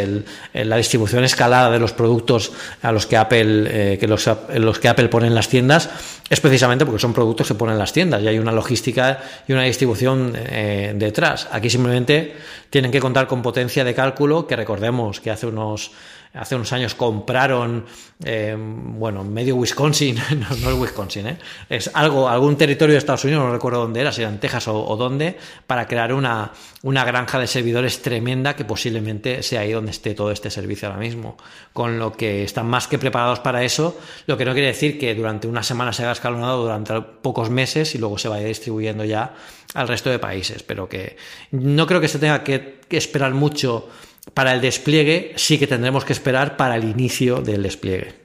la 0.53 0.77
distribución 0.77 1.25
escalada 1.25 1.71
de 1.71 1.79
los 1.79 1.95
productos 1.95 2.53
a 2.83 2.93
los 2.93 3.07
que 3.07 3.17
Apple, 3.17 3.95
eh, 3.95 3.99
que 3.99 4.07
los, 4.07 4.29
los, 4.55 4.79
que 4.79 4.89
Apple 4.89 5.09
pone 5.09 5.29
en 5.29 5.35
las 5.35 5.49
tiendas 5.49 5.89
es 6.29 6.41
precisamente 6.41 6.85
porque 6.85 7.01
son 7.01 7.15
productos 7.15 7.49
que 7.49 7.55
ponen 7.55 7.73
en 7.73 7.79
las 7.79 7.95
tiendas 7.95 8.21
y 8.21 8.29
hay 8.29 8.39
una 8.39 8.53
logística 8.53 9.19
y 9.49 9.55
una 9.55 9.63
distribución 9.63 10.35
eh, 10.37 10.93
detrás. 10.95 11.49
Aquí 11.51 11.71
simplemente 11.71 12.37
tienen 12.69 12.91
que 12.91 13.01
contar 13.01 13.27
con 13.27 13.41
potencia 13.41 13.85
de 13.85 13.95
cálculo, 13.95 14.47
que 14.47 14.57
recordemos 14.57 15.21
que 15.21 15.31
hace 15.31 15.47
unos 15.47 15.93
hace 16.35 16.55
unos 16.55 16.73
años 16.73 16.95
compraron, 16.95 17.85
eh, 18.25 18.57
bueno, 18.59 19.23
medio 19.23 19.57
Wisconsin, 19.57 20.17
no, 20.63 20.71
es 20.71 20.79
Wisconsin, 20.79 21.27
¿eh? 21.27 21.39
es 21.69 21.91
algo, 21.93 22.29
algún 22.29 22.57
territorio 22.57 22.95
de 22.95 22.99
Estados 22.99 23.25
Unidos, 23.25 23.45
no 23.45 23.53
recuerdo 23.53 23.81
dónde 23.81 24.01
era, 24.01 24.13
si 24.13 24.23
era 24.23 24.31
en 24.31 24.41
Texas 24.41 24.69
o, 24.69 24.97
dónde, 24.97 25.37
para 25.67 25.87
crear 25.87 26.13
una, 26.13 26.53
una 26.83 27.05
granja 27.05 27.39
de 27.39 27.47
servidores 27.47 28.01
tremenda 28.01 28.57
que 28.57 28.65
posiblemente 28.65 29.43
sea 29.43 29.61
ahí 29.61 29.73
donde 29.73 29.91
esté 29.91 30.15
todo 30.15 30.31
este 30.31 30.51
servicio 30.51 30.89
ahora 30.89 31.01
mismo. 31.01 31.37
Con 31.73 31.99
lo 31.99 32.13
que 32.13 32.45
están 32.45 32.67
más 32.67 32.89
que 32.89 32.99
preparados 32.99 33.41
para 33.41 33.63
eso, 33.63 33.99
lo 34.27 34.39
que 34.39 34.45
no 34.45 34.53
quiere 34.53 34.69
decir 34.69 34.99
que 34.99 35.15
durante 35.15 35.47
una 35.47 35.63
semana 35.63 35.93
se 35.93 36.03
haga 36.03 36.13
escalonado 36.13 36.63
durante 36.63 37.01
pocos 37.01 37.51
meses 37.51 37.95
y 37.95 37.99
luego 37.99 38.17
se 38.17 38.29
vaya 38.29 38.47
distribuyendo 38.47 39.05
ya 39.05 39.35
al 39.75 39.89
resto 39.89 40.11
de 40.11 40.19
países, 40.19 40.63
pero 40.63 40.89
que 40.89 41.17
no 41.51 41.87
creo 41.87 42.01
que 42.01 42.09
se 42.09 42.19
tenga 42.19 42.43
que 42.45 42.79
esperar 42.91 43.33
mucho 43.33 43.89
para 44.35 44.53
el 44.53 44.61
despliegue 44.61 45.33
sí 45.37 45.59
que 45.59 45.67
tendremos 45.67 46.05
que 46.05 46.13
esperar 46.13 46.57
para 46.57 46.77
el 46.77 46.85
inicio 46.85 47.41
del 47.41 47.63
despliegue. 47.63 48.23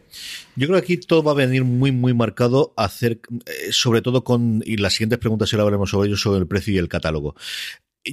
Yo 0.55 0.67
creo 0.67 0.79
que 0.79 0.85
aquí 0.85 0.97
todo 0.97 1.21
va 1.21 1.33
a 1.33 1.35
venir 1.35 1.63
muy, 1.63 1.91
muy 1.91 2.13
marcado, 2.13 2.73
hacer, 2.77 3.19
eh, 3.45 3.71
sobre 3.71 4.01
todo 4.01 4.23
con, 4.23 4.63
y 4.65 4.77
las 4.77 4.93
siguientes 4.93 5.19
preguntas 5.19 5.53
ahora 5.53 5.63
hablaremos 5.63 5.91
sobre 5.91 6.07
ello, 6.07 6.17
sobre 6.17 6.39
el 6.39 6.47
precio 6.47 6.73
y 6.73 6.77
el 6.77 6.87
catálogo 6.87 7.35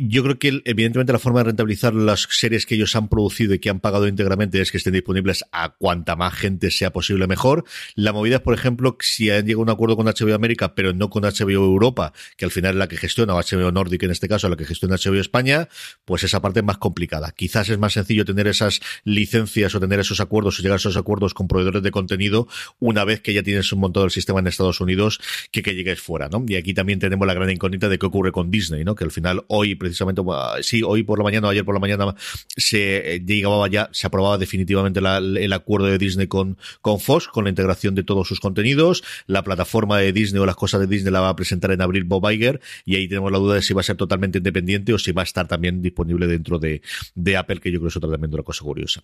yo 0.00 0.22
creo 0.22 0.38
que 0.38 0.62
evidentemente 0.64 1.12
la 1.12 1.18
forma 1.18 1.40
de 1.40 1.44
rentabilizar 1.44 1.94
las 1.94 2.26
series 2.30 2.66
que 2.66 2.76
ellos 2.76 2.94
han 2.96 3.08
producido 3.08 3.54
y 3.54 3.58
que 3.58 3.70
han 3.70 3.80
pagado 3.80 4.06
íntegramente 4.06 4.60
es 4.60 4.70
que 4.70 4.78
estén 4.78 4.92
disponibles 4.92 5.44
a 5.52 5.70
cuanta 5.70 6.16
más 6.16 6.34
gente 6.34 6.70
sea 6.70 6.92
posible 6.92 7.26
mejor. 7.26 7.64
La 7.94 8.12
movida 8.12 8.36
es, 8.36 8.42
por 8.42 8.54
ejemplo, 8.54 8.96
si 9.00 9.30
han 9.30 9.46
llegado 9.46 9.60
a 9.60 9.64
un 9.64 9.70
acuerdo 9.70 9.96
con 9.96 10.06
HBO 10.06 10.34
América, 10.34 10.74
pero 10.74 10.92
no 10.92 11.10
con 11.10 11.24
HBO 11.24 11.64
Europa, 11.64 12.12
que 12.36 12.44
al 12.44 12.50
final 12.50 12.72
es 12.72 12.78
la 12.78 12.88
que 12.88 12.96
gestiona, 12.96 13.34
o 13.34 13.40
HBO 13.40 13.72
Nordic 13.72 14.02
en 14.04 14.10
este 14.10 14.28
caso, 14.28 14.48
la 14.48 14.56
que 14.56 14.64
gestiona 14.64 14.96
HBO 14.96 15.20
España, 15.20 15.68
pues 16.04 16.22
esa 16.24 16.40
parte 16.40 16.60
es 16.60 16.64
más 16.64 16.78
complicada. 16.78 17.32
Quizás 17.32 17.68
es 17.68 17.78
más 17.78 17.94
sencillo 17.94 18.24
tener 18.24 18.46
esas 18.46 18.80
licencias 19.04 19.74
o 19.74 19.80
tener 19.80 20.00
esos 20.00 20.20
acuerdos 20.20 20.58
o 20.58 20.62
llegar 20.62 20.74
a 20.74 20.76
esos 20.76 20.96
acuerdos 20.96 21.34
con 21.34 21.48
proveedores 21.48 21.82
de 21.82 21.90
contenido 21.90 22.46
una 22.78 23.04
vez 23.04 23.20
que 23.20 23.34
ya 23.34 23.42
tienes 23.42 23.72
un 23.72 23.80
montón 23.80 24.04
del 24.04 24.10
sistema 24.10 24.40
en 24.40 24.46
Estados 24.46 24.80
Unidos 24.80 25.20
que 25.50 25.64
que 25.64 25.74
llegues 25.74 26.00
fuera, 26.00 26.28
¿no? 26.28 26.44
Y 26.46 26.54
aquí 26.54 26.74
también 26.74 27.00
tenemos 27.00 27.26
la 27.26 27.34
gran 27.34 27.50
incógnita 27.50 27.88
de 27.88 27.98
qué 27.98 28.06
ocurre 28.06 28.30
con 28.30 28.52
Disney, 28.52 28.84
¿no? 28.84 28.94
Que 28.94 29.02
al 29.02 29.10
final 29.10 29.44
hoy 29.48 29.74
precisamente, 29.84 30.22
sí, 30.62 30.82
hoy 30.82 31.02
por 31.02 31.18
la 31.18 31.24
mañana 31.24 31.48
o 31.48 31.50
ayer 31.50 31.64
por 31.64 31.74
la 31.74 31.80
mañana 31.80 32.14
se 32.56 33.22
llegaba 33.26 33.68
ya, 33.68 33.90
se 33.92 34.06
aprobaba 34.06 34.38
definitivamente 34.38 35.00
el 35.00 35.52
acuerdo 35.52 35.86
de 35.86 35.98
Disney 35.98 36.26
con, 36.26 36.56
con 36.80 37.00
Fox, 37.00 37.28
con 37.28 37.44
la 37.44 37.50
integración 37.50 37.94
de 37.94 38.02
todos 38.02 38.26
sus 38.26 38.40
contenidos. 38.40 39.04
La 39.26 39.42
plataforma 39.42 39.98
de 39.98 40.12
Disney 40.12 40.40
o 40.40 40.46
las 40.46 40.56
cosas 40.56 40.80
de 40.80 40.86
Disney 40.86 41.12
la 41.12 41.20
va 41.20 41.28
a 41.28 41.36
presentar 41.36 41.70
en 41.70 41.82
abril 41.82 42.04
Bob 42.04 42.30
Iger 42.30 42.60
y 42.84 42.96
ahí 42.96 43.08
tenemos 43.08 43.30
la 43.30 43.38
duda 43.38 43.56
de 43.56 43.62
si 43.62 43.74
va 43.74 43.80
a 43.80 43.84
ser 43.84 43.96
totalmente 43.96 44.38
independiente 44.38 44.92
o 44.94 44.98
si 44.98 45.12
va 45.12 45.22
a 45.22 45.24
estar 45.24 45.46
también 45.46 45.82
disponible 45.82 46.26
dentro 46.26 46.58
de, 46.58 46.80
de 47.14 47.36
Apple, 47.36 47.60
que 47.60 47.70
yo 47.70 47.78
creo 47.78 47.88
que 47.88 47.90
es 47.90 47.96
otra 47.96 48.10
también 48.10 48.32
una 48.32 48.42
cosa 48.42 48.64
curiosa. 48.64 49.02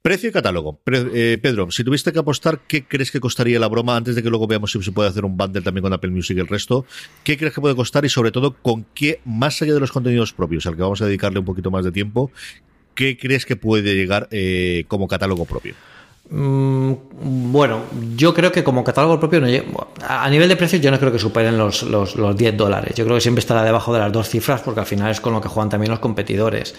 Precio 0.00 0.28
y 0.28 0.32
catálogo. 0.32 0.80
Eh, 0.86 1.38
Pedro, 1.42 1.70
si 1.70 1.82
tuviste 1.82 2.12
que 2.12 2.18
apostar, 2.18 2.60
¿qué 2.66 2.84
crees 2.84 3.10
que 3.10 3.20
costaría 3.20 3.58
la 3.58 3.68
broma 3.68 3.96
antes 3.96 4.14
de 4.14 4.22
que 4.22 4.30
luego 4.30 4.46
veamos 4.46 4.70
si 4.70 4.82
se 4.82 4.92
puede 4.92 5.08
hacer 5.08 5.24
un 5.24 5.36
bundle 5.36 5.62
también 5.62 5.82
con 5.82 5.92
Apple 5.92 6.10
Music 6.10 6.36
y 6.36 6.40
el 6.40 6.48
resto? 6.48 6.86
¿Qué 7.24 7.36
crees 7.36 7.54
que 7.54 7.60
puede 7.60 7.74
costar 7.74 8.04
y 8.04 8.08
sobre 8.08 8.30
todo 8.30 8.54
con 8.54 8.84
qué, 8.94 9.20
más 9.24 9.60
allá 9.62 9.74
de 9.74 9.80
los 9.80 9.92
contenidos 9.92 10.11
propios, 10.32 10.66
al 10.66 10.76
que 10.76 10.82
vamos 10.82 11.00
a 11.02 11.06
dedicarle 11.06 11.38
un 11.38 11.44
poquito 11.44 11.70
más 11.70 11.84
de 11.84 11.92
tiempo, 11.92 12.30
qué 12.94 13.16
crees 13.16 13.46
que 13.46 13.56
puede 13.56 13.94
llegar 13.94 14.28
eh, 14.30 14.84
como 14.88 15.08
catálogo 15.08 15.44
propio? 15.44 15.74
Mm, 16.30 16.92
bueno, 17.52 17.82
yo 18.16 18.32
creo 18.32 18.50
que 18.50 18.64
como 18.64 18.82
catálogo 18.82 19.20
propio, 19.20 19.42
a 20.08 20.30
nivel 20.30 20.48
de 20.48 20.56
precios, 20.56 20.80
yo 20.80 20.90
no 20.90 20.98
creo 20.98 21.12
que 21.12 21.18
superen 21.18 21.58
los, 21.58 21.82
los, 21.82 22.36
10 22.36 22.56
dólares. 22.56 22.94
Yo 22.94 23.04
creo 23.04 23.16
que 23.16 23.20
siempre 23.20 23.40
estará 23.40 23.62
debajo 23.62 23.92
de 23.92 23.98
las 23.98 24.12
dos 24.12 24.28
cifras 24.28 24.62
porque 24.62 24.80
al 24.80 24.86
final 24.86 25.10
es 25.10 25.20
con 25.20 25.34
lo 25.34 25.40
que 25.40 25.48
juegan 25.48 25.68
también 25.68 25.90
los 25.90 26.00
competidores. 26.00 26.74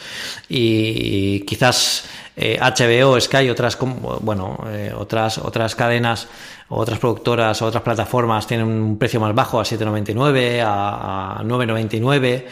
Y 0.50 1.42
quizás 1.42 2.06
HBO, 2.36 3.18
eh, 3.18 3.22
Sky, 3.22 3.50
otras, 3.50 3.78
bueno, 4.22 4.58
eh, 4.70 4.92
otras, 4.98 5.38
otras 5.38 5.76
cadenas, 5.76 6.28
otras 6.70 6.98
productoras, 6.98 7.62
otras 7.62 7.84
plataformas 7.84 8.48
tienen 8.48 8.68
un 8.68 8.98
precio 8.98 9.20
más 9.20 9.36
bajo 9.36 9.60
a 9.60 9.64
7,99, 9.64 10.62
a, 10.62 11.40
a 11.40 11.44
9,99. 11.44 12.46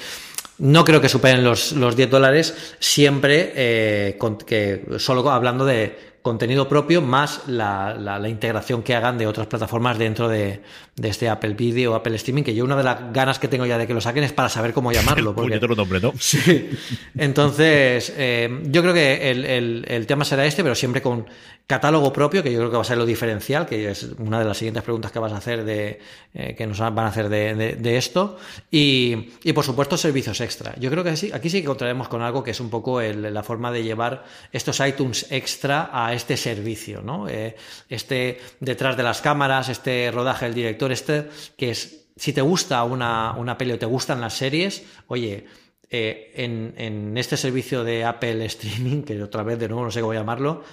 No 0.62 0.86
creo 0.86 1.02
que 1.02 1.10
superen 1.10 1.44
los, 1.44 1.72
los 1.72 1.96
10 1.96 2.10
dólares, 2.12 2.76
siempre 2.78 3.52
eh, 3.56 4.20
que 4.46 4.86
solo 5.00 5.28
hablando 5.32 5.66
de 5.66 6.12
contenido 6.22 6.70
propio 6.70 7.02
más 7.02 7.48
la, 7.48 7.96
la, 7.96 8.30
integración 8.30 8.84
que 8.84 8.94
hagan 8.94 9.18
de 9.18 9.26
otras 9.26 9.48
plataformas 9.48 9.98
dentro 9.98 10.30
de, 10.30 10.62
de, 10.96 11.10
este 11.10 11.28
Apple 11.28 11.56
Video 11.56 11.94
o 11.94 11.96
Apple 11.96 12.16
Streaming, 12.16 12.44
que 12.44 12.54
yo 12.54 12.64
una 12.64 12.78
de 12.78 12.84
las 12.84 13.12
ganas 13.12 13.40
que 13.40 13.48
tengo 13.48 13.66
ya 13.66 13.80
de 13.80 13.88
que 13.88 13.94
lo 13.96 14.02
saquen 14.02 14.24
es 14.24 14.34
para 14.34 14.48
saber 14.48 14.72
cómo 14.72 14.92
llamarlo. 14.92 15.34
Porque... 15.36 15.60
nombre, 15.60 16.00
¿no? 16.00 16.14
Sí. 16.20 16.70
Entonces, 17.18 18.14
eh, 18.16 18.62
yo 18.66 18.84
creo 18.84 18.94
que 18.94 19.32
el, 19.32 19.46
el, 19.46 19.86
el, 19.88 20.06
tema 20.06 20.24
será 20.24 20.46
este, 20.46 20.62
pero 20.62 20.76
siempre 20.76 21.02
con 21.02 21.26
catálogo 21.72 22.12
propio, 22.12 22.44
que 22.44 22.52
yo 22.52 22.60
creo 22.60 22.70
que 22.70 22.76
va 22.76 22.82
a 22.82 22.86
ser 22.86 22.98
lo 22.98 23.06
diferencial, 23.06 23.66
que 23.66 23.90
es 23.92 24.04
una 24.20 24.40
de 24.40 24.44
las 24.44 24.58
siguientes 24.58 24.84
preguntas 24.84 25.10
que 25.10 25.20
vas 25.20 25.32
a 25.32 25.38
hacer 25.38 25.64
de, 25.64 26.02
eh, 26.34 26.54
que 26.54 26.68
nos 26.68 26.80
van 26.80 27.00
a 27.00 27.08
hacer 27.08 27.30
de, 27.30 27.98
esto, 27.98 28.38
y, 28.70 29.30
y, 29.42 29.54
por 29.54 29.64
supuesto 29.64 29.96
servicios 29.96 30.42
extra. 30.42 30.76
Yo 30.78 30.92
creo 30.92 31.02
que 31.02 31.16
sí, 31.16 31.32
aquí 31.34 31.50
sí 31.50 31.60
que 31.60 31.64
encontraremos 31.64 32.10
con 32.10 32.22
algo 32.24 32.44
que 32.44 32.52
es 32.52 32.60
un 32.60 32.70
poco 32.70 33.02
la 33.02 33.42
forma 33.42 33.72
de 33.72 33.84
llevar 33.84 34.26
estos 34.52 34.82
iTunes 34.82 35.28
extra 35.32 35.90
a 35.94 36.14
este 36.14 36.36
servicio, 36.36 37.02
¿no? 37.02 37.30
Eh, 37.30 37.56
este 37.88 38.42
detrás 38.60 38.98
de 38.98 39.04
las 39.04 39.22
cámaras, 39.22 39.70
este 39.70 40.12
rodaje 40.12 40.48
del 40.48 40.54
director, 40.54 40.92
este 40.92 41.30
que 41.56 41.72
es, 41.72 42.04
si 42.18 42.34
te 42.34 42.42
gusta 42.42 42.84
una, 42.84 43.32
una 43.38 43.58
peli 43.58 43.72
o 43.72 43.80
te 43.80 43.86
gustan 43.86 44.20
las 44.20 44.34
series, 44.34 44.84
oye, 45.08 45.46
eh, 45.94 46.32
en, 46.36 46.74
en, 46.78 47.18
este 47.18 47.36
servicio 47.36 47.84
de 47.84 48.06
Apple 48.06 48.46
Streaming, 48.46 49.04
que 49.04 49.22
otra 49.22 49.44
vez 49.44 49.60
de 49.60 49.68
nuevo 49.68 49.84
no 49.84 49.92
sé 49.92 50.00
cómo 50.00 50.14
llamarlo, 50.14 50.64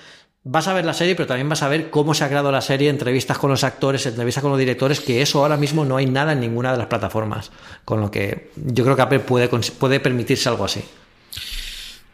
vas 0.51 0.67
a 0.67 0.73
ver 0.73 0.87
la 0.87 0.95
serie, 0.95 1.15
pero 1.15 1.27
también 1.27 1.49
vas 1.49 1.63
a 1.63 1.69
ver 1.69 1.91
cómo 1.91 2.15
se 2.15 2.25
ha 2.25 2.29
creado 2.29 2.51
la 2.51 2.63
serie, 2.63 2.89
entrevistas 2.89 3.37
con 3.37 3.51
los 3.51 3.65
actores, 3.65 4.07
entrevistas 4.07 4.41
con 4.41 4.51
los 4.51 4.59
directores, 4.59 5.01
que 5.01 5.21
eso 5.21 5.43
ahora 5.43 5.59
mismo 5.59 5.85
no 5.85 5.99
hay 5.99 6.07
nada 6.07 6.33
en 6.33 6.41
ninguna 6.41 6.73
de 6.73 6.79
las 6.79 6.87
plataformas. 6.87 7.51
Con 7.85 8.01
lo 8.01 8.11
que 8.11 8.51
yo 8.57 8.83
creo 8.83 8.97
que 8.97 9.03
Apple 9.03 9.21
puede, 9.21 9.49
puede 9.49 10.01
permitirse 10.01 10.49
algo 10.49 10.65
así. 10.65 10.83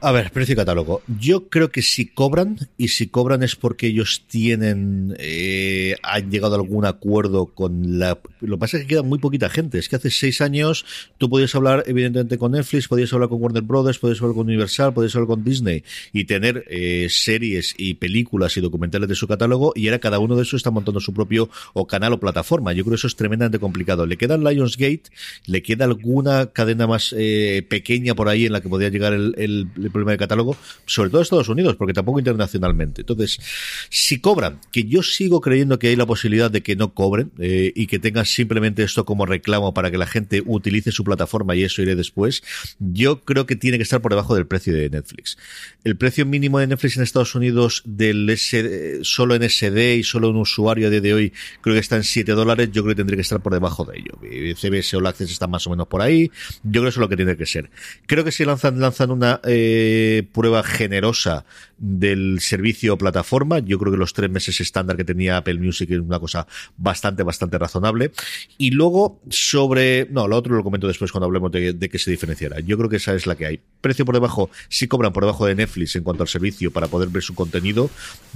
A 0.04 0.12
ver, 0.12 0.30
precio 0.32 0.52
y 0.52 0.56
catálogo. 0.56 1.00
Yo 1.18 1.48
creo 1.48 1.70
que 1.70 1.80
si 1.80 2.04
cobran, 2.04 2.58
y 2.76 2.88
si 2.88 3.06
cobran 3.06 3.42
es 3.42 3.56
porque 3.56 3.86
ellos 3.86 4.24
tienen, 4.28 5.16
eh, 5.18 5.96
han 6.02 6.30
llegado 6.30 6.56
a 6.56 6.58
algún 6.58 6.84
acuerdo 6.84 7.46
con 7.46 7.98
la... 7.98 8.18
Lo 8.42 8.56
que 8.56 8.60
pasa 8.60 8.76
es 8.76 8.82
que 8.82 8.88
queda 8.90 9.02
muy 9.02 9.18
poquita 9.18 9.48
gente. 9.48 9.78
Es 9.78 9.88
que 9.88 9.96
hace 9.96 10.10
seis 10.10 10.42
años 10.42 10.84
tú 11.16 11.30
podías 11.30 11.54
hablar 11.54 11.84
evidentemente 11.86 12.36
con 12.36 12.52
Netflix, 12.52 12.86
podías 12.86 13.10
hablar 13.14 13.30
con 13.30 13.40
Warner 13.40 13.62
Brothers, 13.62 13.98
podías 13.98 14.20
hablar 14.20 14.34
con 14.34 14.46
Universal, 14.46 14.92
podías 14.92 15.14
hablar 15.14 15.28
con 15.28 15.42
Disney 15.42 15.84
y 16.12 16.24
tener 16.24 16.66
eh, 16.68 17.06
series 17.08 17.74
y 17.78 17.94
películas 17.94 18.58
y 18.58 18.60
documentales 18.60 19.08
de 19.08 19.14
su 19.14 19.26
catálogo 19.26 19.72
y 19.74 19.88
ahora 19.88 20.00
cada 20.00 20.18
uno 20.18 20.36
de 20.36 20.42
esos 20.42 20.58
está 20.58 20.70
montando 20.70 21.00
su 21.00 21.14
propio 21.14 21.48
o 21.72 21.86
canal 21.86 22.12
o 22.12 22.20
plataforma. 22.20 22.74
Yo 22.74 22.84
creo 22.84 22.92
que 22.92 22.96
eso 22.96 23.06
es 23.06 23.16
tremendamente 23.16 23.58
complicado. 23.58 24.04
Le 24.04 24.18
queda 24.18 24.36
Lionsgate, 24.36 25.04
le 25.46 25.62
queda 25.62 25.86
alguna 25.86 26.48
cadena 26.52 26.86
más 26.86 27.14
eh, 27.16 27.64
pequeña 27.66 28.14
por 28.14 28.28
ahí 28.28 28.44
en 28.44 28.52
la 28.52 28.60
que 28.60 28.68
podría 28.68 28.90
llegar 28.90 29.14
el 29.14 29.70
problema 29.94 30.12
de 30.12 30.18
catálogo, 30.18 30.56
sobre 30.84 31.08
todo 31.08 31.22
Estados 31.22 31.48
Unidos, 31.48 31.76
porque 31.76 31.94
tampoco 31.94 32.18
internacionalmente. 32.18 33.00
Entonces, 33.00 33.40
si 33.88 34.20
cobran, 34.20 34.60
que 34.70 34.84
yo 34.84 35.02
sigo 35.02 35.40
creyendo 35.40 35.78
que 35.78 35.88
hay 35.88 35.96
la 35.96 36.04
posibilidad 36.04 36.50
de 36.50 36.62
que 36.62 36.76
no 36.76 36.92
cobren 36.92 37.30
eh, 37.38 37.72
y 37.74 37.86
que 37.86 37.98
tengan 37.98 38.26
simplemente 38.26 38.82
esto 38.82 39.06
como 39.06 39.24
reclamo 39.24 39.72
para 39.72 39.90
que 39.90 39.96
la 39.96 40.06
gente 40.06 40.42
utilice 40.44 40.92
su 40.92 41.04
plataforma 41.04 41.54
y 41.54 41.64
eso 41.64 41.80
iré 41.80 41.94
después, 41.94 42.42
yo 42.78 43.20
creo 43.22 43.46
que 43.46 43.56
tiene 43.56 43.78
que 43.78 43.84
estar 43.84 44.02
por 44.02 44.12
debajo 44.12 44.34
del 44.34 44.46
precio 44.46 44.74
de 44.74 44.90
Netflix. 44.90 45.38
El 45.84 45.96
precio 45.96 46.26
mínimo 46.26 46.58
de 46.58 46.66
Netflix 46.66 46.96
en 46.96 47.02
Estados 47.02 47.34
Unidos 47.34 47.82
del 47.86 48.28
SD, 48.28 49.04
solo 49.04 49.34
en 49.34 49.48
SD 49.48 49.96
y 49.96 50.02
solo 50.02 50.30
un 50.30 50.36
usuario 50.36 50.88
a 50.88 50.90
día 50.90 51.00
de 51.00 51.14
hoy 51.14 51.32
creo 51.60 51.74
que 51.74 51.80
está 51.80 51.96
en 51.96 52.04
7 52.04 52.32
dólares, 52.32 52.70
yo 52.72 52.82
creo 52.82 52.94
que 52.94 52.98
tendría 52.98 53.16
que 53.16 53.22
estar 53.22 53.40
por 53.40 53.52
debajo 53.52 53.84
de 53.84 53.98
ello. 53.98 54.18
Eh, 54.22 54.54
CBS 54.54 54.96
o 54.96 55.06
Access 55.06 55.30
está 55.30 55.46
más 55.46 55.66
o 55.66 55.70
menos 55.70 55.86
por 55.86 56.02
ahí, 56.02 56.30
yo 56.62 56.70
creo 56.70 56.82
que 56.84 56.88
eso 56.88 57.00
es 57.00 57.02
lo 57.02 57.08
que 57.08 57.16
tiene 57.16 57.36
que 57.36 57.46
ser. 57.46 57.70
Creo 58.06 58.24
que 58.24 58.32
si 58.32 58.44
lanzan, 58.44 58.80
lanzan 58.80 59.10
una 59.10 59.40
eh, 59.44 59.83
prueba 60.32 60.62
generosa 60.62 61.44
del 61.78 62.40
servicio 62.40 62.96
plataforma. 62.96 63.58
Yo 63.58 63.78
creo 63.78 63.92
que 63.92 63.98
los 63.98 64.12
tres 64.12 64.30
meses 64.30 64.60
estándar 64.60 64.96
que 64.96 65.04
tenía 65.04 65.36
Apple 65.36 65.58
Music 65.58 65.90
es 65.90 65.98
una 65.98 66.18
cosa 66.18 66.46
bastante, 66.76 67.22
bastante 67.22 67.58
razonable. 67.58 68.12
Y 68.58 68.70
luego 68.70 69.20
sobre, 69.28 70.06
no, 70.10 70.28
lo 70.28 70.36
otro 70.36 70.54
lo 70.54 70.64
comento 70.64 70.86
después 70.86 71.12
cuando 71.12 71.26
hablemos 71.26 71.52
de, 71.52 71.88
que 71.90 71.98
se 71.98 72.10
diferenciara. 72.10 72.60
Yo 72.60 72.76
creo 72.78 72.88
que 72.88 72.96
esa 72.96 73.14
es 73.14 73.26
la 73.26 73.34
que 73.36 73.46
hay. 73.46 73.60
Precio 73.80 74.04
por 74.04 74.14
debajo, 74.14 74.50
si 74.68 74.88
cobran 74.88 75.12
por 75.12 75.24
debajo 75.24 75.46
de 75.46 75.54
Netflix 75.54 75.96
en 75.96 76.04
cuanto 76.04 76.22
al 76.22 76.28
servicio 76.28 76.70
para 76.70 76.88
poder 76.88 77.08
ver 77.08 77.22
su 77.22 77.34
contenido. 77.34 77.90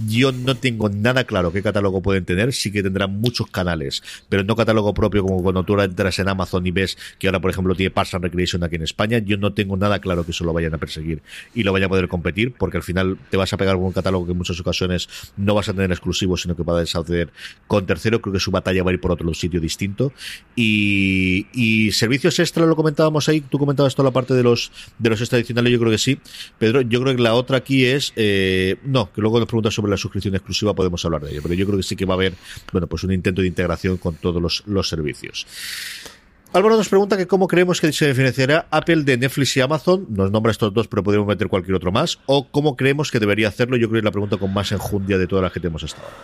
Yo 0.06 0.32
no 0.32 0.56
tengo 0.56 0.88
nada 0.88 1.24
claro 1.24 1.52
qué 1.52 1.62
catálogo 1.62 2.02
pueden 2.02 2.24
tener. 2.24 2.52
Sí 2.52 2.70
que 2.70 2.82
tendrán 2.82 3.20
muchos 3.20 3.48
canales, 3.50 4.02
pero 4.28 4.44
no 4.44 4.56
catálogo 4.56 4.92
propio 4.94 5.22
como 5.22 5.42
cuando 5.42 5.64
tú 5.64 5.80
entras 5.80 6.18
en 6.18 6.28
Amazon 6.28 6.66
y 6.66 6.70
ves 6.70 6.98
que 7.18 7.28
ahora, 7.28 7.40
por 7.40 7.50
ejemplo, 7.50 7.74
tiene 7.74 7.90
Parks 7.90 8.14
and 8.14 8.24
Recreation 8.24 8.62
aquí 8.64 8.76
en 8.76 8.82
España. 8.82 9.18
Yo 9.18 9.38
no 9.38 9.54
tengo 9.54 9.76
nada 9.76 10.00
claro 10.00 10.24
que 10.24 10.32
eso 10.32 10.44
lo 10.44 10.52
vayan 10.52 10.74
a 10.74 10.78
perseguir 10.78 11.22
y 11.54 11.62
lo 11.62 11.72
vaya 11.72 11.86
a 11.86 11.88
poder 11.88 12.08
competir, 12.08 12.52
porque 12.52 12.76
al 12.76 12.82
final 12.82 13.18
te 13.30 13.36
vas 13.36 13.52
a 13.52 13.56
pegar 13.56 13.76
con 13.76 13.84
un 13.84 13.92
catálogo 13.92 14.26
que 14.26 14.32
en 14.32 14.38
muchas 14.38 14.58
ocasiones 14.60 15.08
no 15.36 15.54
vas 15.54 15.68
a 15.68 15.74
tener 15.74 15.90
exclusivo, 15.90 16.36
sino 16.36 16.56
que 16.56 16.62
vas 16.62 16.94
a 16.94 16.98
acceder 16.98 17.30
con 17.66 17.86
tercero. 17.86 18.20
Creo 18.20 18.32
que 18.32 18.40
su 18.40 18.50
batalla 18.50 18.82
va 18.82 18.90
a 18.90 18.94
ir 18.94 19.00
por 19.00 19.12
otro 19.12 19.32
sitio 19.34 19.60
distinto. 19.60 20.12
Y, 20.56 21.46
y 21.52 21.92
servicios 21.92 22.38
extra 22.38 22.66
lo 22.66 22.76
comentábamos 22.76 23.28
ahí, 23.28 23.40
tú 23.40 23.58
comentabas 23.58 23.94
toda 23.94 24.08
la 24.08 24.12
parte 24.12 24.34
de 24.34 24.42
los 24.42 24.70
de 24.98 25.10
los 25.10 25.20
extra 25.20 25.38
adicionales, 25.38 25.72
yo 25.72 25.78
creo 25.78 25.90
que 25.90 25.98
sí. 25.98 26.18
Pedro, 26.58 26.82
yo 26.82 27.00
creo 27.02 27.16
que 27.16 27.22
la 27.22 27.34
otra 27.34 27.58
aquí 27.58 27.84
es, 27.84 28.12
eh, 28.16 28.76
no, 28.84 29.12
que 29.12 29.20
luego 29.20 29.38
nos 29.38 29.46
preguntas 29.46 29.74
sobre 29.74 29.90
la 29.90 29.96
suscripción 29.96 30.34
exclusiva, 30.34 30.74
podemos 30.74 31.04
hablar 31.04 31.22
de 31.22 31.32
ello, 31.32 31.40
pero 31.42 31.54
yo 31.54 31.66
creo 31.66 31.76
que 31.78 31.82
sí 31.82 31.96
que 31.96 32.04
va 32.04 32.14
a 32.14 32.16
haber, 32.16 32.34
bueno, 32.72 32.86
pues 32.86 33.04
un 33.04 33.12
intento 33.12 33.42
de 33.42 33.48
integración 33.48 33.96
con 33.98 34.14
todos 34.16 34.64
los 34.66 34.88
servicios. 34.88 35.46
Álvaro 36.52 36.78
nos 36.78 36.88
pregunta 36.88 37.18
que 37.18 37.26
cómo 37.26 37.46
creemos 37.46 37.78
que 37.78 37.92
se 37.92 38.08
diferenciará 38.08 38.66
Apple 38.70 39.02
de 39.02 39.18
Netflix 39.18 39.56
y 39.58 39.60
Amazon. 39.60 40.06
Nos 40.08 40.30
nombra 40.30 40.50
estos 40.50 40.72
dos, 40.72 40.88
pero 40.88 41.02
podríamos 41.02 41.28
meter 41.28 41.48
cualquier 41.48 41.76
otro 41.76 41.92
más. 41.92 42.18
O 42.24 42.48
cómo 42.48 42.74
creemos 42.74 43.10
que 43.10 43.20
debería 43.20 43.48
hacerlo. 43.48 43.76
Yo 43.76 43.88
creo 43.88 43.96
que 43.96 43.98
es 43.98 44.04
la 44.04 44.12
pregunta 44.12 44.38
con 44.38 44.54
más 44.54 44.72
enjundia 44.72 45.18
de 45.18 45.26
todas 45.26 45.42
las 45.42 45.52
que 45.52 45.60
tenemos 45.60 45.84
hasta 45.84 46.00
ahora. 46.00 46.16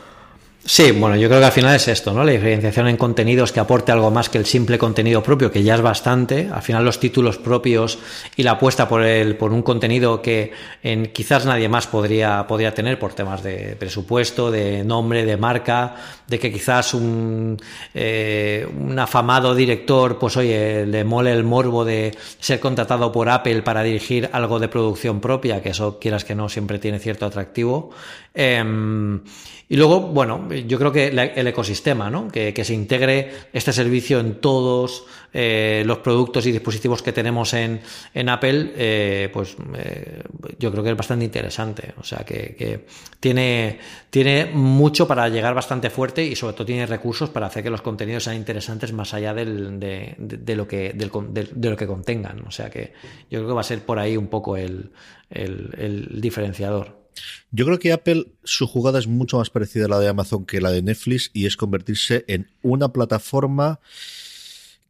Sí, 0.67 0.93
bueno, 0.93 1.15
yo 1.17 1.29
creo 1.29 1.41
que 1.41 1.47
al 1.47 1.53
final 1.53 1.77
es 1.77 1.89
esto, 1.89 2.15
¿no? 2.15 2.25
La 2.25 2.33
diferenciación 2.33 2.89
en 2.89 2.97
contenidos 2.97 3.53
que 3.53 3.61
aporte 3.61 3.93
algo 3.93 4.11
más 4.11 4.31
que 4.31 4.39
el 4.39 4.47
simple 4.47 4.79
contenido 4.79 5.23
propio, 5.23 5.53
que 5.53 5.63
ya 5.63 5.75
es 5.75 5.83
bastante. 5.83 6.49
Al 6.51 6.63
final 6.63 6.87
los 6.87 6.99
títulos 6.99 7.37
propios 7.37 7.99
y 8.35 8.45
la 8.45 8.53
apuesta 8.53 8.89
por 8.89 9.03
el, 9.03 9.37
por 9.37 9.53
un 9.53 9.61
contenido 9.61 10.23
que 10.23 10.53
en, 10.83 11.13
quizás 11.13 11.45
nadie 11.45 11.69
más 11.69 11.87
podría, 11.87 12.47
podría 12.47 12.73
tener 12.73 12.99
por 12.99 13.13
temas 13.13 13.43
de 13.43 13.77
presupuesto, 13.79 14.51
de 14.51 14.85
nombre, 14.85 15.27
de 15.27 15.37
marca, 15.37 15.97
de 16.27 16.39
que 16.39 16.51
quizás 16.51 16.95
un, 16.95 17.59
eh, 17.93 18.67
un 18.75 18.99
afamado 18.99 19.55
director, 19.55 20.19
pues 20.19 20.39
oye, 20.39 20.87
le 20.87 21.05
mole 21.05 21.33
el 21.33 21.45
morbo 21.45 21.85
de 21.85 22.17
ser 22.41 22.59
contratado 22.59 23.13
por 23.13 23.29
Apple 23.29 23.61
para 23.61 23.83
dirigir 23.83 24.31
algo 24.33 24.59
de 24.59 24.69
producción 24.69 25.21
propia, 25.21 25.61
que 25.61 25.69
eso 25.71 25.99
quieras 25.99 26.25
que 26.25 26.35
no 26.35 26.49
siempre 26.49 26.79
tiene 26.79 26.99
cierto 26.99 27.27
atractivo. 27.27 27.91
Em, 28.33 29.21
y 29.69 29.77
luego, 29.77 30.01
bueno, 30.01 30.49
yo 30.53 30.79
creo 30.79 30.93
que 30.93 31.07
el 31.09 31.47
ecosistema, 31.47 32.11
¿no? 32.11 32.29
Que, 32.29 32.65
se 32.65 32.75
integre 32.75 33.31
este 33.53 33.73
servicio 33.73 34.21
en 34.21 34.37
todos 34.37 35.07
eh, 35.33 35.83
los 35.87 35.99
productos 35.99 36.47
y 36.47 36.53
dispositivos 36.53 37.03
que 37.03 37.13
tenemos 37.13 37.55
en, 37.55 37.81
en 38.13 38.29
Apple, 38.29 38.73
eh, 38.77 39.31
pues 39.33 39.57
eh, 39.77 40.23
yo 40.59 40.71
creo 40.71 40.85
que 40.85 40.91
es 40.91 40.97
bastante 40.97 41.25
interesante. 41.25 41.95
O 41.99 42.05
sea, 42.05 42.19
que, 42.19 42.85
tiene, 43.19 43.79
tiene 44.11 44.51
mucho 44.53 45.09
para 45.09 45.29
llegar 45.31 45.55
bastante 45.55 45.89
fuerte 45.89 46.23
y 46.25 46.37
sobre 46.37 46.53
todo 46.55 46.67
tiene 46.67 46.85
recursos 46.85 47.31
para 47.31 47.47
hacer 47.47 47.63
que 47.63 47.71
los 47.71 47.81
contenidos 47.81 48.25
sean 48.25 48.37
interesantes 48.37 48.93
más 48.93 49.15
allá 49.15 49.33
del, 49.33 49.81
de, 49.81 50.57
lo 50.57 50.69
que, 50.69 50.93
del, 50.93 51.11
de, 51.55 51.71
lo 51.71 51.77
que 51.77 51.87
contengan. 51.87 52.45
O 52.47 52.51
sea, 52.51 52.69
que 52.69 52.93
yo 53.31 53.39
creo 53.39 53.49
que 53.49 53.55
va 53.55 53.63
a 53.63 53.65
ser 53.65 53.81
por 53.81 53.99
ahí 53.99 54.17
un 54.17 54.27
poco 54.27 54.59
el, 54.59 54.91
el 55.31 56.21
diferenciador. 56.21 57.04
Yo 57.51 57.65
creo 57.65 57.79
que 57.79 57.93
Apple, 57.93 58.27
su 58.43 58.67
jugada 58.67 58.99
es 58.99 59.07
mucho 59.07 59.39
más 59.39 59.51
parecida 59.51 59.87
a 59.87 59.89
la 59.89 59.99
de 59.99 60.09
Amazon 60.09 60.47
que 60.47 60.61
la 60.61 60.71
de 60.71 60.83
Netflix 60.83 61.31
y 61.33 61.47
es 61.47 61.57
convertirse 61.57 62.25
en 62.29 62.51
una 62.63 62.93
plataforma 62.93 63.81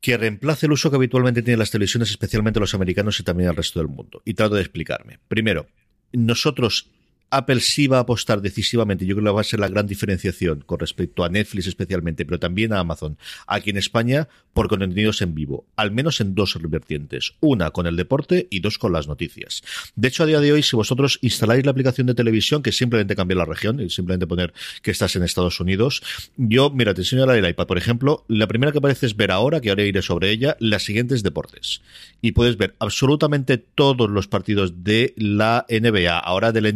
que 0.01 0.17
reemplace 0.17 0.67
el 0.67 0.73
uso 0.73 0.91
que 0.91 0.97
habitualmente 0.97 1.43
tienen 1.43 1.59
las 1.59 1.71
televisiones, 1.71 2.11
especialmente 2.11 2.61
los 2.61 2.75
americanos 2.75 3.19
y 3.21 3.23
también 3.23 3.49
el 3.49 3.57
resto 3.57 3.81
del 3.81 3.89
mundo. 3.89 4.21
Y 4.25 4.35
trato 4.35 4.55
de 4.55 4.61
explicarme. 4.61 5.19
Primero, 5.29 5.67
nosotros 6.13 6.91
Apple 7.37 7.61
sí 7.61 7.87
va 7.87 7.99
a 7.99 8.01
apostar 8.01 8.41
decisivamente, 8.41 9.07
yo 9.07 9.15
creo 9.17 9.27
que 9.27 9.35
va 9.35 9.41
a 9.41 9.45
ser 9.45 9.61
la 9.61 9.69
gran 9.69 9.87
diferenciación 9.87 10.61
con 10.67 10.79
respecto 10.79 11.25
a 11.25 11.29
Netflix 11.29 11.67
especialmente, 11.67 12.25
pero 12.25 12.39
también 12.39 12.73
a 12.73 12.81
Amazon, 12.81 13.19
aquí 13.47 13.71
en 13.71 13.77
España, 13.77 14.29
por 14.53 14.69
contenidos 14.69 15.21
en 15.23 15.35
vivo, 15.35 15.67
al 15.77 15.91
menos 15.91 16.21
en 16.21 16.35
dos 16.35 16.57
vertientes, 16.63 17.35
una 17.41 17.71
con 17.71 17.87
el 17.87 17.97
deporte 17.97 18.47
y 18.51 18.61
dos 18.61 18.79
con 18.79 18.93
las 18.93 19.09
noticias. 19.09 19.63
De 19.97 20.09
hecho, 20.09 20.23
a 20.23 20.27
día 20.27 20.41
de 20.41 20.53
hoy, 20.53 20.63
si 20.63 20.77
vosotros 20.77 21.19
instaláis 21.23 21.65
la 21.65 21.73
aplicación 21.73 22.07
de 22.07 22.15
televisión, 22.15 22.63
que 22.63 22.73
simplemente 22.73 23.17
cambia 23.17 23.37
la 23.37 23.45
región, 23.45 23.81
y 23.81 23.91
simplemente 23.91 24.27
poner 24.27 24.53
que 24.83 24.91
estás 24.91 25.17
en 25.17 25.23
Estados 25.23 25.61
Unidos, 25.61 26.03
yo, 26.37 26.71
mira, 26.71 26.95
te 26.95 27.01
enseño 27.01 27.31
el 27.31 27.49
iPad, 27.49 27.67
por 27.67 27.79
ejemplo, 27.79 28.25
la 28.29 28.47
primera 28.47 28.73
que 28.73 28.79
aparece 28.79 29.07
es 29.07 29.17
ver 29.17 29.31
ahora, 29.31 29.61
que 29.61 29.71
ahora 29.71 29.85
iré 29.85 30.03
sobre 30.03 30.31
ella, 30.31 30.57
la 30.61 30.79
siguiente 30.79 31.15
es 31.15 31.23
deportes. 31.23 31.83
Y 32.21 32.33
puedes 32.33 32.57
ver 32.57 32.75
absolutamente 32.79 33.59
todos 33.59 34.09
los 34.09 34.29
partidos 34.29 34.85
de 34.85 35.15
la 35.17 35.67
NBA, 35.69 36.19
ahora 36.19 36.53
del 36.53 36.73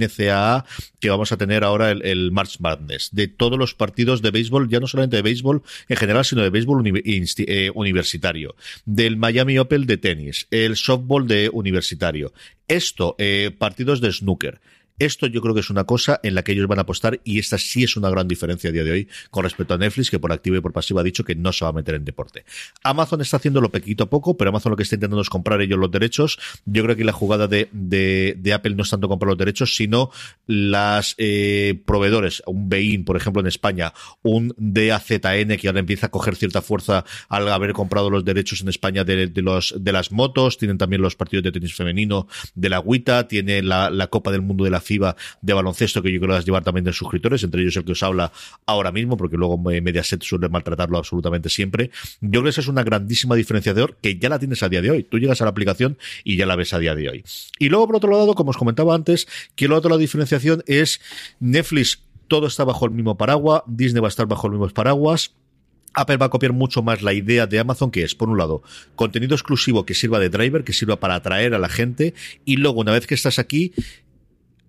Que 1.01 1.11
vamos 1.11 1.32
a 1.32 1.36
tener 1.36 1.64
ahora 1.64 1.90
el, 1.90 2.32
March 2.32 2.59
Madness, 2.61 3.11
de 3.12 3.28
todos 3.28 3.59
los 3.59 3.74
partidos 3.74 4.22
de 4.22 4.30
béisbol, 4.30 4.68
ya 4.68 4.80
no 4.80 4.86
solamente 4.86 5.16
de 5.16 5.22
béisbol 5.22 5.62
en 5.88 5.96
general, 5.96 6.24
sino 6.24 6.42
de 6.42 6.51
béisbol 6.51 6.84
eh, 6.86 7.70
universitario, 7.74 8.57
del 8.84 9.16
Miami 9.16 9.59
Open 9.59 9.86
de 9.86 9.96
tenis, 9.96 10.46
el 10.51 10.76
softball 10.76 11.26
de 11.26 11.51
universitario. 11.53 12.32
Esto, 12.66 13.14
eh, 13.18 13.51
partidos 13.57 14.01
de 14.01 14.12
snooker 14.12 14.61
esto 14.99 15.26
yo 15.26 15.40
creo 15.40 15.55
que 15.55 15.61
es 15.61 15.70
una 15.70 15.84
cosa 15.84 16.20
en 16.22 16.34
la 16.34 16.42
que 16.42 16.53
ellos 16.53 16.66
van 16.66 16.78
a 16.78 16.82
apostar 16.82 17.20
y 17.24 17.38
esta 17.38 17.59
sí 17.59 17.84
es 17.84 17.96
una 17.96 18.11
gran 18.11 18.28
diferencia 18.28 18.70
a 18.70 18.72
día 18.72 18.84
de 18.84 18.90
hoy 18.90 19.09
con 19.30 19.44
respecto 19.44 19.74
a 19.74 19.78
Netflix, 19.78 20.11
que 20.11 20.18
por 20.18 20.32
activo 20.32 20.57
y 20.57 20.61
por 20.61 20.72
pasivo 20.72 21.01
ha 21.01 21.03
dicho 21.03 21.24
que 21.24 21.34
no 21.34 21.53
se 21.53 21.64
va 21.64 21.70
a 21.70 21.74
meter 21.74 21.94
en 21.94 22.05
deporte. 22.05 22.44
Amazon 22.82 23.20
está 23.20 23.36
haciéndolo 23.36 23.70
poquito 23.70 24.05
a 24.05 24.11
poco, 24.11 24.36
pero 24.36 24.51
Amazon 24.51 24.70
lo 24.70 24.76
que 24.76 24.82
está 24.82 24.96
intentando 24.96 25.22
es 25.22 25.30
comprar 25.30 25.61
ellos 25.61 25.78
los 25.78 25.90
derechos. 25.90 26.38
Yo 26.64 26.82
creo 26.84 26.96
que 26.96 27.05
la 27.05 27.12
jugada 27.12 27.46
de, 27.46 27.68
de, 27.72 28.53
Apple 28.53 28.74
no 28.74 28.82
es 28.82 28.90
tanto 28.90 29.09
comprar 29.09 29.28
los 29.28 29.38
derechos, 29.38 29.74
sino 29.74 30.11
las 30.46 31.14
eh, 31.18 31.80
proveedores, 31.84 32.42
un 32.46 32.68
Bein, 32.68 33.05
por 33.05 33.16
ejemplo, 33.16 33.40
en 33.40 33.46
España, 33.46 33.92
un 34.22 34.55
DAZN 34.57 35.57
que 35.59 35.68
ahora 35.68 35.80
empieza 35.80 36.07
a 36.07 36.11
coger 36.11 36.36
cierta 36.36 36.62
fuerza 36.62 37.05
al 37.28 37.49
haber 37.49 37.72
comprado 37.72 38.11
los 38.11 38.24
derechos 38.24 38.62
en 38.62 38.68
España 38.68 39.05
de, 39.05 39.30
los, 39.36 39.74
de 39.78 39.92
las 39.92 40.12
motos, 40.12 40.59
tienen 40.59 40.78
también 40.78 41.03
los 41.03 41.14
partidos 41.14 41.44
de 41.44 41.53
tenis 41.53 41.74
femenino 41.74 42.26
de 42.55 42.68
la 42.68 42.76
agüita, 42.76 43.28
tiene 43.28 43.62
la, 43.62 43.90
la 43.90 44.09
Copa 44.09 44.32
del 44.32 44.42
Mundo 44.42 44.64
de 44.64 44.70
la 44.70 44.80
De 45.41 45.53
baloncesto 45.53 46.03
que 46.03 46.12
yo 46.12 46.18
creo 46.18 46.30
que 46.30 46.36
las 46.36 46.45
llevar 46.45 46.64
también 46.64 46.84
de 46.84 46.93
suscriptores, 46.93 47.43
entre 47.45 47.62
ellos 47.62 47.76
el 47.76 47.84
que 47.84 47.93
os 47.93 48.03
habla 48.03 48.32
ahora 48.66 48.93
mismo, 48.93 49.16
porque 49.16 49.36
luego 49.36 49.59
Mediaset 49.59 50.22
suele 50.22 50.49
maltratarlo 50.49 50.99
absolutamente 50.99 51.49
siempre. 51.49 51.91
Yo 52.20 52.30
creo 52.30 52.45
que 52.45 52.51
esa 52.51 52.61
es 52.61 52.68
una 52.68 52.82
grandísima 52.82 53.34
diferenciador 53.34 53.97
que 54.01 54.18
ya 54.18 54.28
la 54.28 54.39
tienes 54.39 54.62
a 54.62 54.68
día 54.68 54.82
de 54.82 54.91
hoy. 54.91 55.03
Tú 55.05 55.18
llegas 55.18 55.41
a 55.41 55.45
la 55.45 55.51
aplicación 55.51 55.99
y 56.24 56.36
ya 56.36 56.47
la 56.47 56.57
ves 56.57 56.72
a 56.72 56.78
día 56.78 56.95
de 56.95 57.09
hoy. 57.09 57.24
Y 57.59 57.68
luego, 57.68 57.86
por 57.86 57.97
otro 57.97 58.11
lado, 58.11 58.34
como 58.34 58.51
os 58.51 58.57
comentaba 58.57 58.95
antes, 58.95 59.26
que 59.55 59.68
la 59.68 59.97
diferenciación 59.97 60.62
es 60.66 61.01
Netflix 61.41 62.03
todo 62.28 62.47
está 62.47 62.64
bajo 62.64 62.84
el 62.84 62.93
mismo 62.93 63.16
paraguas, 63.16 63.62
Disney 63.66 64.01
va 64.01 64.09
a 64.09 64.11
estar 64.11 64.26
bajo 64.26 64.47
el 64.47 64.53
mismo 64.53 64.68
paraguas, 64.68 65.32
Apple 65.95 66.18
va 66.18 66.26
a 66.26 66.30
copiar 66.30 66.53
mucho 66.53 66.82
más 66.82 67.03
la 67.03 67.12
idea 67.12 67.47
de 67.47 67.59
Amazon, 67.59 67.91
que 67.91 68.03
es, 68.03 68.14
por 68.14 68.28
un 68.28 68.39
lado, 68.39 68.62
contenido 68.95 69.34
exclusivo 69.34 69.84
que 69.86 69.95
sirva 69.95 70.18
de 70.18 70.28
driver, 70.28 70.62
que 70.62 70.72
sirva 70.72 71.01
para 71.01 71.16
atraer 71.16 71.55
a 71.55 71.59
la 71.59 71.68
gente, 71.68 72.14
y 72.45 72.57
luego, 72.57 72.80
una 72.80 72.93
vez 72.93 73.07
que 73.07 73.14
estás 73.14 73.39
aquí, 73.39 73.72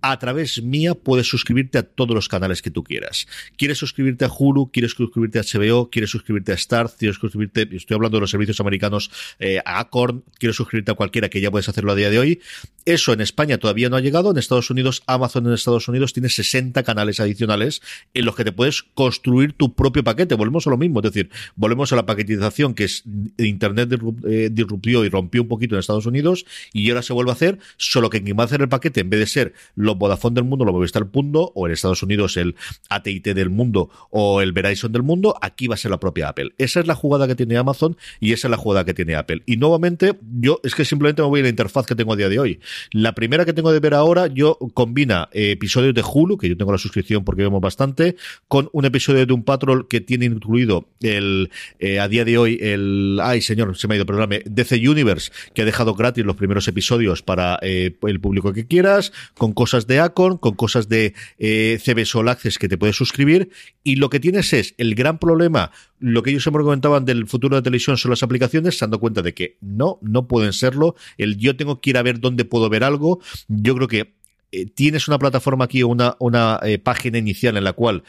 a 0.01 0.17
través 0.19 0.61
mía 0.61 0.95
puedes 0.95 1.27
suscribirte 1.27 1.77
a 1.77 1.83
todos 1.83 2.15
los 2.15 2.27
canales 2.27 2.61
que 2.61 2.71
tú 2.71 2.83
quieras. 2.83 3.27
¿Quieres 3.57 3.77
suscribirte 3.77 4.25
a 4.25 4.29
Hulu? 4.29 4.71
¿Quieres 4.71 4.91
suscribirte 4.91 5.39
a 5.39 5.43
HBO? 5.43 5.89
¿Quieres 5.89 6.09
suscribirte 6.09 6.51
a 6.51 6.55
Star? 6.55 6.89
¿Quieres 6.97 7.17
suscribirte? 7.17 7.67
Estoy 7.71 7.95
hablando 7.95 8.17
de 8.17 8.21
los 8.21 8.31
servicios 8.31 8.59
americanos 8.59 9.11
eh, 9.39 9.59
a 9.65 9.79
Acorn. 9.79 10.23
¿Quieres 10.37 10.55
suscribirte 10.55 10.91
a 10.91 10.95
cualquiera 10.95 11.29
que 11.29 11.41
ya 11.41 11.51
puedes 11.51 11.69
hacerlo 11.69 11.91
a 11.91 11.95
día 11.95 12.09
de 12.09 12.19
hoy? 12.19 12.41
Eso 12.89 13.13
en 13.13 13.21
España 13.21 13.59
todavía 13.59 13.87
no 13.87 13.97
ha 13.97 14.01
llegado. 14.01 14.31
En 14.31 14.37
Estados 14.39 14.71
Unidos, 14.71 15.03
Amazon 15.05 15.45
en 15.45 15.53
Estados 15.53 15.87
Unidos 15.87 16.11
tiene 16.11 16.27
60 16.27 16.81
canales 16.81 17.19
adicionales 17.19 17.83
en 18.15 18.25
los 18.25 18.35
que 18.35 18.43
te 18.43 18.51
puedes 18.51 18.81
construir 18.81 19.53
tu 19.53 19.75
propio 19.75 20.03
paquete. 20.03 20.33
Volvemos 20.33 20.65
a 20.65 20.71
lo 20.71 20.77
mismo. 20.77 20.99
Es 21.01 21.03
decir, 21.03 21.29
volvemos 21.55 21.93
a 21.93 21.95
la 21.95 22.07
paquetización 22.07 22.73
que 22.73 22.85
es 22.85 23.03
Internet 23.37 23.95
eh, 24.27 24.49
disruptió 24.51 25.05
y 25.05 25.09
rompió 25.09 25.43
un 25.43 25.47
poquito 25.47 25.75
en 25.75 25.81
Estados 25.81 26.07
Unidos 26.07 26.47
y 26.73 26.89
ahora 26.89 27.03
se 27.03 27.13
vuelve 27.13 27.29
a 27.29 27.35
hacer, 27.35 27.59
solo 27.77 28.09
que 28.09 28.23
quien 28.23 28.35
va 28.35 28.41
a 28.41 28.45
hacer 28.45 28.59
el 28.61 28.69
paquete 28.69 29.01
en 29.01 29.11
vez 29.11 29.19
de 29.19 29.27
ser 29.27 29.53
los 29.75 29.95
Vodafone 29.95 30.33
del 30.33 30.45
mundo, 30.45 30.65
lo 30.65 30.83
estar 30.83 31.07
Mundo, 31.13 31.51
o 31.53 31.67
en 31.67 31.73
Estados 31.73 32.01
Unidos 32.01 32.37
el 32.37 32.55
AT&T 32.89 33.35
del 33.35 33.51
mundo 33.51 33.91
o 34.09 34.41
el 34.41 34.51
Verizon 34.51 34.91
del 34.91 35.03
mundo, 35.03 35.35
aquí 35.41 35.67
va 35.67 35.75
a 35.75 35.77
ser 35.77 35.91
la 35.91 35.99
propia 35.99 36.29
Apple. 36.29 36.53
Esa 36.57 36.79
es 36.79 36.87
la 36.87 36.95
jugada 36.95 37.27
que 37.27 37.35
tiene 37.35 37.55
Amazon 37.55 37.97
y 38.19 38.33
esa 38.33 38.47
es 38.47 38.51
la 38.51 38.57
jugada 38.57 38.83
que 38.83 38.95
tiene 38.95 39.15
Apple. 39.15 39.43
Y 39.45 39.57
nuevamente, 39.57 40.17
yo 40.39 40.59
es 40.63 40.73
que 40.73 40.85
simplemente 40.85 41.21
me 41.21 41.27
voy 41.27 41.41
a 41.41 41.43
la 41.43 41.49
interfaz 41.49 41.85
que 41.85 41.93
tengo 41.93 42.13
a 42.13 42.15
día 42.15 42.29
de 42.29 42.39
hoy. 42.39 42.59
La 42.91 43.15
primera 43.15 43.45
que 43.45 43.53
tengo 43.53 43.71
de 43.71 43.79
ver 43.79 43.93
ahora, 43.93 44.27
yo 44.27 44.57
combina 44.73 45.29
eh, 45.31 45.51
episodios 45.51 45.93
de 45.93 46.03
Hulu, 46.03 46.37
que 46.37 46.49
yo 46.49 46.57
tengo 46.57 46.71
la 46.71 46.77
suscripción 46.77 47.23
porque 47.23 47.41
vemos 47.41 47.61
bastante, 47.61 48.15
con 48.47 48.69
un 48.73 48.85
episodio 48.85 49.25
de 49.25 49.33
un 49.33 49.43
Patrol 49.43 49.87
que 49.87 50.01
tiene 50.01 50.25
incluido 50.25 50.87
el 51.01 51.49
eh, 51.79 51.99
a 51.99 52.07
día 52.07 52.25
de 52.25 52.37
hoy 52.37 52.59
el 52.61 53.19
ay 53.21 53.41
señor, 53.41 53.77
se 53.77 53.87
me 53.87 53.93
ha 53.93 53.97
ido, 53.97 54.05
perdóname, 54.05 54.41
DC 54.45 54.75
Universe, 54.87 55.31
que 55.53 55.61
ha 55.61 55.65
dejado 55.65 55.95
gratis 55.95 56.25
los 56.25 56.35
primeros 56.35 56.67
episodios 56.67 57.21
para 57.21 57.59
eh, 57.61 57.95
el 58.03 58.19
público 58.19 58.53
que 58.53 58.67
quieras, 58.67 59.11
con 59.35 59.53
cosas 59.53 59.87
de 59.87 59.99
Acon, 59.99 60.37
con 60.37 60.55
cosas 60.55 60.89
de 60.89 61.13
eh, 61.37 61.79
CB 61.83 62.05
Sol 62.05 62.29
Access 62.29 62.57
que 62.57 62.69
te 62.69 62.77
puedes 62.77 62.95
suscribir, 62.95 63.49
y 63.83 63.95
lo 63.95 64.09
que 64.09 64.19
tienes 64.19 64.53
es 64.53 64.75
el 64.77 64.95
gran 64.95 65.19
problema, 65.19 65.71
lo 65.99 66.23
que 66.23 66.31
ellos 66.31 66.43
siempre 66.43 66.63
comentaban 66.63 67.05
del 67.05 67.27
futuro 67.27 67.55
de 67.55 67.61
televisión 67.61 67.97
son 67.97 68.11
las 68.11 68.23
aplicaciones, 68.23 68.77
se 68.77 68.85
dando 68.85 68.99
cuenta 68.99 69.21
de 69.21 69.33
que 69.33 69.57
no, 69.61 69.99
no 70.01 70.27
pueden 70.27 70.53
serlo, 70.53 70.95
el 71.17 71.37
yo 71.37 71.55
tengo 71.55 71.81
que 71.81 71.91
ir 71.91 71.97
a 71.97 72.03
ver 72.03 72.19
dónde 72.19 72.45
puedo 72.45 72.69
ver 72.69 72.83
algo, 72.83 73.19
yo 73.47 73.75
creo 73.75 73.87
que 73.87 74.13
eh, 74.51 74.65
tienes 74.65 75.07
una 75.07 75.19
plataforma 75.19 75.65
aquí, 75.65 75.83
una, 75.83 76.15
una 76.19 76.59
eh, 76.63 76.79
página 76.79 77.17
inicial 77.17 77.57
en 77.57 77.63
la 77.63 77.73
cual 77.73 78.03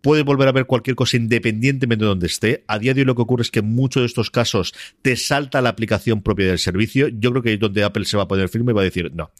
puedes 0.00 0.24
volver 0.24 0.48
a 0.48 0.52
ver 0.52 0.66
cualquier 0.66 0.96
cosa 0.96 1.16
independientemente 1.16 2.04
de 2.04 2.08
donde 2.08 2.26
esté. 2.26 2.64
A 2.66 2.78
día 2.78 2.94
de 2.94 3.02
hoy 3.02 3.04
lo 3.04 3.14
que 3.14 3.22
ocurre 3.22 3.42
es 3.42 3.50
que 3.50 3.60
en 3.60 3.66
muchos 3.66 4.02
de 4.02 4.06
estos 4.06 4.30
casos 4.30 4.74
te 5.02 5.16
salta 5.16 5.60
la 5.60 5.68
aplicación 5.68 6.22
propia 6.22 6.46
del 6.46 6.58
servicio. 6.58 7.08
Yo 7.08 7.30
creo 7.30 7.42
que 7.42 7.52
es 7.54 7.60
donde 7.60 7.84
Apple 7.84 8.04
se 8.04 8.16
va 8.16 8.24
a 8.24 8.28
poner 8.28 8.48
firme 8.48 8.72
y 8.72 8.74
va 8.74 8.80
a 8.80 8.84
decir, 8.84 9.12
no. 9.14 9.30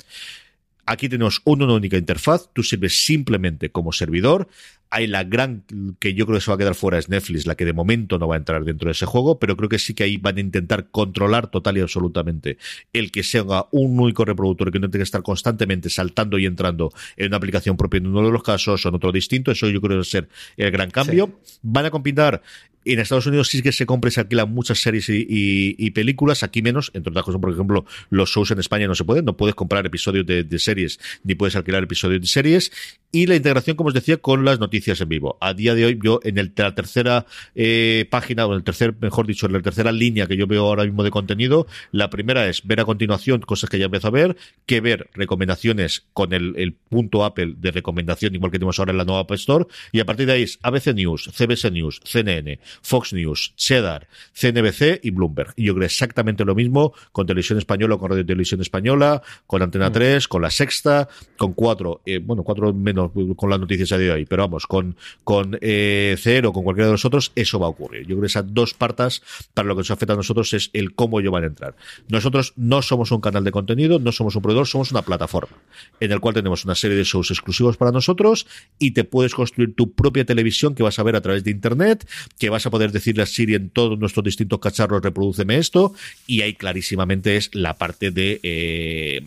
Aquí 0.86 1.08
tenemos 1.08 1.42
una 1.44 1.66
única 1.72 1.96
interfaz, 1.96 2.48
tú 2.52 2.62
sirves 2.62 3.04
simplemente 3.04 3.70
como 3.70 3.92
servidor. 3.92 4.48
Hay 4.88 5.08
la 5.08 5.24
gran 5.24 5.64
que 5.98 6.14
yo 6.14 6.26
creo 6.26 6.38
que 6.38 6.44
se 6.44 6.50
va 6.50 6.54
a 6.54 6.58
quedar 6.58 6.76
fuera 6.76 6.96
es 6.96 7.08
Netflix, 7.08 7.44
la 7.44 7.56
que 7.56 7.64
de 7.64 7.72
momento 7.72 8.20
no 8.20 8.28
va 8.28 8.36
a 8.36 8.38
entrar 8.38 8.64
dentro 8.64 8.86
de 8.86 8.92
ese 8.92 9.04
juego, 9.04 9.40
pero 9.40 9.56
creo 9.56 9.68
que 9.68 9.80
sí 9.80 9.94
que 9.94 10.04
ahí 10.04 10.16
van 10.16 10.36
a 10.36 10.40
intentar 10.40 10.88
controlar 10.90 11.48
total 11.48 11.76
y 11.76 11.80
absolutamente 11.80 12.56
el 12.92 13.10
que 13.10 13.24
sea 13.24 13.42
un 13.72 13.98
único 13.98 14.24
reproductor 14.24 14.70
que 14.70 14.78
no 14.78 14.88
tenga 14.88 15.00
que 15.00 15.04
estar 15.04 15.22
constantemente 15.22 15.90
saltando 15.90 16.38
y 16.38 16.46
entrando 16.46 16.92
en 17.16 17.26
una 17.26 17.38
aplicación 17.38 17.76
propia 17.76 17.98
en 17.98 18.06
uno 18.06 18.24
de 18.24 18.30
los 18.30 18.44
casos 18.44 18.86
o 18.86 18.88
en 18.88 18.94
otro 18.94 19.10
distinto. 19.10 19.50
Eso 19.50 19.68
yo 19.68 19.80
creo 19.80 19.90
que 19.90 19.96
va 19.96 20.02
a 20.02 20.04
ser 20.04 20.28
el 20.56 20.70
gran 20.70 20.90
cambio. 20.90 21.40
Van 21.62 21.86
a 21.86 21.90
combinar 21.90 22.42
en 22.86 23.00
Estados 23.00 23.26
Unidos 23.26 23.48
sí 23.48 23.62
que 23.62 23.72
se 23.72 23.84
compra 23.84 24.08
y 24.08 24.12
se 24.12 24.20
alquilan 24.20 24.52
muchas 24.52 24.78
series 24.78 25.06
y, 25.08 25.90
películas, 25.90 26.42
aquí 26.42 26.62
menos, 26.62 26.90
entre 26.94 27.10
otras 27.10 27.24
cosas, 27.24 27.40
por 27.40 27.50
ejemplo, 27.52 27.84
los 28.10 28.30
shows 28.30 28.52
en 28.52 28.60
España 28.60 28.86
no 28.86 28.94
se 28.94 29.04
pueden, 29.04 29.24
no 29.24 29.36
puedes 29.36 29.54
comprar 29.54 29.84
episodios 29.84 30.24
de, 30.24 30.58
series 30.58 30.75
ni 31.24 31.34
puedes 31.34 31.56
alquilar 31.56 31.82
episodios 31.82 32.20
de 32.20 32.26
series. 32.26 32.72
Y 33.12 33.26
la 33.26 33.36
integración, 33.36 33.76
como 33.76 33.88
os 33.88 33.94
decía, 33.94 34.18
con 34.18 34.44
las 34.44 34.60
noticias 34.60 35.00
en 35.00 35.08
vivo. 35.08 35.38
A 35.40 35.54
día 35.54 35.74
de 35.74 35.86
hoy, 35.86 35.98
yo 36.02 36.20
en 36.22 36.38
el, 36.38 36.52
la 36.56 36.74
tercera 36.74 37.24
eh, 37.54 38.06
página, 38.10 38.46
o 38.46 38.50
en 38.50 38.58
el 38.58 38.64
tercer, 38.64 38.94
mejor 39.00 39.26
dicho, 39.26 39.46
en 39.46 39.52
la 39.54 39.62
tercera 39.62 39.90
línea 39.92 40.26
que 40.26 40.36
yo 40.36 40.46
veo 40.46 40.66
ahora 40.66 40.84
mismo 40.84 41.02
de 41.02 41.10
contenido, 41.10 41.66
la 41.92 42.10
primera 42.10 42.46
es 42.46 42.66
ver 42.66 42.80
a 42.80 42.84
continuación 42.84 43.40
cosas 43.40 43.70
que 43.70 43.78
ya 43.78 43.86
empiezo 43.86 44.08
a 44.08 44.10
ver, 44.10 44.36
que 44.66 44.80
ver 44.80 45.08
recomendaciones 45.14 46.04
con 46.12 46.34
el, 46.34 46.54
el 46.56 46.74
punto 46.74 47.24
Apple 47.24 47.54
de 47.56 47.70
recomendación, 47.70 48.34
igual 48.34 48.50
que 48.50 48.58
tenemos 48.58 48.78
ahora 48.78 48.90
en 48.90 48.98
la 48.98 49.04
nueva 49.04 49.20
App 49.20 49.32
Store, 49.32 49.66
y 49.92 50.00
a 50.00 50.04
partir 50.04 50.26
de 50.26 50.34
ahí 50.34 50.42
es 50.42 50.58
ABC 50.62 50.88
News, 50.88 51.30
CBS 51.32 51.70
News, 51.70 52.00
CNN, 52.04 52.58
Fox 52.82 53.12
News, 53.12 53.54
Cheddar, 53.56 54.08
CNBC 54.34 55.00
y 55.02 55.10
Bloomberg. 55.10 55.54
Y 55.56 55.64
yo 55.64 55.74
creo 55.74 55.86
exactamente 55.86 56.44
lo 56.44 56.54
mismo 56.54 56.92
con 57.12 57.26
Televisión 57.26 57.58
Española, 57.58 57.96
con 57.96 58.10
Radio 58.10 58.26
Televisión 58.26 58.60
Española, 58.60 59.22
con 59.46 59.62
Antena 59.62 59.90
3, 59.90 60.24
mm. 60.24 60.28
con 60.28 60.42
La 60.42 60.50
Sexta, 60.66 61.08
con 61.36 61.52
cuatro, 61.52 62.00
eh, 62.04 62.18
bueno, 62.18 62.42
cuatro 62.42 62.72
menos 62.74 63.12
con 63.36 63.50
las 63.50 63.60
noticias 63.60 63.88
de 63.98 64.10
hoy, 64.10 64.26
pero 64.26 64.42
vamos, 64.42 64.66
con, 64.66 64.96
con 65.22 65.56
eh, 65.60 66.16
Cero, 66.18 66.52
con 66.52 66.64
cualquiera 66.64 66.86
de 66.86 66.92
los 66.92 67.04
otros, 67.04 67.30
eso 67.36 67.58
va 67.60 67.66
a 67.66 67.70
ocurrir. 67.70 68.02
Yo 68.02 68.08
creo 68.08 68.22
que 68.22 68.26
esas 68.26 68.52
dos 68.52 68.74
partes, 68.74 69.22
para 69.54 69.68
lo 69.68 69.74
que 69.74 69.80
nos 69.80 69.90
afecta 69.90 70.14
a 70.14 70.16
nosotros, 70.16 70.52
es 70.54 70.70
el 70.72 70.94
cómo 70.94 71.20
ellos 71.20 71.32
van 71.32 71.44
a 71.44 71.46
entrar. 71.46 71.76
Nosotros 72.08 72.52
no 72.56 72.82
somos 72.82 73.12
un 73.12 73.20
canal 73.20 73.44
de 73.44 73.52
contenido, 73.52 73.98
no 73.98 74.12
somos 74.12 74.34
un 74.34 74.42
proveedor, 74.42 74.66
somos 74.66 74.90
una 74.90 75.02
plataforma 75.02 75.56
en 76.00 76.12
el 76.12 76.20
cual 76.20 76.34
tenemos 76.34 76.64
una 76.64 76.74
serie 76.74 76.96
de 76.96 77.04
shows 77.04 77.30
exclusivos 77.30 77.76
para 77.76 77.92
nosotros 77.92 78.46
y 78.78 78.92
te 78.92 79.04
puedes 79.04 79.34
construir 79.34 79.74
tu 79.74 79.92
propia 79.92 80.24
televisión 80.24 80.74
que 80.74 80.82
vas 80.82 80.98
a 80.98 81.02
ver 81.02 81.16
a 81.16 81.20
través 81.20 81.44
de 81.44 81.50
internet, 81.50 82.08
que 82.38 82.50
vas 82.50 82.66
a 82.66 82.70
poder 82.70 82.92
decirle 82.92 83.22
a 83.22 83.26
Siri 83.26 83.54
en 83.54 83.70
todos 83.70 83.98
nuestros 83.98 84.24
distintos 84.24 84.58
cacharros, 84.58 85.02
reproduceme 85.02 85.58
esto, 85.58 85.94
y 86.26 86.42
ahí 86.42 86.54
clarísimamente 86.54 87.36
es 87.36 87.54
la 87.54 87.74
parte 87.74 88.10
de 88.10 88.40
eh, 88.42 89.22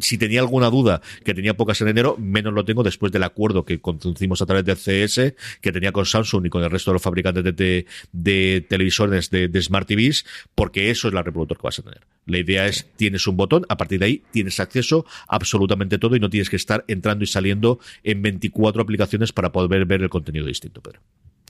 si 0.00 0.18
tenía 0.18 0.40
alguna 0.40 0.70
duda, 0.70 1.02
que 1.24 1.34
tenía 1.34 1.54
pocas 1.54 1.80
en 1.82 1.88
enero, 1.88 2.16
menos 2.18 2.52
lo 2.52 2.64
tengo 2.64 2.82
después 2.82 3.12
del 3.12 3.22
acuerdo 3.22 3.64
que 3.64 3.80
conducimos 3.80 4.40
a 4.40 4.46
través 4.46 4.64
del 4.64 4.76
CS, 4.76 5.34
que 5.60 5.72
tenía 5.72 5.92
con 5.92 6.06
Samsung 6.06 6.46
y 6.46 6.50
con 6.50 6.62
el 6.62 6.70
resto 6.70 6.90
de 6.90 6.94
los 6.94 7.02
fabricantes 7.02 7.44
de, 7.44 8.66
televisores 8.68 9.30
de, 9.30 9.62
Smart 9.62 9.86
TVs, 9.86 10.24
porque 10.54 10.90
eso 10.90 11.08
es 11.08 11.14
la 11.14 11.22
reproductor 11.22 11.58
que 11.58 11.62
vas 11.62 11.78
a 11.78 11.82
tener. 11.82 12.00
La 12.26 12.38
idea 12.38 12.66
es, 12.66 12.86
tienes 12.96 13.26
un 13.26 13.36
botón, 13.36 13.66
a 13.68 13.76
partir 13.76 13.98
de 13.98 14.06
ahí 14.06 14.22
tienes 14.30 14.58
acceso 14.60 15.04
a 15.28 15.42
absolutamente 15.42 15.98
todo 15.98 16.14
y 16.16 16.20
no 16.20 16.30
tienes 16.30 16.48
que 16.48 16.56
estar 16.56 16.84
entrando 16.86 17.24
y 17.24 17.26
saliendo 17.26 17.80
en 18.04 18.22
24 18.22 18.80
aplicaciones 18.80 19.32
para 19.32 19.50
poder 19.50 19.84
ver 19.84 20.02
el 20.02 20.08
contenido 20.08 20.46
distinto, 20.46 20.80
Pedro. 20.80 21.00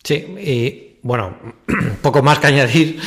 Sí, 0.03 0.15
y 0.15 0.99
bueno, 1.03 1.37
poco 2.03 2.23
más 2.23 2.39
que 2.39 2.49
añadir. 2.49 2.99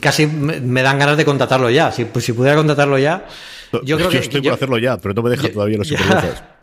Casi 0.00 0.26
me 0.26 0.82
dan 0.82 0.98
ganas 0.98 1.16
de 1.16 1.24
contratarlo 1.24 1.68
ya. 1.68 1.92
Si, 1.92 2.06
si 2.20 2.32
pudiera 2.32 2.56
contratarlo 2.56 2.96
ya, 2.98 3.26
yo 3.84 3.96
creo 3.96 4.08
que. 4.08 4.18
estoy 4.18 4.40
por 4.42 4.52
hacerlo 4.52 4.78
ya, 4.78 4.98
pero 4.98 5.14
no 5.14 5.22
me 5.22 5.30
deja 5.30 5.50
todavía 5.50 5.78
los. 5.78 5.92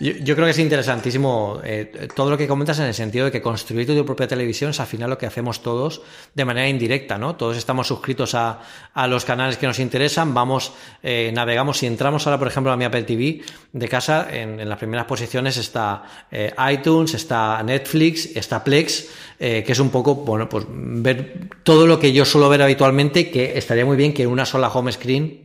Yo, 0.00 0.34
creo 0.34 0.46
que 0.46 0.50
es 0.50 0.58
interesantísimo 0.58 1.60
eh, 1.62 2.08
todo 2.16 2.30
lo 2.30 2.38
que 2.38 2.48
comentas 2.48 2.78
en 2.78 2.86
el 2.86 2.94
sentido 2.94 3.26
de 3.26 3.30
que 3.30 3.42
construir 3.42 3.86
tu 3.86 4.04
propia 4.04 4.26
televisión 4.26 4.70
es 4.70 4.80
al 4.80 4.86
final 4.86 5.10
lo 5.10 5.18
que 5.18 5.26
hacemos 5.26 5.62
todos 5.62 6.02
de 6.34 6.44
manera 6.44 6.68
indirecta, 6.68 7.18
¿no? 7.18 7.36
Todos 7.36 7.56
estamos 7.56 7.86
suscritos 7.86 8.34
a, 8.34 8.60
los 9.06 9.24
canales 9.24 9.58
que 9.58 9.66
nos 9.66 9.78
interesan, 9.78 10.34
vamos, 10.34 10.72
eh, 11.02 11.30
navegamos, 11.34 11.78
si 11.78 11.86
entramos 11.86 12.26
ahora, 12.26 12.38
por 12.38 12.48
ejemplo, 12.48 12.72
a 12.72 12.76
mi 12.76 12.84
Apple 12.84 13.02
TV 13.02 13.42
de 13.72 13.88
casa, 13.88 14.26
en, 14.32 14.68
las 14.68 14.78
primeras 14.78 15.04
posiciones 15.04 15.56
está 15.56 16.02
eh, 16.30 16.52
iTunes, 16.72 17.14
está 17.14 17.62
Netflix, 17.62 18.34
está 18.34 18.64
Plex, 18.64 19.08
que 19.38 19.64
es 19.66 19.78
un 19.80 19.90
poco, 19.90 20.14
bueno, 20.14 20.48
pues 20.48 20.64
ver 20.68 21.48
todo 21.64 21.86
lo 21.88 21.98
que 21.98 22.12
yo 22.12 22.24
suelo 22.24 22.48
ver 22.48 22.62
habitualmente, 22.62 23.28
que 23.28 23.58
estaría 23.58 23.84
muy 23.84 23.96
bien 23.96 24.14
que 24.14 24.22
en 24.22 24.28
una 24.28 24.46
sola 24.46 24.68
home 24.68 24.92
screen 24.92 25.41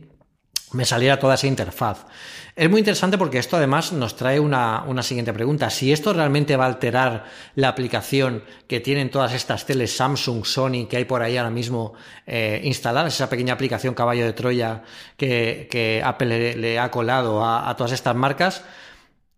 me 0.72 0.84
saliera 0.84 1.18
toda 1.18 1.34
esa 1.34 1.46
interfaz. 1.46 2.06
Es 2.54 2.68
muy 2.68 2.80
interesante 2.80 3.16
porque 3.16 3.38
esto 3.38 3.56
además 3.56 3.92
nos 3.92 4.16
trae 4.16 4.40
una, 4.40 5.02
siguiente 5.02 5.32
pregunta. 5.32 5.70
Si 5.70 5.92
esto 5.92 6.12
realmente 6.12 6.56
va 6.56 6.64
a 6.64 6.68
alterar 6.68 7.24
la 7.54 7.68
aplicación 7.68 8.42
que 8.66 8.80
tienen 8.80 9.10
todas 9.10 9.32
estas 9.32 9.64
teles 9.64 9.96
Samsung, 9.96 10.44
Sony 10.44 10.86
que 10.88 10.96
hay 10.96 11.04
por 11.04 11.22
ahí 11.22 11.36
ahora 11.36 11.50
mismo 11.50 11.94
eh, 12.26 12.60
instaladas, 12.64 13.14
esa 13.14 13.30
pequeña 13.30 13.54
aplicación 13.54 13.94
caballo 13.94 14.24
de 14.24 14.32
Troya 14.32 14.82
que, 15.16 16.02
Apple 16.04 16.56
le, 16.56 16.78
ha 16.78 16.90
colado 16.90 17.44
a, 17.44 17.74
todas 17.76 17.92
estas 17.92 18.16
marcas, 18.16 18.64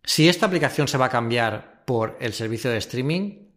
si 0.03 0.29
esta 0.29 0.47
aplicación 0.47 0.89
se 0.89 0.97
va 0.97 1.07
a 1.07 1.11
cambiar 1.11 1.83
por 1.85 2.17
el 2.21 2.33
servicio 2.33 2.71
de 2.71 2.79
streaming, 2.79 3.51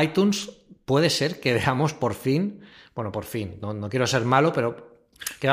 iTunes 0.00 0.50
puede 0.84 1.08
ser 1.08 1.38
que 1.38 1.52
veamos 1.54 1.94
por 1.94 2.14
fin, 2.14 2.62
bueno, 2.96 3.12
por 3.12 3.24
fin, 3.24 3.58
no 3.60 3.88
quiero 3.88 4.06
ser 4.08 4.24
malo, 4.24 4.52
pero 4.52 4.93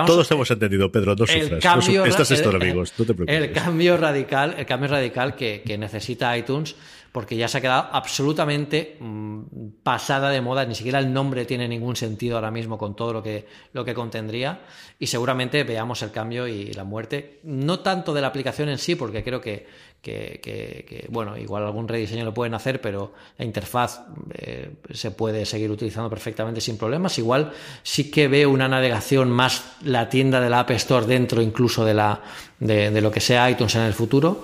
todos 0.06 0.30
hemos 0.32 0.50
entendido, 0.52 0.92
Pedro, 0.92 1.16
no 1.16 1.26
sufras. 1.26 1.62
Cambio, 1.62 2.06
Estás 2.06 2.32
esto, 2.32 2.50
amigos, 2.50 2.94
no 2.98 3.06
te 3.06 3.14
preocupes. 3.14 3.36
El 3.36 3.52
cambio 3.52 3.98
radical, 3.98 4.56
el 4.58 4.66
cambio 4.66 4.90
radical 4.90 5.36
que, 5.36 5.78
necesita 5.78 6.38
iTunes, 6.38 6.76
porque 7.12 7.36
ya 7.36 7.48
se 7.48 7.58
ha 7.58 7.62
quedado 7.62 7.90
absolutamente 7.92 8.98
mm, 9.00 9.42
pasada 9.84 10.30
de 10.30 10.42
moda, 10.42 10.66
ni 10.66 10.76
siquiera 10.76 11.00
el 11.00 11.12
nombre 11.12 11.46
tiene 11.46 11.68
ningún 11.68 11.96
sentido 11.96 12.36
ahora 12.36 12.52
mismo 12.52 12.78
con 12.78 12.96
todo 12.96 13.14
lo 13.14 13.24
que, 13.24 13.46
lo 13.74 13.84
que 13.84 13.94
contendría, 13.94 14.62
y 14.98 15.08
seguramente 15.08 15.64
veamos 15.64 16.02
el 16.04 16.12
cambio 16.12 16.48
y 16.48 16.72
la 16.74 16.84
muerte, 16.84 17.40
no 17.44 17.80
tanto 17.80 18.14
de 18.14 18.22
la 18.22 18.28
aplicación 18.28 18.70
en 18.70 18.78
sí, 18.78 18.96
porque 18.96 19.24
creo 19.24 19.42
que, 19.42 19.68
que, 20.02 21.08
bueno, 21.10 21.38
igual 21.38 21.64
algún 21.64 21.88
rediseño 21.88 22.26
lo 22.26 22.34
pueden 22.34 22.56
hacer, 22.56 22.82
pero 22.82 23.14
la 23.38 23.46
interfaz 23.46 24.02
eh, 24.34 24.72
se 24.92 25.12
puede 25.12 25.46
seguir 25.46 25.70
utilizando 25.70 26.10
perfectamente 26.10 26.60
sin 26.60 26.78
problemas. 26.78 27.18
Igual 27.20 27.52
sí 27.84 28.10
que 28.10 28.28
veo 28.28 28.50
una 28.50 28.68
navegación 28.68 29.30
más 29.30 29.64
la 29.84 30.10
tienda 30.10 30.42
de 30.42 30.50
la 30.50 30.62
App 30.62 30.72
Store 30.72 31.06
dentro 31.06 31.42
incluso 31.42 31.86
de, 31.86 31.94
la, 31.94 32.22
de, 32.60 33.00
lo 33.00 33.12
que 33.12 33.20
sea 33.20 33.50
iTunes 33.50 33.76
en 33.76 33.84
el 33.84 33.94
futuro, 33.94 34.44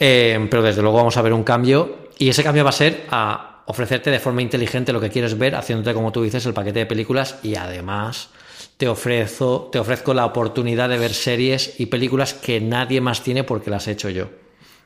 eh, 0.00 0.46
pero 0.50 0.62
desde 0.62 0.82
luego 0.82 0.96
vamos 0.96 1.16
a 1.16 1.22
ver 1.22 1.32
un 1.32 1.44
cambio 1.44 2.08
y 2.18 2.28
ese 2.28 2.42
cambio 2.42 2.64
va 2.64 2.70
a 2.70 2.72
ser 2.72 3.06
a 3.10 3.62
ofrecerte 3.66 4.10
de 4.10 4.18
forma 4.18 4.42
inteligente 4.42 4.92
lo 4.92 5.00
que 5.00 5.10
quieres 5.10 5.38
ver, 5.38 5.54
haciéndote, 5.54 5.94
como 5.94 6.10
tú 6.10 6.22
dices, 6.22 6.44
el 6.46 6.54
paquete 6.54 6.80
de 6.80 6.86
películas 6.86 7.38
y 7.42 7.54
además 7.54 8.30
te 8.78 8.88
ofrezco, 8.88 9.68
te 9.70 9.78
ofrezco 9.78 10.14
la 10.14 10.26
oportunidad 10.26 10.88
de 10.88 10.98
ver 10.98 11.12
series 11.12 11.78
y 11.78 11.86
películas 11.86 12.34
que 12.34 12.60
nadie 12.60 13.00
más 13.00 13.22
tiene 13.22 13.44
porque 13.44 13.70
las 13.70 13.86
he 13.86 13.92
hecho 13.92 14.08
yo. 14.08 14.28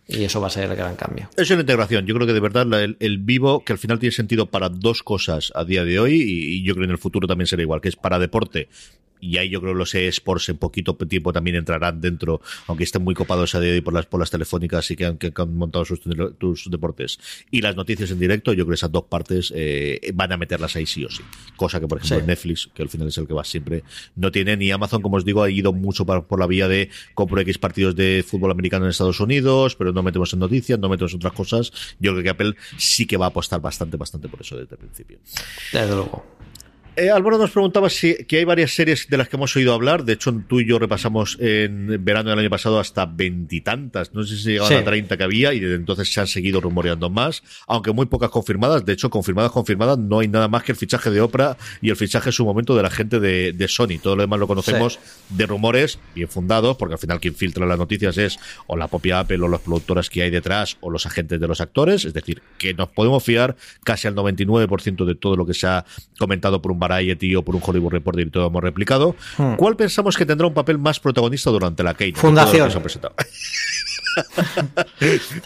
Y 0.09 0.25
eso 0.25 0.41
va 0.41 0.49
a 0.49 0.51
ser 0.51 0.71
el 0.71 0.77
gran 0.77 0.97
cambio. 0.97 1.31
Es 1.37 1.51
una 1.51 1.61
integración. 1.61 2.07
Yo 2.07 2.15
creo 2.15 2.27
que 2.27 2.33
de 2.33 2.41
verdad 2.41 2.67
el, 2.99 3.19
vivo, 3.19 3.65
que 3.65 3.73
al 3.73 3.79
final 3.79 3.99
tiene 3.99 4.13
sentido 4.13 4.47
para 4.47 4.69
dos 4.69 5.03
cosas 5.03 5.53
a 5.55 5.65
día 5.65 5.85
de 5.85 6.01
hoy, 6.01 6.21
y, 6.21 6.57
y, 6.57 6.63
yo 6.65 6.75
creo 6.75 6.83
que 6.83 6.87
en 6.87 6.93
el 6.93 6.99
futuro 6.99 7.29
también 7.29 7.47
será 7.47 7.63
igual, 7.63 7.81
que 7.81 7.89
es 7.89 7.97
para 7.97 8.19
deporte 8.19 8.69
y 9.23 9.39
ahí 9.39 9.49
yo 9.49 9.61
creo 9.61 9.73
que 9.73 9.79
los 9.79 9.95
eSports 9.95 10.49
en 10.49 10.59
poquito 10.59 10.97
tiempo 10.97 11.33
también 11.33 11.57
entrarán 11.57 12.01
dentro, 12.01 12.41
aunque 12.67 12.85
estén 12.85 13.03
muy 13.03 13.15
copados 13.15 13.55
a 13.55 13.61
día 13.61 13.71
de 13.71 13.77
hoy 13.77 13.81
por 13.81 13.95
las, 13.95 14.05
por 14.05 14.19
las 14.19 14.31
telefónicas 14.31 14.91
y 14.91 14.97
que 14.97 15.07
han, 15.07 15.17
que 15.17 15.33
han 15.35 15.57
montado 15.57 15.85
sus, 15.85 16.01
deportes. 16.71 17.21
Y 17.51 17.61
las 17.61 17.77
noticias 17.77 18.11
en 18.11 18.19
directo, 18.19 18.53
yo 18.53 18.65
creo 18.65 18.73
que 18.73 18.75
esas 18.75 18.91
dos 18.91 19.05
partes 19.05 19.53
eh, 19.55 20.11
van 20.13 20.33
a 20.33 20.37
meterlas 20.37 20.75
ahí 20.75 20.87
sí 20.87 21.05
o 21.05 21.09
sí. 21.11 21.23
Cosa 21.55 21.79
que, 21.79 21.87
por 21.87 21.99
ejemplo, 21.99 22.27
Netflix, 22.27 22.69
que 22.75 22.83
al 22.83 22.89
final 22.89 23.09
es 23.09 23.19
el 23.19 23.29
que 23.29 23.35
va 23.35 23.45
siempre, 23.45 23.85
no 24.17 24.33
tiene, 24.33 24.57
ni 24.57 24.73
Amazon, 24.73 25.01
como 25.01 25.17
os 25.17 25.25
digo, 25.25 25.45
ha 25.45 25.51
ido 25.51 25.73
mucho 25.73 26.05
por 26.05 26.41
la 26.41 26.47
vía 26.49 26.67
de 26.67 26.91
compro 27.15 27.41
X 27.43 27.59
partidos 27.59 27.95
de 27.95 28.25
fútbol 28.27 28.51
americano 28.51 28.87
en 28.87 28.91
Estados 28.91 29.21
Unidos, 29.21 29.77
pero 29.77 29.93
no 29.93 30.03
metemos 30.03 30.33
en 30.33 30.41
noticias, 30.41 30.81
no 30.81 30.89
metemos 30.89 31.13
en 31.13 31.19
otras 31.19 31.33
cosas. 31.33 31.73
Yo 32.01 32.11
creo 32.11 32.25
que 32.25 32.31
Apple 32.31 32.55
sí 32.77 33.07
que 33.07 33.17
va 33.17 33.27
a 33.27 33.29
apostar 33.29 33.61
bastante, 33.61 33.97
bastante 33.97 34.29
por 34.29 34.41
eso 34.41 34.57
desde 34.57 34.75
el 34.75 34.79
principio. 34.79 35.19
Desde 35.73 35.95
luego. 35.95 36.42
Eh, 36.95 37.09
Álvaro 37.09 37.39
nos 37.39 37.51
preguntaba 37.51 37.89
si 37.89 38.15
que 38.27 38.37
hay 38.37 38.45
varias 38.45 38.75
series 38.75 39.09
de 39.09 39.17
las 39.17 39.27
que 39.27 39.37
hemos 39.37 39.57
oído 39.57 39.73
hablar. 39.73 40.05
De 40.05 40.13
hecho, 40.13 40.31
tú 40.47 40.61
y 40.61 40.67
yo 40.67 40.79
repasamos 40.79 41.39
en 41.41 42.05
verano 42.05 42.29
del 42.29 42.39
año 42.39 42.51
pasado 42.51 42.79
hasta 42.79 43.07
veintitantas. 43.07 44.13
No 44.13 44.23
sé 44.25 44.37
si 44.37 44.51
llegaban 44.51 44.75
a 44.75 44.85
treinta 44.85 45.17
que 45.17 45.25
había 45.25 45.55
y 45.55 45.61
desde 45.61 45.77
entonces 45.77 46.13
se 46.13 46.21
han 46.21 46.27
seguido 46.27 46.61
rumoreando 46.61 47.09
más, 47.09 47.43
aunque 47.67 47.93
muy 47.93 48.05
pocas 48.07 48.29
confirmadas. 48.29 48.85
De 48.85 48.93
hecho, 48.93 49.09
confirmadas, 49.09 49.53
confirmadas, 49.53 49.97
no 49.97 50.19
hay 50.19 50.29
nada 50.29 50.49
más 50.49 50.65
que 50.65 50.73
el 50.73 50.77
fichaje 50.77 51.11
de 51.11 51.23
Oprah 51.23 51.57
y 51.81 51.89
el 51.89 51.97
fichaje 51.97 52.29
en 52.29 52.33
su 52.35 52.45
momento 52.45 52.77
de 52.77 52.83
la 52.83 52.91
gente 52.91 53.21
de, 53.21 53.69
Sony. 53.69 53.99
Todo 54.03 54.17
lo 54.17 54.23
demás 54.23 54.39
lo 54.39 54.47
conocemos 54.47 54.99
de 55.31 55.47
rumores 55.47 55.99
bien 56.15 56.29
fundados, 56.29 56.77
porque 56.77 56.95
al 56.95 56.99
final 56.99 57.21
quien 57.21 57.35
filtra 57.35 57.65
las 57.65 57.79
noticias 57.79 58.19
es 58.19 58.39
o 58.67 58.77
la 58.77 58.89
propia 58.89 59.21
Apple 59.21 59.41
o 59.41 59.49
las 59.49 59.61
productoras 59.61 60.11
que 60.11 60.23
hay 60.23 60.31
detrás 60.31 60.77
o 60.81 60.91
los 60.91 61.07
agentes 61.07 61.41
de 61.41 61.49
los 61.49 61.63
actores. 61.63 62.05
Es 62.05 62.13
decir, 62.13 62.43
que 62.59 62.75
nos 62.75 62.91
podemos 62.91 63.25
fiar 63.25 63.57
casi 63.83 64.09
al 64.09 64.15
99% 64.15 65.07
de 65.07 65.15
todo 65.15 65.37
lo 65.37 65.47
que 65.47 65.55
se 65.55 65.67
ha 65.67 65.87
comentado 66.19 66.61
por 66.61 66.71
un 66.71 66.82
Variety 66.89 67.35
o 67.37 67.43
por 67.43 67.55
un 67.57 67.63
Hollywood 67.65 67.93
Reporter 67.93 68.27
y 68.27 68.31
todo 68.31 68.47
hemos 68.47 68.63
replicado. 68.63 69.17
Hmm. 69.39 69.55
¿Cuál 69.55 69.77
pensamos 69.77 70.17
que 70.17 70.27
tendrá 70.27 70.47
un 70.47 70.55
papel 70.55 70.79
más 70.79 71.01
protagonista 71.01 71.51
durante 71.51 71.83
la 71.83 71.95
Kate? 71.95 72.15
Fundación. 72.15 72.71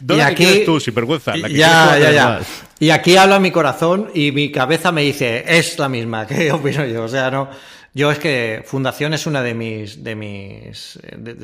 ¿Dónde 0.00 0.16
y 0.16 0.20
aquí, 0.20 0.62
tú, 0.64 0.80
sin 0.80 0.94
vergüenza? 0.94 1.36
ya, 1.36 1.98
ya, 1.98 2.10
ya. 2.10 2.40
Y 2.78 2.90
aquí 2.90 3.16
habla 3.16 3.38
mi 3.38 3.50
corazón 3.50 4.10
y 4.14 4.32
mi 4.32 4.50
cabeza 4.50 4.92
me 4.92 5.02
dice, 5.02 5.44
es 5.46 5.78
la 5.78 5.88
misma, 5.88 6.26
¿qué 6.28 6.52
opino 6.52 6.84
yo? 6.84 7.04
O 7.04 7.08
sea, 7.08 7.30
no, 7.30 7.48
yo 7.96 8.10
es 8.10 8.18
que 8.18 8.62
Fundación 8.66 9.14
es 9.14 9.26
una 9.26 9.42
de 9.42 9.54
mis, 9.54 10.04
de 10.04 10.14
mis, 10.14 10.98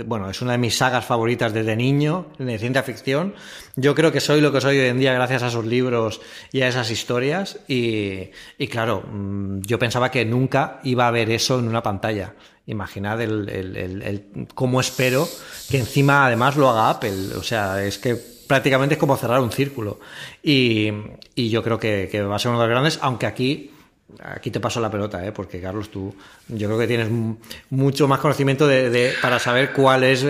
bueno, 0.04 0.28
es 0.28 0.42
una 0.42 0.52
de 0.52 0.58
mis 0.58 0.76
sagas 0.76 1.02
favoritas 1.02 1.54
desde 1.54 1.74
niño, 1.76 2.26
de 2.38 2.58
ciencia 2.58 2.82
ficción. 2.82 3.34
Yo 3.74 3.94
creo 3.94 4.12
que 4.12 4.20
soy 4.20 4.42
lo 4.42 4.52
que 4.52 4.60
soy 4.60 4.78
hoy 4.78 4.88
en 4.88 4.98
día 4.98 5.14
gracias 5.14 5.44
a 5.44 5.50
sus 5.50 5.64
libros 5.64 6.20
y 6.52 6.60
a 6.60 6.68
esas 6.68 6.90
historias. 6.90 7.58
Y, 7.68 8.28
y 8.58 8.68
claro, 8.68 9.02
mm, 9.10 9.62
yo 9.62 9.78
pensaba 9.78 10.10
que 10.10 10.26
nunca 10.26 10.80
iba 10.84 11.08
a 11.08 11.10
ver 11.10 11.30
eso 11.30 11.58
en 11.58 11.68
una 11.68 11.82
pantalla. 11.82 12.34
Imaginad 12.66 13.22
el, 13.22 13.48
el, 13.48 14.02
el, 14.02 14.48
cómo 14.54 14.78
espero 14.82 15.26
que 15.70 15.78
encima 15.78 16.26
además 16.26 16.56
lo 16.56 16.68
haga 16.68 16.90
Apple. 16.90 17.34
O 17.34 17.42
sea, 17.42 17.82
es 17.82 17.96
que 17.96 18.14
prácticamente 18.46 18.96
es 18.96 18.98
como 18.98 19.16
cerrar 19.16 19.40
un 19.40 19.50
círculo. 19.50 20.00
Y, 20.42 20.92
yo 21.34 21.62
creo 21.62 21.78
que, 21.78 22.22
va 22.22 22.36
a 22.36 22.38
ser 22.38 22.50
uno 22.50 22.60
de 22.60 22.66
los 22.66 22.70
grandes, 22.70 22.98
aunque 23.00 23.24
aquí 23.24 23.70
aquí 24.20 24.50
te 24.50 24.60
paso 24.60 24.80
la 24.80 24.90
pelota, 24.90 25.24
¿eh? 25.26 25.32
porque 25.32 25.60
Carlos, 25.60 25.90
tú, 25.90 26.14
yo 26.48 26.68
creo 26.68 26.78
que 26.78 26.86
tienes 26.86 27.08
mucho 27.70 28.08
más 28.08 28.20
conocimiento 28.20 28.66
de, 28.66 29.12
para 29.20 29.38
saber 29.38 29.72
cuál 29.72 30.04
es. 30.04 30.26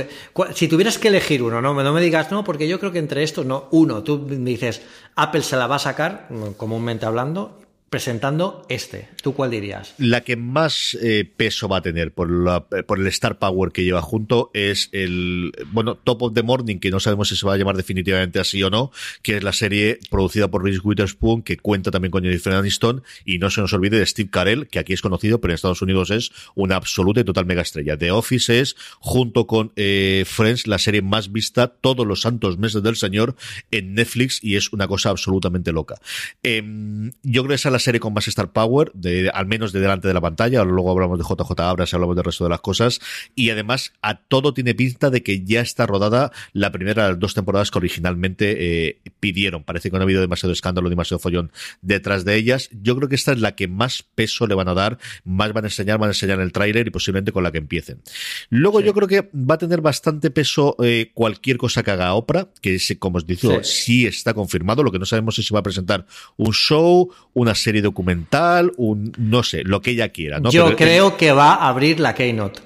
si 0.54 0.68
tuvieras 0.68 0.98
que 0.98 1.08
elegir 1.08 1.42
uno, 1.42 1.60
¿no? 1.60 1.74
no 1.74 1.92
me 1.92 2.00
digas, 2.00 2.30
no, 2.30 2.44
porque 2.44 2.68
yo 2.68 2.78
creo 2.78 2.92
que 2.92 2.98
entre 2.98 3.22
estos, 3.22 3.46
no, 3.46 3.68
uno, 3.72 4.02
tú 4.02 4.26
dices, 4.26 4.82
Apple 5.16 5.42
se 5.42 5.56
la 5.56 5.66
va 5.66 5.76
a 5.76 5.80
sacar, 5.80 6.28
comúnmente 6.56 7.06
hablando, 7.06 7.58
presentando 7.92 8.64
este. 8.70 9.10
¿Tú 9.22 9.34
cuál 9.34 9.50
dirías? 9.50 9.94
La 9.98 10.22
que 10.22 10.36
más 10.36 10.96
eh, 11.02 11.30
peso 11.36 11.68
va 11.68 11.76
a 11.76 11.82
tener 11.82 12.14
por, 12.14 12.66
por 12.86 12.98
el 12.98 13.06
Star 13.08 13.38
Power 13.38 13.70
que 13.70 13.84
lleva 13.84 14.00
junto 14.00 14.50
es 14.54 14.88
el, 14.92 15.52
bueno, 15.72 15.96
Top 15.96 16.22
of 16.22 16.32
the 16.32 16.42
Morning, 16.42 16.78
que 16.78 16.90
no 16.90 17.00
sabemos 17.00 17.28
si 17.28 17.36
se 17.36 17.46
va 17.46 17.52
a 17.52 17.58
llamar 17.58 17.76
definitivamente 17.76 18.40
así 18.40 18.62
o 18.62 18.70
no, 18.70 18.92
que 19.20 19.36
es 19.36 19.44
la 19.44 19.52
serie 19.52 19.98
producida 20.08 20.50
por 20.50 20.64
Reese 20.64 20.80
Witherspoon, 20.82 21.42
que 21.42 21.58
cuenta 21.58 21.90
también 21.90 22.10
con 22.10 22.24
Jennifer 22.24 22.54
Aniston, 22.54 23.02
y 23.26 23.36
no 23.36 23.50
se 23.50 23.60
nos 23.60 23.74
olvide 23.74 23.98
de 23.98 24.06
Steve 24.06 24.30
Carell, 24.30 24.68
que 24.68 24.78
aquí 24.78 24.94
es 24.94 25.02
conocido, 25.02 25.42
pero 25.42 25.52
en 25.52 25.56
Estados 25.56 25.82
Unidos 25.82 26.10
es 26.10 26.32
una 26.54 26.76
absoluta 26.76 27.20
y 27.20 27.24
total 27.24 27.44
mega 27.44 27.60
estrella. 27.60 27.98
The 27.98 28.10
Office 28.10 28.58
es, 28.58 28.74
junto 29.00 29.46
con 29.46 29.70
eh, 29.76 30.24
Friends, 30.26 30.66
la 30.66 30.78
serie 30.78 31.02
más 31.02 31.30
vista 31.30 31.66
todos 31.66 32.06
los 32.06 32.22
santos 32.22 32.56
meses 32.56 32.82
del 32.82 32.96
señor 32.96 33.36
en 33.70 33.92
Netflix, 33.92 34.42
y 34.42 34.56
es 34.56 34.72
una 34.72 34.88
cosa 34.88 35.10
absolutamente 35.10 35.72
loca. 35.72 36.00
Em, 36.42 37.10
yo 37.22 37.42
creo 37.42 37.48
que 37.48 37.54
esa 37.56 37.68
es 37.68 37.72
la 37.74 37.81
serie 37.82 38.00
con 38.00 38.14
más 38.14 38.28
Star 38.28 38.52
Power, 38.52 38.90
de, 38.94 39.30
al 39.32 39.46
menos 39.46 39.72
de 39.72 39.80
delante 39.80 40.08
de 40.08 40.14
la 40.14 40.20
pantalla, 40.20 40.64
luego 40.64 40.90
hablamos 40.90 41.18
de 41.18 41.24
JJ 41.24 41.60
Abras 41.60 41.92
y 41.92 41.96
hablamos 41.96 42.16
del 42.16 42.24
resto 42.24 42.44
de 42.44 42.50
las 42.50 42.60
cosas, 42.60 43.00
y 43.34 43.50
además 43.50 43.92
a 44.02 44.16
todo 44.16 44.54
tiene 44.54 44.74
pinta 44.74 45.10
de 45.10 45.22
que 45.22 45.44
ya 45.44 45.60
está 45.60 45.86
rodada 45.86 46.32
la 46.52 46.72
primera 46.72 47.04
de 47.04 47.10
las 47.10 47.18
dos 47.18 47.34
temporadas 47.34 47.70
que 47.70 47.78
originalmente 47.78 48.88
eh, 48.88 49.00
pidieron. 49.20 49.64
Parece 49.64 49.90
que 49.90 49.96
no 49.96 50.00
ha 50.00 50.04
habido 50.04 50.20
demasiado 50.20 50.52
escándalo, 50.52 50.88
demasiado 50.88 51.18
follón 51.18 51.52
detrás 51.80 52.24
de 52.24 52.36
ellas. 52.36 52.70
Yo 52.72 52.96
creo 52.96 53.08
que 53.08 53.14
esta 53.14 53.32
es 53.32 53.40
la 53.40 53.54
que 53.54 53.68
más 53.68 54.02
peso 54.02 54.46
le 54.46 54.54
van 54.54 54.68
a 54.68 54.74
dar, 54.74 54.98
más 55.24 55.52
van 55.52 55.64
a 55.64 55.68
enseñar, 55.68 55.98
van 55.98 56.08
a 56.08 56.12
enseñar 56.12 56.40
el 56.40 56.52
tráiler 56.52 56.86
y 56.86 56.90
posiblemente 56.90 57.32
con 57.32 57.42
la 57.42 57.52
que 57.52 57.58
empiecen. 57.58 58.02
Luego 58.50 58.80
yo 58.80 58.94
creo 58.94 59.08
que 59.08 59.30
va 59.34 59.54
a 59.54 59.58
tener 59.58 59.80
bastante 59.80 60.30
peso 60.30 60.76
eh, 60.82 61.10
cualquier 61.14 61.56
cosa 61.56 61.82
que 61.82 61.90
haga 61.90 62.14
Oprah, 62.14 62.48
que 62.60 62.78
como 62.98 63.18
os 63.18 63.26
digo, 63.26 63.62
sí. 63.62 64.06
está 64.06 64.34
confirmado. 64.34 64.82
Lo 64.82 64.92
que 64.92 64.98
no 64.98 65.06
sabemos 65.06 65.38
es 65.38 65.46
si 65.46 65.54
va 65.54 65.60
a 65.60 65.62
presentar 65.62 66.06
un 66.36 66.52
show, 66.52 67.10
una 67.34 67.54
serie 67.54 67.71
documental, 67.80 68.72
un 68.76 69.12
no 69.18 69.42
sé, 69.42 69.62
lo 69.64 69.80
que 69.80 69.92
ella 69.92 70.10
quiera. 70.10 70.40
¿no? 70.40 70.50
Yo 70.50 70.76
creo 70.76 71.16
que 71.16 71.32
va 71.32 71.54
a 71.54 71.68
abrir 71.68 72.00
la 72.00 72.14
Keynote. 72.14 72.60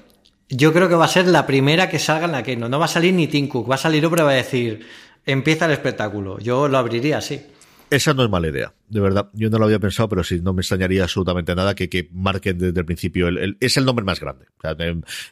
Yo 0.49 0.73
creo 0.73 0.87
que 0.87 0.95
va 0.95 1.05
a 1.05 1.09
ser 1.09 1.27
la 1.27 1.45
primera 1.45 1.89
que 1.89 1.99
salga 1.99 2.25
en 2.25 2.31
la 2.31 2.43
Keynote. 2.43 2.69
No 2.69 2.79
va 2.79 2.85
a 2.85 2.89
salir 2.89 3.13
ni 3.13 3.27
Tim 3.27 3.47
Cook, 3.47 3.69
va 3.69 3.75
a 3.75 3.79
salir 3.79 4.05
Oprah 4.05 4.23
y 4.23 4.25
va 4.25 4.31
a 4.31 4.35
decir, 4.35 4.85
empieza 5.25 5.65
el 5.65 5.71
espectáculo. 5.71 6.39
Yo 6.39 6.67
lo 6.67 6.77
abriría 6.77 7.17
así. 7.17 7.41
Esa 7.89 8.13
no 8.13 8.23
es 8.23 8.29
mala 8.29 8.47
idea 8.47 8.73
de 8.89 8.99
verdad. 8.99 9.29
Yo 9.33 9.49
no 9.49 9.59
lo 9.59 9.65
había 9.65 9.79
pensado, 9.79 10.07
pero 10.07 10.23
sí, 10.23 10.39
no 10.41 10.53
me 10.53 10.61
extrañaría 10.61 11.03
absolutamente 11.03 11.53
nada 11.55 11.75
que, 11.75 11.89
que 11.89 12.07
marquen 12.11 12.57
desde 12.57 12.79
el 12.79 12.85
principio. 12.85 13.27
El, 13.27 13.57
es 13.59 13.75
el 13.77 13.85
nombre 13.85 14.05
más 14.05 14.19
grande. 14.19 14.45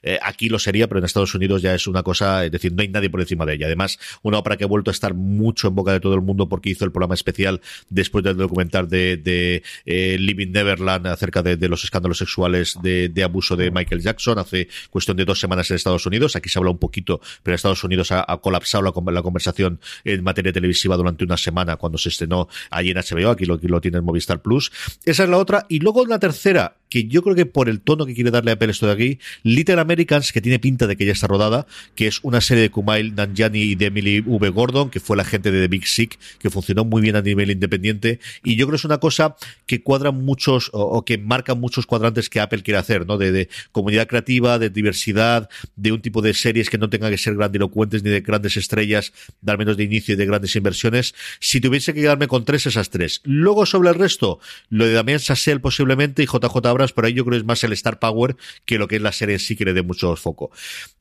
Eh, 0.03 0.19
aquí 0.22 0.49
lo 0.49 0.60
sería, 0.60 0.88
pero 0.88 0.99
en 0.99 1.06
Estados 1.06 1.34
Unidos 1.36 1.61
ya 1.61 1.73
es 1.73 1.88
una 1.88 2.03
cosa, 2.03 2.45
es 2.45 2.52
decir, 2.52 2.73
no 2.73 2.82
hay 2.82 2.90
nadie 2.90 3.10
por 3.10 3.22
encima 3.22 3.45
de 3.45 3.56
ella. 3.56 3.68
Además, 3.68 3.98
una 4.23 4.40
ópera 4.40 4.57
que 4.57 4.65
ha 4.65 4.68
vuelto 4.68 4.91
a 4.91 4.94
estar 4.94 5.14
mucho 5.14 5.68
en 5.68 5.76
boca 5.76 5.94
de 5.94 5.99
todo 5.99 6.15
el 6.15 6.22
mundo 6.22 6.49
porque 6.49 6.69
hizo 6.69 6.86
el 6.86 6.91
programa 6.91 7.15
especial 7.15 7.61
después 7.90 8.23
del 8.23 8.38
documental 8.38 8.90
de, 8.90 9.18
de 9.18 9.64
eh, 9.86 10.18
Living 10.19 10.52
Neverland 10.52 11.07
acerca 11.07 11.41
de, 11.41 11.65
los 11.68 11.84
escándalos 11.84 12.18
sexuales 12.18 12.77
de, 12.84 13.23
abuso 13.23 13.56
de 13.56 13.72
Michael 13.72 14.02
Jackson 14.02 14.38
hace 14.38 14.68
cuestión 14.91 15.18
de 15.18 15.26
dos 15.26 15.40
semanas 15.40 15.69
en 15.72 15.77
Estados 15.77 16.06
Unidos. 16.06 16.36
Aquí 16.36 16.49
se 16.49 16.60
habla 16.60 16.72
un 16.72 16.77
poquito, 16.77 17.19
pero 17.41 17.53
en 17.53 17.56
Estados 17.56 17.84
Unidos 17.84 18.11
ha, 18.11 18.26
colapsado 18.38 18.84
la, 18.84 19.11
la, 19.11 19.22
conversación 19.22 19.80
en 20.03 20.23
materia 20.23 20.52
televisiva 20.52 20.98
durante 20.98 21.23
una 21.23 21.38
semana 21.38 21.77
cuando 21.77 21.98
se 21.98 22.10
estrenó 22.10 22.48
allí 22.69 22.91
en 22.91 22.98
HBO. 22.98 23.32
Aquí 23.32 23.44
lo, 23.45 23.59
lo 23.61 23.81
tiene 23.81 24.01
Movistar 24.01 24.41
Plus. 24.41 24.72
Esa 25.05 25.23
es 25.23 25.30
la 25.30 25.38
otra. 25.38 25.65
Y 25.69 25.80
luego 25.80 26.05
la 26.05 26.19
tercera, 26.19 26.77
que 26.95 27.07
yo 27.09 27.22
creo 27.23 27.35
que 27.35 27.45
por 27.45 27.67
el 27.67 27.81
tono 27.81 28.05
que 28.05 28.13
quiere 28.13 28.31
darle 28.31 28.51
Apple 28.51 28.72
esto 28.72 28.88
de 28.88 28.93
aquí, 28.93 29.19
Little 29.43 29.81
Americans, 29.81 30.31
que 30.31 30.39
tiene 30.39 30.59
pinta 30.59 30.88
de 30.88 30.95
que 30.95 31.05
ya 31.05 31.11
está 31.11 31.27
rodada, 31.27 31.67
que 31.93 32.07
es 32.07 32.22
una 32.23 32.39
serie 32.39 32.63
de 32.63 32.72
Kumail 32.72 33.13
Nanjiani 33.15 33.59
y 33.59 33.76
de 33.76 33.88
Emily 33.88 34.22
V. 34.22 34.47
Gordon, 34.47 34.89
que 34.89 35.01
fue 35.01 35.17
la 35.17 35.26
gente 35.26 35.51
de 35.51 35.59
The 35.59 35.67
Big 35.67 35.88
Sick, 35.88 36.17
que 36.39 36.49
funcionó 36.49 36.85
muy 36.85 37.01
bien 37.01 37.17
a 37.17 37.22
nivel 37.22 37.51
independiente. 37.51 38.22
Y 38.45 38.55
yo 38.55 38.65
creo 38.65 38.76
que 38.76 38.80
es 38.80 38.85
una 38.85 38.99
cosa 38.99 39.35
que 39.65 39.84
cuadra 39.84 40.11
muchos, 40.11 40.69
o, 40.72 41.03
que 41.03 41.17
marca 41.17 41.53
muchos 41.53 41.85
cuadrantes 41.85 42.30
que 42.30 42.39
Apple 42.39 42.63
quiere 42.63 42.77
hacer, 42.77 43.05
¿no? 43.05 43.17
De, 43.17 43.49
comunidad 43.73 44.07
creativa, 44.07 44.57
de 44.57 44.69
diversidad, 44.69 45.49
de 45.76 45.91
un 45.91 46.01
tipo 46.01 46.22
de 46.22 46.34
series 46.34 46.69
que 46.69 46.77
no 46.77 46.89
tengan 46.89 47.11
que 47.11 47.17
ser 47.17 47.35
grandilocuentes 47.35 48.03
ni 48.03 48.09
de 48.09 48.22
grandes 48.22 48.55
estrellas, 48.55 49.11
de 49.41 49.51
al 49.51 49.57
menos 49.57 49.76
de 49.76 49.84
inicio 49.84 50.13
y 50.13 50.15
de 50.15 50.26
grandes 50.26 50.55
inversiones. 50.55 51.13
Si 51.41 51.59
tuviese 51.59 51.93
que 51.93 51.99
quedarme 51.99 52.30
con 52.30 52.45
tres, 52.45 52.67
esas 52.67 52.89
tres. 52.89 53.19
Luego 53.26 53.65
sobre 53.65 53.89
el 53.89 53.95
resto, 53.95 54.39
lo 54.69 54.85
de 54.85 54.93
Damien 54.93 55.19
Sassel 55.19 55.59
posiblemente 55.59 56.23
y 56.23 56.26
JJ 56.26 56.84
Pero 56.93 57.07
ahí 57.07 57.13
yo 57.13 57.23
creo 57.25 57.37
que 57.37 57.41
es 57.41 57.45
más 57.45 57.63
el 57.63 57.73
Star 57.73 57.99
Power 57.99 58.35
que 58.65 58.77
lo 58.77 58.87
que 58.87 58.97
es 58.97 59.01
la 59.01 59.11
serie 59.11 59.35
en 59.35 59.39
sí 59.39 59.55
que 59.55 59.65
le 59.65 59.73
dé 59.73 59.81
mucho 59.81 60.15
foco. 60.15 60.51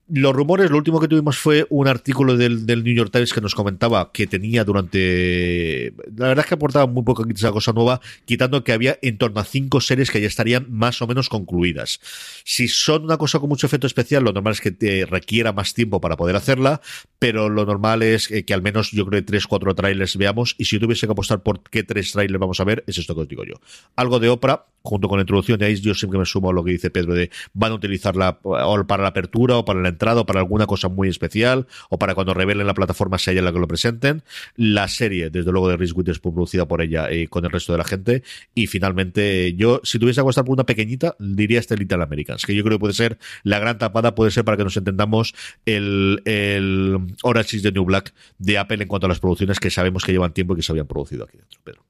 Los 0.07 0.35
rumores, 0.35 0.71
lo 0.71 0.77
último 0.77 1.01
que 1.01 1.09
tuvimos 1.09 1.39
fue 1.39 1.67
un 1.71 1.89
artículo 1.89 2.37
del, 2.37 2.67
del, 2.67 2.85
New 2.85 2.95
York 2.95 3.11
Times 3.11 3.33
que 3.33 3.41
nos 3.41 3.55
comentaba 3.55 4.13
que 4.13 4.27
tenía 4.27 4.63
durante. 4.63 5.95
La 6.15 6.29
verdad 6.29 6.45
es 6.45 6.49
que 6.49 6.55
aportaba 6.55 6.87
muy 6.87 7.03
poco 7.05 7.25
esa 7.27 7.53
cosa 7.53 7.73
nueva, 7.73 8.03
quitando 8.27 8.63
que 8.65 8.73
había 8.73 8.99
en 9.01 9.17
torno 9.17 9.41
a 9.41 9.45
cinco 9.45 9.81
series 9.81 10.11
que 10.11 10.21
ya 10.21 10.27
estarían 10.27 10.67
más 10.69 11.01
o 11.01 11.07
menos 11.07 11.31
concluidas. 11.31 12.01
Si 12.45 12.69
son 12.69 13.05
una 13.05 13.17
cosa 13.17 13.39
con 13.39 13.49
mucho 13.49 13.67
efecto 13.67 13.87
especial, 13.87 14.25
lo 14.25 14.33
normal 14.33 14.53
es 14.53 14.61
que 14.61 14.73
te 14.73 15.07
requiera 15.07 15.55
más 15.55 15.73
tiempo 15.73 16.03
para 16.03 16.19
poder 16.19 16.37
hacerla, 16.37 16.83
pero 17.19 17.49
lo 17.49 17.65
normal 17.65 18.03
es 18.03 18.29
que, 18.29 18.53
al 18.53 18.61
menos 18.61 18.91
yo 18.91 19.07
creo 19.07 19.23
que 19.23 19.27
tres, 19.27 19.47
cuatro 19.47 19.75
trailers 19.75 20.19
veamos. 20.19 20.55
Y 20.59 20.67
si 20.67 20.79
tuviese 20.79 21.07
que 21.07 21.13
apostar 21.13 21.43
por 21.43 21.63
qué 21.63 21.83
tres 21.83 22.13
trailers 22.13 22.39
vamos 22.39 22.61
a 22.61 22.65
ver, 22.65 22.85
es 22.87 22.99
esto 22.99 23.15
que 23.15 23.23
os 23.23 23.29
digo 23.29 23.45
yo. 23.45 23.55
Algo 23.97 24.21
de 24.21 24.29
Oprah, 24.29 24.67
junto 24.83 25.09
con 25.09 25.17
la 25.17 25.23
introducción 25.23 25.59
de 25.59 25.65
ahí, 25.65 25.77
yo 25.77 25.95
siempre 25.95 26.19
me 26.19 26.27
sumo 26.27 26.51
a 26.51 26.53
lo 26.53 26.63
que 26.63 26.73
dice 26.73 26.91
Pedro 26.91 27.15
de 27.15 27.31
van 27.55 27.73
a 27.73 27.77
utilizarla 27.77 28.39
o 28.43 28.85
para 28.87 29.03
la 29.03 29.09
apertura 29.09 29.57
o 29.57 29.65
para 29.65 29.81
la 29.81 29.94
entrada 29.95 30.25
para 30.27 30.41
alguna 30.41 30.66
cosa 30.66 30.89
muy 30.89 31.09
especial 31.09 31.66
o 31.89 31.99
para 31.99 32.15
cuando 32.15 32.35
revelen 32.35 32.66
la 32.66 32.75
plataforma 32.75 33.19
sea 33.19 33.33
ella 33.33 33.43
la 33.43 33.53
que 33.53 33.59
lo 33.59 33.69
presenten. 33.69 34.23
La 34.57 34.89
serie, 34.89 35.31
desde 35.31 35.51
luego, 35.51 35.69
de 35.69 35.77
Reese 35.77 35.95
Witherspoon 35.95 36.35
producida 36.35 36.66
por 36.66 36.83
ella 36.83 37.11
y 37.12 37.27
con 37.27 37.45
el 37.45 37.51
resto 37.51 37.73
de 37.73 37.79
la 37.79 37.85
gente. 37.85 38.23
Y 38.55 38.66
finalmente, 38.66 39.55
yo, 39.55 39.81
si 39.85 39.99
tuviese 39.99 40.19
que 40.19 40.23
apostar 40.23 40.45
por 40.45 40.55
una 40.55 40.65
pequeñita, 40.65 41.16
diría 41.19 41.61
este 41.61 41.77
Little 41.77 42.03
Americans, 42.03 42.45
que 42.45 42.55
yo 42.55 42.62
creo 42.62 42.79
que 42.79 42.81
puede 42.81 42.95
ser 42.95 43.19
la 43.43 43.59
gran 43.59 43.79
tapada, 43.79 44.15
puede 44.15 44.31
ser 44.31 44.45
para 44.45 44.57
que 44.57 44.65
nos 44.65 44.77
entendamos 44.77 45.35
el, 45.66 46.23
el 46.25 46.99
Orange 47.23 47.57
is 47.57 47.73
New 47.73 47.85
Black 47.85 48.12
de 48.39 48.59
Apple 48.59 48.83
en 48.83 48.89
cuanto 48.89 49.07
a 49.07 49.09
las 49.09 49.21
producciones 49.21 49.59
que 49.59 49.71
sabemos 49.71 50.05
que 50.05 50.12
llevan 50.12 50.33
tiempo 50.33 50.55
y 50.55 50.57
que 50.57 50.62
se 50.62 50.73
habían 50.73 50.87
producido 50.87 51.25
aquí 51.25 51.39
dentro. 51.39 51.61
Pedro. 51.65 51.83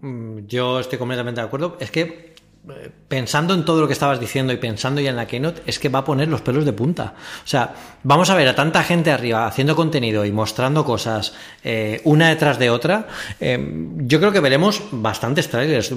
Mm, 0.00 0.46
yo 0.46 0.80
estoy 0.80 0.98
completamente 0.98 1.40
de 1.40 1.46
acuerdo. 1.46 1.76
Es 1.80 1.90
que 1.90 2.34
pensando 3.08 3.54
en 3.54 3.64
todo 3.64 3.80
lo 3.80 3.86
que 3.88 3.92
estabas 3.92 4.20
diciendo 4.20 4.52
y 4.52 4.56
pensando 4.56 5.00
ya 5.00 5.10
en 5.10 5.16
la 5.16 5.26
keynote, 5.26 5.62
es 5.66 5.78
que 5.78 5.88
va 5.88 6.00
a 6.00 6.04
poner 6.04 6.28
los 6.28 6.42
pelos 6.42 6.64
de 6.64 6.72
punta. 6.72 7.14
O 7.44 7.46
sea, 7.46 7.74
vamos 8.04 8.30
a 8.30 8.36
ver 8.36 8.46
a 8.46 8.54
tanta 8.54 8.84
gente 8.84 9.10
arriba 9.10 9.46
haciendo 9.46 9.74
contenido 9.74 10.24
y 10.24 10.30
mostrando 10.30 10.84
cosas 10.84 11.34
eh, 11.64 12.00
una 12.04 12.28
detrás 12.28 12.58
de 12.58 12.70
otra. 12.70 13.08
Eh, 13.40 13.58
yo 13.96 14.20
creo 14.20 14.30
que 14.30 14.40
veremos 14.40 14.82
bastantes 14.92 15.48
trailers. 15.48 15.92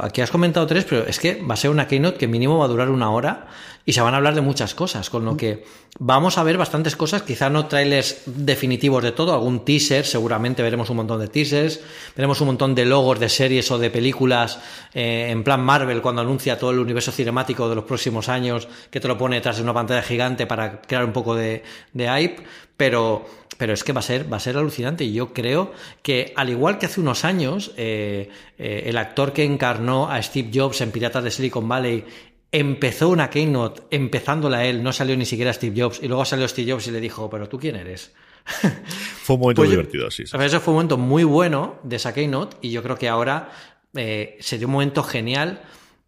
Aquí 0.00 0.20
has 0.20 0.30
comentado 0.30 0.66
tres, 0.66 0.84
pero 0.84 1.06
es 1.06 1.20
que 1.20 1.40
va 1.40 1.54
a 1.54 1.56
ser 1.56 1.70
una 1.70 1.86
keynote 1.86 2.18
que 2.18 2.26
mínimo 2.26 2.58
va 2.58 2.64
a 2.64 2.68
durar 2.68 2.90
una 2.90 3.10
hora 3.10 3.46
y 3.84 3.92
se 3.92 4.00
van 4.00 4.14
a 4.14 4.18
hablar 4.18 4.34
de 4.34 4.40
muchas 4.40 4.74
cosas, 4.74 5.10
con 5.10 5.24
lo 5.24 5.36
que 5.36 5.64
vamos 5.98 6.38
a 6.38 6.44
ver 6.44 6.56
bastantes 6.56 6.94
cosas, 6.94 7.22
quizá 7.22 7.50
no 7.50 7.66
trailers 7.66 8.22
definitivos 8.26 9.02
de 9.02 9.12
todo, 9.12 9.34
algún 9.34 9.64
teaser, 9.64 10.06
seguramente 10.06 10.62
veremos 10.62 10.88
un 10.90 10.98
montón 10.98 11.20
de 11.20 11.28
teasers, 11.28 11.80
veremos 12.14 12.40
un 12.40 12.48
montón 12.48 12.74
de 12.74 12.84
logos 12.84 13.18
de 13.18 13.28
series 13.28 13.70
o 13.70 13.78
de 13.78 13.90
películas 13.90 14.60
eh, 14.94 15.28
en 15.30 15.42
plan 15.42 15.60
Marvel 15.60 16.00
cuando 16.00 16.22
anuncia 16.22 16.58
todo 16.58 16.70
el 16.70 16.78
universo 16.78 17.10
cinemático 17.10 17.68
de 17.68 17.74
los 17.74 17.84
próximos 17.84 18.28
años, 18.28 18.68
que 18.90 19.00
te 19.00 19.08
lo 19.08 19.18
pone 19.18 19.36
detrás 19.36 19.56
de 19.56 19.62
una 19.62 19.74
pantalla 19.74 20.02
gigante 20.02 20.46
para 20.46 20.80
crear 20.80 21.04
un 21.04 21.12
poco 21.12 21.34
de, 21.34 21.62
hype, 21.94 22.36
pero 22.76 23.26
pero 23.58 23.74
es 23.74 23.84
que 23.84 23.92
va 23.92 24.00
a 24.00 24.02
ser 24.02 24.32
va 24.32 24.38
a 24.38 24.40
ser 24.40 24.56
alucinante. 24.56 25.04
Y 25.04 25.12
yo 25.12 25.32
creo 25.32 25.72
que 26.02 26.32
al 26.36 26.48
igual 26.48 26.78
que 26.78 26.86
hace 26.86 27.00
unos 27.00 27.24
años 27.24 27.70
eh, 27.76 28.28
eh, 28.58 28.84
el 28.86 28.96
actor 28.96 29.32
que 29.32 29.44
encarnó 29.44 30.10
a 30.10 30.20
Steve 30.20 30.50
Jobs 30.52 30.80
en 30.80 30.90
Piratas 30.90 31.22
de 31.22 31.30
Silicon 31.30 31.68
Valley 31.68 32.04
empezó 32.52 33.08
una 33.08 33.30
keynote 33.30 33.82
empezándola 33.90 34.64
él, 34.66 34.82
no 34.82 34.92
salió 34.92 35.16
ni 35.16 35.24
siquiera 35.24 35.52
Steve 35.52 35.80
Jobs, 35.80 36.00
y 36.02 36.08
luego 36.08 36.24
salió 36.24 36.46
Steve 36.46 36.70
Jobs 36.70 36.86
y 36.86 36.90
le 36.90 37.00
dijo, 37.00 37.28
pero 37.28 37.48
tú 37.48 37.58
quién 37.58 37.76
eres. 37.76 38.12
fue 39.22 39.36
un 39.36 39.40
momento 39.40 39.62
pues 39.62 39.70
divertido, 39.70 40.10
sí, 40.10 40.26
sí. 40.26 40.36
Eso 40.38 40.60
fue 40.60 40.72
un 40.72 40.76
momento 40.76 40.98
muy 40.98 41.24
bueno 41.24 41.78
de 41.82 41.96
esa 41.96 42.12
keynote 42.12 42.56
y 42.60 42.70
yo 42.70 42.82
creo 42.82 42.96
que 42.96 43.08
ahora 43.08 43.50
eh, 43.94 44.36
sería 44.40 44.66
un 44.66 44.72
momento 44.72 45.02
genial 45.02 45.62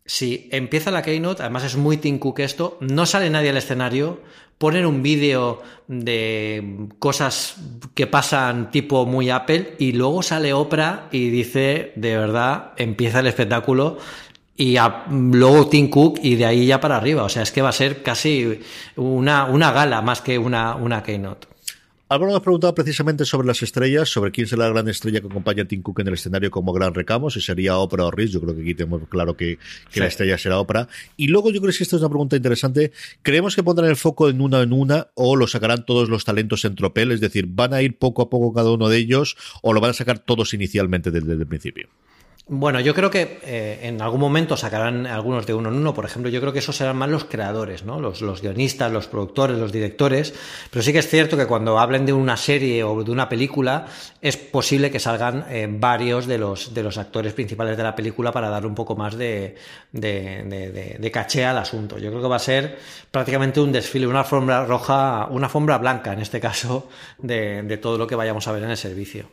si 0.07 0.49
empieza 0.53 0.91
la 0.91 1.03
keynote, 1.03 1.43
además 1.43 1.65
es 1.65 1.77
muy 1.77 1.97
Tim 1.97 2.19
Cook 2.19 2.41
esto, 2.41 2.77
no 2.81 3.07
sale 3.07 3.31
nadie 3.31 3.51
al 3.51 3.57
escenario, 3.57 4.21
ponen 4.59 4.85
un 4.85 5.03
vídeo 5.03 5.63
de 5.89 6.89
cosas 6.99 7.57
que 7.95 8.07
pasan 8.07 8.71
tipo 8.71 9.07
muy 9.07 9.31
Apple 9.31 9.77
y 9.79 9.93
luego 9.93 10.23
sale 10.23 10.53
Oprah 10.53 11.09
y 11.11 11.31
dice, 11.31 11.93
de 11.97 12.19
verdad, 12.19 12.73
empieza 12.77 13.21
el 13.21 13.29
espectáculo 13.29 13.97
y 14.57 14.77
luego 15.11 15.69
Tim 15.69 15.91
Cook 15.91 16.21
y 16.23 16.37
de 16.37 16.47
ahí 16.47 16.67
ya 16.67 16.81
para 16.81 16.97
arriba. 16.97 17.25
O 17.25 17.29
sea, 17.29 17.43
es 17.43 17.51
que 17.51 17.63
va 17.63 17.71
a 17.71 17.73
ser 17.73 18.03
casi 18.03 18.61
una, 18.97 19.47
una 19.47 19.73
gala 19.73 20.03
más 20.03 20.21
que 20.21 20.39
una, 20.39 20.77
una 20.77 21.03
keynote. 21.03 21.49
Álvaro 22.07 22.33
nos 22.33 22.43
preguntado 22.43 22.75
precisamente 22.75 23.25
sobre 23.25 23.47
las 23.47 23.63
estrellas, 23.63 24.11
sobre 24.11 24.31
quién 24.31 24.47
será 24.47 24.65
la 24.65 24.69
gran 24.69 24.89
estrella 24.89 25.21
que 25.21 25.27
acompaña 25.27 25.63
a 25.63 25.67
Tim 25.67 25.81
Cook 25.81 26.01
en 26.01 26.09
el 26.09 26.15
escenario 26.15 26.51
como 26.51 26.73
gran 26.73 26.93
recamo, 26.93 27.31
si 27.31 27.41
sería 27.41 27.79
Oprah 27.79 28.05
o 28.05 28.11
Rhys. 28.11 28.31
Yo 28.31 28.41
creo 28.43 28.55
que 28.55 28.61
aquí 28.61 28.75
tenemos 28.75 29.09
claro 29.09 29.37
que, 29.37 29.59
la 29.95 30.07
estrella 30.07 30.37
será 30.37 30.59
Oprah. 30.59 30.87
Y 31.17 31.29
luego 31.29 31.51
yo 31.51 31.61
creo 31.63 31.73
que 31.73 31.83
esta 31.83 31.97
es 31.97 32.03
una 32.03 32.11
pregunta 32.11 32.37
interesante. 32.37 32.93
¿Creemos 33.23 33.57
que 33.57 33.63
pondrán 33.63 33.89
el 33.89 33.97
foco 33.97 34.29
en 34.29 34.43
una 34.43 34.61
en 34.63 34.75
una 34.75 35.09
o 35.15 35.35
lo 35.35 35.47
sacarán 35.47 35.87
todos 35.87 36.11
los 36.11 36.25
talentos 36.27 36.65
en 36.67 36.77
tropel? 36.77 37.11
Es 37.11 37.21
decir, 37.21 37.47
¿van 37.49 37.73
a 37.73 37.81
ir 37.81 37.97
poco 37.97 38.21
a 38.21 38.29
poco 38.29 38.53
cada 38.53 38.71
uno 38.71 38.91
de 38.91 38.99
ellos 38.99 39.37
o 39.63 39.73
lo 39.73 39.81
van 39.81 39.91
a 39.91 39.95
sacar 39.95 40.19
todos 40.19 40.53
inicialmente 40.53 41.11
desde 41.11 41.33
el 41.33 41.47
principio? 41.47 41.89
Bueno, 42.47 42.79
yo 42.81 42.93
creo 42.95 43.11
que 43.11 43.39
eh, 43.43 43.79
en 43.85 44.03
algún 44.03 44.21
momento 44.21 44.55
sacarán 44.55 45.07
algunos 45.07 45.47
de 45.47 45.55
uno 45.55 45.71
en 45.71 45.77
uno, 45.77 45.95
por 45.95 46.05
ejemplo, 46.05 46.31
yo 46.31 46.43
creo 46.43 46.53
que 46.53 46.59
esos 46.59 46.77
serán 46.77 46.99
más 46.99 47.09
los 47.09 47.25
creadores, 47.25 47.85
¿no? 47.85 47.99
Los, 47.99 48.43
guionistas, 48.43 48.93
los 48.93 49.07
productores, 49.07 49.57
los 49.57 49.73
directores, 49.73 50.35
pero 50.71 50.83
sí 50.83 50.93
que 50.93 50.99
es 50.99 51.09
cierto 51.09 51.39
que 51.39 51.47
cuando 51.47 51.79
hablen 51.79 52.05
de 52.05 52.13
una 52.13 52.37
serie 52.37 52.85
o 52.85 53.03
de 53.03 53.11
una 53.11 53.31
película, 53.31 53.87
es 54.21 54.37
posible 54.37 54.91
que 54.91 55.01
salgan 55.01 55.47
eh, 55.49 55.67
varios 55.71 56.27
de 56.27 56.37
los, 56.37 56.75
de 56.75 56.83
los 56.83 56.99
actores 56.99 57.33
principales 57.33 57.79
de 57.79 57.83
la 57.83 57.97
película 57.97 58.31
para 58.31 58.51
dar 58.51 58.67
un 58.67 58.75
poco 58.75 58.95
más 58.95 59.17
de, 59.17 59.55
de, 59.93 60.99
de, 60.99 61.11
caché 61.11 61.47
al 61.47 61.57
asunto. 61.57 61.97
Yo 61.97 62.11
creo 62.11 62.21
que 62.21 62.29
va 62.29 62.37
a 62.37 62.41
ser 62.41 62.79
prácticamente 63.11 63.59
un 63.59 63.73
desfile, 63.73 64.07
una 64.07 64.21
alfombra 64.21 64.67
roja, 64.67 65.29
una 65.31 65.47
alfombra 65.47 65.79
blanca 65.79 66.13
en 66.13 66.21
este 66.21 66.41
caso, 66.41 66.91
de 67.17 67.79
todo 67.81 67.97
lo 67.97 68.07
que 68.07 68.17
vayamos 68.17 68.47
a 68.49 68.53
ver 68.53 68.65
en 68.65 68.71
el 68.71 68.77
servicio. 68.77 69.31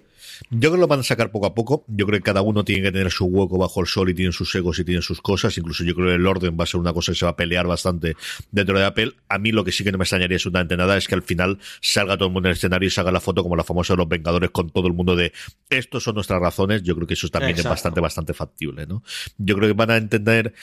Yo 0.49 0.69
creo 0.69 0.73
que 0.73 0.77
lo 0.80 0.88
van 0.88 1.01
a 1.01 1.03
sacar 1.03 1.31
poco 1.31 1.45
a 1.45 1.53
poco. 1.53 1.85
Yo 1.88 2.05
creo 2.05 2.19
que 2.19 2.23
cada 2.23 2.41
uno 2.41 2.63
tiene 2.63 2.84
que 2.84 2.91
tener 2.91 3.11
su 3.11 3.26
hueco 3.26 3.57
bajo 3.57 3.81
el 3.81 3.88
sol 3.88 4.09
y 4.09 4.13
tiene 4.13 4.31
sus 4.31 4.53
egos 4.55 4.80
y 4.80 4.84
tiene 4.84 5.01
sus 5.01 5.22
cosas. 5.22 5.57
Incluso 5.57 5.84
yo 5.84 5.95
creo 5.95 6.07
que 6.07 6.15
el 6.15 6.26
orden 6.26 6.57
va 6.59 6.63
a 6.63 6.68
ser 6.68 6.80
una 6.80 6.93
cosa 6.93 7.11
que 7.11 7.18
se 7.18 7.26
va 7.26 7.31
a 7.31 7.35
pelear 7.35 7.68
bastante 7.68 8.15
dentro 8.51 8.77
de 8.77 8.85
Apple. 8.85 9.13
A 9.30 9.38
mí 9.38 9.51
lo 9.51 9.63
que 9.63 9.72
sí 9.72 9.84
que 9.84 9.91
no 9.91 9.97
me 9.97 10.03
extrañaría 10.03 10.38
absolutamente 10.38 10.76
nada 10.77 10.97
es 10.97 11.07
que 11.07 11.15
al 11.15 11.23
final 11.23 11.59
salga 11.81 12.18
todo 12.18 12.27
el 12.27 12.34
mundo 12.34 12.49
en 12.49 12.51
el 12.51 12.57
escenario 12.57 12.88
y 12.88 12.89
salga 12.89 13.11
la 13.11 13.22
foto 13.22 13.43
como 13.43 13.55
la 13.55 13.63
famosa 13.63 13.93
de 13.93 13.97
los 13.97 14.09
Vengadores 14.09 14.49
con 14.51 14.69
todo 14.69 14.88
el 14.88 14.93
mundo 14.93 15.15
de 15.15 15.31
estos 15.69 16.03
son 16.03 16.15
nuestras 16.15 16.41
razones. 16.41 16.84
Yo 16.84 16.95
creo 16.95 17.07
que 17.07 17.13
eso 17.13 17.27
también 17.30 17.57
es 17.57 17.63
bastante, 17.63 18.01
bastante 18.01 18.34
factible, 18.34 18.85
¿no? 18.85 19.03
Yo 19.38 19.55
creo 19.55 19.69
que 19.69 19.73
van 19.73 19.91
a 19.91 19.97
entender 19.97 20.53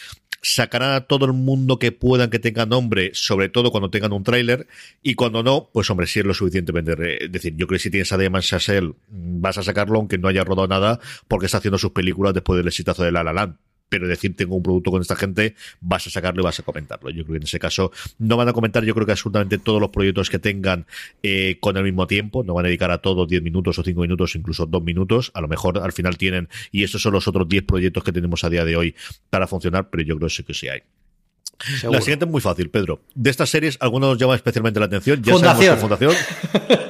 sacarán 0.42 0.92
a 0.92 1.00
todo 1.02 1.26
el 1.26 1.32
mundo 1.32 1.78
que 1.78 1.92
puedan 1.92 2.30
que 2.30 2.38
tenga 2.38 2.66
nombre, 2.66 3.10
sobre 3.14 3.48
todo 3.48 3.70
cuando 3.70 3.90
tengan 3.90 4.12
un 4.12 4.22
tráiler, 4.22 4.66
y 5.02 5.14
cuando 5.14 5.42
no, 5.42 5.70
pues 5.72 5.90
hombre, 5.90 6.06
si 6.06 6.20
es 6.20 6.26
lo 6.26 6.34
suficientemente. 6.34 6.92
Eh, 6.92 7.24
es 7.24 7.32
decir, 7.32 7.54
yo 7.56 7.66
creo 7.66 7.78
que 7.78 7.82
si 7.82 7.90
tienes 7.90 8.12
a 8.12 8.16
Damon 8.16 8.40
Chazelle, 8.40 8.94
vas 9.08 9.58
a 9.58 9.62
sacarlo 9.68 9.98
aunque 9.98 10.18
no 10.18 10.28
haya 10.28 10.44
rodado 10.44 10.68
nada, 10.68 11.00
porque 11.28 11.46
está 11.46 11.58
haciendo 11.58 11.78
sus 11.78 11.92
películas 11.92 12.34
después 12.34 12.56
del 12.56 12.68
exitazo 12.68 13.04
de 13.04 13.12
La 13.12 13.22
La 13.22 13.32
Land 13.32 13.56
pero 13.88 14.06
decir 14.06 14.36
tengo 14.36 14.56
un 14.56 14.62
producto 14.62 14.90
con 14.90 15.00
esta 15.00 15.16
gente, 15.16 15.54
vas 15.80 16.06
a 16.06 16.10
sacarlo 16.10 16.42
y 16.42 16.44
vas 16.44 16.58
a 16.58 16.62
comentarlo. 16.62 17.10
Yo 17.10 17.24
creo 17.24 17.34
que 17.34 17.38
en 17.38 17.42
ese 17.44 17.58
caso 17.58 17.90
no 18.18 18.36
van 18.36 18.48
a 18.48 18.52
comentar, 18.52 18.84
yo 18.84 18.94
creo 18.94 19.06
que 19.06 19.12
absolutamente 19.12 19.58
todos 19.58 19.80
los 19.80 19.90
proyectos 19.90 20.30
que 20.30 20.38
tengan 20.38 20.86
eh, 21.22 21.56
con 21.60 21.76
el 21.76 21.84
mismo 21.84 22.06
tiempo, 22.06 22.44
no 22.44 22.54
van 22.54 22.66
a 22.66 22.68
dedicar 22.68 22.90
a 22.90 22.98
todos 22.98 23.28
10 23.28 23.42
minutos 23.42 23.78
o 23.78 23.82
5 23.82 24.00
minutos, 24.00 24.36
incluso 24.36 24.66
2 24.66 24.82
minutos, 24.82 25.30
a 25.34 25.40
lo 25.40 25.48
mejor 25.48 25.78
al 25.78 25.92
final 25.92 26.16
tienen, 26.18 26.48
y 26.70 26.84
estos 26.84 27.02
son 27.02 27.12
los 27.12 27.26
otros 27.28 27.48
10 27.48 27.64
proyectos 27.64 28.04
que 28.04 28.12
tenemos 28.12 28.44
a 28.44 28.50
día 28.50 28.64
de 28.64 28.76
hoy 28.76 28.94
para 29.30 29.46
funcionar, 29.46 29.90
pero 29.90 30.02
yo 30.02 30.16
creo 30.16 30.28
que 30.46 30.54
sí 30.54 30.68
hay. 30.68 30.82
La 31.90 32.00
siguiente 32.00 32.24
es 32.24 32.30
muy 32.30 32.40
fácil, 32.40 32.70
Pedro. 32.70 33.00
De 33.16 33.30
estas 33.30 33.50
series, 33.50 33.76
algunos 33.80 34.10
nos 34.10 34.18
llama 34.18 34.36
especialmente 34.36 34.78
la 34.78 34.86
atención. 34.86 35.20
Ya 35.22 35.32
fundación. 35.32 35.78
fundación. 35.78 36.12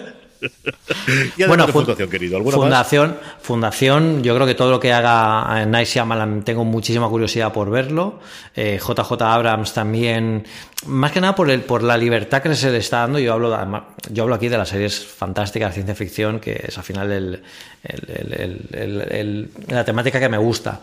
bueno, 1.46 1.68
fundación, 1.68 2.10
querido. 2.10 2.42
fundación, 2.44 3.16
fundación, 3.40 4.22
yo 4.22 4.34
creo 4.34 4.46
que 4.46 4.54
todo 4.54 4.70
lo 4.70 4.80
que 4.80 4.92
haga 4.92 5.64
Night 5.66 5.88
Shyamalan 5.88 6.42
tengo 6.44 6.64
muchísima 6.64 7.08
curiosidad 7.08 7.52
por 7.52 7.70
verlo. 7.70 8.20
JJ 8.54 9.12
eh, 9.12 9.16
Abrams 9.20 9.72
también, 9.72 10.46
más 10.86 11.12
que 11.12 11.20
nada 11.20 11.34
por 11.34 11.50
el, 11.50 11.62
por 11.62 11.82
la 11.82 11.96
libertad 11.96 12.42
que 12.42 12.54
se 12.54 12.70
le 12.70 12.78
está 12.78 12.98
dando. 12.98 13.18
Yo 13.18 13.32
hablo, 13.32 13.56
yo 14.10 14.22
hablo 14.22 14.34
aquí 14.34 14.48
de 14.48 14.58
las 14.58 14.68
series 14.68 15.04
fantásticas 15.04 15.70
de 15.70 15.74
ciencia 15.74 15.94
ficción, 15.94 16.40
que 16.40 16.64
es 16.68 16.78
al 16.78 16.84
final 16.84 17.10
el, 17.12 17.42
la 19.68 19.84
temática 19.84 20.20
que 20.20 20.28
me 20.28 20.38
gusta. 20.38 20.80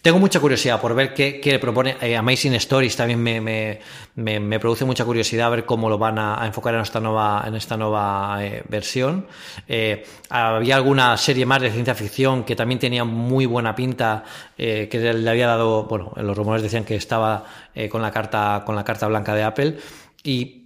Tengo 0.00 0.20
mucha 0.20 0.38
curiosidad 0.38 0.80
por 0.80 0.94
ver 0.94 1.12
qué, 1.12 1.40
qué 1.40 1.58
propone. 1.58 1.96
Eh, 2.00 2.16
Amazing 2.16 2.54
Stories 2.54 2.94
también 2.94 3.20
me, 3.20 3.40
me, 3.40 4.40
me, 4.40 4.60
produce 4.60 4.84
mucha 4.84 5.04
curiosidad 5.04 5.50
ver 5.50 5.66
cómo 5.66 5.88
lo 5.88 5.98
van 5.98 6.20
a, 6.20 6.46
enfocar 6.46 6.74
en 6.76 6.82
esta 6.82 7.00
nueva, 7.00 7.42
en 7.44 7.56
esta 7.56 7.76
nueva 7.76 8.38
eh, 8.40 8.62
versión. 8.68 9.26
Eh, 9.66 10.04
había 10.30 10.76
alguna 10.76 11.16
serie 11.16 11.44
más 11.46 11.62
de 11.62 11.72
ciencia 11.72 11.96
ficción 11.96 12.44
que 12.44 12.54
también 12.54 12.78
tenía 12.78 13.02
muy 13.02 13.44
buena 13.46 13.74
pinta, 13.74 14.22
que 14.56 14.88
le 14.92 15.30
había 15.30 15.48
dado, 15.48 15.84
bueno, 15.84 16.12
los 16.16 16.36
rumores 16.36 16.62
decían 16.62 16.84
que 16.84 16.94
estaba 16.94 17.44
con 17.90 18.00
la 18.00 18.12
carta, 18.12 18.62
con 18.64 18.76
la 18.76 18.84
carta 18.84 19.08
blanca 19.08 19.34
de 19.34 19.42
Apple. 19.42 19.78
Y 20.22 20.64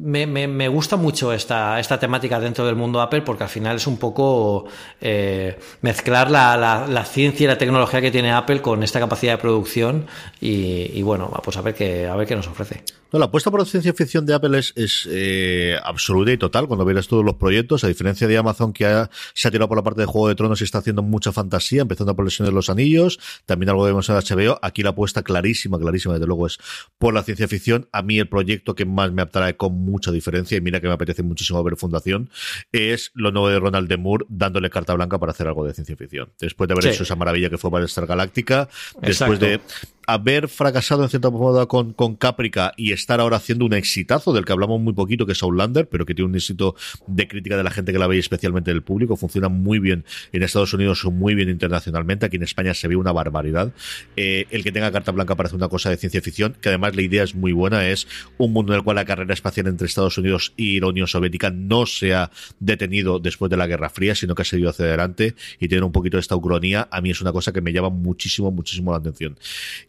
me, 0.00 0.26
me, 0.26 0.68
gusta 0.68 0.96
mucho 0.96 1.32
esta, 1.32 1.78
esta 1.80 1.98
temática 1.98 2.40
dentro 2.40 2.66
del 2.66 2.76
mundo 2.76 3.00
Apple 3.00 3.22
porque 3.22 3.44
al 3.44 3.48
final 3.48 3.76
es 3.76 3.86
un 3.86 3.98
poco 3.98 4.66
eh, 5.00 5.58
mezclar 5.80 6.30
la, 6.30 6.56
la, 6.88 7.04
ciencia 7.04 7.44
y 7.44 7.46
la 7.46 7.58
tecnología 7.58 8.00
que 8.00 8.10
tiene 8.10 8.32
Apple 8.32 8.62
con 8.62 8.82
esta 8.82 9.00
capacidad 9.00 9.32
de 9.32 9.38
producción 9.38 10.06
y, 10.40 10.90
y 10.92 11.02
bueno, 11.02 11.30
pues 11.44 11.56
a 11.56 11.62
ver 11.62 11.74
qué, 11.74 12.06
a 12.06 12.16
ver 12.16 12.26
qué 12.26 12.36
nos 12.36 12.46
ofrece. 12.46 12.84
No, 13.12 13.18
la 13.18 13.26
apuesta 13.26 13.50
por 13.50 13.60
la 13.60 13.66
ciencia 13.66 13.92
ficción 13.92 14.24
de 14.24 14.32
Apple 14.32 14.58
es, 14.58 14.72
es 14.74 15.06
eh, 15.10 15.76
absoluta 15.84 16.32
y 16.32 16.38
total 16.38 16.66
cuando 16.66 16.86
verás 16.86 17.08
todos 17.08 17.22
los 17.22 17.34
proyectos, 17.34 17.84
a 17.84 17.88
diferencia 17.88 18.26
de 18.26 18.38
Amazon 18.38 18.72
que 18.72 19.06
se 19.34 19.48
ha 19.48 19.50
tirado 19.50 19.68
por 19.68 19.76
la 19.76 19.82
parte 19.82 20.00
de 20.00 20.06
Juego 20.06 20.28
de 20.28 20.34
Tronos 20.34 20.62
y 20.62 20.64
está 20.64 20.78
haciendo 20.78 21.02
mucha 21.02 21.30
fantasía, 21.30 21.82
empezando 21.82 22.16
por 22.16 22.32
de 22.32 22.52
los 22.52 22.70
Anillos, 22.70 23.20
también 23.44 23.68
algo 23.68 23.82
vemos 23.82 24.08
en 24.08 24.16
HBO, 24.16 24.58
aquí 24.62 24.82
la 24.82 24.90
apuesta 24.90 25.22
clarísima, 25.22 25.78
clarísima, 25.78 26.14
desde 26.14 26.26
luego 26.26 26.46
es 26.46 26.58
por 26.98 27.12
la 27.12 27.22
ciencia 27.22 27.46
ficción. 27.48 27.86
A 27.92 28.00
mí 28.00 28.18
el 28.18 28.28
proyecto 28.28 28.74
que 28.74 28.86
más 28.86 29.12
me 29.12 29.20
atrae 29.20 29.56
con 29.56 29.71
mucha 29.72 30.12
diferencia, 30.12 30.56
y 30.56 30.60
mira 30.60 30.80
que 30.80 30.86
me 30.86 30.94
apetece 30.94 31.22
muchísimo 31.22 31.62
ver 31.62 31.76
Fundación, 31.76 32.30
es 32.70 33.10
lo 33.14 33.32
nuevo 33.32 33.48
de 33.48 33.58
Ronald 33.58 33.88
de 33.88 33.96
Moore 33.96 34.26
dándole 34.28 34.70
carta 34.70 34.94
blanca 34.94 35.18
para 35.18 35.32
hacer 35.32 35.46
algo 35.46 35.66
de 35.66 35.74
ciencia 35.74 35.96
ficción. 35.96 36.30
Después 36.38 36.68
de 36.68 36.74
haber 36.74 36.86
hecho 36.86 37.02
esa 37.02 37.16
maravilla 37.16 37.50
que 37.50 37.58
fue 37.58 37.70
para 37.70 37.84
Star 37.86 38.06
Galáctica, 38.06 38.68
después 39.00 39.40
de 39.40 39.60
haber 40.06 40.48
fracasado 40.48 41.02
en 41.04 41.08
cierta 41.08 41.30
modo 41.30 41.66
con, 41.68 41.92
con 41.92 42.16
Caprica 42.16 42.72
y 42.76 42.92
estar 42.92 43.20
ahora 43.20 43.36
haciendo 43.36 43.64
un 43.64 43.74
exitazo 43.74 44.32
del 44.32 44.44
que 44.44 44.52
hablamos 44.52 44.80
muy 44.80 44.92
poquito, 44.92 45.26
que 45.26 45.32
es 45.32 45.42
Outlander, 45.42 45.88
pero 45.88 46.06
que 46.06 46.14
tiene 46.14 46.28
un 46.30 46.34
éxito 46.34 46.74
de 47.06 47.28
crítica 47.28 47.56
de 47.56 47.62
la 47.62 47.70
gente 47.70 47.92
que 47.92 47.98
la 47.98 48.06
ve, 48.06 48.18
especialmente 48.18 48.70
del 48.70 48.82
público. 48.82 49.16
Funciona 49.16 49.48
muy 49.48 49.78
bien 49.78 50.04
en 50.32 50.42
Estados 50.42 50.74
Unidos, 50.74 51.04
muy 51.04 51.34
bien 51.34 51.48
internacionalmente. 51.48 52.26
Aquí 52.26 52.36
en 52.36 52.42
España 52.42 52.74
se 52.74 52.88
ve 52.88 52.96
una 52.96 53.12
barbaridad. 53.12 53.72
Eh, 54.16 54.46
el 54.50 54.64
que 54.64 54.72
tenga 54.72 54.90
carta 54.90 55.12
blanca 55.12 55.34
parece 55.36 55.56
una 55.56 55.68
cosa 55.68 55.90
de 55.90 55.96
ciencia 55.96 56.20
ficción, 56.20 56.56
que 56.60 56.68
además 56.68 56.96
la 56.96 57.02
idea 57.02 57.22
es 57.22 57.34
muy 57.34 57.52
buena. 57.52 57.88
Es 57.88 58.06
un 58.38 58.52
mundo 58.52 58.72
en 58.72 58.78
el 58.78 58.84
cual 58.84 58.96
la 58.96 59.04
carrera 59.04 59.34
espacial 59.34 59.66
entre 59.66 59.86
Estados 59.86 60.18
Unidos 60.18 60.52
y 60.56 60.80
la 60.80 60.88
Unión 60.88 61.06
Soviética 61.06 61.50
no 61.50 61.86
se 61.86 62.14
ha 62.14 62.30
detenido 62.60 63.18
después 63.18 63.50
de 63.50 63.56
la 63.56 63.66
Guerra 63.66 63.88
Fría, 63.90 64.14
sino 64.14 64.34
que 64.34 64.42
ha 64.42 64.44
seguido 64.44 64.70
hacia 64.70 64.84
adelante 64.84 65.34
y 65.60 65.68
tiene 65.68 65.84
un 65.84 65.92
poquito 65.92 66.16
de 66.16 66.22
esta 66.22 66.36
ucronía. 66.36 66.88
A 66.90 67.00
mí 67.00 67.10
es 67.10 67.20
una 67.20 67.32
cosa 67.32 67.52
que 67.52 67.60
me 67.60 67.72
llama 67.72 67.90
muchísimo, 67.90 68.50
muchísimo 68.50 68.92
la 68.92 68.98
atención. 68.98 69.36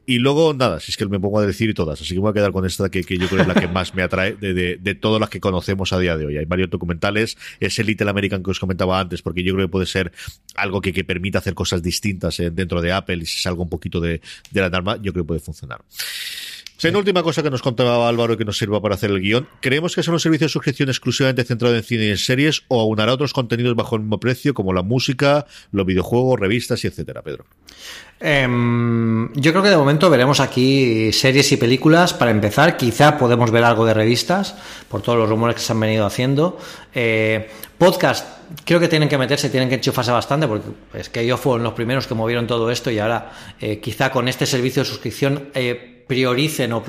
Y 0.06 0.20
luego, 0.20 0.54
nada, 0.54 0.82
si 0.82 0.92
es 0.92 0.98
que 0.98 1.06
me 1.06 1.20
pongo 1.20 1.40
a 1.40 1.46
decir 1.46 1.74
todas, 1.74 2.02
así 2.02 2.14
que 2.14 2.20
voy 2.20 2.30
a 2.30 2.34
quedar 2.34 2.52
con 2.52 2.66
esta 2.66 2.90
que, 2.90 3.04
que 3.04 3.18
yo 3.18 3.28
creo 3.30 3.42
es 3.42 3.48
la 3.48 3.54
que 3.54 3.70
más 3.70 3.96
me 3.96 4.04
atrae 4.04 4.36
de, 4.36 4.78
de, 4.78 4.96
todas 4.96 5.20
las 5.20 5.30
que 5.30 5.40
conocemos 5.40 5.94
a 5.94 6.00
día 6.00 6.18
de 6.18 6.26
hoy. 6.26 6.38
Hay 6.38 6.46
varios 6.46 6.70
documentales, 6.70 7.38
es 7.62 7.80
el 7.80 7.88
Little 7.88 8.10
American 8.10 8.44
que 8.44 8.52
os 8.52 8.60
comentaba 8.60 9.00
antes, 9.00 9.22
porque 9.22 9.44
yo 9.44 9.54
creo 9.54 9.68
que 9.68 9.72
puede 9.72 9.86
ser 9.86 10.12
algo 10.56 10.82
que, 10.82 10.92
que 10.92 11.06
permita 11.06 11.40
hacer 11.40 11.54
cosas 11.54 11.82
distintas 11.82 12.38
eh, 12.42 12.52
dentro 12.52 12.82
de 12.82 12.92
Apple 12.92 13.18
y 13.18 13.26
si 13.26 13.40
salga 13.40 13.62
un 13.62 13.70
poquito 13.70 14.02
de, 14.02 14.20
de 14.52 14.62
la 14.62 14.70
norma, 14.70 14.98
yo 14.98 15.14
creo 15.14 15.24
que 15.24 15.28
puede 15.28 15.40
funcionar. 15.40 15.82
En 16.82 16.96
última 16.98 17.24
cosa 17.24 17.42
que 17.42 17.50
nos 17.50 17.62
contaba 17.62 18.10
Álvaro 18.10 18.34
y 18.34 18.38
que 18.38 18.44
nos 18.44 18.58
sirva 18.58 18.82
para 18.82 18.96
hacer 18.96 19.10
el 19.10 19.22
guion, 19.22 19.48
¿creemos 19.62 19.96
que 19.96 20.04
son 20.04 20.16
un 20.16 20.20
servicio 20.20 20.46
de 20.46 20.50
suscripción 20.50 20.90
exclusivamente 20.90 21.46
centrado 21.46 21.76
en 21.76 21.84
cine 21.84 22.06
y 22.08 22.10
en 22.10 22.18
series 22.18 22.64
o 22.68 22.82
aunará 22.82 23.14
otros 23.14 23.32
contenidos 23.32 23.76
bajo 23.76 23.96
el 23.96 24.02
mismo 24.02 24.20
precio 24.20 24.54
como 24.54 24.74
la 24.74 24.82
música, 24.82 25.46
los 25.72 25.86
videojuegos, 25.86 26.40
revistas 26.40 26.84
y 26.84 26.88
etcétera, 26.88 27.22
Pedro? 27.22 27.46
Em, 28.20 29.34
yo 29.34 29.52
creo 29.52 29.64
que 29.64 29.70
de 29.70 29.78
momento 29.78 30.10
veremos 30.10 30.40
aquí 30.40 31.12
series 31.14 31.52
y 31.52 31.58
películas 31.58 32.14
para 32.14 32.32
empezar. 32.32 32.76
Quizá 32.76 33.18
podemos 33.18 33.52
ver 33.52 33.64
algo 33.64 33.86
de 33.86 33.94
revistas 33.94 34.56
por 34.90 35.02
todos 35.02 35.18
los 35.18 35.30
rumores 35.30 35.56
que 35.56 35.62
se 35.62 35.72
han 35.72 35.80
venido 35.80 36.06
haciendo. 36.06 36.58
Eh, 36.94 37.50
podcast, 37.78 38.26
creo 38.64 38.80
que 38.80 38.88
tienen 38.88 39.10
que 39.10 39.18
meterse, 39.18 39.50
tienen 39.50 39.70
que 39.70 39.76
enchufarse 39.76 40.12
bastante 40.12 40.48
porque 40.48 40.68
es 40.94 41.10
que 41.10 41.22
ellos 41.22 41.40
fueron 41.40 41.64
los 41.64 41.74
primeros 41.74 42.08
que 42.08 42.14
movieron 42.14 42.48
todo 42.48 42.72
esto 42.72 42.92
y 42.92 43.00
ahora 43.00 43.32
eh, 43.60 43.80
quizá 43.80 44.10
con 44.10 44.28
este 44.28 44.46
servicio 44.46 44.84
de 44.84 44.90
suscripción 44.90 45.50
eh, 45.54 45.93
prioricen 46.14 46.72
o 46.74 46.84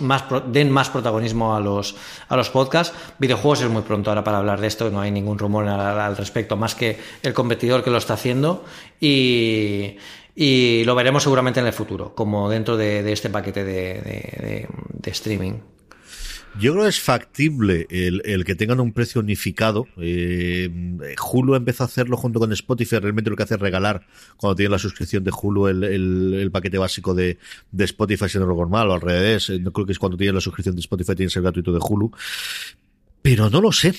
más, 0.00 0.24
den 0.48 0.68
más 0.72 0.90
protagonismo 0.90 1.54
a 1.54 1.60
los, 1.60 1.94
a 2.28 2.36
los 2.36 2.50
podcasts. 2.50 2.92
Videojuegos 3.20 3.62
es 3.62 3.70
muy 3.70 3.82
pronto 3.82 4.10
ahora 4.10 4.24
para 4.24 4.38
hablar 4.38 4.60
de 4.60 4.66
esto, 4.66 4.90
no 4.90 5.00
hay 5.00 5.12
ningún 5.12 5.38
rumor 5.38 5.68
al, 5.68 6.16
respecto, 6.16 6.56
más 6.56 6.74
que 6.74 6.98
el 7.22 7.32
competidor 7.32 7.84
que 7.84 7.90
lo 7.90 7.98
está 7.98 8.14
haciendo. 8.14 8.64
Y, 9.00 9.96
y 10.34 10.82
lo 10.84 10.96
veremos 10.96 11.22
seguramente 11.22 11.60
en 11.60 11.66
el 11.66 11.72
futuro, 11.72 12.16
como 12.16 12.50
dentro 12.50 12.76
de, 12.76 13.12
este 13.12 13.30
paquete 13.30 13.62
de 13.62 14.66
streaming. 15.04 15.77
Yo 16.58 16.72
creo 16.72 16.84
que 16.84 16.90
es 16.90 17.00
factible 17.00 17.86
el, 17.90 18.44
que 18.44 18.54
tengan 18.54 18.80
un 18.80 18.92
precio 18.92 19.20
unificado. 19.20 19.86
Eh, 19.96 20.68
Hulu 21.30 21.54
empezó 21.54 21.84
a 21.84 21.86
hacerlo 21.86 22.16
junto 22.16 22.40
con 22.40 22.52
Spotify. 22.52 22.98
Realmente 22.98 23.30
lo 23.30 23.36
que 23.36 23.44
hace 23.44 23.54
es 23.54 23.60
regalar 23.60 24.06
cuando 24.36 24.56
tiene 24.56 24.70
la 24.70 24.78
suscripción 24.78 25.22
de 25.22 25.30
Hulu 25.30 25.68
el, 25.68 26.50
paquete 26.52 26.78
básico 26.78 27.14
de, 27.14 27.38
Spotify, 27.78 28.28
si 28.28 28.38
no 28.38 28.46
normal 28.46 28.90
o 28.90 28.94
al 28.94 29.00
revés. 29.00 29.50
No 29.60 29.72
creo 29.72 29.86
que 29.86 29.92
es 29.92 29.98
cuando 29.98 30.16
tienes 30.16 30.34
la 30.34 30.40
suscripción 30.40 30.74
de 30.74 30.80
Spotify 30.80 31.14
tienes 31.14 31.36
el 31.36 31.42
gratuito 31.42 31.72
de 31.72 31.80
Hulu. 31.80 32.12
Pero 33.22 33.50
no 33.50 33.60
lo 33.60 33.72
sé. 33.72 33.94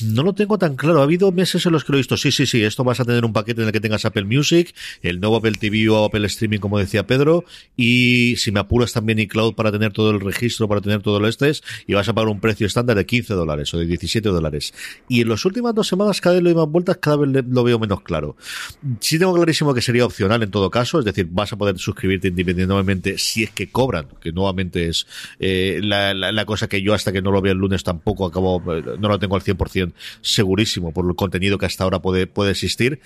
No 0.00 0.22
lo 0.22 0.32
tengo 0.32 0.58
tan 0.58 0.76
claro. 0.76 1.00
Ha 1.00 1.04
habido 1.04 1.32
meses 1.32 1.66
en 1.66 1.72
los 1.72 1.84
que 1.84 1.92
lo 1.92 1.98
he 1.98 2.00
visto. 2.00 2.16
Sí, 2.16 2.30
sí, 2.30 2.46
sí. 2.46 2.62
Esto 2.62 2.84
vas 2.84 3.00
a 3.00 3.04
tener 3.04 3.24
un 3.24 3.32
paquete 3.32 3.62
en 3.62 3.68
el 3.68 3.72
que 3.72 3.80
tengas 3.80 4.04
Apple 4.04 4.24
Music, 4.24 4.74
el 5.02 5.18
nuevo 5.18 5.36
Apple 5.36 5.52
TV 5.58 5.88
o 5.88 6.04
Apple 6.04 6.26
Streaming, 6.26 6.58
como 6.58 6.78
decía 6.78 7.06
Pedro, 7.06 7.44
y 7.76 8.36
si 8.36 8.52
me 8.52 8.60
apuras 8.60 8.92
también 8.92 9.18
iCloud 9.18 9.54
para 9.54 9.72
tener 9.72 9.92
todo 9.92 10.10
el 10.10 10.20
registro, 10.20 10.68
para 10.68 10.80
tener 10.80 11.02
todo 11.02 11.18
lo 11.18 11.26
este, 11.26 11.48
y 11.86 11.94
vas 11.94 12.08
a 12.08 12.12
pagar 12.12 12.28
un 12.28 12.40
precio 12.40 12.66
estándar 12.66 12.96
de 12.96 13.06
15 13.06 13.34
dólares 13.34 13.72
o 13.74 13.78
de 13.78 13.86
17 13.86 14.28
dólares. 14.28 14.74
Y 15.08 15.20
en 15.22 15.28
las 15.28 15.44
últimas 15.44 15.74
dos 15.74 15.88
semanas, 15.88 16.20
cada 16.20 16.34
vez 16.34 16.42
lo 16.42 16.50
doy 16.50 16.56
más 16.58 16.70
vueltas, 16.70 16.98
cada 16.98 17.16
vez 17.16 17.44
lo 17.48 17.64
veo 17.64 17.78
menos 17.78 18.02
claro. 18.02 18.36
Sí 19.00 19.18
tengo 19.18 19.34
clarísimo 19.34 19.72
que 19.74 19.80
sería 19.80 20.04
opcional 20.04 20.42
en 20.42 20.50
todo 20.50 20.70
caso, 20.70 20.98
es 20.98 21.04
decir, 21.04 21.28
vas 21.30 21.52
a 21.52 21.56
poder 21.56 21.78
suscribirte 21.78 22.28
independientemente 22.28 23.18
si 23.18 23.44
es 23.44 23.50
que 23.50 23.70
cobran, 23.70 24.06
que 24.20 24.32
nuevamente 24.32 24.88
es 24.88 25.06
eh, 25.38 25.80
la, 25.82 26.14
la, 26.14 26.44
cosa 26.44 26.68
que 26.68 26.82
yo 26.82 26.94
hasta 26.94 27.12
que 27.12 27.22
no 27.22 27.30
lo 27.30 27.40
vea 27.40 27.52
el 27.52 27.58
lunes 27.58 27.82
tampoco 27.84 28.26
acabo, 28.26 28.57
no 28.60 29.08
lo 29.08 29.18
tengo 29.18 29.36
al 29.36 29.42
100% 29.42 29.92
segurísimo 30.20 30.92
por 30.92 31.06
el 31.06 31.14
contenido 31.14 31.58
que 31.58 31.66
hasta 31.66 31.84
ahora 31.84 32.00
puede, 32.00 32.26
puede 32.26 32.52
existir. 32.52 33.00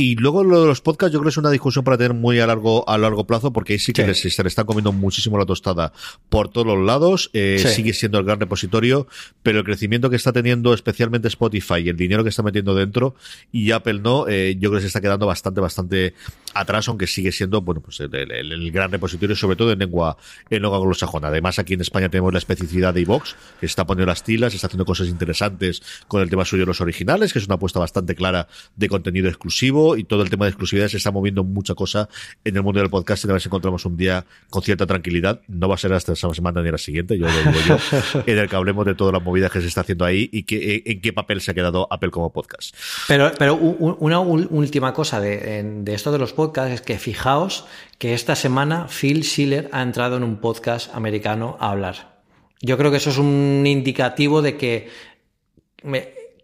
Y 0.00 0.14
luego 0.14 0.44
lo 0.44 0.60
de 0.60 0.68
los 0.68 0.80
podcasts, 0.80 1.12
yo 1.12 1.18
creo 1.18 1.24
que 1.24 1.30
es 1.30 1.36
una 1.38 1.50
discusión 1.50 1.84
para 1.84 1.98
tener 1.98 2.14
muy 2.14 2.38
a 2.38 2.46
largo, 2.46 2.88
a 2.88 2.96
largo 2.98 3.26
plazo, 3.26 3.52
porque 3.52 3.72
ahí 3.72 3.78
sí 3.80 3.92
que 3.92 4.06
Les, 4.06 4.20
se 4.20 4.42
le 4.44 4.48
está 4.48 4.62
comiendo 4.62 4.92
muchísimo 4.92 5.36
la 5.36 5.44
tostada 5.44 5.92
por 6.28 6.48
todos 6.50 6.68
los 6.68 6.78
lados. 6.86 7.30
Eh, 7.32 7.58
Sigue 7.58 7.92
siendo 7.92 8.20
el 8.20 8.24
gran 8.24 8.38
repositorio, 8.38 9.08
pero 9.42 9.58
el 9.58 9.64
crecimiento 9.64 10.08
que 10.08 10.14
está 10.14 10.32
teniendo 10.32 10.72
especialmente 10.72 11.26
Spotify 11.26 11.80
y 11.84 11.88
el 11.88 11.96
dinero 11.96 12.22
que 12.22 12.30
está 12.30 12.44
metiendo 12.44 12.76
dentro 12.76 13.16
y 13.50 13.72
Apple 13.72 13.98
no, 13.98 14.28
eh, 14.28 14.54
yo 14.60 14.70
creo 14.70 14.78
que 14.78 14.82
se 14.82 14.86
está 14.86 15.00
quedando 15.00 15.26
bastante, 15.26 15.60
bastante 15.60 16.14
atrás, 16.54 16.86
aunque 16.86 17.08
sigue 17.08 17.32
siendo, 17.32 17.60
bueno, 17.62 17.80
pues 17.80 17.98
el, 17.98 18.70
gran 18.70 18.92
repositorio, 18.92 19.34
sobre 19.34 19.56
todo 19.56 19.72
en 19.72 19.80
lengua, 19.80 20.16
en 20.48 20.62
lengua 20.62 20.78
anglosajona. 20.78 21.26
Además, 21.26 21.58
aquí 21.58 21.74
en 21.74 21.80
España 21.80 22.08
tenemos 22.08 22.32
la 22.32 22.38
especificidad 22.38 22.94
de 22.94 23.00
iVox, 23.00 23.34
que 23.58 23.66
está 23.66 23.84
poniendo 23.84 24.06
las 24.06 24.22
tilas, 24.22 24.54
está 24.54 24.68
haciendo 24.68 24.84
cosas 24.84 25.08
interesantes 25.08 25.82
con 26.06 26.22
el 26.22 26.30
tema 26.30 26.44
suyo 26.44 26.62
de 26.62 26.66
los 26.66 26.80
originales, 26.80 27.32
que 27.32 27.40
es 27.40 27.46
una 27.46 27.56
apuesta 27.56 27.80
bastante 27.80 28.14
clara 28.14 28.46
de 28.76 28.88
contenido 28.88 29.28
exclusivo 29.28 29.87
y 29.96 30.04
todo 30.04 30.22
el 30.22 30.30
tema 30.30 30.44
de 30.44 30.50
exclusividad 30.50 30.88
se 30.88 30.96
está 30.96 31.10
moviendo 31.10 31.44
mucha 31.44 31.74
cosa 31.74 32.08
en 32.44 32.56
el 32.56 32.62
mundo 32.62 32.80
del 32.80 32.90
podcast 32.90 33.24
y 33.24 33.28
a 33.28 33.32
ver 33.32 33.40
si 33.40 33.48
encontramos 33.48 33.84
un 33.84 33.96
día 33.96 34.24
con 34.50 34.62
cierta 34.62 34.86
tranquilidad. 34.86 35.40
No 35.48 35.68
va 35.68 35.74
a 35.74 35.78
ser 35.78 35.92
hasta 35.92 36.12
esa 36.12 36.32
semana 36.34 36.62
ni 36.62 36.70
la 36.70 36.78
siguiente, 36.78 37.18
yo 37.18 37.26
lo 37.26 37.52
digo 37.52 37.60
yo, 37.66 38.22
en 38.26 38.38
el 38.38 38.48
que 38.48 38.56
hablemos 38.56 38.86
de 38.86 38.94
todas 38.94 39.12
las 39.12 39.22
movidas 39.22 39.50
que 39.50 39.60
se 39.60 39.68
está 39.68 39.82
haciendo 39.82 40.04
ahí 40.04 40.28
y 40.32 40.42
que, 40.44 40.82
en 40.84 41.00
qué 41.00 41.12
papel 41.12 41.40
se 41.40 41.50
ha 41.50 41.54
quedado 41.54 41.86
Apple 41.90 42.10
como 42.10 42.32
podcast. 42.32 42.74
Pero, 43.06 43.32
pero 43.38 43.54
una 43.54 44.20
última 44.20 44.92
cosa 44.92 45.20
de, 45.20 45.62
de 45.62 45.94
esto 45.94 46.12
de 46.12 46.18
los 46.18 46.32
podcasts 46.32 46.72
es 46.74 46.80
que 46.80 46.98
fijaos 46.98 47.66
que 47.98 48.14
esta 48.14 48.36
semana 48.36 48.86
Phil 48.88 49.24
Schiller 49.24 49.68
ha 49.72 49.82
entrado 49.82 50.16
en 50.16 50.22
un 50.22 50.36
podcast 50.36 50.94
americano 50.94 51.56
a 51.60 51.70
hablar. 51.70 52.18
Yo 52.60 52.76
creo 52.76 52.90
que 52.90 52.96
eso 52.96 53.10
es 53.10 53.18
un 53.18 53.64
indicativo 53.66 54.42
de 54.42 54.56
que 54.56 54.88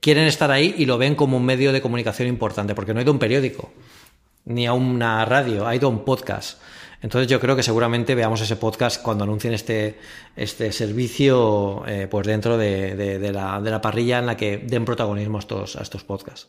quieren 0.05 0.27
estar 0.27 0.51
ahí 0.51 0.75
y 0.77 0.85
lo 0.85 0.99
ven 0.99 1.15
como 1.15 1.39
un 1.39 1.47
medio 1.47 1.73
de 1.73 1.81
comunicación 1.81 2.29
importante, 2.29 2.75
porque 2.75 2.93
no 2.93 3.01
ha 3.01 3.03
ido 3.03 3.11
a 3.11 3.15
un 3.15 3.19
periódico, 3.19 3.73
ni 4.45 4.67
a 4.67 4.75
una 4.75 5.25
radio, 5.25 5.67
ha 5.67 5.75
ido 5.75 5.89
a 5.89 5.91
un 5.91 6.05
podcast. 6.05 6.61
Entonces 7.01 7.27
yo 7.27 7.41
creo 7.41 7.57
que 7.57 7.63
seguramente 7.63 8.15
veamos 8.15 8.43
ese 8.43 8.57
podcast 8.57 9.01
cuando 9.01 9.25
anuncien 9.25 9.55
este, 9.55 9.99
este 10.37 10.73
servicio 10.73 11.85
eh, 11.87 12.07
pues 12.11 12.27
dentro 12.27 12.59
de, 12.59 13.19
la, 13.33 13.63
de, 13.63 13.71
la, 13.71 13.81
parrilla 13.81 14.19
en 14.19 14.27
la 14.27 14.37
que 14.37 14.59
den 14.59 14.85
protagonismo 14.85 15.39
a 15.39 15.41
estos, 15.41 15.77
a 15.77 15.81
estos 15.81 16.05
podcasts. 16.05 16.49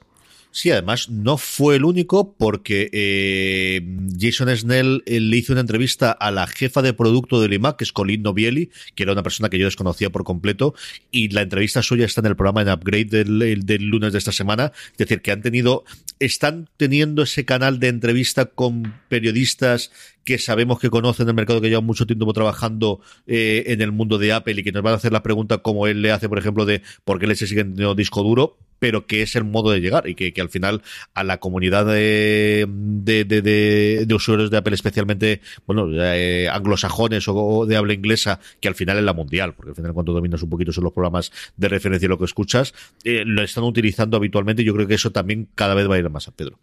Sí, 0.55 0.71
además 0.71 1.09
no 1.09 1.35
fue 1.37 1.75
el 1.75 1.83
único 1.83 2.33
porque 2.33 2.89
eh, 2.93 3.81
Jason 4.17 4.55
Snell 4.55 5.03
eh, 5.05 5.19
le 5.19 5.35
hizo 5.35 5.51
una 5.51 5.59
entrevista 5.59 6.13
a 6.13 6.31
la 6.31 6.47
jefa 6.47 6.81
de 6.81 6.93
producto 6.93 7.41
del 7.41 7.51
IMAC, 7.51 7.75
que 7.75 7.83
es 7.83 7.91
Colin 7.91 8.21
Novieli, 8.21 8.71
que 8.95 9.03
era 9.03 9.11
una 9.11 9.21
persona 9.21 9.49
que 9.49 9.59
yo 9.59 9.65
desconocía 9.65 10.11
por 10.11 10.23
completo, 10.23 10.73
y 11.11 11.27
la 11.27 11.41
entrevista 11.41 11.81
suya 11.81 12.05
está 12.05 12.21
en 12.21 12.27
el 12.27 12.37
programa 12.37 12.61
en 12.61 12.69
Upgrade 12.69 13.25
del, 13.25 13.85
lunes 13.89 14.13
de 14.13 14.17
esta 14.17 14.31
semana. 14.31 14.71
Es 14.93 14.97
decir, 14.97 15.21
que 15.21 15.33
han 15.33 15.41
tenido, 15.41 15.83
están 16.19 16.69
teniendo 16.77 17.23
ese 17.23 17.43
canal 17.43 17.81
de 17.81 17.89
entrevista 17.89 18.45
con 18.45 18.93
periodistas 19.09 19.91
que 20.23 20.37
sabemos 20.37 20.79
que 20.79 20.89
conocen 20.89 21.27
el 21.27 21.33
mercado, 21.33 21.59
que 21.59 21.67
llevan 21.67 21.85
mucho 21.85 22.07
tiempo 22.07 22.31
trabajando 22.31 23.01
eh, 23.27 23.65
en 23.67 23.81
el 23.81 23.91
mundo 23.91 24.17
de 24.17 24.31
Apple 24.31 24.55
y 24.57 24.63
que 24.63 24.71
nos 24.71 24.83
van 24.83 24.93
a 24.93 24.97
hacer 24.97 25.11
la 25.11 25.21
pregunta 25.21 25.57
como 25.57 25.85
él 25.85 26.01
le 26.01 26.13
hace, 26.13 26.29
por 26.29 26.39
ejemplo, 26.39 26.65
de 26.65 26.81
por 27.03 27.19
qué 27.19 27.27
le 27.27 27.35
se 27.35 27.45
siguen 27.45 27.73
teniendo 27.73 27.93
disco 27.93 28.23
duro 28.23 28.57
pero 28.85 29.07
que 29.07 29.23
es 29.23 29.35
el 29.35 29.45
modo 29.45 29.71
de 29.71 29.81
llegar 29.81 30.07
y 30.07 30.13
que, 30.13 30.31
que 30.31 30.41
al 30.41 30.49
final 30.49 30.83
a 31.15 31.23
la 31.23 31.39
comunidad 31.39 31.87
de, 31.87 32.67
de, 32.69 33.25
de, 33.25 34.13
usuarios 34.13 34.51
de 34.51 34.57
Apple, 34.57 34.75
especialmente, 34.75 35.41
bueno, 35.65 35.87
eh, 35.91 36.47
anglosajones 36.47 37.27
o, 37.27 37.65
de 37.65 37.77
habla 37.77 37.93
inglesa, 37.93 38.39
que 38.59 38.67
al 38.67 38.75
final 38.75 38.99
es 38.99 39.03
la 39.03 39.13
mundial, 39.13 39.55
porque 39.55 39.71
al 39.71 39.75
final 39.75 39.91
cuando 39.93 40.13
dominas 40.13 40.43
un 40.43 40.51
poquito 40.51 40.71
son 40.71 40.83
los 40.83 40.93
programas 40.93 41.31
de 41.57 41.67
referencia 41.67 42.05
y 42.05 42.09
lo 42.09 42.19
que 42.19 42.25
escuchas, 42.25 42.75
eh, 43.03 43.23
lo 43.25 43.41
están 43.41 43.63
utilizando 43.63 44.17
habitualmente 44.17 44.61
y 44.61 44.65
yo 44.65 44.75
creo 44.75 44.85
que 44.85 44.93
eso 44.93 45.11
también 45.11 45.47
cada 45.55 45.73
vez 45.73 45.89
va 45.89 45.95
a 45.95 45.97
ir 45.97 46.07
más 46.11 46.27
a 46.27 46.31
Pedro. 46.31 46.59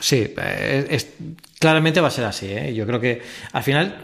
Sí, 0.00 0.32
eh, 0.34 0.98
claramente 1.58 2.00
va 2.00 2.08
a 2.08 2.12
ser 2.12 2.24
así. 2.24 2.48
Yo 2.72 2.86
creo 2.86 2.98
que 2.98 3.20
al 3.52 3.62
final 3.62 3.98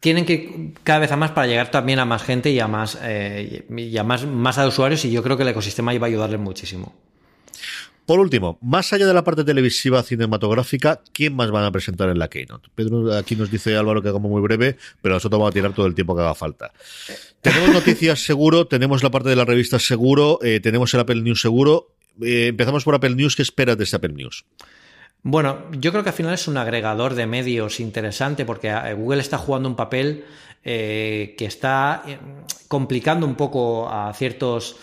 tienen 0.00 0.24
que 0.24 0.72
cada 0.82 0.98
vez 0.98 1.12
a 1.12 1.16
más 1.16 1.30
para 1.30 1.46
llegar 1.46 1.70
también 1.70 1.98
a 1.98 2.04
más 2.04 2.22
gente 2.22 2.50
y 2.50 2.58
a 2.58 2.66
más, 2.66 2.98
eh, 3.02 3.64
y 3.76 3.96
a 3.96 4.04
más, 4.04 4.26
más 4.26 4.58
a 4.58 4.66
usuarios 4.66 5.04
y 5.04 5.10
yo 5.10 5.22
creo 5.22 5.36
que 5.36 5.42
el 5.44 5.50
ecosistema 5.50 5.94
iba 5.94 6.06
a 6.06 6.10
ayudarles 6.10 6.40
muchísimo. 6.40 6.94
Por 8.06 8.18
último, 8.18 8.58
más 8.60 8.92
allá 8.92 9.06
de 9.06 9.14
la 9.14 9.22
parte 9.22 9.44
televisiva 9.44 10.02
cinematográfica, 10.02 11.00
¿quién 11.12 11.36
más 11.36 11.52
van 11.52 11.64
a 11.64 11.70
presentar 11.70 12.08
en 12.08 12.18
la 12.18 12.26
Keynote? 12.26 12.68
Pedro 12.74 13.16
aquí 13.16 13.36
nos 13.36 13.52
dice 13.52 13.76
Álvaro 13.76 14.02
que 14.02 14.08
hagamos 14.08 14.28
muy 14.28 14.42
breve, 14.42 14.78
pero 15.00 15.14
nosotros 15.14 15.38
vamos 15.38 15.52
a 15.52 15.54
tirar 15.54 15.72
todo 15.74 15.86
el 15.86 15.94
tiempo 15.94 16.16
que 16.16 16.22
haga 16.22 16.34
falta. 16.34 16.72
Tenemos 17.40 17.68
noticias 17.72 18.24
seguro, 18.24 18.66
tenemos 18.66 19.04
la 19.04 19.10
parte 19.10 19.28
de 19.28 19.36
la 19.36 19.44
revista 19.44 19.78
seguro, 19.78 20.40
eh, 20.42 20.58
tenemos 20.58 20.92
el 20.92 21.00
Apple 21.00 21.22
News 21.22 21.40
seguro. 21.40 21.94
Eh, 22.20 22.48
empezamos 22.48 22.82
por 22.82 22.96
Apple 22.96 23.14
News. 23.14 23.36
¿Qué 23.36 23.42
esperas 23.42 23.78
de 23.78 23.84
este 23.84 23.94
Apple 23.94 24.14
News? 24.14 24.44
Bueno, 25.22 25.70
yo 25.72 25.90
creo 25.90 26.02
que 26.02 26.10
al 26.10 26.14
final 26.14 26.34
es 26.34 26.48
un 26.48 26.56
agregador 26.56 27.14
de 27.14 27.26
medios 27.26 27.80
interesante 27.80 28.46
porque 28.46 28.68
eh, 28.68 28.94
Google 28.94 29.20
está 29.20 29.36
jugando 29.36 29.68
un 29.68 29.76
papel 29.76 30.24
eh, 30.64 31.34
que 31.36 31.44
está 31.44 32.02
eh, 32.06 32.18
complicando 32.68 33.26
un 33.26 33.34
poco 33.34 33.88
a 33.90 34.12
ciertos, 34.14 34.76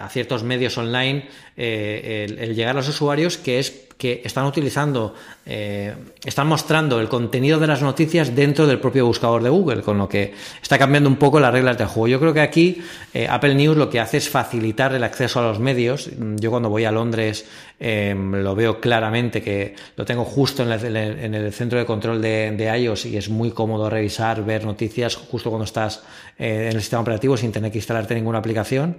a 0.00 0.08
ciertos 0.08 0.42
medios 0.42 0.76
online 0.76 1.28
el, 1.56 2.56
llegar 2.56 2.72
a 2.72 2.80
los 2.80 2.88
usuarios, 2.88 3.38
que 3.38 3.60
es 3.60 3.86
que 4.02 4.20
están 4.24 4.46
utilizando, 4.46 5.14
están 5.44 6.48
mostrando 6.48 6.98
el 6.98 7.08
contenido 7.08 7.60
de 7.60 7.68
las 7.68 7.82
noticias 7.82 8.34
dentro 8.34 8.66
del 8.66 8.80
propio 8.80 9.06
buscador 9.06 9.44
de 9.44 9.50
Google, 9.50 9.82
con 9.82 9.98
lo 9.98 10.08
que 10.08 10.34
está 10.60 10.76
cambiando 10.76 11.08
un 11.08 11.16
poco 11.16 11.38
las 11.38 11.52
reglas 11.52 11.78
del 11.78 11.86
juego. 11.86 12.08
Yo 12.08 12.18
creo 12.18 12.34
que 12.34 12.40
aquí 12.40 12.82
Apple 13.28 13.54
News 13.54 13.76
lo 13.76 13.88
que 13.88 14.00
hace 14.00 14.16
es 14.16 14.28
facilitar 14.28 14.92
el 14.92 15.04
acceso 15.04 15.38
a 15.38 15.44
los 15.44 15.60
medios. 15.60 16.10
Yo 16.36 16.50
cuando 16.50 16.68
voy 16.68 16.84
a 16.84 16.90
Londres 16.90 17.44
Em, 17.84 18.30
lo 18.30 18.54
veo 18.54 18.80
claramente 18.80 19.42
que 19.42 19.74
lo 19.96 20.04
tengo 20.04 20.24
justo 20.24 20.62
en, 20.62 21.34
el 21.34 21.52
centro 21.52 21.80
de 21.80 21.84
control 21.84 22.22
de, 22.22 22.78
iOS 22.80 23.06
y 23.06 23.16
es 23.16 23.28
muy 23.28 23.50
cómodo 23.50 23.90
revisar, 23.90 24.44
ver 24.44 24.64
noticias 24.64 25.16
justo 25.16 25.50
cuando 25.50 25.64
estás 25.64 26.00
eh, 26.38 26.68
en 26.70 26.76
el 26.76 26.80
sistema 26.80 27.02
operativo 27.02 27.36
sin 27.36 27.50
tener 27.50 27.72
que 27.72 27.78
instalarte 27.78 28.14
ninguna 28.14 28.38
aplicación. 28.38 28.98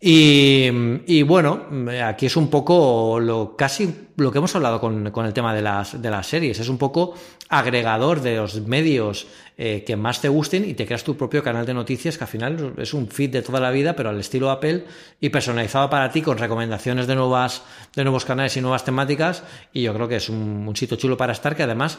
Y, 0.00 1.22
bueno, 1.22 1.66
aquí 2.04 2.26
es 2.26 2.36
un 2.36 2.48
poco 2.48 3.18
lo 3.18 3.56
casi 3.56 4.06
lo 4.16 4.30
que 4.30 4.38
hemos 4.38 4.54
hablado 4.54 4.80
con, 4.80 5.10
con 5.10 5.26
el 5.26 5.32
tema 5.32 5.52
de 5.52 5.62
las, 5.62 6.00
de 6.00 6.10
las 6.10 6.26
series. 6.26 6.60
Es 6.60 6.68
un 6.68 6.78
poco 6.78 7.14
agregador 7.48 8.20
de 8.20 8.36
los 8.36 8.60
medios 8.62 9.26
eh, 9.56 9.82
que 9.84 9.96
más 9.96 10.20
te 10.20 10.28
gusten 10.28 10.68
y 10.68 10.74
te 10.74 10.86
creas 10.86 11.02
tu 11.02 11.16
propio 11.16 11.42
canal 11.42 11.66
de 11.66 11.74
noticias 11.74 12.16
que 12.16 12.24
al 12.24 12.30
final 12.30 12.74
es 12.78 12.94
un 12.94 13.08
feed 13.08 13.30
de 13.30 13.42
toda 13.42 13.58
la 13.58 13.70
vida, 13.70 13.96
pero 13.96 14.10
al 14.10 14.20
estilo 14.20 14.50
Apple 14.50 14.84
y 15.20 15.30
personalizado 15.30 15.90
para 15.90 16.12
ti 16.12 16.22
con 16.22 16.38
recomendaciones 16.38 17.08
de 17.08 17.16
nuevas, 17.16 17.62
de 17.96 18.04
nuevos 18.04 18.24
canales 18.24 18.56
y 18.56 18.60
nuevas 18.60 18.84
temáticas. 18.84 19.42
Y 19.72 19.82
yo 19.82 19.94
creo 19.94 20.06
que 20.06 20.16
es 20.16 20.28
un, 20.28 20.64
un 20.68 20.76
sitio 20.76 20.96
chulo 20.96 21.16
para 21.16 21.32
estar 21.32 21.56
que 21.56 21.64
además 21.64 21.98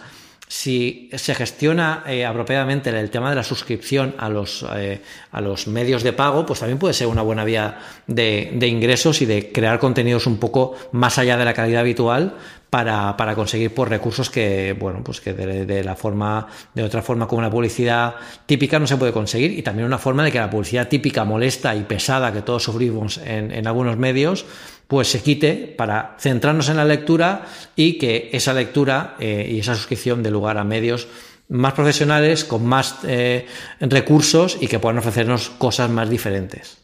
si 0.52 1.12
se 1.14 1.36
gestiona 1.36 2.04
eh, 2.08 2.26
apropiadamente 2.26 2.90
el 2.90 3.12
tema 3.12 3.30
de 3.30 3.36
la 3.36 3.44
suscripción 3.44 4.16
a 4.18 4.30
los, 4.30 4.66
eh, 4.76 5.00
a 5.32 5.42
los 5.42 5.68
medios 5.68 6.02
de 6.02 6.12
pago, 6.12 6.44
pues 6.44 6.60
también 6.60 6.80
puede 6.80 6.96
ser 6.96 7.06
una 7.06 7.22
buena 7.22 7.46
vía 7.46 7.78
de, 8.08 8.50
de, 8.56 8.68
ingresos 8.68 9.22
y 9.22 9.28
de 9.28 9.52
crear 9.52 9.78
contenidos 9.78 10.26
un 10.26 10.38
poco 10.40 10.76
más 10.92 11.20
allá 11.20 11.38
de 11.38 11.46
la 11.46 11.54
calidad 11.54 11.82
habitual 11.82 12.34
para, 12.72 13.16
para 13.16 13.36
conseguir 13.36 13.76
pues, 13.76 13.90
recursos 13.90 14.32
que, 14.32 14.76
bueno, 14.78 15.04
pues 15.04 15.22
que 15.22 15.34
de, 15.34 15.84
la 15.84 15.96
forma, 15.96 16.48
de 16.74 16.82
otra 16.82 17.04
forma 17.04 17.28
como 17.28 17.44
la 17.44 17.52
publicidad 17.52 18.16
típica 18.48 18.80
no 18.80 18.88
se 18.88 18.98
puede 18.98 19.12
conseguir 19.12 19.52
y 19.52 19.62
también 19.62 19.86
una 19.86 20.00
forma 20.00 20.24
de 20.24 20.32
que 20.32 20.40
la 20.40 20.50
publicidad 20.50 20.88
típica 20.88 21.26
molesta 21.26 21.76
y 21.76 21.84
pesada 21.84 22.34
que 22.34 22.42
todos 22.42 22.64
sufrimos 22.64 23.20
en, 23.20 23.52
en 23.52 23.68
algunos 23.68 23.98
medios, 23.98 24.48
pues 24.90 25.08
se 25.08 25.22
quite 25.22 25.54
para 25.78 26.16
centrarnos 26.20 26.68
en 26.70 26.78
la 26.78 26.84
lectura 26.84 27.46
y 27.76 28.00
que 28.00 28.32
esa 28.34 28.56
lectura 28.56 29.16
eh, 29.20 29.48
y 29.48 29.60
esa 29.60 29.76
suscripción 29.76 30.24
dé 30.24 30.32
lugar 30.32 30.58
a 30.58 30.64
medios 30.64 31.08
más 31.48 31.74
profesionales, 31.74 32.44
con 32.44 32.66
más 32.66 32.96
eh, 33.04 33.46
recursos 33.82 34.58
y 34.60 34.66
que 34.66 34.80
puedan 34.80 34.98
ofrecernos 34.98 35.52
cosas 35.52 35.92
más 35.92 36.10
diferentes. 36.10 36.80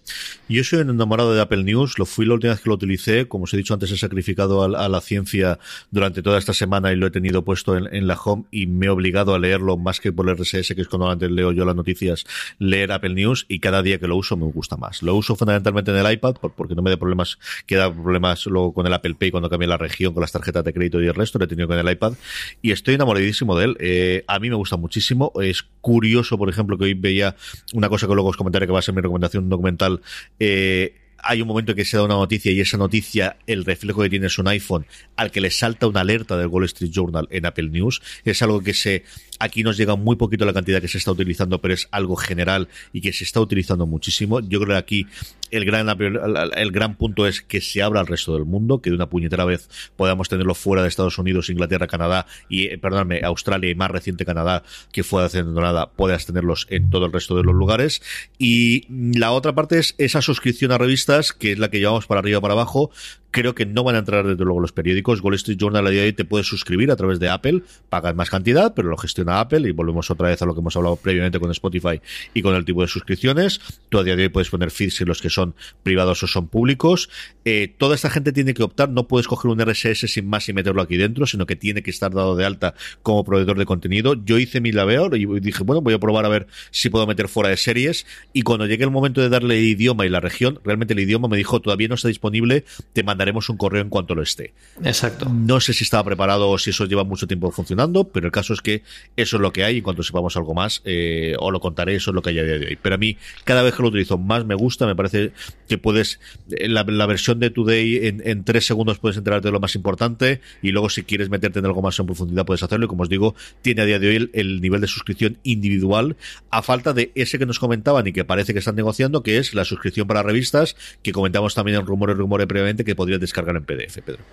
Yo 0.48 0.64
soy 0.64 0.82
enamorado 0.82 1.34
de 1.34 1.41
Apple 1.41 1.64
News, 1.64 1.98
lo 1.98 2.06
fui 2.06 2.26
la 2.26 2.36
última 2.36 2.53
vez 2.53 2.61
que 2.61 2.69
lo 2.69 2.76
utilicé, 2.76 3.27
como 3.27 3.45
os 3.45 3.53
he 3.53 3.57
dicho 3.57 3.73
antes, 3.73 3.91
he 3.91 3.98
sacrificado 3.98 4.64
a, 4.64 4.90
la 4.90 5.02
ciencia 5.02 5.60
durante 5.90 6.22
toda 6.22 6.38
esta 6.38 6.53
semana 6.53 6.94
y 6.94 6.95
lo 6.95 7.07
he 7.07 7.11
tenido 7.11 7.44
puesto 7.44 7.76
en, 7.76 8.07
la 8.07 8.15
home 8.15 8.44
y 8.52 8.68
me 8.68 8.86
he 8.86 8.90
obligado 8.90 9.34
a 9.34 9.40
leerlo 9.40 9.77
más 9.77 9.99
que 9.99 10.11
por 10.11 10.30
el 10.30 10.38
RSS, 10.38 10.76
que 10.76 10.82
es 10.82 10.88
cuando 10.88 11.10
antes 11.10 11.32
leo 11.32 11.52
yo 11.52 11.65
las 11.65 11.76
noticias, 11.76 12.26
leer 12.60 12.91
Apple 12.91 13.15
News 13.15 13.45
y 13.49 13.60
cada 13.60 13.82
día 13.82 13.98
que 13.98 14.07
lo 14.07 14.15
uso 14.15 14.38
me 14.38 14.45
gusta 14.45 14.77
más. 14.77 15.02
Lo 15.02 15.15
uso 15.15 15.36
fundamentalmente 15.36 15.91
en 15.91 15.98
el 15.98 16.14
iPad 16.14 16.36
porque 16.56 16.76
no 16.76 16.84
me 16.84 16.91
da 16.91 16.98
problemas, 16.98 17.40
queda 17.65 17.91
problemas 17.91 18.45
luego 18.45 18.73
con 18.73 18.86
el 18.86 18.94
Apple 18.94 19.15
Pay 19.15 19.32
cuando 19.32 19.49
cambia 19.49 19.68
la 19.68 19.77
región, 19.77 20.14
con 20.14 20.22
las 20.22 20.32
tarjetas 20.32 20.64
de 20.64 20.73
crédito 20.73 21.02
y 21.02 21.07
el 21.07 21.15
resto, 21.15 21.40
lo 21.40 21.45
he 21.45 21.48
tenido 21.48 21.68
con 21.68 21.80
el 21.80 21.90
iPad 21.90 22.14
y 22.61 22.72
estoy 22.72 22.94
enamoradísimo 22.95 23.57
de 23.57 23.65
él. 23.65 23.77
Eh, 23.80 24.23
a 24.27 24.40
mí 24.40 24.49
me 24.49 24.56
gusta 24.56 24.77
muchísimo, 24.77 25.32
es 25.41 25.65
curioso, 25.82 26.38
por 26.38 26.49
ejemplo, 26.49 26.77
que 26.77 26.86
hoy 26.86 26.94
veía 26.94 27.36
una 27.73 27.90
cosa 27.90 28.07
que 28.07 28.14
luego 28.14 28.30
os 28.30 28.38
comentaré 28.38 28.68
que 28.68 28.73
va 28.73 28.80
a 28.80 28.84
ser 28.84 28.94
mi 28.94 29.02
recomendación, 29.02 29.49
documental 29.49 29.94
eh, 30.39 30.95
hay 31.26 31.41
un 31.41 31.47
momento 31.47 31.73
que 31.73 31.85
se 31.85 31.97
da 31.97 32.03
una 32.03 32.15
noticia 32.15 32.51
y 32.51 32.59
esa 32.61 32.77
noticia, 32.77 33.38
el 33.47 33.65
reflejo 33.65 34.03
que 34.03 34.09
tiene 34.09 34.27
es 34.27 34.38
un 34.38 34.47
iPhone 34.47 34.85
al 35.15 35.31
que 35.31 35.41
le 35.41 35.49
salta 35.49 35.88
una 35.88 36.01
alerta 36.01 36.38
del 36.38 36.47
Wall 36.47 36.65
Street 36.65 36.91
Journal 36.91 37.27
en 37.31 37.47
Apple 37.47 37.69
News. 37.69 38.01
Es 38.23 38.43
algo 38.43 38.61
que 38.61 38.76
se 38.76 39.03
Aquí 39.40 39.64
nos 39.64 39.78
llega 39.78 39.95
muy 39.95 40.16
poquito 40.16 40.45
la 40.45 40.53
cantidad 40.53 40.82
que 40.82 40.88
se 40.88 40.98
está 40.98 41.12
utilizando, 41.12 41.60
pero 41.60 41.74
es 41.74 41.88
algo 41.91 42.16
general 42.16 42.68
y 42.94 43.02
que 43.02 43.14
se 43.14 43.24
está 43.24 43.40
utilizando 43.40 43.86
muchísimo. 43.86 44.40
Yo 44.40 44.60
creo 44.60 44.76
que 44.76 44.80
aquí 44.80 45.07
el 45.52 45.66
gran, 45.66 45.88
el 45.90 46.72
gran 46.72 46.95
punto 46.95 47.28
es 47.28 47.41
que 47.41 47.62
se 47.62 47.82
abra 47.82 47.99
al 47.99 48.07
resto 48.07 48.34
del 48.34 48.45
mundo, 48.45 48.82
que 48.82 48.90
de 48.90 48.95
una 48.95 49.10
puñetera 49.10 49.45
vez 49.45 49.70
podamos 49.95 50.30
tenerlo 50.30 50.56
fuera 50.56 50.82
de 50.82 50.88
Estados 50.88 51.18
Unidos, 51.18 51.49
Inglaterra, 51.49 51.88
Canadá 51.88 52.26
y, 52.49 52.66
eh, 52.66 52.78
perdóname, 52.78 53.22
Australia 53.24 53.70
y 53.70 53.76
más 53.76 53.91
reciente 53.91 54.26
Canadá, 54.26 54.64
que 54.91 55.03
fuera 55.03 55.28
haciendo 55.28 55.60
nada, 55.60 55.91
puedas 55.91 56.26
tenerlos 56.26 56.68
en 56.70 56.90
todo 56.90 57.06
el 57.06 57.14
resto 57.14 57.36
de 57.36 57.44
los 57.44 57.56
lugares. 57.56 58.02
Y 58.38 58.86
la 59.18 59.32
otra 59.32 59.53
parte 59.53 59.80
es 59.80 59.95
esa 59.98 60.22
suscripción 60.22 60.72
a 60.72 60.78
revistas, 60.78 61.34
que 61.34 61.52
es 61.52 61.60
la 61.60 61.70
que 61.70 61.80
llevamos 61.80 62.07
para 62.07 62.20
arriba 62.20 62.41
para 62.41 62.53
abajo, 62.53 62.91
Creo 63.36 63.53
que 63.53 63.66
no 63.66 63.84
van 63.84 63.98
a 63.98 63.99
entrar 63.99 64.26
desde 64.26 64.45
luego 64.45 64.62
los 64.62 64.72
periódicos. 64.72 65.20
Wall 65.20 65.34
Street 65.34 65.57
Journal 65.60 65.86
a 65.86 65.90
día 65.90 65.99
de 65.99 66.07
hoy 66.07 66.14
te 66.14 66.24
puedes 66.24 66.48
suscribir 66.48 66.90
a 66.90 66.95
través 66.95 67.20
de 67.20 67.28
Apple, 67.28 67.64
pagas 67.90 68.16
más 68.16 68.30
cantidad, 68.30 68.74
pero 68.74 68.88
lo 68.88 68.95
gestiona 69.26 69.39
Apple 69.39 69.68
y 69.68 69.72
volvemos 69.72 70.10
otra 70.11 70.30
vez 70.30 70.41
a 70.41 70.45
lo 70.45 70.53
que 70.53 70.61
hemos 70.61 70.76
hablado 70.76 70.95
previamente 70.95 71.39
con 71.39 71.52
Spotify 71.52 72.02
y 72.34 72.41
con 72.41 72.56
el 72.56 72.65
tipo 72.65 72.81
de 72.81 72.88
suscripciones. 72.88 73.60
Tú 73.89 73.99
a 73.99 74.03
día 74.03 74.15
de 74.15 74.23
hoy 74.23 74.30
puedes 74.30 74.49
poner 74.49 74.72
feeds 74.72 75.02
en 75.02 75.07
los 75.07 75.22
que 75.22 75.30
son 75.30 75.56
privados 75.84 76.23
o 76.23 76.27
son 76.27 76.47
públicos. 76.47 77.10
Eh, 77.43 77.73
toda 77.77 77.95
esta 77.95 78.10
gente 78.10 78.31
tiene 78.31 78.53
que 78.53 78.64
optar, 78.64 78.89
no 78.89 79.07
puedes 79.07 79.27
coger 79.27 79.52
un 79.52 79.60
RSS 79.60 80.11
sin 80.11 80.27
más 80.27 80.47
y 80.49 80.53
meterlo 80.53 80.81
aquí 80.81 80.97
dentro, 80.97 81.26
sino 81.26 81.45
que 81.45 81.56
tiene 81.56 81.84
que 81.84 81.91
estar 81.91 82.14
dado 82.14 82.35
de 82.35 82.45
alta 82.45 82.76
como 83.03 83.23
proveedor 83.23 83.57
de 83.57 83.65
contenido. 83.65 84.15
Yo 84.15 84.38
hice 84.38 84.61
mi 84.61 84.72
labeo 84.72 85.15
y 85.15 85.39
dije, 85.39 85.64
bueno, 85.64 85.81
voy 85.81 85.93
a 85.93 85.99
probar 85.99 86.26
a 86.26 86.30
ver 86.30 86.47
si 86.72 86.89
puedo 86.89 87.07
meter 87.07 87.27
fuera 87.27 87.49
de 87.49 87.57
series. 87.57 88.06
Y 88.34 88.43
cuando 88.43 88.65
llegue 88.65 88.84
el 88.84 88.91
momento 88.91 89.22
de 89.22 89.30
darle 89.30 89.57
el 89.57 89.65
idioma 89.65 90.06
y 90.06 90.10
la 90.10 90.19
región, 90.19 90.60
realmente 90.64 90.93
el 90.93 90.99
idioma 90.99 91.27
me 91.27 91.38
dijo, 91.38 91.60
todavía 91.61 91.88
no 91.88 91.95
está 91.95 92.07
disponible, 92.07 92.65
te 92.93 93.03
mandaré 93.03 93.26
haremos 93.26 93.49
un 93.49 93.57
correo 93.57 93.81
en 93.81 93.89
cuanto 93.89 94.14
lo 94.14 94.22
esté. 94.22 94.53
Exacto. 94.84 95.27
No 95.27 95.60
sé 95.60 95.73
si 95.73 95.84
estaba 95.84 96.03
preparado 96.03 96.47
o 96.47 96.60
si 96.60 96.69
eso 96.69 96.85
lleva 96.85 97.03
mucho 97.03 97.26
tiempo 97.26 97.49
funcionando, 97.49 98.03
pero 98.03 98.27
el 98.27 98.31
caso 98.31 98.53
es 98.53 98.61
que 98.61 98.84
eso 99.15 99.37
es 99.37 99.41
lo 99.41 99.53
que 99.53 99.63
hay. 99.63 99.77
En 99.77 99.83
cuanto 99.83 100.03
sepamos 100.03 100.35
algo 100.37 100.53
más, 100.53 100.81
eh, 100.85 101.35
os 101.39 101.51
lo 101.51 101.59
contaré, 101.59 101.95
eso 101.95 102.11
es 102.11 102.15
lo 102.15 102.21
que 102.21 102.31
hay 102.31 102.39
a 102.39 102.43
día 102.43 102.59
de 102.59 102.65
hoy. 102.67 102.77
Pero 102.81 102.95
a 102.95 102.97
mí, 102.97 103.17
cada 103.43 103.63
vez 103.63 103.75
que 103.75 103.81
lo 103.81 103.89
utilizo, 103.89 104.17
más 104.17 104.45
me 104.45 104.55
gusta. 104.55 104.85
Me 104.85 104.95
parece 104.95 105.31
que 105.67 105.77
puedes, 105.77 106.19
la, 106.47 106.83
la 106.83 107.05
versión 107.05 107.39
de 107.39 107.49
Today 107.49 108.21
en, 108.23 108.43
tres 108.43 108.65
segundos 108.65 108.99
puedes 108.99 109.17
enterarte 109.17 109.47
de 109.47 109.51
lo 109.51 109.59
más 109.59 109.75
importante 109.75 110.41
y 110.61 110.71
luego 110.71 110.89
si 110.89 111.03
quieres 111.03 111.29
meterte 111.29 111.59
en 111.59 111.65
algo 111.65 111.81
más 111.81 111.97
en 111.99 112.05
profundidad 112.05 112.45
puedes 112.45 112.63
hacerlo. 112.63 112.85
Y 112.85 112.89
como 112.89 113.03
os 113.03 113.09
digo, 113.09 113.35
tiene 113.61 113.81
a 113.81 113.85
día 113.85 113.99
de 113.99 114.07
hoy 114.07 114.15
el, 114.15 114.29
el 114.33 114.61
nivel 114.61 114.81
de 114.81 114.87
suscripción 114.87 115.37
individual 115.43 116.15
a 116.49 116.61
falta 116.61 116.93
de 116.93 117.11
ese 117.15 117.39
que 117.39 117.45
nos 117.45 117.59
comentaban 117.59 118.07
y 118.07 118.13
que 118.13 118.25
parece 118.25 118.53
que 118.53 118.59
están 118.59 118.75
negociando, 118.75 119.23
que 119.23 119.37
es 119.37 119.53
la 119.53 119.65
suscripción 119.65 120.07
para 120.07 120.23
revistas, 120.23 120.75
que 121.01 121.11
comentamos 121.11 121.55
también 121.55 121.79
en 121.79 121.85
rumores, 121.85 122.17
rumores 122.17 122.47
previamente, 122.47 122.83
que 122.83 122.95
podría 122.95 123.17
descargar 123.17 123.55
en 123.55 123.65
PDF, 123.65 123.99
Pedro. 124.05 124.23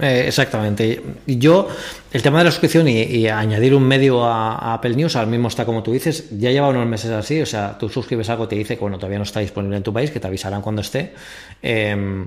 Eh, 0.00 0.24
exactamente. 0.26 1.02
Yo, 1.26 1.68
el 2.12 2.22
tema 2.22 2.38
de 2.38 2.44
la 2.44 2.50
suscripción 2.50 2.86
y, 2.86 3.28
añadir 3.28 3.74
un 3.74 3.82
medio 3.82 4.24
a, 4.24 4.74
Apple 4.74 4.94
News, 4.94 5.16
al 5.16 5.26
mismo 5.26 5.48
está 5.48 5.64
como 5.64 5.82
tú 5.82 5.92
dices, 5.92 6.38
ya 6.38 6.50
lleva 6.50 6.68
unos 6.68 6.86
meses 6.86 7.10
así, 7.12 7.40
o 7.40 7.46
sea, 7.46 7.78
tú 7.78 7.88
suscribes 7.88 8.28
algo, 8.28 8.46
te 8.46 8.56
dice 8.56 8.74
que 8.74 8.82
bueno, 8.82 8.98
todavía 8.98 9.18
no 9.18 9.24
está 9.24 9.40
disponible 9.40 9.78
en 9.78 9.82
tu 9.82 9.94
país, 9.94 10.10
que 10.10 10.20
te 10.20 10.26
avisarán 10.26 10.60
cuando 10.60 10.82
esté. 10.82 11.14
Em, 11.62 12.26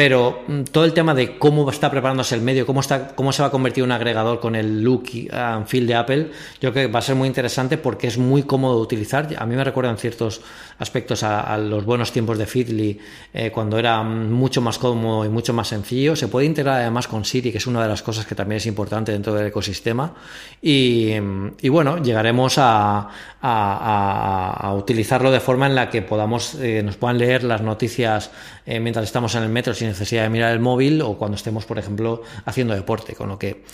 pero 0.00 0.44
mm, 0.48 0.62
todo 0.72 0.86
el 0.86 0.94
tema 0.94 1.12
de 1.12 1.36
cómo 1.36 1.68
está 1.70 1.90
preparándose 1.90 2.34
el 2.34 2.40
medio, 2.40 2.64
cómo, 2.64 2.80
está, 2.80 3.08
cómo 3.08 3.34
se 3.34 3.42
va 3.42 3.48
a 3.48 3.50
convertir 3.50 3.84
un 3.84 3.92
agregador 3.92 4.40
con 4.40 4.56
el 4.56 4.82
look 4.82 5.04
and 5.30 5.66
feel 5.66 5.86
de 5.86 5.94
Apple, 5.94 6.30
yo 6.58 6.72
creo 6.72 6.86
que 6.86 6.90
va 6.90 7.00
a 7.00 7.02
ser 7.02 7.16
muy 7.16 7.28
interesante 7.28 7.76
porque 7.76 8.06
es 8.06 8.16
muy 8.16 8.44
cómodo 8.44 8.76
de 8.76 8.80
utilizar. 8.80 9.28
A 9.36 9.44
mí 9.44 9.54
me 9.54 9.62
recuerdan 9.62 9.98
ciertos 9.98 10.40
aspectos 10.78 11.22
a, 11.22 11.58
los 11.58 11.84
buenos 11.84 12.12
tiempos 12.12 12.38
de 12.38 12.46
Feedly, 12.46 12.98
eh, 13.34 13.50
cuando 13.50 13.78
era 13.78 14.02
mucho 14.02 14.62
más 14.62 14.78
cómodo 14.78 15.26
y 15.26 15.28
mucho 15.28 15.52
más 15.52 15.68
sencillo. 15.68 16.16
Se 16.16 16.28
puede 16.28 16.46
integrar 16.46 16.80
además 16.80 17.06
con 17.06 17.26
Siri, 17.26 17.52
que 17.52 17.58
es 17.58 17.66
una 17.66 17.82
de 17.82 17.88
las 17.88 18.02
cosas 18.02 18.24
que 18.24 18.34
también 18.34 18.56
es 18.56 18.64
importante 18.64 19.12
dentro 19.12 19.34
del 19.34 19.48
ecosistema. 19.48 20.14
Y, 20.62 21.18
bueno, 21.68 22.02
llegaremos 22.02 22.54
a, 22.56 23.10
utilizarlo 24.74 25.30
de 25.30 25.40
forma 25.40 25.66
en 25.66 25.74
la 25.74 25.90
que 25.90 26.00
podamos, 26.00 26.54
eh, 26.54 26.82
nos 26.82 26.96
puedan 26.96 27.18
leer 27.18 27.44
las 27.44 27.60
noticias 27.60 28.30
eh, 28.70 28.78
mientras 28.78 29.04
estamos 29.04 29.34
en 29.34 29.42
el 29.42 29.48
metro 29.48 29.74
sin 29.74 29.88
necesidad 29.88 30.22
de 30.22 30.28
mirar 30.28 30.52
el 30.52 30.60
móvil 30.60 31.02
o 31.02 31.18
cuando 31.18 31.34
estemos, 31.34 31.64
por 31.64 31.76
ejemplo, 31.78 32.22
haciendo 32.44 32.72
deporte. 32.72 33.16
Con 33.16 33.28
lo 33.28 33.36
que 33.36 33.64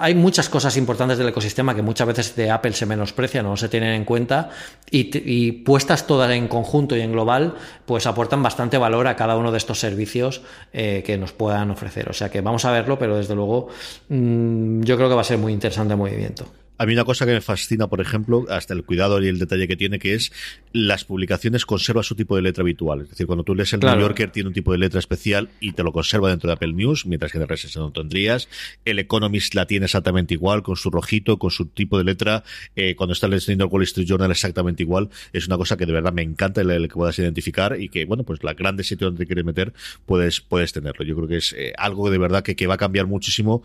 hay 0.00 0.14
muchas 0.14 0.48
cosas 0.48 0.76
importantes 0.76 1.18
del 1.18 1.28
ecosistema 1.28 1.74
que 1.74 1.82
muchas 1.82 2.06
veces 2.06 2.36
de 2.36 2.48
Apple 2.48 2.72
se 2.72 2.86
menosprecian 2.86 3.44
o 3.46 3.50
no 3.50 3.56
se 3.56 3.68
tienen 3.68 3.94
en 3.94 4.04
cuenta 4.04 4.50
y, 4.88 5.10
y 5.24 5.50
puestas 5.50 6.06
todas 6.06 6.30
en 6.30 6.46
conjunto 6.46 6.96
y 6.96 7.00
en 7.00 7.10
global, 7.10 7.54
pues 7.84 8.06
aportan 8.06 8.44
bastante 8.44 8.78
valor 8.78 9.08
a 9.08 9.16
cada 9.16 9.36
uno 9.36 9.50
de 9.50 9.58
estos 9.58 9.80
servicios 9.80 10.42
eh, 10.72 11.02
que 11.04 11.18
nos 11.18 11.32
puedan 11.32 11.72
ofrecer. 11.72 12.08
O 12.08 12.12
sea 12.12 12.30
que 12.30 12.40
vamos 12.42 12.64
a 12.64 12.70
verlo, 12.70 13.00
pero 13.00 13.16
desde 13.16 13.34
luego 13.34 13.70
mm, 14.08 14.82
yo 14.82 14.96
creo 14.96 15.08
que 15.08 15.16
va 15.16 15.22
a 15.22 15.24
ser 15.24 15.38
muy 15.38 15.52
interesante 15.52 15.94
el 15.94 15.98
movimiento. 15.98 16.46
A 16.82 16.84
mí 16.84 16.94
una 16.94 17.04
cosa 17.04 17.26
que 17.26 17.32
me 17.32 17.40
fascina, 17.40 17.86
por 17.86 18.00
ejemplo, 18.00 18.44
hasta 18.48 18.74
el 18.74 18.82
cuidado 18.82 19.22
y 19.22 19.28
el 19.28 19.38
detalle 19.38 19.68
que 19.68 19.76
tiene, 19.76 20.00
que 20.00 20.14
es 20.14 20.32
las 20.72 21.04
publicaciones 21.04 21.64
conserva 21.64 22.02
su 22.02 22.16
tipo 22.16 22.34
de 22.34 22.42
letra 22.42 22.62
habitual. 22.62 23.02
Es 23.02 23.10
decir, 23.10 23.28
cuando 23.28 23.44
tú 23.44 23.54
lees 23.54 23.72
el 23.72 23.78
New 23.78 24.00
Yorker 24.00 24.32
tiene 24.32 24.48
un 24.48 24.52
tipo 24.52 24.72
de 24.72 24.78
letra 24.78 24.98
especial 24.98 25.48
y 25.60 25.74
te 25.74 25.84
lo 25.84 25.92
conserva 25.92 26.30
dentro 26.30 26.48
de 26.48 26.54
Apple 26.54 26.72
News, 26.72 27.06
mientras 27.06 27.30
que 27.30 27.38
en 27.38 27.42
el 27.42 27.48
RSS 27.48 27.76
no 27.76 27.92
tendrías. 27.92 28.48
El 28.84 28.98
Economist 28.98 29.54
la 29.54 29.66
tiene 29.66 29.84
exactamente 29.84 30.34
igual, 30.34 30.64
con 30.64 30.74
su 30.74 30.90
rojito, 30.90 31.38
con 31.38 31.52
su 31.52 31.66
tipo 31.66 31.98
de 31.98 32.02
letra. 32.02 32.42
Eh, 32.74 32.96
cuando 32.96 33.12
está 33.12 33.28
leyendo 33.28 33.66
el 33.66 33.70
Wall 33.70 33.84
Street 33.84 34.08
Journal 34.08 34.32
exactamente 34.32 34.82
igual. 34.82 35.08
Es 35.32 35.46
una 35.46 35.58
cosa 35.58 35.76
que 35.76 35.86
de 35.86 35.92
verdad 35.92 36.12
me 36.12 36.22
encanta 36.22 36.62
el, 36.62 36.88
que 36.88 36.94
puedas 36.94 37.16
identificar 37.16 37.80
y 37.80 37.90
que, 37.90 38.06
bueno, 38.06 38.24
pues 38.24 38.42
la 38.42 38.54
grande 38.54 38.82
sitio 38.82 39.06
donde 39.06 39.24
quieres 39.24 39.44
meter, 39.44 39.72
puedes, 40.04 40.40
puedes 40.40 40.72
tenerlo. 40.72 41.04
Yo 41.04 41.14
creo 41.14 41.28
que 41.28 41.36
es 41.36 41.52
eh, 41.52 41.74
algo 41.78 42.10
de 42.10 42.18
verdad 42.18 42.42
que, 42.42 42.56
que 42.56 42.66
va 42.66 42.74
a 42.74 42.78
cambiar 42.78 43.06
muchísimo 43.06 43.62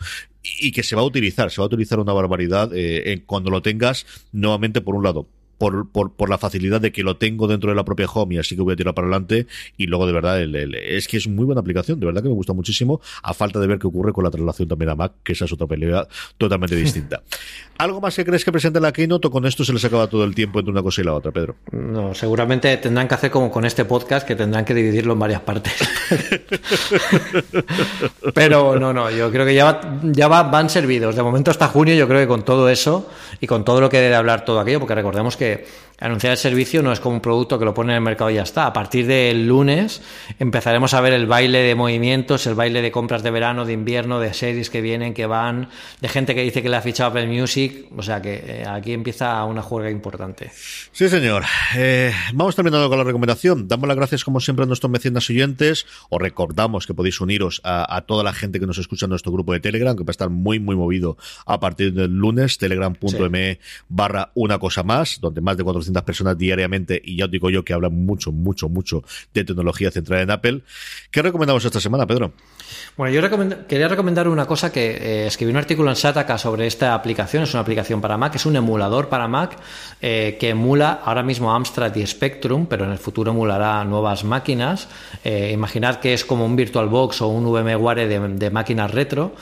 y, 0.59 0.71
que 0.71 0.83
se 0.83 0.95
va 0.95 1.01
a 1.01 1.05
utilizar, 1.05 1.51
se 1.51 1.61
va 1.61 1.65
a 1.65 1.67
utilizar 1.67 1.99
una 1.99 2.13
barbaridad 2.13 2.73
eh, 2.73 3.06
cuando 3.25 3.49
lo 3.49 3.61
tengas, 3.61 4.05
nuevamente 4.31 4.81
por 4.81 4.95
un 4.95 5.03
lado, 5.03 5.27
por, 5.57 5.89
por, 5.89 6.13
por, 6.13 6.29
la 6.29 6.37
facilidad 6.37 6.81
de 6.81 6.91
que 6.91 7.03
lo 7.03 7.17
tengo 7.17 7.47
dentro 7.47 7.69
de 7.69 7.75
la 7.75 7.85
propia 7.85 8.07
home 8.07 8.35
y 8.35 8.37
así 8.37 8.55
que 8.55 8.61
voy 8.61 8.73
a 8.73 8.75
tirar 8.75 8.93
para 8.93 9.07
adelante 9.07 9.47
y 9.77 9.87
luego 9.87 10.05
de 10.05 10.13
verdad 10.13 10.41
es 10.41 11.07
que 11.07 11.17
es 11.17 11.27
muy 11.27 11.45
buena 11.45 11.61
aplicación, 11.61 11.99
de 11.99 12.05
verdad 12.05 12.21
que 12.21 12.29
me 12.29 12.35
gusta 12.35 12.53
muchísimo 12.53 13.01
a 13.23 13.33
falta 13.33 13.59
de 13.59 13.67
ver 13.67 13.79
qué 13.79 13.87
ocurre 13.87 14.13
con 14.13 14.23
la 14.23 14.31
traslación 14.31 14.67
también 14.67 14.89
a 14.89 14.95
Mac, 14.95 15.13
que 15.23 15.33
esa 15.33 15.45
es 15.45 15.53
otra 15.53 15.67
pelea 15.67 16.07
totalmente 16.37 16.75
distinta. 16.87 17.21
¿Algo 17.77 18.01
más 18.01 18.15
que 18.15 18.25
crees 18.25 18.43
que 18.43 18.51
presente 18.51 18.79
la 18.79 18.91
Keynote 18.91 19.27
o 19.27 19.31
con 19.31 19.45
esto 19.45 19.63
se 19.63 19.73
les 19.73 19.83
acaba 19.85 20.07
todo 20.07 20.23
el 20.23 20.33
tiempo 20.33 20.59
entre 20.59 20.71
una 20.71 20.81
cosa 20.81 21.01
y 21.01 21.03
la 21.03 21.13
otra, 21.13 21.31
Pedro? 21.31 21.55
No, 21.71 22.13
seguramente 22.13 22.75
tendrán 22.77 23.07
que 23.07 23.15
hacer 23.15 23.31
como 23.31 23.51
con 23.51 23.65
este 23.65 23.85
podcast, 23.85 24.27
que 24.27 24.35
tendrán 24.35 24.65
que 24.65 24.73
dividirlo 24.73 25.13
en 25.13 25.19
varias 25.19 25.41
partes. 25.41 25.73
Pero 28.33 28.79
no, 28.79 28.93
no, 28.93 29.11
yo 29.11 29.31
creo 29.31 29.45
que 29.45 29.53
ya, 29.53 29.99
ya 30.03 30.27
van 30.27 30.69
servidos. 30.69 31.15
De 31.15 31.23
momento 31.23 31.51
hasta 31.51 31.67
junio 31.67 31.95
yo 31.95 32.07
creo 32.07 32.19
que 32.19 32.27
con 32.27 32.43
todo 32.43 32.69
eso 32.69 33.09
y 33.39 33.47
con 33.47 33.63
todo 33.63 33.81
lo 33.81 33.89
que 33.89 33.99
debe 33.99 34.15
hablar 34.15 34.45
todo 34.45 34.59
aquello, 34.59 34.79
porque 34.79 34.95
recordemos 34.95 35.37
que 35.37 35.46
que 35.47 35.86
anunciar 35.99 36.31
el 36.31 36.37
servicio 36.37 36.83
no 36.83 36.91
es 36.91 36.99
como 36.99 37.15
un 37.15 37.21
producto 37.21 37.57
que 37.57 37.65
lo 37.65 37.73
pone 37.73 37.93
en 37.93 37.97
el 37.97 38.03
mercado 38.03 38.29
y 38.29 38.35
ya 38.35 38.43
está. 38.43 38.67
A 38.67 38.73
partir 38.73 39.07
del 39.07 39.47
lunes 39.47 40.01
empezaremos 40.39 40.93
a 40.93 41.01
ver 41.01 41.13
el 41.13 41.25
baile 41.25 41.59
de 41.59 41.75
movimientos, 41.75 42.45
el 42.47 42.55
baile 42.55 42.81
de 42.81 42.91
compras 42.91 43.23
de 43.23 43.31
verano, 43.31 43.65
de 43.65 43.73
invierno, 43.73 44.19
de 44.19 44.33
series 44.33 44.69
que 44.69 44.81
vienen, 44.81 45.13
que 45.13 45.25
van, 45.25 45.69
de 46.01 46.09
gente 46.09 46.35
que 46.35 46.43
dice 46.43 46.61
que 46.61 46.69
le 46.69 46.75
ha 46.75 46.81
fichado 46.81 47.09
Apple 47.09 47.27
Music. 47.27 47.87
O 47.95 48.03
sea 48.03 48.21
que 48.21 48.43
eh, 48.45 48.65
aquí 48.67 48.93
empieza 48.93 49.43
una 49.45 49.61
juega 49.61 49.89
importante. 49.89 50.51
Sí, 50.91 51.09
señor. 51.09 51.43
Eh, 51.75 52.13
vamos 52.33 52.55
terminando 52.55 52.89
con 52.89 52.97
la 52.97 53.03
recomendación. 53.03 53.67
Damos 53.67 53.87
las 53.87 53.97
gracias, 53.97 54.23
como 54.23 54.39
siempre, 54.39 54.63
a 54.63 54.67
nuestros 54.67 54.91
mecenas 54.91 55.29
oyentes. 55.29 55.85
Os 56.09 56.21
recordamos 56.21 56.85
que 56.85 56.93
podéis 56.93 57.19
uniros 57.21 57.61
a, 57.63 58.01
toda 58.07 58.23
la 58.23 58.33
gente 58.33 58.59
que 58.59 58.67
nos 58.67 58.77
escucha 58.77 59.05
en 59.05 59.09
nuestro 59.09 59.31
grupo 59.31 59.53
de 59.53 59.59
Telegram, 59.59 59.95
que 59.95 60.03
va 60.03 60.09
a 60.09 60.11
estar 60.11 60.29
muy, 60.29 60.59
muy 60.59 60.75
movido 60.75 61.17
a 61.45 61.59
partir 61.59 61.93
del 61.93 62.11
lunes, 62.11 62.57
telegram.me 62.57 63.59
barra 63.89 64.31
una 64.35 64.59
cosa 64.59 64.83
más, 64.83 65.19
donde 65.19 65.41
más 65.41 65.57
de 65.57 65.63
400 65.63 65.86
400 65.87 66.03
personas 66.03 66.37
diariamente 66.37 67.01
y 67.03 67.17
ya 67.17 67.25
os 67.25 67.31
digo 67.31 67.49
yo 67.49 67.63
que 67.63 67.73
hablan 67.73 67.93
mucho, 67.93 68.31
mucho, 68.31 68.69
mucho 68.69 69.03
de 69.33 69.43
tecnología 69.43 69.91
centrada 69.91 70.21
en 70.21 70.31
Apple. 70.31 70.61
¿Qué 71.11 71.21
recomendamos 71.21 71.63
esta 71.63 71.79
semana, 71.79 72.05
Pedro? 72.05 72.33
Bueno, 72.97 73.13
yo 73.13 73.67
quería 73.67 73.87
recomendar 73.87 74.27
una 74.27 74.45
cosa 74.45 74.71
que 74.71 74.91
eh, 74.91 75.27
escribí 75.27 75.51
un 75.51 75.57
artículo 75.57 75.89
en 75.89 75.95
Sataka 75.95 76.37
sobre 76.37 76.67
esta 76.67 76.93
aplicación, 76.93 77.43
es 77.43 77.53
una 77.53 77.61
aplicación 77.61 78.01
para 78.01 78.17
Mac, 78.17 78.35
es 78.35 78.45
un 78.45 78.55
emulador 78.55 79.07
para 79.07 79.27
Mac 79.27 79.57
eh, 80.01 80.37
que 80.39 80.49
emula 80.49 81.01
ahora 81.03 81.23
mismo 81.23 81.53
Amstrad 81.53 81.95
y 81.95 82.05
Spectrum, 82.05 82.65
pero 82.65 82.85
en 82.85 82.91
el 82.91 82.97
futuro 82.97 83.31
emulará 83.31 83.83
nuevas 83.85 84.23
máquinas. 84.23 84.87
Eh, 85.23 85.51
imaginad 85.53 85.99
que 85.99 86.13
es 86.13 86.25
como 86.25 86.45
un 86.45 86.55
VirtualBox 86.55 87.21
o 87.21 87.27
un 87.27 87.45
VMware 87.45 88.07
de, 88.07 88.19
de 88.19 88.49
máquinas 88.51 88.91
retro 88.91 89.35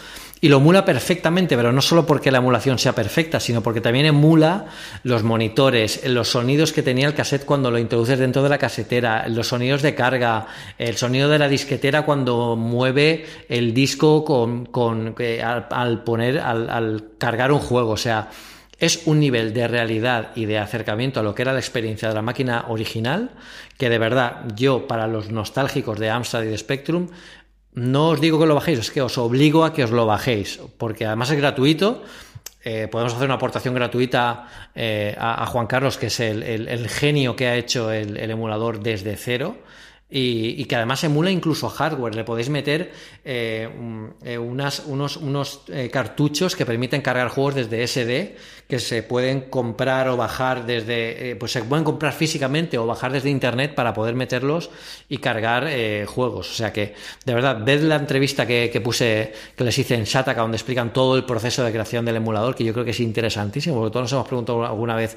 y 0.46 0.48
lo 0.48 0.58
emula 0.58 0.86
perfectamente, 0.86 1.58
pero 1.58 1.72
no 1.72 1.82
solo 1.82 2.06
porque 2.06 2.30
la 2.30 2.38
emulación 2.38 2.78
sea 2.78 2.94
perfecta, 2.94 3.40
sino 3.40 3.64
porque 3.64 3.82
también 3.82 4.06
emula 4.06 4.68
los 5.02 5.24
monitores, 5.24 6.08
los 6.08 6.30
sonidos 6.30 6.72
que 6.72 6.84
tenía 6.84 7.08
el 7.08 7.16
cassette 7.16 7.46
cuando 7.46 7.72
lo 7.72 7.80
introduces 7.80 8.20
dentro 8.20 8.44
de 8.44 8.50
la 8.50 8.60
casetera, 8.60 9.28
los 9.28 9.48
sonidos 9.48 9.82
de 9.82 9.96
carga, 9.96 10.46
el 10.78 10.98
sonido 10.98 11.30
de 11.30 11.40
la 11.40 11.48
disquetera 11.48 12.04
cuando 12.04 12.56
mueve 12.56 13.26
el 13.50 13.74
disco 13.74 14.24
con, 14.24 14.68
con 14.68 15.16
al, 15.18 16.04
poner, 16.04 16.38
al, 16.38 16.70
al 16.70 17.04
cargar 17.18 17.52
un 17.52 17.58
juego. 17.58 17.94
O 17.94 17.98
sea, 17.98 18.30
es 18.78 19.08
un 19.08 19.20
nivel 19.20 19.52
de 19.52 19.68
realidad 19.68 20.30
y 20.36 20.46
de 20.46 20.60
acercamiento 20.60 21.22
a 21.22 21.24
lo 21.24 21.34
que 21.34 21.42
era 21.42 21.54
la 21.54 21.60
experiencia 21.60 22.08
de 22.08 22.14
la 22.14 22.22
máquina 22.22 22.66
original 22.68 23.32
que 23.80 23.90
de 23.90 23.98
verdad 23.98 24.44
yo 24.56 24.86
para 24.86 25.08
los 25.08 25.32
nostálgicos 25.32 25.98
de 25.98 26.12
Amstrad 26.12 26.44
y 26.44 26.50
de 26.50 26.58
Spectrum 26.60 27.08
no 27.76 28.10
os 28.10 28.22
digo 28.22 28.40
que 28.40 28.46
lo 28.46 28.56
bajéis, 28.56 28.80
es 28.80 28.92
que 28.92 29.02
os 29.02 29.18
obligo 29.18 29.66
a 29.66 29.74
que 29.74 29.84
os 29.84 29.92
lo 29.92 30.06
bajéis, 30.06 30.60
porque 30.78 31.06
además 31.06 31.30
es 31.32 31.38
gratuito. 31.38 32.04
Eh, 32.64 32.88
podemos 32.88 33.14
hacer 33.14 33.26
una 33.26 33.36
aportación 33.36 33.76
gratuita 33.76 34.48
eh, 34.74 35.14
a, 35.20 35.46
Juan 35.46 35.68
Carlos, 35.68 35.98
que 35.98 36.08
es 36.08 36.20
el, 36.20 36.90
genio 36.90 37.36
que 37.36 37.48
ha 37.48 37.56
hecho 37.56 37.92
el, 37.92 38.18
emulador 38.18 38.80
desde 38.80 39.16
cero. 39.18 39.58
Y, 40.10 40.64
que 40.66 40.76
además 40.76 41.04
emula 41.04 41.32
incluso 41.32 41.68
hardware. 41.68 42.16
Le 42.16 42.24
podéis 42.24 42.50
meter 42.50 42.92
eh, 43.26 43.68
unas, 44.40 44.84
unos, 44.86 45.18
unos 45.18 45.62
cartuchos 45.92 46.56
que 46.56 46.66
permiten 46.66 47.02
cargar 47.02 47.30
juegos 47.30 47.56
desde 47.56 47.86
SD 47.88 48.36
que 48.68 48.80
se 48.80 49.04
pueden 49.04 49.42
comprar 49.42 50.08
o 50.10 50.18
bajar 50.18 50.66
desde, 50.66 51.32
eh, 51.32 51.36
pues 51.36 51.52
se 51.52 51.64
pueden 51.64 51.84
comprar 51.84 52.14
físicamente 52.14 52.78
o 52.78 52.88
bajar 52.88 53.12
desde 53.12 53.30
internet 53.30 53.76
para 53.76 53.94
poder 53.94 54.16
meterlos 54.16 54.72
y 55.08 55.20
cargar 55.20 55.66
eh, 55.68 56.06
juegos. 56.08 56.50
O 56.50 56.54
sea 56.54 56.74
que, 56.74 56.96
de 57.26 57.34
verdad, 57.34 57.64
ved 57.64 57.84
la 57.84 57.96
entrevista 57.96 58.48
que, 58.48 58.72
que, 58.72 58.82
puse, 58.82 59.34
que 59.56 59.64
les 59.64 59.78
hice 59.78 59.96
en 59.96 60.06
Shataka, 60.06 60.42
donde 60.42 60.58
explican 60.58 60.94
todo 60.94 61.16
el 61.16 61.26
proceso 61.26 61.64
de 61.64 61.72
creación 61.72 62.06
del 62.06 62.16
emulador, 62.16 62.56
que 62.56 62.64
yo 62.64 62.74
creo 62.74 62.86
que 62.86 62.92
es 62.92 63.00
interesantísimo, 63.00 63.76
porque 63.76 63.92
todos 63.92 64.06
nos 64.06 64.14
hemos 64.14 64.28
preguntado 64.28 64.66
alguna 64.66 64.96
vez 64.96 65.16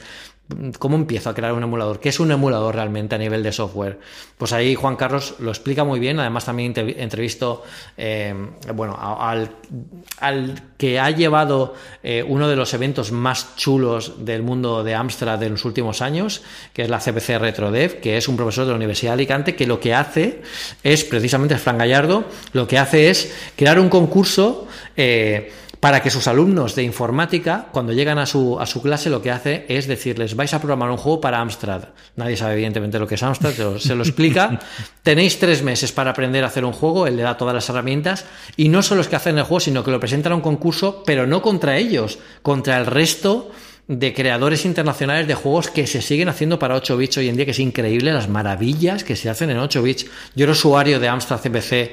¿Cómo 0.79 0.97
empiezo 0.97 1.29
a 1.29 1.35
crear 1.35 1.53
un 1.53 1.63
emulador? 1.63 2.01
¿Qué 2.01 2.09
es 2.09 2.21
un 2.21 2.33
emulador 2.33 2.75
realmente 2.75 3.15
a 3.15 3.19
nivel 3.19 3.43
de 3.43 3.53
software? 3.53 3.99
Pues 4.39 4.55
ahí 4.55 4.75
Juan 4.75 4.97
Carlos 4.97 5.35
lo 5.41 5.51
explica 5.51 5.85
muy 5.85 6.01
bien. 6.01 6.19
Además, 6.21 6.47
también 6.47 6.73
entrevisto 6.75 7.65
eh, 7.99 8.35
bueno, 8.75 8.97
al, 8.99 10.63
que 10.79 10.99
ha 10.99 11.11
llevado 11.11 11.75
eh, 12.03 12.25
uno 12.27 12.49
de 12.49 12.57
los 12.57 12.73
eventos 12.73 13.13
más 13.13 13.57
chulos 13.57 14.25
del 14.25 14.43
mundo 14.43 14.83
de 14.83 14.95
Amstrad 14.95 15.39
de 15.39 15.51
los 15.51 15.67
últimos 15.67 16.01
años, 16.01 16.41
que 16.73 16.83
es 16.83 16.89
la 16.89 16.99
CPC 16.99 17.39
RetroDev, 17.39 18.01
que 18.01 18.17
es 18.17 18.27
un 18.27 18.37
profesor 18.37 18.65
de 18.65 18.71
la 18.71 18.77
Universidad 18.77 19.11
de 19.11 19.15
Alicante, 19.15 19.55
que 19.55 19.67
lo 19.67 19.79
que 19.79 19.93
hace 19.93 20.41
es, 20.83 21.05
precisamente, 21.05 21.59
Fran 21.59 21.77
Gallardo, 21.77 22.25
lo 22.55 22.67
que 22.67 22.79
hace 22.79 23.11
es 23.11 23.35
crear 23.55 23.79
un 23.79 23.91
concurso. 23.91 24.67
Eh, 24.97 25.53
para 25.81 26.03
que 26.03 26.11
sus 26.11 26.27
alumnos 26.27 26.75
de 26.75 26.83
informática, 26.83 27.69
cuando 27.73 27.93
llegan 27.93 28.19
a 28.19 28.27
su, 28.27 28.59
a 28.59 28.67
su 28.67 28.83
clase, 28.83 29.11
lo 29.11 29.23
que 29.23 29.31
hace 29.31 29.65
es 29.69 29.87
decirles, 29.87 30.35
vais 30.35 30.53
a 30.55 30.59
programar 30.59 30.91
un 30.91 30.97
juego 30.97 31.21
para 31.21 31.41
Amstrad. 31.41 31.85
Nadie 32.17 32.37
sabe 32.37 32.55
evidentemente 32.55 32.99
lo 32.99 33.07
que 33.07 33.15
es 33.15 33.23
Amstrad, 33.23 33.53
pero 33.57 33.79
se 33.79 33.95
lo 33.95 34.03
explica. 34.03 34.59
Tenéis 35.03 35.39
tres 35.39 35.63
meses 35.63 35.93
para 35.93 36.11
aprender 36.11 36.43
a 36.45 36.49
hacer 36.49 36.65
un 36.65 36.73
juego, 36.73 37.07
él 37.07 37.17
le 37.17 37.23
da 37.23 37.37
todas 37.37 37.55
las 37.55 37.69
herramientas, 37.69 38.25
y 38.57 38.69
no 38.69 38.83
solo 38.83 39.01
es 39.01 39.09
que 39.09 39.17
hacen 39.17 39.39
el 39.39 39.45
juego, 39.45 39.61
sino 39.61 39.85
que 39.85 39.91
lo 39.91 40.01
presentan 40.01 40.33
a 40.33 40.37
un 40.37 40.41
concurso, 40.41 41.03
pero 41.07 41.27
no 41.27 41.43
contra 41.43 41.77
ellos, 41.77 42.19
contra 42.43 42.79
el 42.79 42.87
resto 42.87 43.51
de 43.89 44.13
creadores 44.13 44.67
internacionales 44.67 45.27
de 45.27 45.35
juegos 45.35 45.71
que 45.71 45.87
se 45.87 46.03
siguen 46.03 46.29
haciendo 46.29 46.59
para 46.59 46.75
8 46.75 46.97
bits 46.99 47.17
hoy 47.17 47.29
en 47.29 47.37
día, 47.37 47.47
que 47.47 47.53
es 47.53 47.59
increíble 47.59 48.13
las 48.13 48.29
maravillas 48.29 49.03
que 49.03 49.17
se 49.17 49.31
hacen 49.31 49.49
en 49.49 49.59
8 49.59 49.83
bits. 49.83 50.07
Yo 50.35 50.45
era 50.45 50.53
usuario 50.53 51.01
de 51.01 51.09
Amstrad 51.09 51.41
CPC 51.41 51.93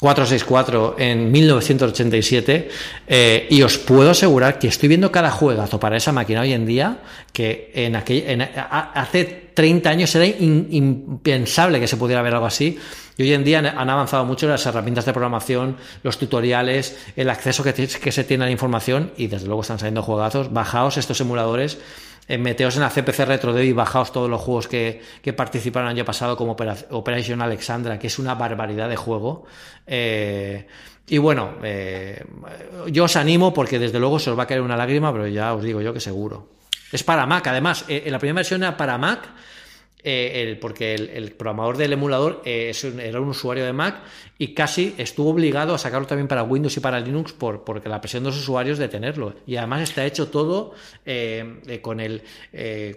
464 0.00 0.96
en 0.98 1.30
1987 1.30 2.68
eh, 3.06 3.46
y 3.50 3.62
os 3.62 3.78
puedo 3.78 4.10
asegurar 4.10 4.58
que 4.58 4.68
estoy 4.68 4.88
viendo 4.88 5.10
cada 5.12 5.30
juegazo 5.30 5.80
para 5.80 5.96
esa 5.96 6.12
máquina 6.12 6.42
hoy 6.42 6.52
en 6.52 6.66
día 6.66 6.98
que 7.32 7.70
en 7.74 7.96
aquel, 7.96 8.48
hace 8.56 9.50
30 9.54 9.90
años 9.90 10.14
era 10.14 10.26
impensable 10.26 11.80
que 11.80 11.86
se 11.86 11.96
pudiera 11.96 12.22
ver 12.22 12.34
algo 12.34 12.46
así 12.46 12.78
y 13.16 13.22
hoy 13.22 13.32
en 13.32 13.44
día 13.44 13.60
han, 13.60 13.90
avanzado 13.90 14.24
mucho 14.24 14.48
las 14.48 14.66
herramientas 14.66 15.04
de 15.04 15.12
programación, 15.12 15.76
los 16.02 16.18
tutoriales, 16.18 16.98
el 17.14 17.30
acceso 17.30 17.62
que, 17.62 17.72
que 17.72 18.12
se 18.12 18.24
tiene 18.24 18.44
a 18.44 18.46
la 18.46 18.52
información 18.52 19.12
y 19.16 19.28
desde 19.28 19.46
luego 19.46 19.62
están 19.62 19.78
saliendo 19.78 20.02
juegazos. 20.02 20.52
Bajaos 20.52 20.96
estos 20.96 21.20
emuladores 21.20 21.78
meteos 22.28 22.76
en 22.76 22.82
la 22.82 22.90
CPC 22.90 23.26
Retro 23.26 23.60
y 23.60 23.72
bajaos 23.72 24.12
todos 24.12 24.30
los 24.30 24.40
juegos 24.40 24.68
que, 24.68 25.00
participaron 25.36 25.88
el 25.88 25.96
año 25.96 26.04
pasado 26.04 26.36
como 26.36 26.56
Operation 26.90 27.42
Alexandra, 27.42 27.98
que 27.98 28.06
es 28.06 28.18
una 28.18 28.34
barbaridad 28.34 28.88
de 28.88 28.96
juego. 28.96 29.44
Eh, 29.86 30.66
y 31.06 31.18
bueno, 31.18 31.56
eh, 31.62 32.24
yo 32.90 33.04
os 33.04 33.16
animo 33.16 33.52
porque 33.52 33.78
desde 33.78 33.98
luego 33.98 34.18
se 34.18 34.30
os 34.30 34.38
va 34.38 34.44
a 34.44 34.46
caer 34.46 34.62
una 34.62 34.76
lágrima, 34.76 35.12
pero 35.12 35.26
ya 35.26 35.52
os 35.54 35.62
digo 35.62 35.82
yo 35.82 35.92
que 35.92 36.00
seguro. 36.00 36.48
Es 36.90 37.02
para 37.02 37.26
Mac, 37.26 37.46
además, 37.46 37.84
en 37.88 38.10
la 38.12 38.18
primera 38.18 38.36
versión 38.36 38.62
era 38.62 38.76
para 38.76 38.96
Mac 38.96 39.28
eh, 40.06 40.42
el, 40.42 40.58
porque 40.58 40.94
el, 40.94 41.32
programador 41.32 41.78
del 41.78 41.94
emulador 41.94 42.42
eh, 42.44 42.72
era 43.00 43.20
un 43.20 43.28
usuario 43.28 43.64
de 43.64 43.72
Mac 43.72 44.02
y 44.36 44.52
casi 44.52 44.94
estuvo 44.98 45.30
obligado 45.30 45.74
a 45.74 45.78
sacarlo 45.78 46.06
también 46.06 46.28
para 46.28 46.42
Windows 46.42 46.76
y 46.76 46.80
para 46.80 47.00
Linux 47.00 47.32
por, 47.32 47.64
porque 47.64 47.88
la 47.88 48.02
presión 48.02 48.22
de 48.22 48.28
los 48.28 48.38
usuarios 48.38 48.76
de 48.76 48.88
tenerlo. 48.88 49.34
Y 49.46 49.56
además 49.56 49.80
está 49.80 50.04
hecho 50.04 50.28
todo 50.28 50.74
eh, 51.06 51.80
con, 51.80 52.00
el, 52.00 52.22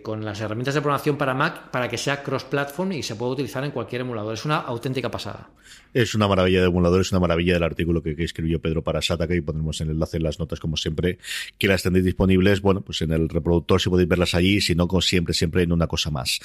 con 0.04 0.26
las 0.26 0.42
herramientas 0.42 0.76
de 0.76 0.82
programación 0.82 1.18
para 1.18 1.34
Mac 1.34 1.72
para 1.72 1.88
que 1.88 1.98
sea 1.98 2.22
cross-platform 2.22 2.92
y 2.92 3.04
se 3.04 3.16
pueda 3.16 3.32
utilizar 3.32 3.64
en 3.64 3.72
cualquier 3.72 4.02
emulador. 4.02 4.34
Es 4.34 4.44
una 4.44 4.58
auténtica 4.58 5.10
pasada. 5.10 5.50
Es 5.94 6.14
una 6.14 6.28
maravilla 6.28 6.62
de 6.62 6.68
emulador, 6.68 7.02
es 7.02 7.12
una 7.12 7.20
maravilla 7.20 7.54
del 7.54 7.64
artículo 7.64 8.04
que, 8.04 8.16
escribió 8.18 8.62
Pedro 8.62 8.84
para 8.84 9.02
Sataka 9.02 9.34
y 9.36 9.42
pondremos 9.42 9.80
el 9.82 9.92
enlace 9.92 10.18
en 10.18 10.24
las 10.24 10.40
notas 10.40 10.60
como 10.60 10.78
siempre 10.78 11.18
que 11.58 11.68
las 11.68 11.84
tenéis 11.84 12.06
disponibles. 12.06 12.62
Bueno, 12.62 12.82
pues 12.82 13.02
en 13.02 13.12
el 13.12 13.30
reproductor 13.30 13.82
si 13.82 13.90
podéis 13.90 14.10
verlas 14.10 14.36
allí, 14.36 14.62
si 14.62 14.76
no, 14.76 14.88
como 14.88 15.02
siempre, 15.02 15.34
siempre 15.34 15.64
en 15.64 15.72
una 15.72 15.88
cosa 15.88 16.12
más. 16.12 16.40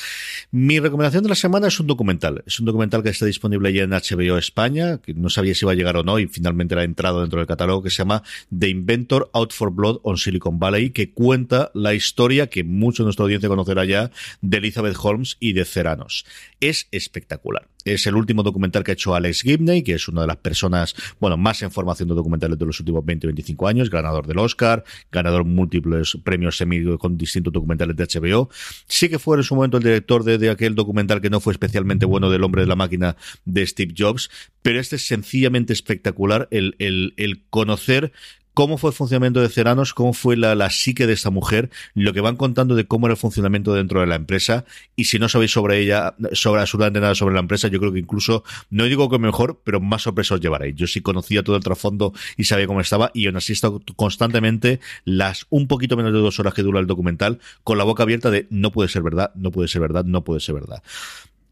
Mi 0.54 0.78
recomendación 0.80 1.22
de 1.22 1.30
la 1.30 1.34
semana 1.34 1.68
es 1.68 1.80
un 1.80 1.86
documental. 1.86 2.44
Es 2.46 2.60
un 2.60 2.66
documental 2.66 3.02
que 3.02 3.08
está 3.08 3.24
disponible 3.24 3.72
ya 3.72 3.84
en 3.84 3.90
HBO 3.92 4.36
España, 4.36 4.98
que 4.98 5.14
no 5.14 5.30
sabía 5.30 5.54
si 5.54 5.64
iba 5.64 5.72
a 5.72 5.74
llegar 5.74 5.96
o 5.96 6.02
no 6.02 6.18
y 6.18 6.26
finalmente 6.26 6.78
ha 6.78 6.84
entrado 6.84 7.22
dentro 7.22 7.38
del 7.38 7.46
catálogo, 7.46 7.82
que 7.82 7.88
se 7.88 7.96
llama 7.96 8.22
The 8.54 8.68
Inventor 8.68 9.30
Out 9.32 9.54
for 9.54 9.72
Blood 9.72 10.00
on 10.02 10.18
Silicon 10.18 10.58
Valley, 10.58 10.90
que 10.90 11.10
cuenta 11.10 11.70
la 11.72 11.94
historia 11.94 12.48
que 12.48 12.64
mucho 12.64 13.02
de 13.02 13.06
nuestra 13.06 13.22
audiencia 13.22 13.48
conocerá 13.48 13.86
ya 13.86 14.10
de 14.42 14.58
Elizabeth 14.58 14.96
Holmes 15.02 15.38
y 15.40 15.54
de 15.54 15.64
Ceranos. 15.64 16.26
Es 16.60 16.86
espectacular. 16.90 17.71
Es 17.84 18.06
el 18.06 18.14
último 18.14 18.42
documental 18.42 18.84
que 18.84 18.92
ha 18.92 18.94
hecho 18.94 19.14
Alex 19.14 19.42
Gibney, 19.42 19.82
que 19.82 19.94
es 19.94 20.08
una 20.08 20.22
de 20.22 20.26
las 20.26 20.36
personas, 20.36 20.94
bueno, 21.20 21.36
más 21.36 21.62
en 21.62 21.70
formación 21.70 22.08
de 22.08 22.14
documentales 22.14 22.58
de 22.58 22.66
los 22.66 22.78
últimos 22.80 23.04
20-25 23.04 23.68
años, 23.68 23.90
ganador 23.90 24.26
del 24.26 24.38
Oscar, 24.38 24.84
ganador 25.10 25.44
múltiples 25.44 26.18
premios 26.24 26.56
semi 26.56 26.82
con 26.98 27.16
distintos 27.16 27.52
documentales 27.52 27.96
de 27.96 28.04
HBO. 28.04 28.50
Sí 28.86 29.08
que 29.08 29.18
fue 29.18 29.36
en 29.36 29.42
su 29.42 29.54
momento 29.54 29.76
el 29.76 29.82
director 29.82 30.24
de, 30.24 30.50
aquel 30.50 30.74
documental 30.74 31.20
que 31.20 31.30
no 31.30 31.40
fue 31.40 31.52
especialmente 31.52 32.06
bueno 32.06 32.30
del 32.30 32.44
hombre 32.44 32.62
de 32.62 32.68
la 32.68 32.76
máquina 32.76 33.16
de 33.44 33.66
Steve 33.66 33.94
Jobs, 33.96 34.30
pero 34.62 34.80
este 34.80 34.96
es 34.96 35.06
sencillamente 35.06 35.72
espectacular 35.72 36.48
el, 36.50 36.76
el, 36.78 37.14
el 37.16 37.42
conocer 37.50 38.12
cómo 38.54 38.78
fue 38.78 38.90
el 38.90 38.96
funcionamiento 38.96 39.40
de 39.40 39.48
Ceranos, 39.48 39.94
cómo 39.94 40.12
fue 40.12 40.36
la, 40.36 40.54
la, 40.54 40.70
psique 40.70 41.06
de 41.06 41.12
esta 41.12 41.30
mujer, 41.30 41.70
lo 41.94 42.12
que 42.12 42.20
van 42.20 42.36
contando 42.36 42.74
de 42.74 42.86
cómo 42.86 43.06
era 43.06 43.12
el 43.12 43.18
funcionamiento 43.18 43.74
dentro 43.74 44.00
de 44.00 44.06
la 44.06 44.16
empresa. 44.16 44.64
Y 44.96 45.04
si 45.04 45.18
no 45.18 45.28
sabéis 45.28 45.52
sobre 45.52 45.78
ella, 45.80 46.14
sobre 46.32 46.60
absolutamente 46.60 47.00
nada 47.00 47.14
sobre 47.14 47.34
la 47.34 47.40
empresa, 47.40 47.68
yo 47.68 47.78
creo 47.78 47.92
que 47.92 47.98
incluso, 47.98 48.44
no 48.70 48.84
digo 48.84 49.08
que 49.08 49.18
mejor, 49.18 49.60
pero 49.64 49.80
más 49.80 50.02
sorpresa 50.02 50.34
os 50.34 50.40
llevaréis. 50.40 50.76
Yo 50.76 50.86
sí 50.86 51.00
conocía 51.00 51.42
todo 51.42 51.56
el 51.56 51.62
trasfondo 51.62 52.12
y 52.36 52.44
sabía 52.44 52.66
cómo 52.66 52.80
estaba, 52.80 53.10
y 53.14 53.26
aún 53.26 53.36
así 53.36 53.52
he 53.52 53.56
constantemente 53.96 54.80
las 55.04 55.46
un 55.50 55.68
poquito 55.68 55.96
menos 55.96 56.12
de 56.12 56.18
dos 56.18 56.38
horas 56.40 56.54
que 56.54 56.62
dura 56.62 56.80
el 56.80 56.86
documental, 56.86 57.38
con 57.64 57.78
la 57.78 57.84
boca 57.84 58.02
abierta 58.02 58.30
de 58.30 58.46
no 58.50 58.72
puede 58.72 58.88
ser 58.88 59.02
verdad, 59.02 59.32
no 59.34 59.50
puede 59.50 59.68
ser 59.68 59.80
verdad, 59.80 60.04
no 60.04 60.24
puede 60.24 60.40
ser 60.40 60.54
verdad. 60.56 60.82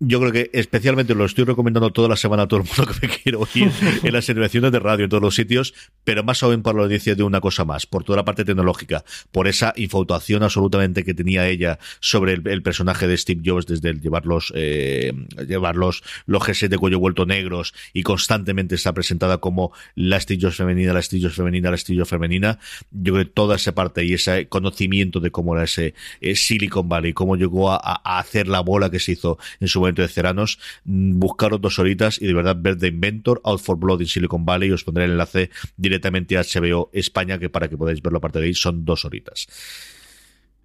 Yo 0.00 0.18
creo 0.18 0.32
que 0.32 0.50
especialmente 0.54 1.14
lo 1.14 1.26
estoy 1.26 1.44
recomendando 1.44 1.90
toda 1.90 2.08
la 2.08 2.16
semana 2.16 2.44
a 2.44 2.48
todo 2.48 2.60
el 2.60 2.66
mundo 2.66 2.90
que 2.90 3.06
me 3.06 3.12
quiero 3.12 3.40
oír 3.40 3.70
en 4.02 4.12
las 4.12 4.24
celebraciones 4.24 4.72
de 4.72 4.78
radio 4.78 5.04
en 5.04 5.10
todos 5.10 5.22
los 5.22 5.34
sitios, 5.34 5.74
pero 6.04 6.24
más 6.24 6.42
aún 6.42 6.62
por 6.62 6.74
la 6.74 6.84
audiencia 6.84 7.14
de 7.14 7.22
una 7.22 7.40
cosa 7.42 7.66
más, 7.66 7.84
por 7.84 8.02
toda 8.02 8.16
la 8.16 8.24
parte 8.24 8.46
tecnológica, 8.46 9.04
por 9.30 9.46
esa 9.46 9.74
infatuación 9.76 10.42
absolutamente 10.42 11.04
que 11.04 11.12
tenía 11.12 11.46
ella 11.48 11.78
sobre 12.00 12.32
el, 12.32 12.62
personaje 12.62 13.06
de 13.06 13.16
Steve 13.16 13.42
Jobs 13.44 13.66
desde 13.66 13.90
el 13.90 14.00
llevarlos, 14.00 14.52
eh, 14.56 15.12
llevarlos 15.46 16.02
los 16.24 16.42
G6 16.42 16.68
de 16.68 16.78
cuello 16.78 16.98
vuelto 16.98 17.26
negros 17.26 17.74
y 17.92 18.02
constantemente 18.02 18.76
está 18.76 18.94
presentada 18.94 19.38
como 19.38 19.72
la 19.94 20.18
Steve 20.18 20.40
Jobs 20.42 20.56
femenina, 20.56 20.94
la 20.94 21.02
Steve 21.02 21.24
Jobs 21.24 21.36
femenina, 21.36 21.70
la 21.70 21.76
Steve 21.76 21.98
Jobs 21.98 22.08
femenina. 22.08 22.58
Yo 22.90 23.12
creo 23.12 23.26
que 23.26 23.30
toda 23.32 23.56
esa 23.56 23.74
parte 23.74 24.02
y 24.02 24.14
ese 24.14 24.48
conocimiento 24.48 25.20
de 25.20 25.30
cómo 25.30 25.54
era 25.54 25.64
ese 25.64 25.94
eh, 26.22 26.34
Silicon 26.36 26.88
Valley, 26.88 27.12
cómo 27.12 27.36
llegó 27.36 27.70
a, 27.70 27.76
a 27.76 28.18
hacer 28.18 28.48
la 28.48 28.60
bola 28.60 28.90
que 28.90 28.98
se 28.98 29.12
hizo 29.12 29.38
en 29.60 29.68
su 29.68 29.80
momento 29.80 29.89
de 29.94 30.08
Ceranos, 30.08 30.58
mm, 30.84 31.18
buscaros 31.18 31.60
dos 31.60 31.78
horitas 31.78 32.20
y 32.20 32.26
de 32.26 32.34
verdad 32.34 32.56
ver 32.58 32.78
The 32.78 32.88
Inventor, 32.88 33.40
Out 33.44 33.60
for 33.60 33.76
Blood 33.76 34.02
en 34.02 34.06
Silicon 34.06 34.44
Valley, 34.44 34.70
os 34.70 34.84
pondré 34.84 35.04
el 35.04 35.12
enlace 35.12 35.50
directamente 35.76 36.36
a 36.36 36.42
HBO 36.42 36.90
España, 36.92 37.38
que 37.38 37.50
para 37.50 37.68
que 37.68 37.76
podáis 37.76 38.02
verlo 38.02 38.18
aparte 38.18 38.40
de 38.40 38.46
ahí 38.46 38.54
son 38.54 38.84
dos 38.84 39.04
horitas. 39.04 39.46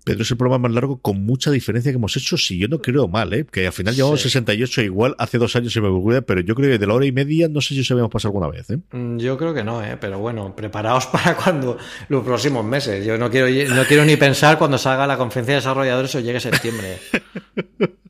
Pedro 0.06 0.22
es 0.22 0.30
el 0.30 0.38
programa 0.38 0.68
más 0.68 0.76
largo 0.76 1.02
con 1.02 1.26
mucha 1.26 1.50
diferencia 1.50 1.92
que 1.92 1.96
hemos 1.96 2.16
hecho, 2.16 2.38
si 2.38 2.60
yo 2.60 2.68
no 2.68 2.80
creo 2.80 3.08
mal, 3.08 3.34
¿eh? 3.34 3.44
que 3.52 3.66
al 3.66 3.74
final 3.74 3.96
llevamos 3.96 4.22
68 4.22 4.84
igual, 4.84 5.16
hace 5.18 5.40
dos 5.40 5.56
años 5.56 5.74
se 5.74 5.82
me 5.82 5.88
ocurrió, 5.88 6.24
pero 6.24 6.42
yo 6.42 6.54
creo 6.54 6.70
que 6.70 6.78
de 6.78 6.86
la 6.86 6.94
hora 6.94 7.08
y 7.08 7.12
media 7.12 7.50
no 7.50 7.60
sé 7.60 7.74
si 7.74 7.84
se 7.84 7.92
habíamos 7.92 8.12
pasado 8.12 8.30
alguna 8.30 8.48
vez. 8.48 8.70
¿eh? 8.70 8.78
Mm, 8.92 9.18
yo 9.18 9.36
creo 9.36 9.56
que 9.56 9.64
no, 9.64 9.84
¿eh? 9.84 9.98
pero 10.00 10.20
bueno, 10.20 10.56
preparaos 10.56 11.08
para 11.12 11.36
cuando 11.36 11.80
los 12.08 12.24
próximos 12.24 12.64
meses. 12.64 13.04
Yo 13.04 13.18
no 13.18 13.32
quiero, 13.32 13.48
no 13.74 13.84
quiero 13.86 14.06
ni 14.06 14.16
pensar 14.16 14.60
cuando 14.60 14.78
salga 14.78 15.08
la 15.08 15.18
conferencia 15.18 15.56
de 15.56 15.62
desarrolladores 15.62 16.14
o 16.14 16.20
llegue 16.20 16.40
septiembre. 16.40 17.00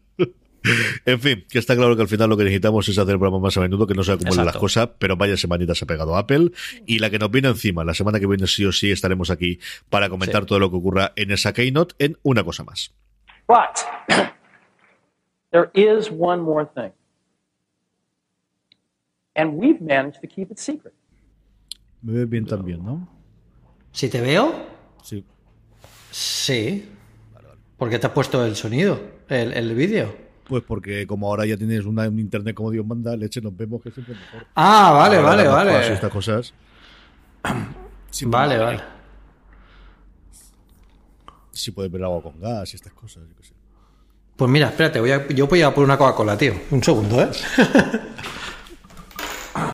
En 1.05 1.19
fin, 1.19 1.45
que 1.49 1.59
está 1.59 1.75
claro 1.75 1.95
que 1.95 2.01
al 2.01 2.07
final 2.07 2.29
lo 2.29 2.37
que 2.37 2.43
necesitamos 2.43 2.87
es 2.87 2.97
hacer 2.97 3.13
el 3.13 3.19
programa 3.19 3.39
más 3.43 3.57
a 3.57 3.61
menudo, 3.61 3.87
que 3.87 3.93
no 3.93 4.03
se 4.03 4.13
acumulen 4.13 4.45
las 4.45 4.57
cosas, 4.57 4.89
pero 4.97 5.15
vaya 5.15 5.37
semanita 5.37 5.75
se 5.75 5.85
ha 5.85 5.87
pegado 5.87 6.15
Apple. 6.15 6.51
Y 6.85 6.99
la 6.99 7.09
que 7.09 7.19
nos 7.19 7.31
viene 7.31 7.49
encima, 7.49 7.83
la 7.83 7.93
semana 7.93 8.19
que 8.19 8.27
viene 8.27 8.47
sí 8.47 8.65
o 8.65 8.71
sí 8.71 8.91
estaremos 8.91 9.29
aquí 9.29 9.59
para 9.89 10.09
comentar 10.09 10.45
todo 10.45 10.59
lo 10.59 10.69
que 10.69 10.77
ocurra 10.77 11.13
en 11.15 11.31
esa 11.31 11.53
Keynote 11.53 11.95
en 11.99 12.17
una 12.23 12.43
cosa 12.43 12.63
más. 12.63 12.93
But, 13.47 13.85
there 15.51 15.69
is 15.73 16.09
one 16.11 16.41
more 16.41 16.67
thing. 16.73 16.91
And 19.35 19.53
we've 19.55 19.81
managed 19.81 20.21
to 20.21 20.27
keep 20.27 20.51
it 20.51 20.57
secret. 20.57 20.93
Me 22.01 22.13
ves 22.13 22.29
bien 22.29 22.45
también, 22.45 22.83
¿no? 22.83 23.07
¿Si 23.91 24.09
te 24.09 24.21
veo? 24.21 24.53
Sí. 25.03 25.25
Sí. 26.11 26.89
¿Por 27.77 27.89
qué 27.89 27.99
te 27.99 28.07
has 28.07 28.13
puesto 28.13 28.45
el 28.45 28.55
sonido, 28.55 28.99
el, 29.27 29.53
el 29.53 29.75
vídeo? 29.75 30.24
Pues 30.47 30.63
porque 30.63 31.07
como 31.07 31.27
ahora 31.27 31.45
ya 31.45 31.57
tienes 31.57 31.85
una, 31.85 32.07
un 32.07 32.19
internet 32.19 32.55
como 32.55 32.71
Dios 32.71 32.85
manda, 32.85 33.15
leche, 33.15 33.41
nos 33.41 33.55
vemos 33.55 33.81
que 33.81 33.91
siempre 33.91 34.15
mejor. 34.15 34.47
Ah, 34.55 34.91
vale, 34.93 35.19
vale, 35.19 35.47
vale. 35.47 35.93
Estas 35.93 36.11
cosas. 36.11 36.53
vale, 38.25 38.57
vale. 38.57 38.81
Si 41.51 41.71
puedes 41.71 41.91
ver 41.91 42.03
agua 42.03 42.21
con 42.21 42.39
gas 42.39 42.73
y 42.73 42.75
estas 42.75 42.93
cosas, 42.93 43.23
yo 43.27 43.35
qué 43.35 43.43
sé. 43.43 43.53
Pues 44.35 44.51
mira, 44.51 44.67
espérate, 44.67 44.99
voy 44.99 45.11
a, 45.11 45.27
yo 45.29 45.47
voy 45.47 45.61
a 45.61 45.73
por 45.73 45.83
una 45.83 45.97
Coca-Cola, 45.97 46.37
tío. 46.37 46.53
Un 46.71 46.83
segundo, 46.83 47.21
¿eh? 47.21 47.29